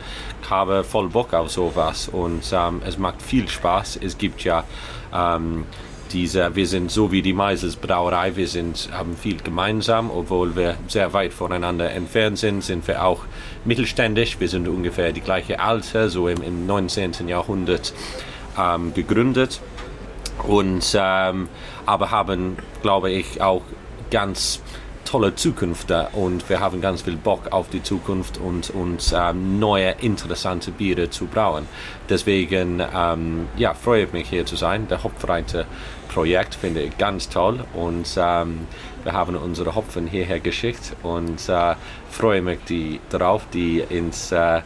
habe 0.49 0.83
voll 0.83 1.07
Bock 1.07 1.33
auf 1.33 1.49
sowas. 1.49 2.09
Und 2.09 2.43
ähm, 2.51 2.81
es 2.85 2.97
macht 2.97 3.21
viel 3.21 3.47
Spaß. 3.47 3.97
Es 4.03 4.17
gibt 4.17 4.43
ja 4.43 4.65
ähm, 6.07 6.11
diese, 6.11 6.55
wir 6.55 6.67
sind 6.67 6.91
so 6.91 7.11
wie 7.11 7.21
die 7.21 7.33
Meisels 7.33 7.75
Brauerei, 7.75 8.35
wir 8.35 8.47
sind, 8.47 8.89
haben 8.91 9.15
viel 9.15 9.37
gemeinsam, 9.37 10.09
obwohl 10.11 10.55
wir 10.55 10.75
sehr 10.87 11.13
weit 11.13 11.33
voneinander 11.33 11.91
entfernt 11.91 12.37
sind, 12.37 12.63
sind 12.63 12.87
wir 12.87 13.03
auch 13.03 13.25
mittelständisch. 13.65 14.39
Wir 14.39 14.49
sind 14.49 14.67
ungefähr 14.67 15.11
die 15.11 15.21
gleiche 15.21 15.59
Alter, 15.59 16.09
so 16.09 16.27
im, 16.27 16.41
im 16.41 16.65
19. 16.65 17.27
Jahrhundert 17.27 17.93
ähm, 18.57 18.93
gegründet. 18.93 19.61
Und 20.47 20.95
ähm, 20.97 21.49
aber 21.85 22.11
haben, 22.11 22.57
glaube 22.81 23.09
ich, 23.09 23.41
auch 23.41 23.63
ganz 24.11 24.61
tolle 25.07 25.33
Zukunft 25.35 25.91
und 26.13 26.49
wir 26.49 26.59
haben 26.59 26.81
ganz 26.81 27.03
viel 27.03 27.15
Bock 27.15 27.51
auf 27.51 27.69
die 27.69 27.81
Zukunft 27.81 28.37
und, 28.37 28.69
und 28.71 29.13
ähm, 29.15 29.57
neue 29.57 29.91
interessante 30.01 30.71
Biere 30.71 31.09
zu 31.09 31.27
brauen. 31.27 31.65
Deswegen 32.09 32.83
ähm, 32.93 33.47
ja, 33.55 33.73
freue 33.73 34.03
ich 34.03 34.11
mich 34.11 34.29
hier 34.29 34.45
zu 34.45 34.57
sein. 34.57 34.87
Der 34.89 35.03
Hopfreiter 35.03 35.65
Projekt 36.17 36.55
finde 36.55 36.81
ich 36.81 36.97
ganz 36.97 37.29
toll 37.29 37.63
und 37.75 38.07
ähm, 38.17 38.65
wir 39.03 39.13
haben 39.13 39.35
unsere 39.35 39.75
Hopfen 39.75 40.07
hierher 40.07 40.39
geschickt 40.39 40.95
und 41.03 41.47
äh, 41.47 41.75
freue 42.09 42.41
mich 42.41 42.57
die, 42.67 42.99
darauf, 43.11 43.43
die 43.53 43.81
ins 43.87 44.31
äh, 44.31 44.61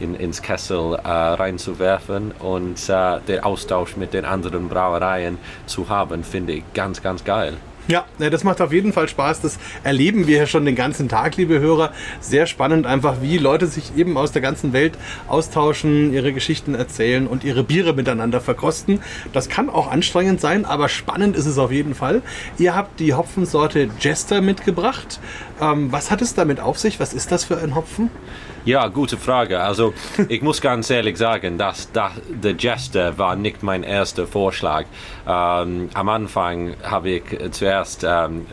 in, 0.00 0.16
ins 0.16 0.42
Kessel 0.42 0.94
äh, 0.94 1.08
reinzuwerfen 1.08 2.32
und 2.40 2.88
äh, 2.88 3.20
den 3.20 3.44
Austausch 3.44 3.96
mit 3.96 4.14
den 4.14 4.24
anderen 4.24 4.68
Brauereien 4.68 5.38
zu 5.66 5.88
haben, 5.88 6.24
finde 6.24 6.54
ich 6.54 6.64
ganz, 6.74 7.00
ganz 7.00 7.22
geil. 7.22 7.54
Ja, 7.88 8.04
ja, 8.18 8.30
das 8.30 8.42
macht 8.42 8.60
auf 8.60 8.72
jeden 8.72 8.92
Fall 8.92 9.08
Spaß. 9.08 9.42
Das 9.42 9.58
erleben 9.84 10.26
wir 10.26 10.38
ja 10.38 10.46
schon 10.48 10.64
den 10.64 10.74
ganzen 10.74 11.08
Tag, 11.08 11.36
liebe 11.36 11.60
Hörer. 11.60 11.92
Sehr 12.20 12.46
spannend 12.46 12.84
einfach, 12.84 13.22
wie 13.22 13.38
Leute 13.38 13.68
sich 13.68 13.96
eben 13.96 14.16
aus 14.16 14.32
der 14.32 14.42
ganzen 14.42 14.72
Welt 14.72 14.98
austauschen, 15.28 16.12
ihre 16.12 16.32
Geschichten 16.32 16.74
erzählen 16.74 17.28
und 17.28 17.44
ihre 17.44 17.62
Biere 17.62 17.92
miteinander 17.92 18.40
verkosten. 18.40 19.00
Das 19.32 19.48
kann 19.48 19.70
auch 19.70 19.88
anstrengend 19.88 20.40
sein, 20.40 20.64
aber 20.64 20.88
spannend 20.88 21.36
ist 21.36 21.46
es 21.46 21.58
auf 21.58 21.70
jeden 21.70 21.94
Fall. 21.94 22.22
Ihr 22.58 22.74
habt 22.74 22.98
die 22.98 23.14
Hopfensorte 23.14 23.88
Jester 24.00 24.40
mitgebracht. 24.40 25.20
Ähm, 25.60 25.92
was 25.92 26.10
hat 26.10 26.22
es 26.22 26.34
damit 26.34 26.58
auf 26.58 26.80
sich? 26.80 26.98
Was 26.98 27.14
ist 27.14 27.30
das 27.30 27.44
für 27.44 27.58
ein 27.58 27.76
Hopfen? 27.76 28.10
Ja, 28.66 28.88
gute 28.88 29.16
Frage. 29.16 29.60
Also 29.60 29.94
ich 30.28 30.42
muss 30.42 30.60
ganz 30.60 30.90
ehrlich 30.90 31.16
sagen, 31.18 31.56
dass, 31.56 31.92
dass 31.92 32.10
der 32.28 32.56
Jester 32.56 33.16
war 33.16 33.36
nicht 33.36 33.62
mein 33.62 33.84
erster 33.84 34.26
Vorschlag. 34.26 34.86
Ähm, 35.24 35.88
am 35.94 36.08
Anfang 36.08 36.74
habe 36.82 37.10
ich 37.10 37.22
zuerst 37.52 38.04
ähm, 38.04 38.46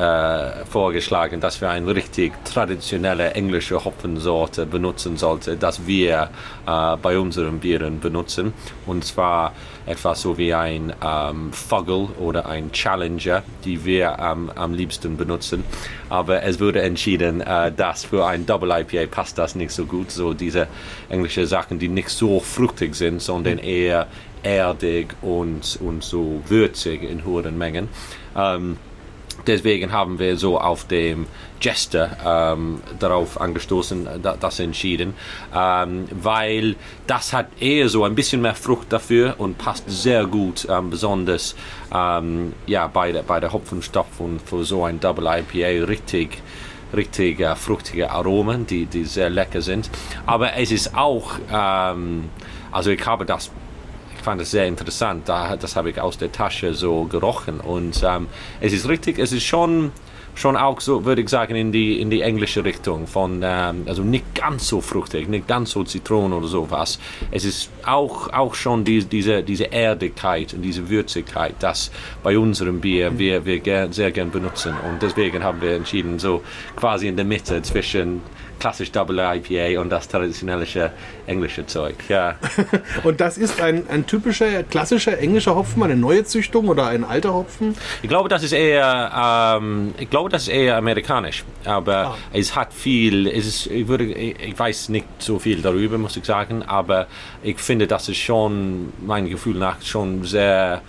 äh, 0.00 0.64
vorgeschlagen, 0.64 1.40
dass 1.40 1.60
wir 1.60 1.68
eine 1.68 1.94
richtig 1.94 2.32
traditionelle 2.44 3.32
englische 3.32 3.84
Hopfensorte 3.84 4.64
benutzen 4.64 5.18
sollten, 5.18 5.58
dass 5.58 5.86
wir 5.86 6.30
äh, 6.66 6.96
bei 6.96 7.18
unseren 7.18 7.58
Bieren 7.60 8.00
benutzen. 8.00 8.54
Und 8.86 9.04
zwar 9.04 9.52
etwas 9.84 10.22
so 10.22 10.38
wie 10.38 10.54
ein 10.54 10.94
ähm, 11.04 11.52
Vogel 11.52 12.08
oder 12.18 12.46
ein 12.46 12.72
Challenger, 12.72 13.42
die 13.64 13.84
wir 13.84 14.16
ähm, 14.18 14.50
am 14.54 14.72
liebsten 14.72 15.18
benutzen. 15.18 15.64
Aber 16.08 16.44
es 16.44 16.60
wurde 16.60 16.80
entschieden, 16.80 17.42
äh, 17.42 17.70
dass 17.70 18.04
für 18.04 18.24
ein 18.24 18.46
Double 18.46 18.70
IPA 18.70 19.06
passt 19.06 19.36
das 19.36 19.54
nicht 19.54 19.72
so 19.72 19.84
gut. 19.84 20.10
So 20.10 20.32
diese 20.32 20.66
englische 21.10 21.46
Sachen, 21.46 21.78
die 21.78 21.88
nicht 21.88 22.08
so 22.08 22.40
fruchtig 22.40 22.94
sind, 22.94 23.20
sondern 23.20 23.58
eher 23.58 24.06
erdig 24.42 25.14
und, 25.20 25.78
und 25.82 26.02
so 26.02 26.40
würzig 26.48 27.02
in 27.02 27.26
hohen 27.26 27.58
Mengen. 27.58 27.88
Ähm, 28.34 28.78
deswegen 29.46 29.92
haben 29.92 30.18
wir 30.18 30.36
so 30.36 30.58
auf 30.60 30.86
dem 30.86 31.26
Jester 31.60 32.16
ähm, 32.24 32.80
darauf 32.98 33.40
angestoßen, 33.40 34.08
da, 34.22 34.36
das 34.38 34.60
entschieden, 34.60 35.14
ähm, 35.54 36.06
weil 36.10 36.76
das 37.06 37.32
hat 37.32 37.48
eher 37.60 37.88
so 37.88 38.04
ein 38.04 38.14
bisschen 38.14 38.40
mehr 38.40 38.54
Frucht 38.54 38.92
dafür 38.92 39.34
und 39.38 39.58
passt 39.58 39.84
sehr 39.88 40.26
gut, 40.26 40.66
ähm, 40.70 40.90
besonders 40.90 41.54
ähm, 41.94 42.54
ja, 42.66 42.86
bei, 42.86 43.12
der, 43.12 43.22
bei 43.22 43.40
der 43.40 43.52
Hopfenstopf 43.52 44.20
und 44.20 44.40
für 44.40 44.64
so 44.64 44.84
ein 44.84 45.00
Double 45.00 45.26
IPA 45.26 45.86
richtig 45.86 46.38
richtig 46.94 47.40
äh, 47.40 47.54
fruchtige 47.54 48.10
Aromen, 48.10 48.66
die, 48.66 48.86
die 48.86 49.04
sehr 49.04 49.30
lecker 49.30 49.62
sind. 49.62 49.90
Aber 50.26 50.56
es 50.56 50.72
ist 50.72 50.96
auch, 50.96 51.32
ähm, 51.52 52.30
also 52.72 52.90
ich 52.90 53.04
habe 53.06 53.24
das 53.24 53.50
fand 54.20 54.40
es 54.40 54.50
sehr 54.50 54.66
interessant. 54.66 55.28
Da, 55.28 55.56
das 55.56 55.76
habe 55.76 55.90
ich 55.90 56.00
aus 56.00 56.18
der 56.18 56.32
Tasche 56.32 56.74
so 56.74 57.04
gerochen. 57.04 57.60
Und 57.60 58.02
ähm, 58.04 58.28
es 58.60 58.72
ist 58.72 58.88
richtig, 58.88 59.18
es 59.18 59.32
ist 59.32 59.44
schon, 59.44 59.92
schon 60.34 60.56
auch 60.56 60.80
so, 60.80 61.04
würde 61.04 61.22
ich 61.22 61.28
sagen, 61.28 61.54
in 61.56 61.72
die, 61.72 62.00
in 62.00 62.10
die 62.10 62.22
englische 62.22 62.64
Richtung. 62.64 63.06
Von, 63.06 63.40
ähm, 63.42 63.82
also 63.86 64.02
nicht 64.02 64.34
ganz 64.34 64.68
so 64.68 64.80
fruchtig, 64.80 65.28
nicht 65.28 65.46
ganz 65.46 65.70
so 65.72 65.84
Zitronen 65.84 66.32
oder 66.32 66.48
sowas. 66.48 66.98
Es 67.30 67.44
ist 67.44 67.70
auch, 67.84 68.32
auch 68.32 68.54
schon 68.54 68.84
die, 68.84 69.04
diese, 69.04 69.42
diese 69.42 69.72
Erdigkeit 69.72 70.54
und 70.54 70.62
diese 70.62 70.88
Würzigkeit, 70.88 71.54
das 71.60 71.90
bei 72.22 72.38
unserem 72.38 72.80
Bier 72.80 73.18
wir, 73.18 73.44
wir 73.44 73.60
gern, 73.60 73.92
sehr 73.92 74.10
gern 74.10 74.30
benutzen. 74.30 74.74
Und 74.88 75.02
deswegen 75.02 75.42
haben 75.44 75.60
wir 75.60 75.74
entschieden, 75.74 76.18
so 76.18 76.42
quasi 76.76 77.08
in 77.08 77.16
der 77.16 77.24
Mitte 77.24 77.62
zwischen 77.62 78.22
klassisch 78.60 78.92
Double 78.92 79.18
IPA 79.18 79.80
und 79.80 79.90
das 79.90 80.06
traditionelle 80.06 80.92
englische 81.26 81.66
Zeug. 81.66 81.96
Ja. 82.08 82.36
und 83.02 83.20
das 83.20 83.38
ist 83.38 83.60
ein, 83.60 83.88
ein 83.88 84.06
typischer, 84.06 84.62
klassischer 84.62 85.18
englischer 85.18 85.56
Hopfen, 85.56 85.82
eine 85.82 85.96
neue 85.96 86.24
Züchtung 86.24 86.68
oder 86.68 86.86
ein 86.86 87.02
alter 87.02 87.34
Hopfen? 87.34 87.74
Ich 88.02 88.08
glaube, 88.08 88.28
das 88.28 88.42
ist 88.42 88.52
eher, 88.52 89.56
ähm, 89.58 89.94
ich 89.98 90.10
glaube, 90.10 90.28
das 90.28 90.42
ist 90.42 90.48
eher 90.48 90.76
amerikanisch. 90.76 91.44
Aber 91.64 91.96
ah. 91.96 92.16
es 92.32 92.54
hat 92.54 92.72
viel, 92.72 93.26
es 93.26 93.46
ist, 93.46 93.66
ich, 93.66 93.88
würde, 93.88 94.04
ich 94.04 94.56
weiß 94.56 94.90
nicht 94.90 95.06
so 95.18 95.38
viel 95.38 95.62
darüber, 95.62 95.98
muss 95.98 96.16
ich 96.16 96.24
sagen, 96.24 96.62
aber 96.62 97.06
ich 97.42 97.58
finde, 97.58 97.86
das 97.86 98.08
ist 98.08 98.18
schon, 98.18 98.92
mein 99.04 99.28
Gefühl 99.28 99.56
nach, 99.56 99.82
schon 99.82 100.24
sehr 100.24 100.82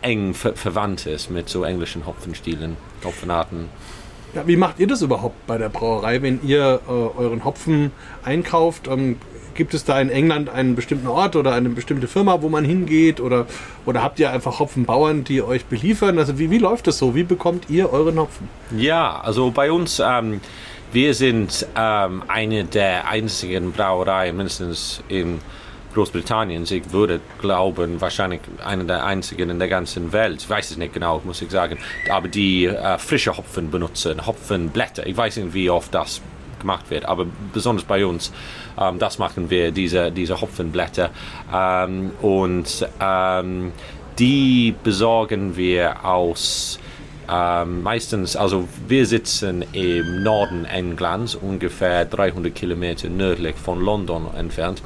eng 0.00 0.34
ver 0.34 0.54
verwandt 0.54 1.06
ist 1.06 1.30
mit 1.30 1.48
so 1.48 1.64
englischen 1.64 2.06
Hopfenstilen, 2.06 2.76
Hopfenarten. 3.04 3.68
Wie 4.46 4.56
macht 4.56 4.78
ihr 4.78 4.86
das 4.86 5.02
überhaupt 5.02 5.46
bei 5.46 5.58
der 5.58 5.68
Brauerei, 5.68 6.22
wenn 6.22 6.40
ihr 6.42 6.80
äh, 6.86 6.90
euren 6.90 7.44
Hopfen 7.44 7.92
einkauft? 8.24 8.88
Ähm, 8.88 9.16
gibt 9.54 9.74
es 9.74 9.84
da 9.84 10.00
in 10.00 10.08
England 10.08 10.48
einen 10.48 10.76
bestimmten 10.76 11.08
Ort 11.08 11.34
oder 11.34 11.52
eine 11.52 11.68
bestimmte 11.68 12.06
Firma, 12.06 12.40
wo 12.42 12.48
man 12.48 12.64
hingeht? 12.64 13.20
Oder, 13.20 13.46
oder 13.86 14.02
habt 14.02 14.20
ihr 14.20 14.30
einfach 14.30 14.60
Hopfenbauern, 14.60 15.24
die 15.24 15.42
euch 15.42 15.64
beliefern? 15.66 16.18
Also 16.18 16.38
wie, 16.38 16.50
wie 16.50 16.58
läuft 16.58 16.86
das 16.86 16.98
so? 16.98 17.14
Wie 17.14 17.24
bekommt 17.24 17.68
ihr 17.68 17.92
euren 17.92 18.18
Hopfen? 18.18 18.48
Ja, 18.76 19.20
also 19.20 19.50
bei 19.50 19.72
uns, 19.72 20.00
ähm, 20.00 20.40
wir 20.92 21.12
sind 21.12 21.66
ähm, 21.76 22.22
eine 22.28 22.64
der 22.64 23.08
einzigen 23.08 23.72
Brauereien, 23.72 24.36
mindestens 24.36 25.02
in 25.08 25.40
Großbritannien. 25.98 26.62
Ich 26.62 26.92
würde 26.92 27.20
glauben, 27.40 28.00
wahrscheinlich 28.00 28.40
einer 28.64 28.84
der 28.84 29.04
einzigen 29.04 29.50
in 29.50 29.58
der 29.58 29.66
ganzen 29.66 30.12
Welt, 30.12 30.42
ich 30.42 30.48
weiß 30.48 30.70
es 30.70 30.76
nicht 30.76 30.94
genau, 30.94 31.20
muss 31.24 31.42
ich 31.42 31.50
sagen, 31.50 31.76
aber 32.08 32.28
die 32.28 32.66
äh, 32.66 32.98
frische 32.98 33.36
Hopfen 33.36 33.70
benutzen, 33.72 34.24
Hopfenblätter. 34.24 35.06
Ich 35.08 35.16
weiß 35.16 35.38
nicht, 35.38 35.54
wie 35.54 35.68
oft 35.70 35.92
das 35.92 36.20
gemacht 36.60 36.88
wird, 36.90 37.04
aber 37.04 37.26
besonders 37.52 37.84
bei 37.84 38.06
uns, 38.06 38.32
ähm, 38.80 39.00
das 39.00 39.18
machen 39.18 39.50
wir, 39.50 39.72
diese, 39.72 40.12
diese 40.12 40.40
Hopfenblätter. 40.40 41.10
Ähm, 41.52 42.12
und 42.22 42.88
ähm, 43.00 43.72
die 44.20 44.76
besorgen 44.84 45.56
wir 45.56 46.04
aus 46.04 46.78
ähm, 47.28 47.82
meistens, 47.82 48.36
also 48.36 48.68
wir 48.86 49.04
sitzen 49.04 49.64
im 49.72 50.22
Norden 50.22 50.64
Englands, 50.64 51.34
ungefähr 51.34 52.04
300 52.04 52.54
Kilometer 52.54 53.08
nördlich 53.08 53.56
von 53.56 53.80
London 53.80 54.28
entfernt 54.36 54.80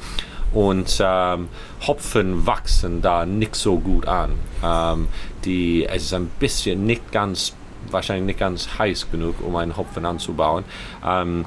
und 0.53 0.99
ähm, 1.03 1.47
Hopfen 1.87 2.45
wachsen 2.45 3.01
da 3.01 3.25
nicht 3.25 3.55
so 3.55 3.77
gut 3.77 4.07
an. 4.07 4.33
Ähm, 4.63 5.07
die, 5.45 5.85
es 5.85 6.03
ist 6.03 6.13
ein 6.13 6.29
bisschen 6.39 6.85
nicht 6.85 7.11
ganz, 7.11 7.53
wahrscheinlich 7.89 8.25
nicht 8.25 8.39
ganz 8.39 8.77
heiß 8.77 9.11
genug, 9.11 9.35
um 9.41 9.55
einen 9.55 9.75
Hopfen 9.75 10.05
anzubauen. 10.05 10.63
Ähm, 11.05 11.45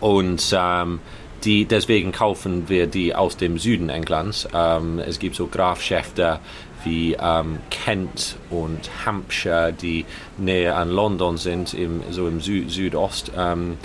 und 0.00 0.54
ähm, 0.56 1.00
die, 1.44 1.64
deswegen 1.64 2.12
kaufen 2.12 2.68
wir 2.68 2.86
die 2.86 3.14
aus 3.14 3.36
dem 3.36 3.58
Süden 3.58 3.88
Englands. 3.88 4.48
Ähm, 4.52 4.98
es 4.98 5.18
gibt 5.18 5.36
so 5.36 5.46
Grafschäfte 5.46 6.40
wie 6.84 7.16
ähm, 7.20 7.58
Kent 7.70 8.36
und 8.50 8.90
Hampshire, 9.04 9.72
die 9.72 10.04
näher 10.36 10.76
an 10.76 10.90
London 10.90 11.36
sind, 11.36 11.74
im, 11.74 12.02
so 12.10 12.28
im 12.28 12.40
Sü 12.40 12.68
Südost. 12.68 13.32
Ähm, 13.36 13.78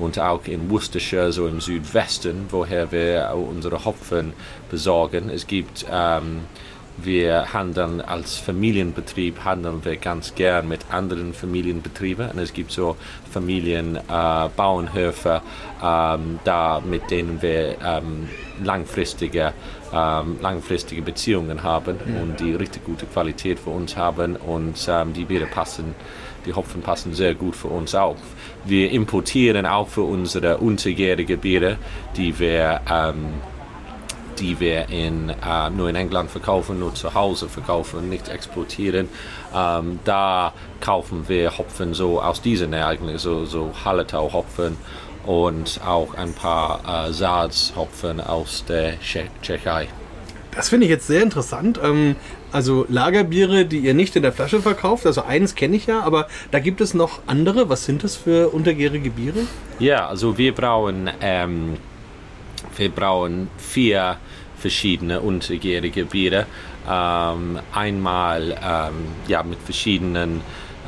und 0.00 0.18
auch 0.18 0.46
in 0.46 0.70
Worcestershire, 0.70 1.32
so 1.32 1.46
im 1.46 1.60
Südwesten, 1.60 2.46
woher 2.50 2.90
wir 2.92 3.34
unsere 3.34 3.84
Hopfen 3.84 4.32
besorgen. 4.70 5.28
Es 5.30 5.46
gibt, 5.46 5.84
ähm, 5.90 6.40
wir 6.96 7.52
handeln 7.52 8.00
als 8.00 8.36
Familienbetrieb, 8.36 9.44
handeln 9.44 9.84
wir 9.84 9.96
ganz 9.96 10.34
gern 10.34 10.66
mit 10.68 10.80
anderen 10.90 11.34
Familienbetrieben. 11.34 12.30
Und 12.30 12.38
es 12.38 12.52
gibt 12.52 12.72
so 12.72 12.96
Familienbauernhöfe, 13.30 15.40
äh, 15.82 16.14
ähm, 16.14 16.40
da 16.44 16.80
mit 16.80 17.10
denen 17.10 17.40
wir 17.40 17.76
ähm, 17.82 18.28
langfristige, 18.62 19.54
ähm, 19.92 20.38
langfristige 20.40 21.02
Beziehungen 21.02 21.62
haben 21.62 21.96
und 22.20 22.40
die 22.40 22.54
richtig 22.54 22.84
gute 22.84 23.06
Qualität 23.06 23.58
für 23.58 23.70
uns 23.70 23.96
haben 23.96 24.36
und 24.36 24.86
ähm, 24.88 25.14
die 25.14 25.24
Biere 25.24 25.46
passen 25.46 25.94
die 26.46 26.54
Hopfen 26.54 26.82
passen 26.82 27.14
sehr 27.14 27.34
gut 27.34 27.56
für 27.56 27.68
uns 27.68 27.94
auch. 27.94 28.16
Wir 28.64 28.90
importieren 28.90 29.66
auch 29.66 29.88
für 29.88 30.02
unsere 30.02 30.58
unterjährige 30.58 31.36
Biere, 31.36 31.78
die 32.16 32.38
wir, 32.38 32.80
ähm, 32.90 33.34
die 34.38 34.58
wir 34.58 34.88
in, 34.88 35.30
äh, 35.30 35.70
nur 35.70 35.88
in 35.90 35.96
England 35.96 36.30
verkaufen, 36.30 36.78
nur 36.78 36.94
zu 36.94 37.14
Hause 37.14 37.48
verkaufen, 37.48 38.08
nicht 38.08 38.28
exportieren. 38.28 39.08
Ähm, 39.54 39.98
da 40.04 40.52
kaufen 40.80 41.28
wir 41.28 41.56
Hopfen 41.58 41.94
so 41.94 42.20
aus 42.20 42.40
diesen 42.40 42.72
Ereignissen, 42.72 43.18
so, 43.18 43.44
so 43.44 43.72
Hallertau-Hopfen 43.84 44.76
und 45.26 45.80
auch 45.86 46.14
ein 46.14 46.32
paar 46.32 47.08
äh, 47.08 47.12
Saatshopfen 47.12 48.20
aus 48.20 48.64
der 48.64 48.94
Tschechei. 49.00 49.88
Das 50.54 50.68
finde 50.68 50.86
ich 50.86 50.90
jetzt 50.90 51.06
sehr 51.06 51.22
interessant. 51.22 51.78
Ähm, 51.82 52.16
also 52.52 52.84
Lagerbiere, 52.88 53.64
die 53.66 53.78
ihr 53.78 53.94
nicht 53.94 54.16
in 54.16 54.22
der 54.22 54.32
Flasche 54.32 54.60
verkauft. 54.60 55.06
Also 55.06 55.22
eines 55.22 55.54
kenne 55.54 55.76
ich 55.76 55.86
ja, 55.86 56.00
aber 56.00 56.26
da 56.50 56.58
gibt 56.58 56.80
es 56.80 56.94
noch 56.94 57.20
andere. 57.26 57.68
Was 57.68 57.84
sind 57.84 58.02
das 58.02 58.16
für 58.16 58.52
untergärige 58.52 59.10
Biere? 59.10 59.40
Ja, 59.78 60.08
also 60.08 60.36
wir 60.38 60.54
brauchen, 60.54 61.10
ähm, 61.20 61.76
wir 62.76 62.90
brauchen 62.90 63.48
vier 63.58 64.16
verschiedene 64.58 65.20
untergärige 65.20 66.04
Biere. 66.04 66.46
Ähm, 66.88 67.60
einmal 67.72 68.56
ähm, 68.62 68.94
ja, 69.28 69.42
mit 69.42 69.58
verschiedenen 69.60 70.40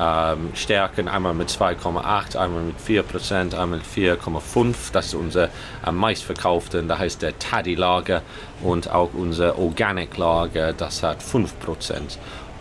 ähm, 0.02 0.50
Stärken, 0.54 1.08
einmal 1.08 1.34
mit 1.34 1.48
2,8, 1.48 2.36
einmal 2.36 2.62
mit 2.62 2.76
4%, 2.80 3.54
einmal 3.54 3.78
mit 3.78 3.86
4,5. 3.86 4.74
Das 4.92 5.06
ist 5.06 5.14
unser 5.14 5.48
am 5.82 5.96
meistverkaufte, 5.96 6.82
da 6.82 6.98
heißt 6.98 7.22
der 7.22 7.38
Taddy 7.38 7.74
Lager 7.74 8.22
und 8.62 8.90
auch 8.90 9.10
unser 9.14 9.58
Organic 9.58 10.16
Lager, 10.16 10.72
das 10.72 11.02
hat 11.02 11.22
5%. 11.22 11.46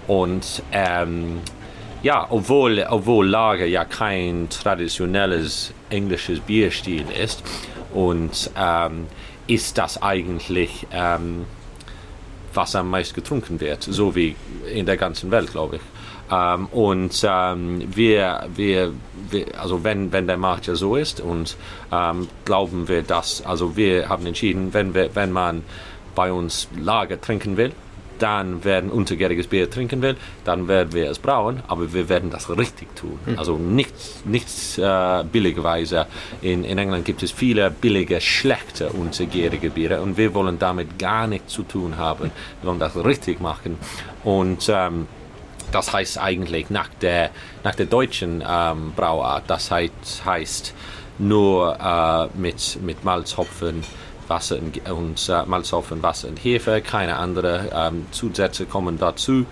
Und 0.08 0.62
ähm, 0.72 1.42
ja, 2.04 2.28
obwohl, 2.30 2.86
obwohl 2.90 3.28
Lager 3.28 3.66
ja 3.66 3.86
kein 3.86 4.50
traditionelles 4.50 5.74
englisches 5.90 6.40
Bierstil 6.40 7.06
ist 7.12 7.44
und 7.94 8.52
ähm, 8.58 9.08
ist 9.48 9.78
das 9.78 10.02
eigentlich 10.02 10.88
ähm, 10.92 11.46
was 12.54 12.76
am 12.76 12.90
meisten 12.90 13.16
getrunken 13.16 13.60
wird, 13.60 13.84
so 13.84 14.16
wie 14.16 14.36
in 14.74 14.86
der 14.86 14.98
ganzen 14.98 15.32
Welt, 15.32 15.52
glaube 15.52 15.78
ich. 15.78 15.82
Ähm, 16.32 16.68
und 16.68 17.26
ähm, 17.28 17.84
wir, 17.94 18.48
wir, 18.56 18.94
wir, 19.30 19.60
also 19.60 19.84
wenn, 19.84 20.12
wenn 20.12 20.28
der 20.28 20.38
Markt 20.38 20.68
ja 20.68 20.76
so 20.76 20.96
ist 20.96 21.20
und 21.20 21.58
ähm, 21.92 22.28
glauben 22.46 22.88
wir, 22.88 23.04
dass, 23.04 23.46
also 23.46 23.76
wir 23.76 24.08
haben 24.10 24.26
entschieden, 24.26 24.74
wenn, 24.74 24.94
wir, 24.94 25.14
wenn 25.16 25.32
man 25.32 25.64
bei 26.16 26.32
uns 26.32 26.68
Lager 26.78 27.20
trinken 27.20 27.58
will, 27.58 27.74
dann 28.22 28.64
werden 28.64 28.92
untergäriges 28.92 29.48
Bier 29.48 29.70
trinken 29.70 30.02
will, 30.04 30.16
dann 30.44 30.68
werden 30.68 30.94
wir 30.94 31.10
es 31.10 31.18
brauen, 31.18 31.64
aber 31.68 31.92
wir 31.92 32.08
werden 32.08 32.30
das 32.30 32.56
richtig 32.56 32.96
tun. 32.96 33.18
Also 33.36 33.58
nichts, 33.58 34.22
nichts 34.26 34.78
äh, 34.78 35.24
billigerweise. 35.24 36.06
In, 36.42 36.64
in 36.64 36.78
England 36.78 37.06
gibt 37.06 37.24
es 37.24 37.32
viele 37.32 37.72
billige, 37.72 38.22
schlechte 38.22 38.90
untergärige 38.90 39.72
Biere 39.72 40.02
und 40.02 40.18
wir 40.18 40.36
wollen 40.36 40.60
damit 40.60 41.00
gar 41.00 41.26
nichts 41.26 41.54
zu 41.54 41.64
tun 41.64 41.98
haben. 41.98 42.32
Wir 42.62 42.70
wollen 42.70 42.80
das 42.80 42.96
richtig 42.96 43.42
machen. 43.42 43.78
Und 44.24 44.70
ähm, 44.72 45.08
das 45.72 45.94
heißt 45.94 46.18
eigentlich 46.20 46.70
nach 46.70 46.90
der, 47.02 47.30
nach 47.64 47.76
der 47.76 47.86
deutschen 47.86 48.44
ähm, 48.48 48.94
Brauart, 48.96 49.44
das 49.48 49.72
heißt, 49.72 50.24
heißt 50.26 50.74
nur 51.20 51.78
äh, 51.80 52.38
mit, 52.38 52.80
mit 52.82 53.04
Malz, 53.04 53.36
Wasser 54.28 54.58
und, 54.60 54.90
und 54.90 55.30
äh, 55.30 55.46
Malzhopfen, 55.46 56.02
Wasser 56.02 56.30
und 56.30 56.38
Hefe, 56.38 56.82
keine 56.82 57.18
anderen 57.18 57.68
ähm, 57.74 58.06
Zusätze 58.12 58.66
kommen 58.66 58.98
dazu. 58.98 59.46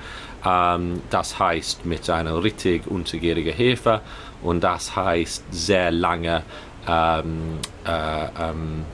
Ähm, 0.46 1.02
das 1.10 1.38
heißt 1.38 1.86
mit 1.86 2.10
einer 2.10 2.42
richtig 2.42 2.88
untergärigen 2.88 3.54
Hefe. 3.54 4.02
Und 4.42 4.64
das 4.64 4.96
heißt 4.96 5.44
sehr 5.52 5.92
lange 5.92 6.44
ähm, 6.88 7.60
äh, 7.86 8.26
ähm, 8.42 8.86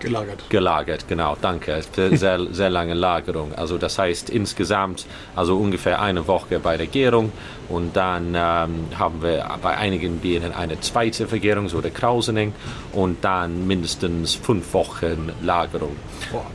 Gelagert. 0.00 0.50
Gelagert, 0.50 1.08
genau, 1.08 1.36
danke. 1.40 1.80
Sehr, 1.92 2.46
sehr 2.52 2.70
lange 2.70 2.94
Lagerung. 2.94 3.54
Also 3.54 3.78
das 3.78 3.98
heißt 3.98 4.30
insgesamt 4.30 5.06
also 5.34 5.56
ungefähr 5.56 6.00
eine 6.00 6.26
Woche 6.26 6.58
bei 6.58 6.76
der 6.76 6.86
Gärung 6.86 7.32
und 7.68 7.96
dann 7.96 8.34
ähm, 8.34 8.86
haben 8.98 9.22
wir 9.22 9.48
bei 9.62 9.76
einigen 9.76 10.18
Bieren 10.18 10.52
eine 10.52 10.80
zweite 10.80 11.26
Vergärung, 11.26 11.68
so 11.68 11.80
der 11.80 11.90
Krausening 11.90 12.52
und 12.92 13.24
dann 13.24 13.66
mindestens 13.66 14.34
fünf 14.34 14.72
Wochen 14.74 15.32
Lagerung. 15.42 15.96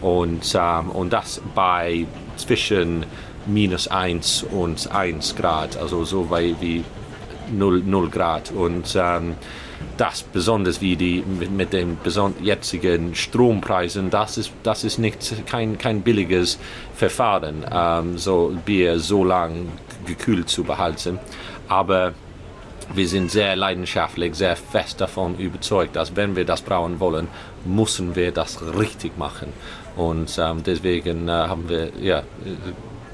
Und, 0.01 0.55
ähm, 0.55 0.89
und 0.89 1.13
das 1.13 1.41
bei 1.53 2.05
zwischen 2.37 3.05
minus 3.45 3.87
1 3.87 4.43
und 4.43 4.91
1 4.91 5.35
Grad, 5.35 5.77
also 5.77 6.03
so 6.05 6.29
weit 6.29 6.55
wie 6.61 6.83
0, 7.51 7.83
0 7.85 8.09
Grad. 8.09 8.51
Und 8.51 8.95
ähm, 8.95 9.35
das 9.97 10.23
besonders 10.23 10.81
wie 10.81 10.95
die 10.95 11.23
mit, 11.23 11.73
den 11.73 11.97
jetzigen 12.41 13.15
Strompreisen, 13.15 14.09
das 14.09 14.37
ist, 14.37 14.51
das 14.63 14.83
ist 14.83 14.97
nicht, 14.97 15.45
kein, 15.45 15.77
kein 15.77 16.01
billiges 16.01 16.59
Verfahren, 16.95 17.65
ähm, 17.71 18.17
so 18.17 18.55
Bier 18.65 18.99
so 18.99 19.23
lang 19.23 19.67
gekühlt 20.05 20.49
zu 20.49 20.63
behalten. 20.63 21.19
Aber 21.67 22.13
wir 22.93 23.07
sind 23.07 23.31
sehr 23.31 23.55
leidenschaftlich, 23.55 24.35
sehr 24.35 24.55
fest 24.55 24.99
davon 25.01 25.37
überzeugt, 25.37 25.95
dass 25.95 26.15
wenn 26.15 26.35
wir 26.35 26.45
das 26.45 26.61
brauen 26.61 26.99
wollen, 26.99 27.27
müssen 27.65 28.15
wir 28.15 28.31
das 28.31 28.61
richtig 28.77 29.17
machen. 29.17 29.53
Und 29.95 30.37
ähm, 30.39 30.63
deswegen 30.63 31.27
äh, 31.27 31.31
haben 31.31 31.69
wir, 31.69 31.91
ja, 31.99 32.19
äh, 32.19 32.23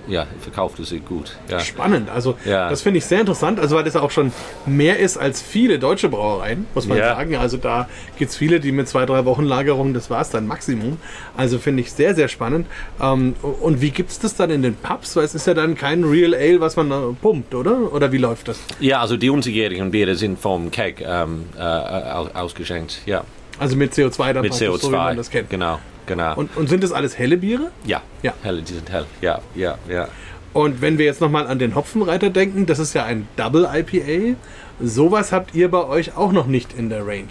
ja, 0.07 0.25
verkauft 0.39 0.79
es 0.79 0.89
sich 0.89 1.05
gut. 1.05 1.35
Ja. 1.49 1.59
Spannend. 1.59 2.09
Also 2.09 2.35
Ja. 2.45 2.69
das 2.69 2.81
finde 2.81 2.97
ich 2.99 3.05
sehr 3.05 3.19
interessant, 3.19 3.59
also 3.59 3.75
weil 3.75 3.83
das 3.83 3.95
auch 3.95 4.11
schon 4.11 4.31
mehr 4.65 4.99
ist 4.99 5.17
als 5.17 5.41
viele 5.41 5.79
deutsche 5.79 6.09
Brauereien, 6.09 6.65
muss 6.73 6.87
man 6.87 6.97
Ja. 6.97 7.15
sagen. 7.15 7.35
Also 7.35 7.57
da 7.57 7.87
gibt 8.17 8.31
es 8.31 8.37
viele, 8.37 8.59
die 8.59 8.71
mit 8.71 8.87
zwei, 8.87 9.05
drei 9.05 9.25
Wochen 9.25 9.43
Lagerung, 9.43 9.93
das 9.93 10.09
war 10.09 10.21
es 10.21 10.29
dann 10.29 10.47
Maximum. 10.47 10.97
Also 11.37 11.59
finde 11.59 11.81
ich 11.81 11.91
sehr, 11.91 12.15
sehr 12.15 12.27
spannend. 12.27 12.67
Ähm, 13.01 13.35
und 13.41 13.81
wie 13.81 13.91
gibt 13.91 14.11
es 14.11 14.19
das 14.19 14.35
dann 14.35 14.49
in 14.49 14.61
den 14.61 14.75
Pubs? 14.75 15.15
Weil 15.15 15.23
es 15.25 15.35
ist 15.35 15.47
ja 15.47 15.53
dann 15.53 15.75
kein 15.75 16.03
Real 16.03 16.33
Ale, 16.33 16.59
was 16.61 16.75
man 16.75 17.15
pumpt, 17.21 17.53
oder? 17.55 17.91
Oder 17.93 18.11
wie 18.11 18.17
läuft 18.17 18.47
das? 18.47 18.59
Ja, 18.79 19.01
also 19.01 19.17
die 19.17 19.29
unterjährigen 19.29 19.91
Biere 19.91 20.15
sind 20.15 20.39
vom 20.39 20.71
Keg 20.71 21.01
ähm, 21.05 21.45
äh, 21.57 21.61
aus, 21.61 22.33
ausgeschenkt. 22.33 23.01
Ja, 23.05 23.23
Also 23.59 23.75
mit 23.75 23.93
CO2 23.93 24.33
dann 24.33 24.41
mit 24.43 24.51
praktisch, 24.51 24.67
CO2. 24.67 24.77
so 24.79 24.91
wie 24.91 24.95
man 24.95 25.17
das 25.17 25.29
kennt. 25.29 25.49
Genau, 25.49 25.79
genau. 26.09 26.35
Und, 26.35 26.57
und 26.57 26.67
sind 26.67 26.83
das 26.83 26.91
alles 26.91 27.17
helle 27.17 27.37
Biere? 27.37 27.71
ja, 27.85 28.01
Ja. 28.21 28.33
helle, 28.43 28.61
die 28.61 28.73
sind 28.73 28.91
hell. 28.91 29.05
Ja, 29.21 29.39
ja, 29.55 29.77
ja. 29.87 30.09
Und 30.51 30.81
wenn 30.81 30.97
wir 30.97 31.05
jetzt 31.05 31.21
nochmal 31.21 31.47
an 31.47 31.59
den 31.59 31.75
Hopfenreiter 31.75 32.29
denken, 32.31 32.65
das 32.65 32.79
ist 32.79 32.93
ja 32.95 33.05
ein 33.05 33.27
Double 33.37 33.69
IPA. 33.71 34.35
Sowas 34.81 35.31
habt 35.31 35.53
ihr 35.55 35.69
bei 35.69 35.85
euch 35.85 36.17
auch 36.17 36.31
noch 36.33 36.47
nicht 36.47 36.73
in 36.73 36.89
der 36.89 37.05
Range. 37.07 37.27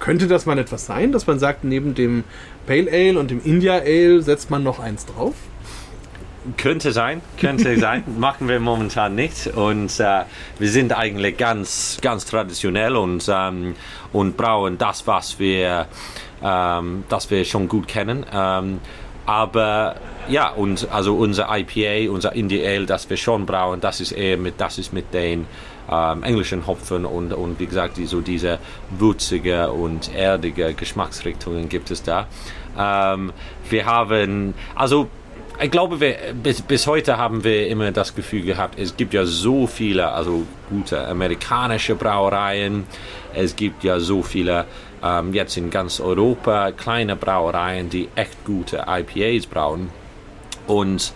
Könnte 0.00 0.26
das 0.26 0.44
mal 0.44 0.58
etwas 0.58 0.84
sein, 0.84 1.12
dass 1.12 1.26
man 1.26 1.38
sagt, 1.38 1.64
neben 1.64 1.94
dem 1.94 2.24
Pale 2.66 2.90
Ale 2.92 3.18
und 3.18 3.30
dem 3.30 3.40
India 3.42 3.74
Ale 3.74 4.20
setzt 4.20 4.50
man 4.50 4.62
noch 4.62 4.78
eins 4.80 5.06
drauf? 5.06 5.34
Könnte 6.56 6.92
sein, 6.92 7.22
könnte 7.40 7.76
sein. 7.80 8.04
Machen 8.18 8.48
wir 8.48 8.60
momentan 8.60 9.14
nicht. 9.14 9.46
Und 9.48 9.98
äh, 10.00 10.22
wir 10.58 10.68
sind 10.68 10.92
eigentlich 10.96 11.36
ganz, 11.38 11.98
ganz 12.02 12.24
traditionell 12.26 12.96
und, 12.96 13.24
ähm, 13.32 13.74
und 14.12 14.36
brauen 14.36 14.78
das, 14.78 15.06
was 15.06 15.38
wir, 15.38 15.86
ähm, 16.42 17.04
das 17.08 17.30
wir 17.30 17.44
schon 17.44 17.68
gut 17.68 17.88
kennen. 17.88 18.24
Ähm, 18.32 18.80
aber 19.26 19.96
ja, 20.28 20.50
und 20.50 20.88
also 20.92 21.16
unser 21.16 21.48
IPA, 21.50 22.12
unser 22.12 22.32
Indie 22.34 22.64
Ale, 22.64 22.86
das 22.86 23.10
wir 23.10 23.16
schon 23.16 23.44
brauen, 23.44 23.80
das 23.80 24.00
ist 24.00 24.12
eher 24.12 24.36
mit, 24.36 24.60
das 24.60 24.78
ist 24.78 24.92
mit 24.92 25.12
den 25.12 25.46
ähm, 25.90 26.22
englischen 26.22 26.66
Hopfen 26.66 27.04
und, 27.04 27.32
und 27.32 27.58
wie 27.58 27.66
gesagt, 27.66 27.96
die, 27.96 28.06
so 28.06 28.20
diese 28.20 28.58
würzige 28.90 29.70
und 29.70 30.14
erdige 30.14 30.74
Geschmacksrichtungen 30.74 31.68
gibt 31.68 31.90
es 31.90 32.02
da. 32.02 32.26
Ähm, 32.78 33.32
wir 33.68 33.86
haben, 33.86 34.54
also 34.74 35.08
ich 35.60 35.70
glaube, 35.70 36.00
wir, 36.00 36.16
bis, 36.34 36.60
bis 36.60 36.86
heute 36.86 37.16
haben 37.16 37.42
wir 37.42 37.68
immer 37.68 37.90
das 37.90 38.14
Gefühl 38.14 38.42
gehabt, 38.42 38.78
es 38.78 38.96
gibt 38.96 39.14
ja 39.14 39.24
so 39.24 39.66
viele, 39.66 40.12
also 40.12 40.46
gute 40.68 41.06
amerikanische 41.06 41.94
Brauereien, 41.94 42.84
es 43.34 43.56
gibt 43.56 43.82
ja 43.82 43.98
so 43.98 44.22
viele 44.22 44.66
ähm, 45.06 45.34
jetzt 45.34 45.56
in 45.56 45.70
ganz 45.70 46.00
Europa 46.00 46.72
kleine 46.72 47.16
Brauereien, 47.16 47.90
die 47.90 48.08
echt 48.14 48.44
gute 48.44 48.84
IPAs 48.88 49.46
brauen 49.46 49.90
und 50.66 51.12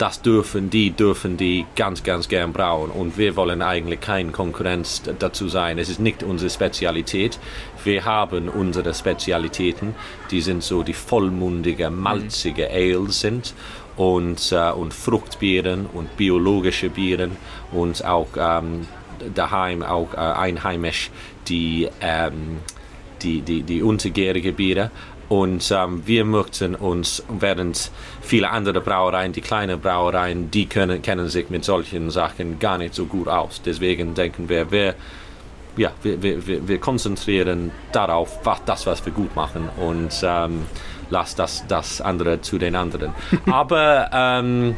das 0.00 0.22
dürfen 0.22 0.70
die, 0.70 0.92
dürfen 0.92 1.36
die 1.36 1.66
ganz, 1.76 2.02
ganz 2.02 2.26
gern 2.26 2.54
brauen. 2.54 2.90
Und 2.90 3.18
wir 3.18 3.36
wollen 3.36 3.60
eigentlich 3.60 4.00
keine 4.00 4.32
Konkurrenz 4.32 5.02
dazu 5.18 5.48
sein. 5.48 5.78
Es 5.78 5.90
ist 5.90 6.00
nicht 6.00 6.22
unsere 6.22 6.48
Spezialität. 6.48 7.38
Wir 7.84 8.06
haben 8.06 8.48
unsere 8.48 8.94
Spezialitäten, 8.94 9.94
die 10.30 10.40
sind 10.40 10.62
so 10.62 10.82
die 10.82 10.94
vollmundige, 10.94 11.90
malzige 11.90 12.70
Ales 12.70 13.20
sind 13.20 13.52
und, 13.98 14.52
äh, 14.52 14.70
und 14.70 14.94
Fruchtbieren 14.94 15.84
und 15.92 16.16
biologische 16.16 16.88
Bieren 16.88 17.36
und 17.70 18.02
auch 18.02 18.28
ähm, 18.38 18.86
daheim, 19.34 19.82
auch 19.82 20.14
äh, 20.14 20.16
einheimisch 20.16 21.10
die, 21.46 21.90
ähm, 22.00 22.60
die, 23.22 23.40
die, 23.42 23.62
die 23.62 23.82
untergärige 23.82 24.52
Biere. 24.52 24.90
Und 25.28 25.70
ähm, 25.70 26.02
wir 26.06 26.24
möchten 26.24 26.74
uns, 26.74 27.22
während 27.28 27.92
viele 28.20 28.50
andere 28.50 28.80
Brauereien, 28.80 29.32
die 29.32 29.40
kleinen 29.40 29.80
Brauereien, 29.80 30.50
die 30.50 30.66
können, 30.66 31.02
kennen 31.02 31.28
sich 31.28 31.50
mit 31.50 31.64
solchen 31.64 32.10
Sachen 32.10 32.58
gar 32.58 32.78
nicht 32.78 32.94
so 32.94 33.04
gut 33.06 33.28
aus. 33.28 33.62
Deswegen 33.64 34.14
denken 34.14 34.48
wir, 34.48 34.72
wir, 34.72 34.96
ja, 35.76 35.92
wir, 36.02 36.20
wir, 36.20 36.66
wir- 36.66 36.78
konzentrieren 36.80 37.70
darauf, 37.92 38.40
was, 38.44 38.64
das, 38.64 38.86
was 38.86 39.06
wir 39.06 39.12
gut 39.12 39.36
machen 39.36 39.68
und 39.80 40.10
ähm, 40.24 40.66
lass 41.10 41.36
das, 41.36 41.64
das 41.68 42.00
andere 42.00 42.40
zu 42.40 42.58
den 42.58 42.74
anderen. 42.74 43.12
Aber 43.50 44.10
ähm, 44.12 44.76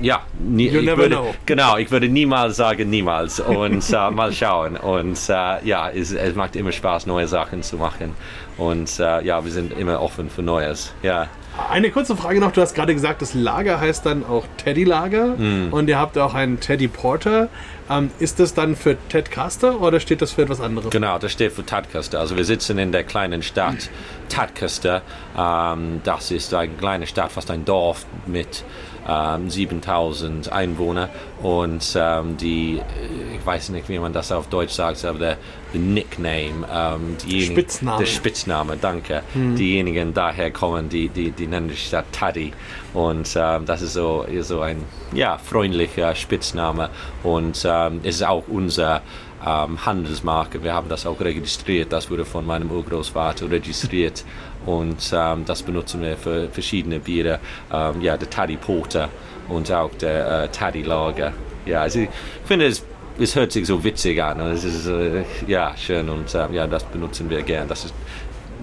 ja, 0.00 0.22
nie, 0.38 0.68
You 0.68 0.80
ich 0.80 0.86
never 0.86 0.98
würde, 0.98 1.16
know. 1.16 1.34
genau, 1.46 1.76
ich 1.76 1.90
würde 1.90 2.08
niemals 2.08 2.56
sagen 2.56 2.90
niemals 2.90 3.40
und 3.40 3.88
äh, 3.92 4.10
mal 4.10 4.32
schauen. 4.32 4.76
Und 4.76 5.18
äh, 5.28 5.64
ja, 5.66 5.90
es, 5.90 6.12
es 6.12 6.34
macht 6.34 6.56
immer 6.56 6.72
Spaß, 6.72 7.06
neue 7.06 7.26
Sachen 7.28 7.62
zu 7.62 7.76
machen. 7.76 8.14
Und 8.58 8.98
äh, 8.98 9.22
ja, 9.22 9.44
wir 9.44 9.52
sind 9.52 9.72
immer 9.78 10.00
offen 10.00 10.30
für 10.30 10.42
Neues. 10.42 10.92
Ja. 11.02 11.28
Eine 11.70 11.90
kurze 11.90 12.16
Frage 12.16 12.40
noch. 12.40 12.52
Du 12.52 12.60
hast 12.60 12.74
gerade 12.74 12.92
gesagt, 12.92 13.22
das 13.22 13.32
Lager 13.32 13.80
heißt 13.80 14.04
dann 14.04 14.26
auch 14.26 14.44
Teddy 14.58 14.84
Lager 14.84 15.36
und 15.70 15.88
ihr 15.88 15.98
habt 15.98 16.18
auch 16.18 16.34
einen 16.34 16.60
Teddy 16.60 16.86
Porter. 16.86 17.48
Ähm, 17.88 18.10
ist 18.18 18.40
das 18.40 18.52
dann 18.52 18.76
für 18.76 18.96
Ted 19.08 19.30
Caster 19.30 19.80
oder 19.80 20.00
steht 20.00 20.20
das 20.20 20.32
für 20.32 20.42
etwas 20.42 20.60
anderes? 20.60 20.90
Genau, 20.90 21.18
das 21.18 21.32
steht 21.32 21.52
für 21.52 21.64
Tadcaster. 21.64 22.18
Also 22.18 22.36
wir 22.36 22.44
sitzen 22.44 22.78
in 22.78 22.92
der 22.92 23.04
kleinen 23.04 23.42
Stadt 23.42 23.90
Tadcaster. 24.28 25.02
Ähm, 25.38 26.00
das 26.04 26.30
ist 26.30 26.52
eine 26.52 26.72
kleine 26.72 27.06
Stadt, 27.06 27.32
fast 27.32 27.50
ein 27.50 27.64
Dorf 27.64 28.04
mit 28.26 28.64
ähm, 29.08 29.50
7000 29.50 30.50
Einwohner 30.52 31.08
und 31.42 31.96
ähm, 31.98 32.36
die, 32.36 32.80
ich 33.34 33.46
weiß 33.46 33.70
nicht, 33.70 33.88
wie 33.88 33.98
man 33.98 34.12
das 34.12 34.32
auf 34.32 34.48
Deutsch 34.48 34.72
sagt, 34.72 35.04
aber 35.04 35.18
der, 35.18 35.36
der 35.72 35.80
Nickname, 35.80 36.66
ähm, 36.72 37.16
Spitzname. 37.40 37.98
der 37.98 38.06
Spitzname, 38.06 38.76
danke. 38.80 39.22
Diejenigen 39.34 40.14
daher 40.14 40.50
kommen, 40.50 40.88
die, 40.88 41.08
die, 41.08 41.30
die 41.30 41.46
nennen 41.46 41.68
die 41.68 41.76
Stadt 41.76 42.06
Taddy. 42.12 42.52
Und 42.94 43.36
ähm, 43.36 43.66
das 43.66 43.82
ist 43.82 43.92
so, 43.92 44.22
ist 44.22 44.48
so 44.48 44.60
ein 44.60 44.82
ja, 45.12 45.38
freundlicher 45.38 46.14
Spitzname. 46.14 46.90
Und 47.22 47.64
ähm, 47.68 48.00
es 48.02 48.16
ist 48.16 48.22
auch 48.24 48.44
unser 48.48 49.02
ähm, 49.44 49.84
Handelsmarke. 49.84 50.62
Wir 50.62 50.74
haben 50.74 50.88
das 50.88 51.06
auch 51.06 51.20
registriert. 51.20 51.92
Das 51.92 52.10
wurde 52.10 52.24
von 52.24 52.46
meinem 52.46 52.70
Urgroßvater 52.70 53.50
registriert. 53.50 54.24
Und 54.66 55.12
ähm, 55.14 55.44
das 55.46 55.62
benutzen 55.62 56.02
wir 56.02 56.16
für 56.16 56.48
verschiedene 56.48 56.98
Biere. 56.98 57.38
Ähm, 57.72 58.02
ja, 58.02 58.16
der 58.16 58.28
Taddy 58.28 58.56
Porter 58.56 59.08
und 59.48 59.70
auch 59.70 59.94
der 59.94 60.44
äh, 60.44 60.48
Taddy 60.48 60.82
Lager. 60.82 61.32
Ja, 61.64 61.82
also 61.82 62.00
ich 62.00 62.08
finde 62.44 62.66
es 62.66 62.84
es 63.18 63.34
hört 63.34 63.52
sich 63.52 63.66
so 63.66 63.82
witzig 63.82 64.22
an. 64.22 64.40
und 64.40 64.48
Es 64.48 64.64
ist 64.64 64.86
äh, 64.86 65.24
ja 65.46 65.74
schön 65.76 66.08
und 66.08 66.34
äh, 66.34 66.52
ja, 66.52 66.66
das 66.66 66.84
benutzen 66.84 67.30
wir 67.30 67.42
gern. 67.42 67.68
Das 67.68 67.86
ist, 67.86 67.94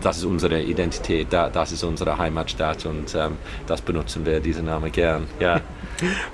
das 0.01 0.17
ist 0.17 0.25
unsere 0.25 0.61
Identität, 0.61 1.27
da, 1.31 1.49
das 1.49 1.71
ist 1.71 1.83
unsere 1.83 2.17
Heimatstadt 2.17 2.85
und 2.85 3.15
ähm, 3.15 3.37
das 3.67 3.81
benutzen 3.81 4.25
wir, 4.25 4.39
diesen 4.39 4.65
Namen 4.65 4.91
gern. 4.91 5.27
Ja. 5.39 5.61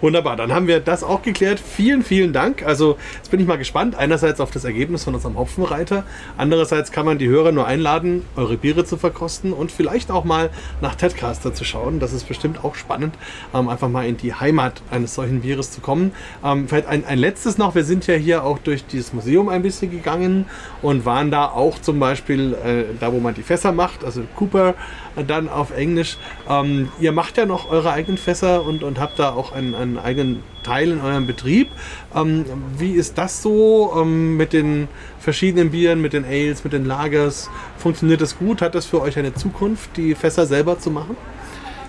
Wunderbar, 0.02 0.36
dann 0.36 0.53
haben 0.53 0.68
wir 0.68 0.80
das 0.80 1.03
auch 1.03 1.22
geklärt. 1.22 1.60
Vielen, 1.60 2.03
vielen 2.03 2.34
Dank. 2.34 2.64
Also 2.64 2.98
jetzt 3.18 3.31
bin 3.31 3.40
ich 3.40 3.48
mal 3.48 3.57
gespannt. 3.57 3.95
Einerseits 3.95 4.40
auf 4.40 4.52
das 4.52 4.64
Ergebnis 4.64 5.03
von 5.03 5.15
unserem 5.15 5.38
Hopfenreiter. 5.38 6.03
Andererseits 6.38 6.91
kann 6.91 7.06
man 7.06 7.18
die 7.18 7.27
Hörer 7.27 7.52
nur 7.52 7.68
einladen, 7.68 8.26
eure 8.36 8.57
Biere 8.57 8.86
zu 8.86 8.98
verkosten 8.98 9.53
und 9.53 9.72
vielleicht 9.72 10.11
auch 10.11 10.23
mal 10.23 10.49
nach 10.81 10.95
Tedcaster 10.95 11.53
zu 11.53 11.64
schauen. 11.64 11.99
Das 11.99 12.14
ist 12.14 12.27
bestimmt 12.27 12.64
auch 12.64 12.76
spannend, 12.76 13.15
ähm, 13.53 13.69
einfach 13.69 13.90
mal 13.90 14.07
in 14.07 14.18
die 14.18 14.34
Heimat 14.34 14.81
eines 14.91 15.15
solchen 15.15 15.41
Bieres 15.41 15.72
zu 15.72 15.81
kommen. 15.81 16.11
Ähm, 16.44 16.68
vielleicht 16.68 16.88
ein, 16.88 17.06
ein 17.06 17.19
letztes 17.19 17.57
noch. 17.57 17.76
Wir 17.76 17.84
sind 17.84 18.07
ja 18.07 18.15
hier 18.15 18.44
auch 18.44 18.60
durch 18.60 18.86
dieses 18.86 19.14
Museum 19.14 19.49
ein 19.49 19.61
bisschen 19.61 19.91
gegangen 19.91 20.45
und 20.81 21.06
waren 21.06 21.31
da 21.31 21.45
auch 21.45 21.80
zum 21.80 21.99
Beispiel 21.99 22.53
äh, 22.53 22.84
da, 22.99 23.11
wo 23.14 23.19
man 23.19 23.34
die 23.34 23.44
Fässer 23.44 23.72
macht, 23.72 24.03
also 24.03 24.22
Cooper 24.36 24.76
dann 25.24 25.50
auf 25.50 25.76
Englisch. 25.76 26.18
Ähm, 26.50 26.90
ihr 27.00 27.12
macht 27.12 27.38
ja 27.38 27.46
noch 27.46 27.70
eure 27.70 27.91
eigenen 27.91 28.18
Fässer 28.18 28.64
und, 28.64 28.84
und 28.84 29.00
habt 29.00 29.20
da 29.20 29.32
auch 29.32 29.52
einen, 29.52 29.76
einen 29.76 29.98
eigenen 29.98 30.44
Teil 30.64 30.91
in 30.91 31.02
eurem 31.02 31.28
Betrieb. 31.28 31.70
Ähm, 32.16 32.46
wie 32.78 32.94
ist 32.94 33.18
das 33.18 33.41
so 33.41 33.94
ähm, 33.96 34.38
mit 34.38 34.54
den 34.54 34.88
verschiedenen 35.20 35.72
Bieren, 35.72 36.02
mit 36.02 36.14
den 36.14 36.26
Ales, 36.26 36.64
mit 36.64 36.74
den 36.74 36.86
Lagers? 36.86 37.50
Funktioniert 37.78 38.22
das 38.22 38.38
gut? 38.38 38.62
Hat 38.62 38.76
das 38.76 38.86
für 38.86 39.02
euch 39.02 39.18
eine 39.18 39.34
Zukunft, 39.34 39.98
die 39.98 40.16
Fässer 40.16 40.46
selber 40.46 40.80
zu 40.80 40.91
machen? 40.91 41.16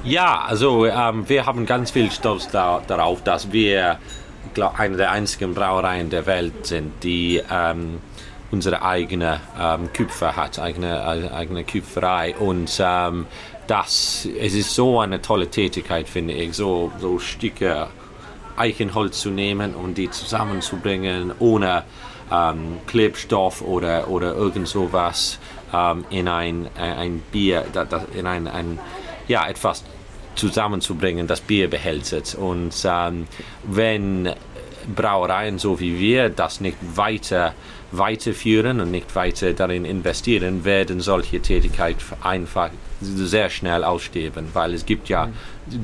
Ja, 0.02 0.44
also 0.46 0.86
ähm, 0.86 1.28
wir 1.28 1.44
haben 1.44 1.66
ganz 1.66 1.90
viel 1.90 2.10
Stolz 2.10 2.48
da, 2.48 2.82
darauf, 2.86 3.22
dass 3.22 3.52
wir 3.52 3.98
glaub, 4.54 4.78
eine 4.78 4.96
der 4.96 5.10
einzigen 5.10 5.54
Brauereien 5.54 6.10
der 6.10 6.26
Welt 6.26 6.66
sind, 6.66 7.04
die 7.04 7.42
ähm, 7.50 7.98
unsere 8.50 8.82
eigene 8.82 9.40
ähm, 9.58 9.92
Küpfer 9.92 10.36
hat, 10.36 10.58
eigene, 10.58 10.98
äh, 10.98 11.32
eigene 11.32 11.64
Küpferei. 11.64 12.34
Und 12.36 12.80
ähm, 12.84 13.26
das, 13.66 14.26
es 14.38 14.54
ist 14.54 14.74
so 14.74 15.00
eine 15.00 15.22
tolle 15.22 15.48
Tätigkeit, 15.48 16.08
finde 16.08 16.34
ich, 16.34 16.54
so, 16.54 16.90
so 16.98 17.18
Stücke 17.18 17.88
Eichenholz 18.56 19.20
zu 19.20 19.30
nehmen 19.30 19.74
und 19.74 19.96
die 19.96 20.10
zusammenzubringen 20.10 21.32
ohne 21.38 21.84
ähm, 22.30 22.78
Klebstoff 22.86 23.62
oder, 23.62 24.08
oder 24.08 24.34
irgend 24.34 24.68
sowas 24.68 25.38
ähm, 25.72 26.04
in 26.10 26.28
ein, 26.28 26.68
ein, 26.76 26.92
ein 26.92 27.22
Bier, 27.32 27.64
in 28.14 28.26
ein, 28.26 28.48
ein 28.48 28.78
ja, 29.28 29.48
etwas 29.48 29.84
zusammenzubringen, 30.34 31.26
das 31.26 31.40
Bier 31.40 31.70
behält. 31.70 32.34
Und 32.34 32.74
ähm, 32.84 33.26
wenn 33.62 34.34
Brauereien 34.94 35.58
so 35.58 35.78
wie 35.80 35.98
wir 35.98 36.30
das 36.30 36.60
nicht 36.60 36.76
weiter 36.96 37.54
weiterführen 37.92 38.80
und 38.80 38.90
nicht 38.90 39.14
weiter 39.14 39.52
darin 39.52 39.84
investieren, 39.84 40.64
werden 40.64 41.00
solche 41.00 41.40
Tätigkeit 41.40 41.96
einfach 42.22 42.70
sehr 43.00 43.50
schnell 43.50 43.82
aussterben, 43.82 44.48
weil 44.52 44.74
es 44.74 44.84
gibt 44.86 45.08
ja 45.08 45.28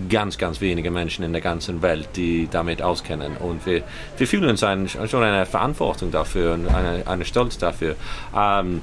ganz, 0.09 0.39
ganz 0.39 0.61
wenige 0.61 0.91
Menschen 0.91 1.25
in 1.25 1.33
der 1.33 1.41
ganzen 1.41 1.83
Welt, 1.83 2.09
die 2.17 2.49
damit 2.51 2.83
auskennen. 2.83 3.37
Und 3.39 3.65
wir, 3.67 3.83
wir 4.17 4.27
fühlen 4.27 4.49
uns 4.49 4.63
ein, 4.63 4.89
schon 4.89 5.23
eine 5.23 5.47
Verantwortung 5.47 6.11
dafür 6.11 6.55
und 6.55 6.69
eine, 6.69 7.07
eine 7.07 7.25
Stolz 7.25 7.59
dafür. 7.59 7.97
Ähm, 8.37 8.83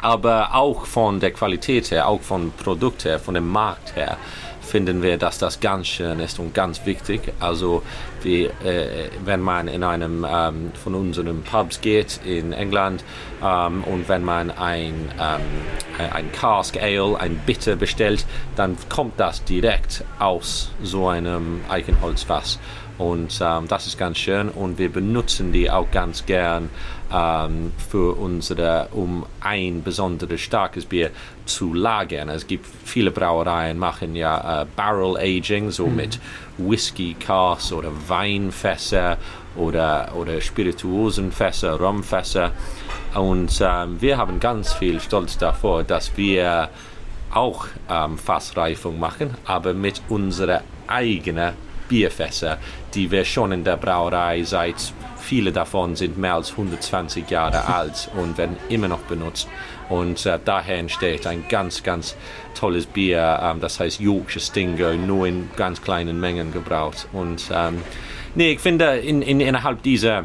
aber 0.00 0.54
auch 0.54 0.86
von 0.86 1.18
der 1.18 1.32
Qualität 1.32 1.90
her, 1.90 2.06
auch 2.06 2.22
vom 2.22 2.52
Produkt 2.52 3.04
her, 3.04 3.18
von 3.18 3.34
dem 3.34 3.48
Markt 3.48 3.96
her, 3.96 4.16
finden 4.68 5.02
wir, 5.02 5.16
dass 5.16 5.38
das 5.38 5.60
ganz 5.60 5.88
schön 5.88 6.20
ist 6.20 6.38
und 6.38 6.54
ganz 6.54 6.84
wichtig. 6.86 7.32
Also 7.40 7.82
wie, 8.22 8.44
äh, 8.44 9.10
wenn 9.24 9.40
man 9.40 9.68
in 9.68 9.82
einem 9.82 10.26
ähm, 10.28 10.72
von 10.74 10.94
unseren 10.94 11.42
Pubs 11.42 11.80
geht 11.80 12.20
in 12.24 12.52
England 12.52 13.04
ähm, 13.42 13.82
und 13.84 14.08
wenn 14.08 14.24
man 14.24 14.50
ein, 14.50 15.10
ähm, 15.18 16.10
ein 16.12 16.30
Cask 16.32 16.76
Ale, 16.80 17.18
ein 17.18 17.40
Bitter 17.46 17.76
bestellt, 17.76 18.26
dann 18.56 18.76
kommt 18.88 19.18
das 19.18 19.42
direkt 19.44 20.04
aus 20.18 20.70
so 20.82 21.08
einem 21.08 21.60
Eichenholzfass. 21.68 22.58
Und 22.98 23.38
ähm, 23.40 23.68
das 23.68 23.86
ist 23.86 23.96
ganz 23.96 24.18
schön 24.18 24.48
und 24.48 24.78
wir 24.78 24.92
benutzen 24.92 25.52
die 25.52 25.70
auch 25.70 25.90
ganz 25.92 26.26
gern 26.26 26.68
ähm, 27.12 27.72
für 27.90 28.16
unsere, 28.16 28.88
um 28.92 29.24
ein 29.40 29.82
besonderes 29.82 30.40
starkes 30.40 30.84
Bier 30.84 31.10
zu 31.46 31.74
lagern. 31.74 32.28
Es 32.28 32.46
gibt 32.46 32.66
viele 32.84 33.10
Brauereien 33.10 33.78
machen 33.78 34.14
ja 34.14 34.62
äh, 34.62 34.66
Barrel 34.76 35.16
Aging, 35.16 35.70
so 35.70 35.86
mit 35.86 36.18
Whisky 36.58 37.14
Casks 37.14 37.72
oder 37.72 37.90
Weinfässer 38.08 39.16
oder, 39.56 40.12
oder 40.14 40.40
Spirituosenfässer, 40.40 41.80
Rumfässer. 41.80 42.52
Und 43.14 43.58
ähm, 43.60 44.00
wir 44.00 44.18
haben 44.18 44.38
ganz 44.40 44.72
viel 44.72 45.00
Stolz 45.00 45.38
davor, 45.38 45.84
dass 45.84 46.16
wir 46.16 46.68
auch 47.32 47.66
ähm, 47.90 48.18
Fassreifung 48.18 48.98
machen, 48.98 49.34
aber 49.44 49.74
mit 49.74 50.00
unserer 50.08 50.62
eigenen 50.86 51.52
Bierfässer, 51.88 52.58
die 52.94 53.10
wir 53.10 53.24
schon 53.24 53.52
in 53.52 53.64
der 53.64 53.76
Brauerei 53.76 54.42
seit 54.42 54.92
viele 55.28 55.52
davon 55.52 55.94
sind 55.94 56.16
mehr 56.16 56.34
als 56.34 56.52
120 56.52 57.28
Jahre 57.30 57.66
alt 57.66 58.08
und 58.16 58.38
werden 58.38 58.56
immer 58.70 58.88
noch 58.88 59.00
benutzt. 59.00 59.46
Und 59.90 60.24
äh, 60.26 60.38
daher 60.42 60.78
entsteht 60.78 61.26
ein 61.26 61.44
ganz, 61.48 61.82
ganz 61.82 62.16
tolles 62.58 62.86
Bier, 62.86 63.38
ähm, 63.42 63.60
das 63.60 63.78
heißt 63.78 64.00
Yorkshire 64.00 64.40
Stingo, 64.42 64.92
nur 64.94 65.26
in 65.26 65.50
ganz 65.56 65.82
kleinen 65.82 66.18
Mengen 66.18 66.50
gebraucht. 66.52 67.06
Und 67.12 67.42
ähm, 67.52 67.82
nee, 68.34 68.52
ich 68.52 68.60
finde, 68.60 68.96
in, 68.98 69.20
in, 69.22 69.40
innerhalb 69.40 69.82
dieser 69.82 70.24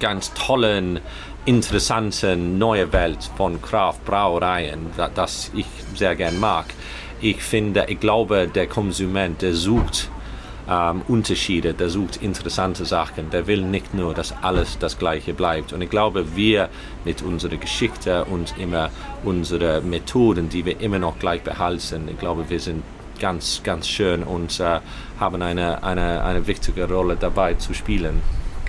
ganz 0.00 0.32
tollen, 0.34 1.00
interessanten 1.44 2.58
neue 2.58 2.92
Welt 2.92 3.30
von 3.36 3.60
Kraftbrauereien, 3.62 4.86
da- 4.96 5.08
das 5.14 5.50
ich 5.54 5.66
sehr 5.94 6.16
gern 6.16 6.40
mag. 6.40 6.66
Ich 7.20 7.42
finde, 7.42 7.86
ich 7.88 8.00
glaube, 8.00 8.48
der 8.48 8.66
Konsument, 8.66 9.40
der 9.42 9.54
sucht 9.54 10.10
ähm, 10.68 11.02
Unterschiede, 11.08 11.74
der 11.74 11.88
sucht 11.88 12.16
interessante 12.16 12.84
Sachen, 12.84 13.30
der 13.30 13.46
will 13.46 13.62
nicht 13.62 13.94
nur, 13.94 14.14
dass 14.14 14.34
alles 14.42 14.78
das 14.78 14.98
Gleiche 14.98 15.34
bleibt. 15.34 15.72
Und 15.72 15.82
ich 15.82 15.90
glaube, 15.90 16.36
wir 16.36 16.68
mit 17.04 17.22
unserer 17.22 17.56
Geschichte 17.56 18.24
und 18.24 18.54
immer 18.58 18.90
unsere 19.24 19.80
Methoden, 19.80 20.48
die 20.48 20.64
wir 20.64 20.80
immer 20.80 20.98
noch 20.98 21.18
gleich 21.18 21.42
behalten, 21.42 22.08
ich 22.08 22.18
glaube, 22.18 22.48
wir 22.48 22.60
sind 22.60 22.82
ganz, 23.18 23.62
ganz 23.62 23.88
schön 23.88 24.22
und 24.22 24.60
äh, 24.60 24.80
haben 25.18 25.42
eine, 25.42 25.82
eine, 25.82 26.22
eine 26.22 26.46
wichtige 26.46 26.88
Rolle 26.88 27.16
dabei 27.18 27.54
zu 27.54 27.74
spielen. 27.74 28.20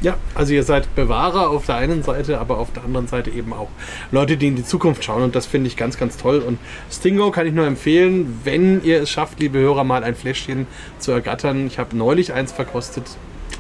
Ja, 0.02 0.16
also 0.36 0.54
ihr 0.54 0.64
seid 0.64 0.94
Bewahrer 0.96 1.50
auf 1.50 1.66
der 1.66 1.76
einen 1.76 2.04
Seite, 2.04 2.40
aber 2.40 2.58
auf 2.60 2.72
der 2.72 2.84
anderen 2.84 3.08
Seite 3.08 3.32
eben 3.32 3.54
auch 3.54 3.70
Leute, 4.12 4.38
die 4.38 4.48
in 4.48 4.56
die 4.56 4.64
Zukunft 4.64 5.04
schauen 5.04 5.24
und 5.24 5.36
das 5.36 5.46
finde 5.46 5.68
ich 5.68 5.78
ganz, 5.78 5.98
ganz 5.98 6.18
toll. 6.18 6.40
Und 6.40 6.60
Stingo 6.92 7.32
kann 7.32 7.48
ich 7.48 7.54
nur 7.54 7.66
empfehlen, 7.66 8.40
wenn 8.44 8.84
ihr 8.84 9.02
es 9.02 9.10
schafft, 9.10 9.40
liebe 9.40 9.60
Hörer, 9.60 9.84
mal 9.84 10.04
ein 10.04 10.16
Fläschchen 10.16 10.68
zu 11.00 11.12
ergattern. 11.12 11.68
Ich 11.68 11.80
habe 11.80 11.98
neulich 11.98 12.34
eins 12.34 12.52
verkostet. 12.52 13.06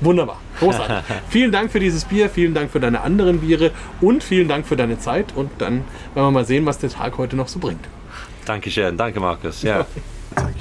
Wunderbar, 0.01 0.39
großartig. 0.59 1.15
vielen 1.30 1.51
Dank 1.51 1.72
für 1.72 1.80
dieses 1.80 2.05
Bier, 2.05 2.30
vielen 2.30 2.53
Dank 2.53 2.72
für 2.72 2.80
deine 2.80 3.01
anderen 3.01 3.39
Biere 3.39 3.72
und 3.99 4.23
vielen 4.23 4.47
Dank 4.47 4.68
für 4.68 4.76
deine 4.76 4.99
Zeit. 4.99 5.34
Und 5.35 5.49
dann 5.57 5.85
werden 6.14 6.27
wir 6.27 6.31
mal 6.31 6.45
sehen, 6.45 6.68
was 6.68 6.77
der 6.77 6.91
Tag 6.91 7.18
heute 7.18 7.35
noch 7.35 7.47
so 7.47 7.57
bringt. 7.57 7.85
Dankeschön, 8.45 8.95
danke 8.95 9.19
Markus. 9.19 9.64
Ja. 9.64 9.85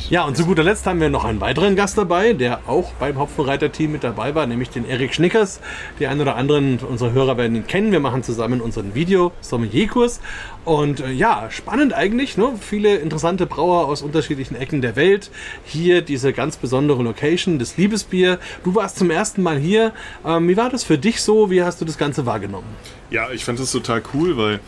Ja, 0.09 0.25
und 0.25 0.37
zu 0.37 0.47
guter 0.47 0.63
Letzt 0.63 0.87
haben 0.87 1.01
wir 1.01 1.11
noch 1.11 1.25
einen 1.25 1.41
weiteren 1.41 1.75
Gast 1.75 1.99
dabei, 1.99 2.33
der 2.33 2.69
auch 2.69 2.93
beim 2.93 3.19
Hopfenreiter-Team 3.19 3.91
mit 3.91 4.05
dabei 4.05 4.37
war, 4.37 4.47
nämlich 4.47 4.71
den 4.71 4.89
Erik 4.89 5.13
Schnickers. 5.13 5.61
Die 5.99 6.07
einen 6.07 6.21
oder 6.21 6.37
anderen 6.37 6.79
unserer 6.79 7.11
Hörer 7.11 7.37
werden 7.37 7.57
ihn 7.57 7.67
kennen. 7.67 7.91
Wir 7.91 7.99
machen 7.99 8.23
zusammen 8.23 8.61
unseren 8.61 8.95
Video-Sommelier-Kurs. 8.95 10.21
Und 10.65 11.01
äh, 11.01 11.11
ja, 11.11 11.49
spannend 11.51 11.93
eigentlich. 11.93 12.37
Ne? 12.37 12.55
Viele 12.61 12.97
interessante 12.97 13.47
Brauer 13.47 13.87
aus 13.89 14.03
unterschiedlichen 14.03 14.55
Ecken 14.55 14.81
der 14.81 14.95
Welt. 14.95 15.31
Hier 15.65 16.03
diese 16.03 16.33
ganz 16.33 16.57
besondere 16.57 17.03
Location, 17.03 17.59
das 17.59 17.77
Liebesbier. 17.77 18.39
Du 18.63 18.77
warst 18.77 18.99
zum 18.99 19.11
ersten 19.11 19.43
Mal 19.43 19.59
hier. 19.59 19.93
Ähm, 20.25 20.49
wie 20.49 20.57
war 20.57 20.71
das 20.71 20.85
für 20.85 20.99
dich 20.99 21.21
so? 21.21 21.51
Wie 21.51 21.65
hast 21.65 21.81
du 21.81 21.85
das 21.85 21.99
Ganze 21.99 22.27
wahrgenommen? 22.27 22.69
Ja, 23.11 23.31
ich 23.31 23.45
fand 23.45 23.59
das 23.59 23.73
total 23.73 24.03
cool, 24.15 24.37
weil 24.37 24.61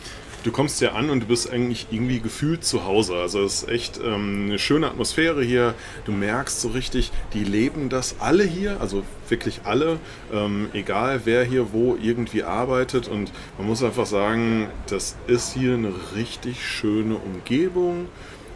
du 0.43 0.51
kommst 0.51 0.81
ja 0.81 0.93
an 0.93 1.09
und 1.09 1.21
du 1.21 1.27
bist 1.27 1.51
eigentlich 1.51 1.87
irgendwie 1.91 2.19
gefühlt 2.19 2.63
zu 2.63 2.85
Hause. 2.85 3.15
Also 3.15 3.43
es 3.43 3.63
ist 3.63 3.69
echt 3.69 3.99
ähm, 4.03 4.45
eine 4.45 4.59
schöne 4.59 4.87
Atmosphäre 4.87 5.43
hier. 5.43 5.73
Du 6.05 6.11
merkst 6.11 6.61
so 6.61 6.69
richtig, 6.69 7.11
die 7.33 7.43
leben 7.43 7.89
das 7.89 8.15
alle 8.19 8.43
hier, 8.43 8.79
also 8.81 9.03
wirklich 9.27 9.61
alle, 9.65 9.99
ähm, 10.33 10.69
egal 10.73 11.21
wer 11.25 11.43
hier 11.43 11.73
wo 11.73 11.97
irgendwie 12.01 12.43
arbeitet. 12.43 13.07
Und 13.07 13.31
man 13.57 13.67
muss 13.67 13.83
einfach 13.83 14.05
sagen, 14.05 14.67
das 14.87 15.17
ist 15.27 15.53
hier 15.53 15.73
eine 15.73 15.93
richtig 16.15 16.65
schöne 16.65 17.15
Umgebung. 17.15 18.07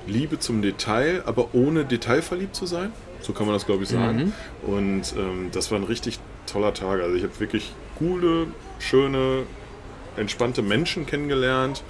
Liebe 0.05 0.37
zum 0.37 0.61
Detail, 0.61 1.23
aber 1.25 1.53
ohne 1.53 1.85
detailverliebt 1.85 2.55
zu 2.55 2.65
sein. 2.65 2.91
So 3.21 3.31
kann 3.31 3.45
man 3.45 3.55
das, 3.55 3.65
glaube 3.65 3.83
ich, 3.83 3.89
sagen. 3.89 4.33
Und 4.63 5.13
ähm, 5.17 5.49
das 5.53 5.71
war 5.71 5.79
ein 5.79 5.85
richtig 5.85 6.19
toller 6.45 6.73
Tag. 6.73 7.01
Also 7.01 7.15
ich 7.15 7.23
habe 7.23 7.39
wirklich 7.39 7.71
coole, 7.97 8.47
schöne, 8.79 9.43
entspannte 10.17 10.61
Menschen 10.61 11.05
kennengelernt, 11.05 11.83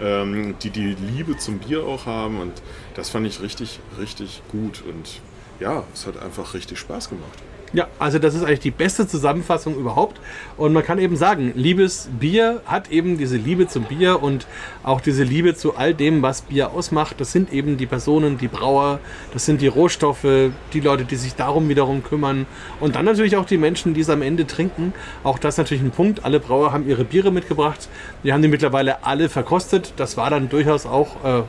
ähm, 0.00 0.56
die 0.62 0.70
die 0.70 0.94
Liebe 0.94 1.36
zum 1.36 1.58
Bier 1.58 1.84
auch 1.84 2.06
haben. 2.06 2.40
Und 2.40 2.62
das 2.94 3.10
fand 3.10 3.26
ich 3.26 3.40
richtig, 3.40 3.80
richtig 3.98 4.42
gut. 4.48 4.82
Und 4.82 5.20
ja, 5.60 5.84
es 5.92 6.06
hat 6.06 6.20
einfach 6.22 6.54
richtig 6.54 6.78
Spaß 6.78 7.08
gemacht. 7.08 7.38
Ja, 7.74 7.86
also 7.98 8.18
das 8.18 8.34
ist 8.34 8.44
eigentlich 8.44 8.60
die 8.60 8.70
beste 8.70 9.06
Zusammenfassung 9.06 9.76
überhaupt. 9.76 10.18
Und 10.56 10.72
man 10.72 10.82
kann 10.82 10.98
eben 10.98 11.16
sagen, 11.16 11.52
liebes 11.54 12.08
Bier 12.18 12.62
hat 12.64 12.90
eben 12.90 13.18
diese 13.18 13.36
Liebe 13.36 13.68
zum 13.68 13.84
Bier 13.84 14.22
und 14.22 14.46
auch 14.82 15.02
diese 15.02 15.22
Liebe 15.22 15.54
zu 15.54 15.76
all 15.76 15.92
dem, 15.92 16.22
was 16.22 16.42
Bier 16.42 16.72
ausmacht. 16.72 17.20
Das 17.20 17.32
sind 17.32 17.52
eben 17.52 17.76
die 17.76 17.84
Personen, 17.84 18.38
die 18.38 18.48
Brauer, 18.48 19.00
das 19.34 19.44
sind 19.44 19.60
die 19.60 19.66
Rohstoffe, 19.66 20.26
die 20.72 20.80
Leute, 20.80 21.04
die 21.04 21.16
sich 21.16 21.34
darum 21.34 21.68
wiederum 21.68 22.02
kümmern. 22.02 22.46
Und 22.80 22.96
dann 22.96 23.04
natürlich 23.04 23.36
auch 23.36 23.46
die 23.46 23.58
Menschen, 23.58 23.92
die 23.92 24.00
es 24.00 24.08
am 24.08 24.22
Ende 24.22 24.46
trinken. 24.46 24.94
Auch 25.22 25.38
das 25.38 25.54
ist 25.54 25.58
natürlich 25.58 25.82
ein 25.82 25.90
Punkt. 25.90 26.24
Alle 26.24 26.40
Brauer 26.40 26.72
haben 26.72 26.88
ihre 26.88 27.04
Biere 27.04 27.30
mitgebracht. 27.30 27.88
Wir 28.22 28.32
haben 28.32 28.40
die 28.40 28.48
mittlerweile 28.48 29.04
alle 29.04 29.28
verkostet. 29.28 29.92
Das 29.96 30.16
war 30.16 30.30
dann 30.30 30.48
durchaus 30.48 30.86
auch... 30.86 31.24
Äh, 31.24 31.42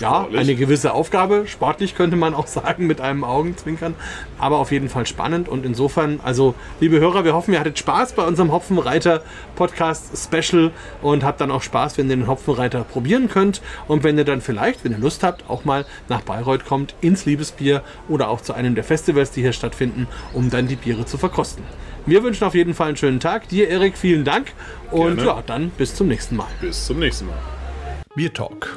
ja, 0.00 0.20
Sportlich. 0.20 0.40
eine 0.40 0.54
gewisse 0.54 0.92
Aufgabe. 0.92 1.44
Sportlich 1.46 1.94
könnte 1.94 2.16
man 2.16 2.34
auch 2.34 2.46
sagen, 2.46 2.86
mit 2.86 3.00
einem 3.00 3.24
Augenzwinkern. 3.24 3.94
Aber 4.38 4.58
auf 4.58 4.72
jeden 4.72 4.88
Fall 4.88 5.06
spannend. 5.06 5.48
Und 5.48 5.64
insofern, 5.64 6.20
also, 6.22 6.54
liebe 6.80 7.00
Hörer, 7.00 7.24
wir 7.24 7.34
hoffen, 7.34 7.54
ihr 7.54 7.60
hattet 7.60 7.78
Spaß 7.78 8.12
bei 8.14 8.24
unserem 8.24 8.52
Hopfenreiter 8.52 9.22
Podcast 9.56 10.16
Special 10.16 10.70
und 11.02 11.24
habt 11.24 11.40
dann 11.40 11.50
auch 11.50 11.62
Spaß, 11.62 11.98
wenn 11.98 12.08
ihr 12.10 12.16
den 12.16 12.26
Hopfenreiter 12.26 12.84
probieren 12.84 13.28
könnt. 13.28 13.60
Und 13.86 14.04
wenn 14.04 14.16
ihr 14.18 14.24
dann 14.24 14.40
vielleicht, 14.40 14.84
wenn 14.84 14.92
ihr 14.92 14.98
Lust 14.98 15.22
habt, 15.22 15.48
auch 15.48 15.64
mal 15.64 15.84
nach 16.08 16.22
Bayreuth 16.22 16.64
kommt, 16.64 16.94
ins 17.00 17.26
Liebesbier 17.26 17.82
oder 18.08 18.28
auch 18.28 18.40
zu 18.40 18.52
einem 18.52 18.74
der 18.74 18.84
Festivals, 18.84 19.30
die 19.30 19.42
hier 19.42 19.52
stattfinden, 19.52 20.06
um 20.32 20.50
dann 20.50 20.66
die 20.66 20.76
Biere 20.76 21.04
zu 21.04 21.18
verkosten. 21.18 21.64
Wir 22.06 22.22
wünschen 22.22 22.44
auf 22.44 22.54
jeden 22.54 22.72
Fall 22.72 22.88
einen 22.88 22.96
schönen 22.96 23.20
Tag. 23.20 23.48
Dir, 23.48 23.68
Erik, 23.68 23.98
vielen 23.98 24.24
Dank. 24.24 24.52
Und 24.90 25.16
Gerne. 25.16 25.24
ja, 25.24 25.42
dann 25.46 25.70
bis 25.70 25.94
zum 25.94 26.08
nächsten 26.08 26.36
Mal. 26.36 26.46
Bis 26.60 26.86
zum 26.86 27.00
nächsten 27.00 27.26
Mal. 27.26 27.36
Bier 28.14 28.32
Talk, 28.32 28.76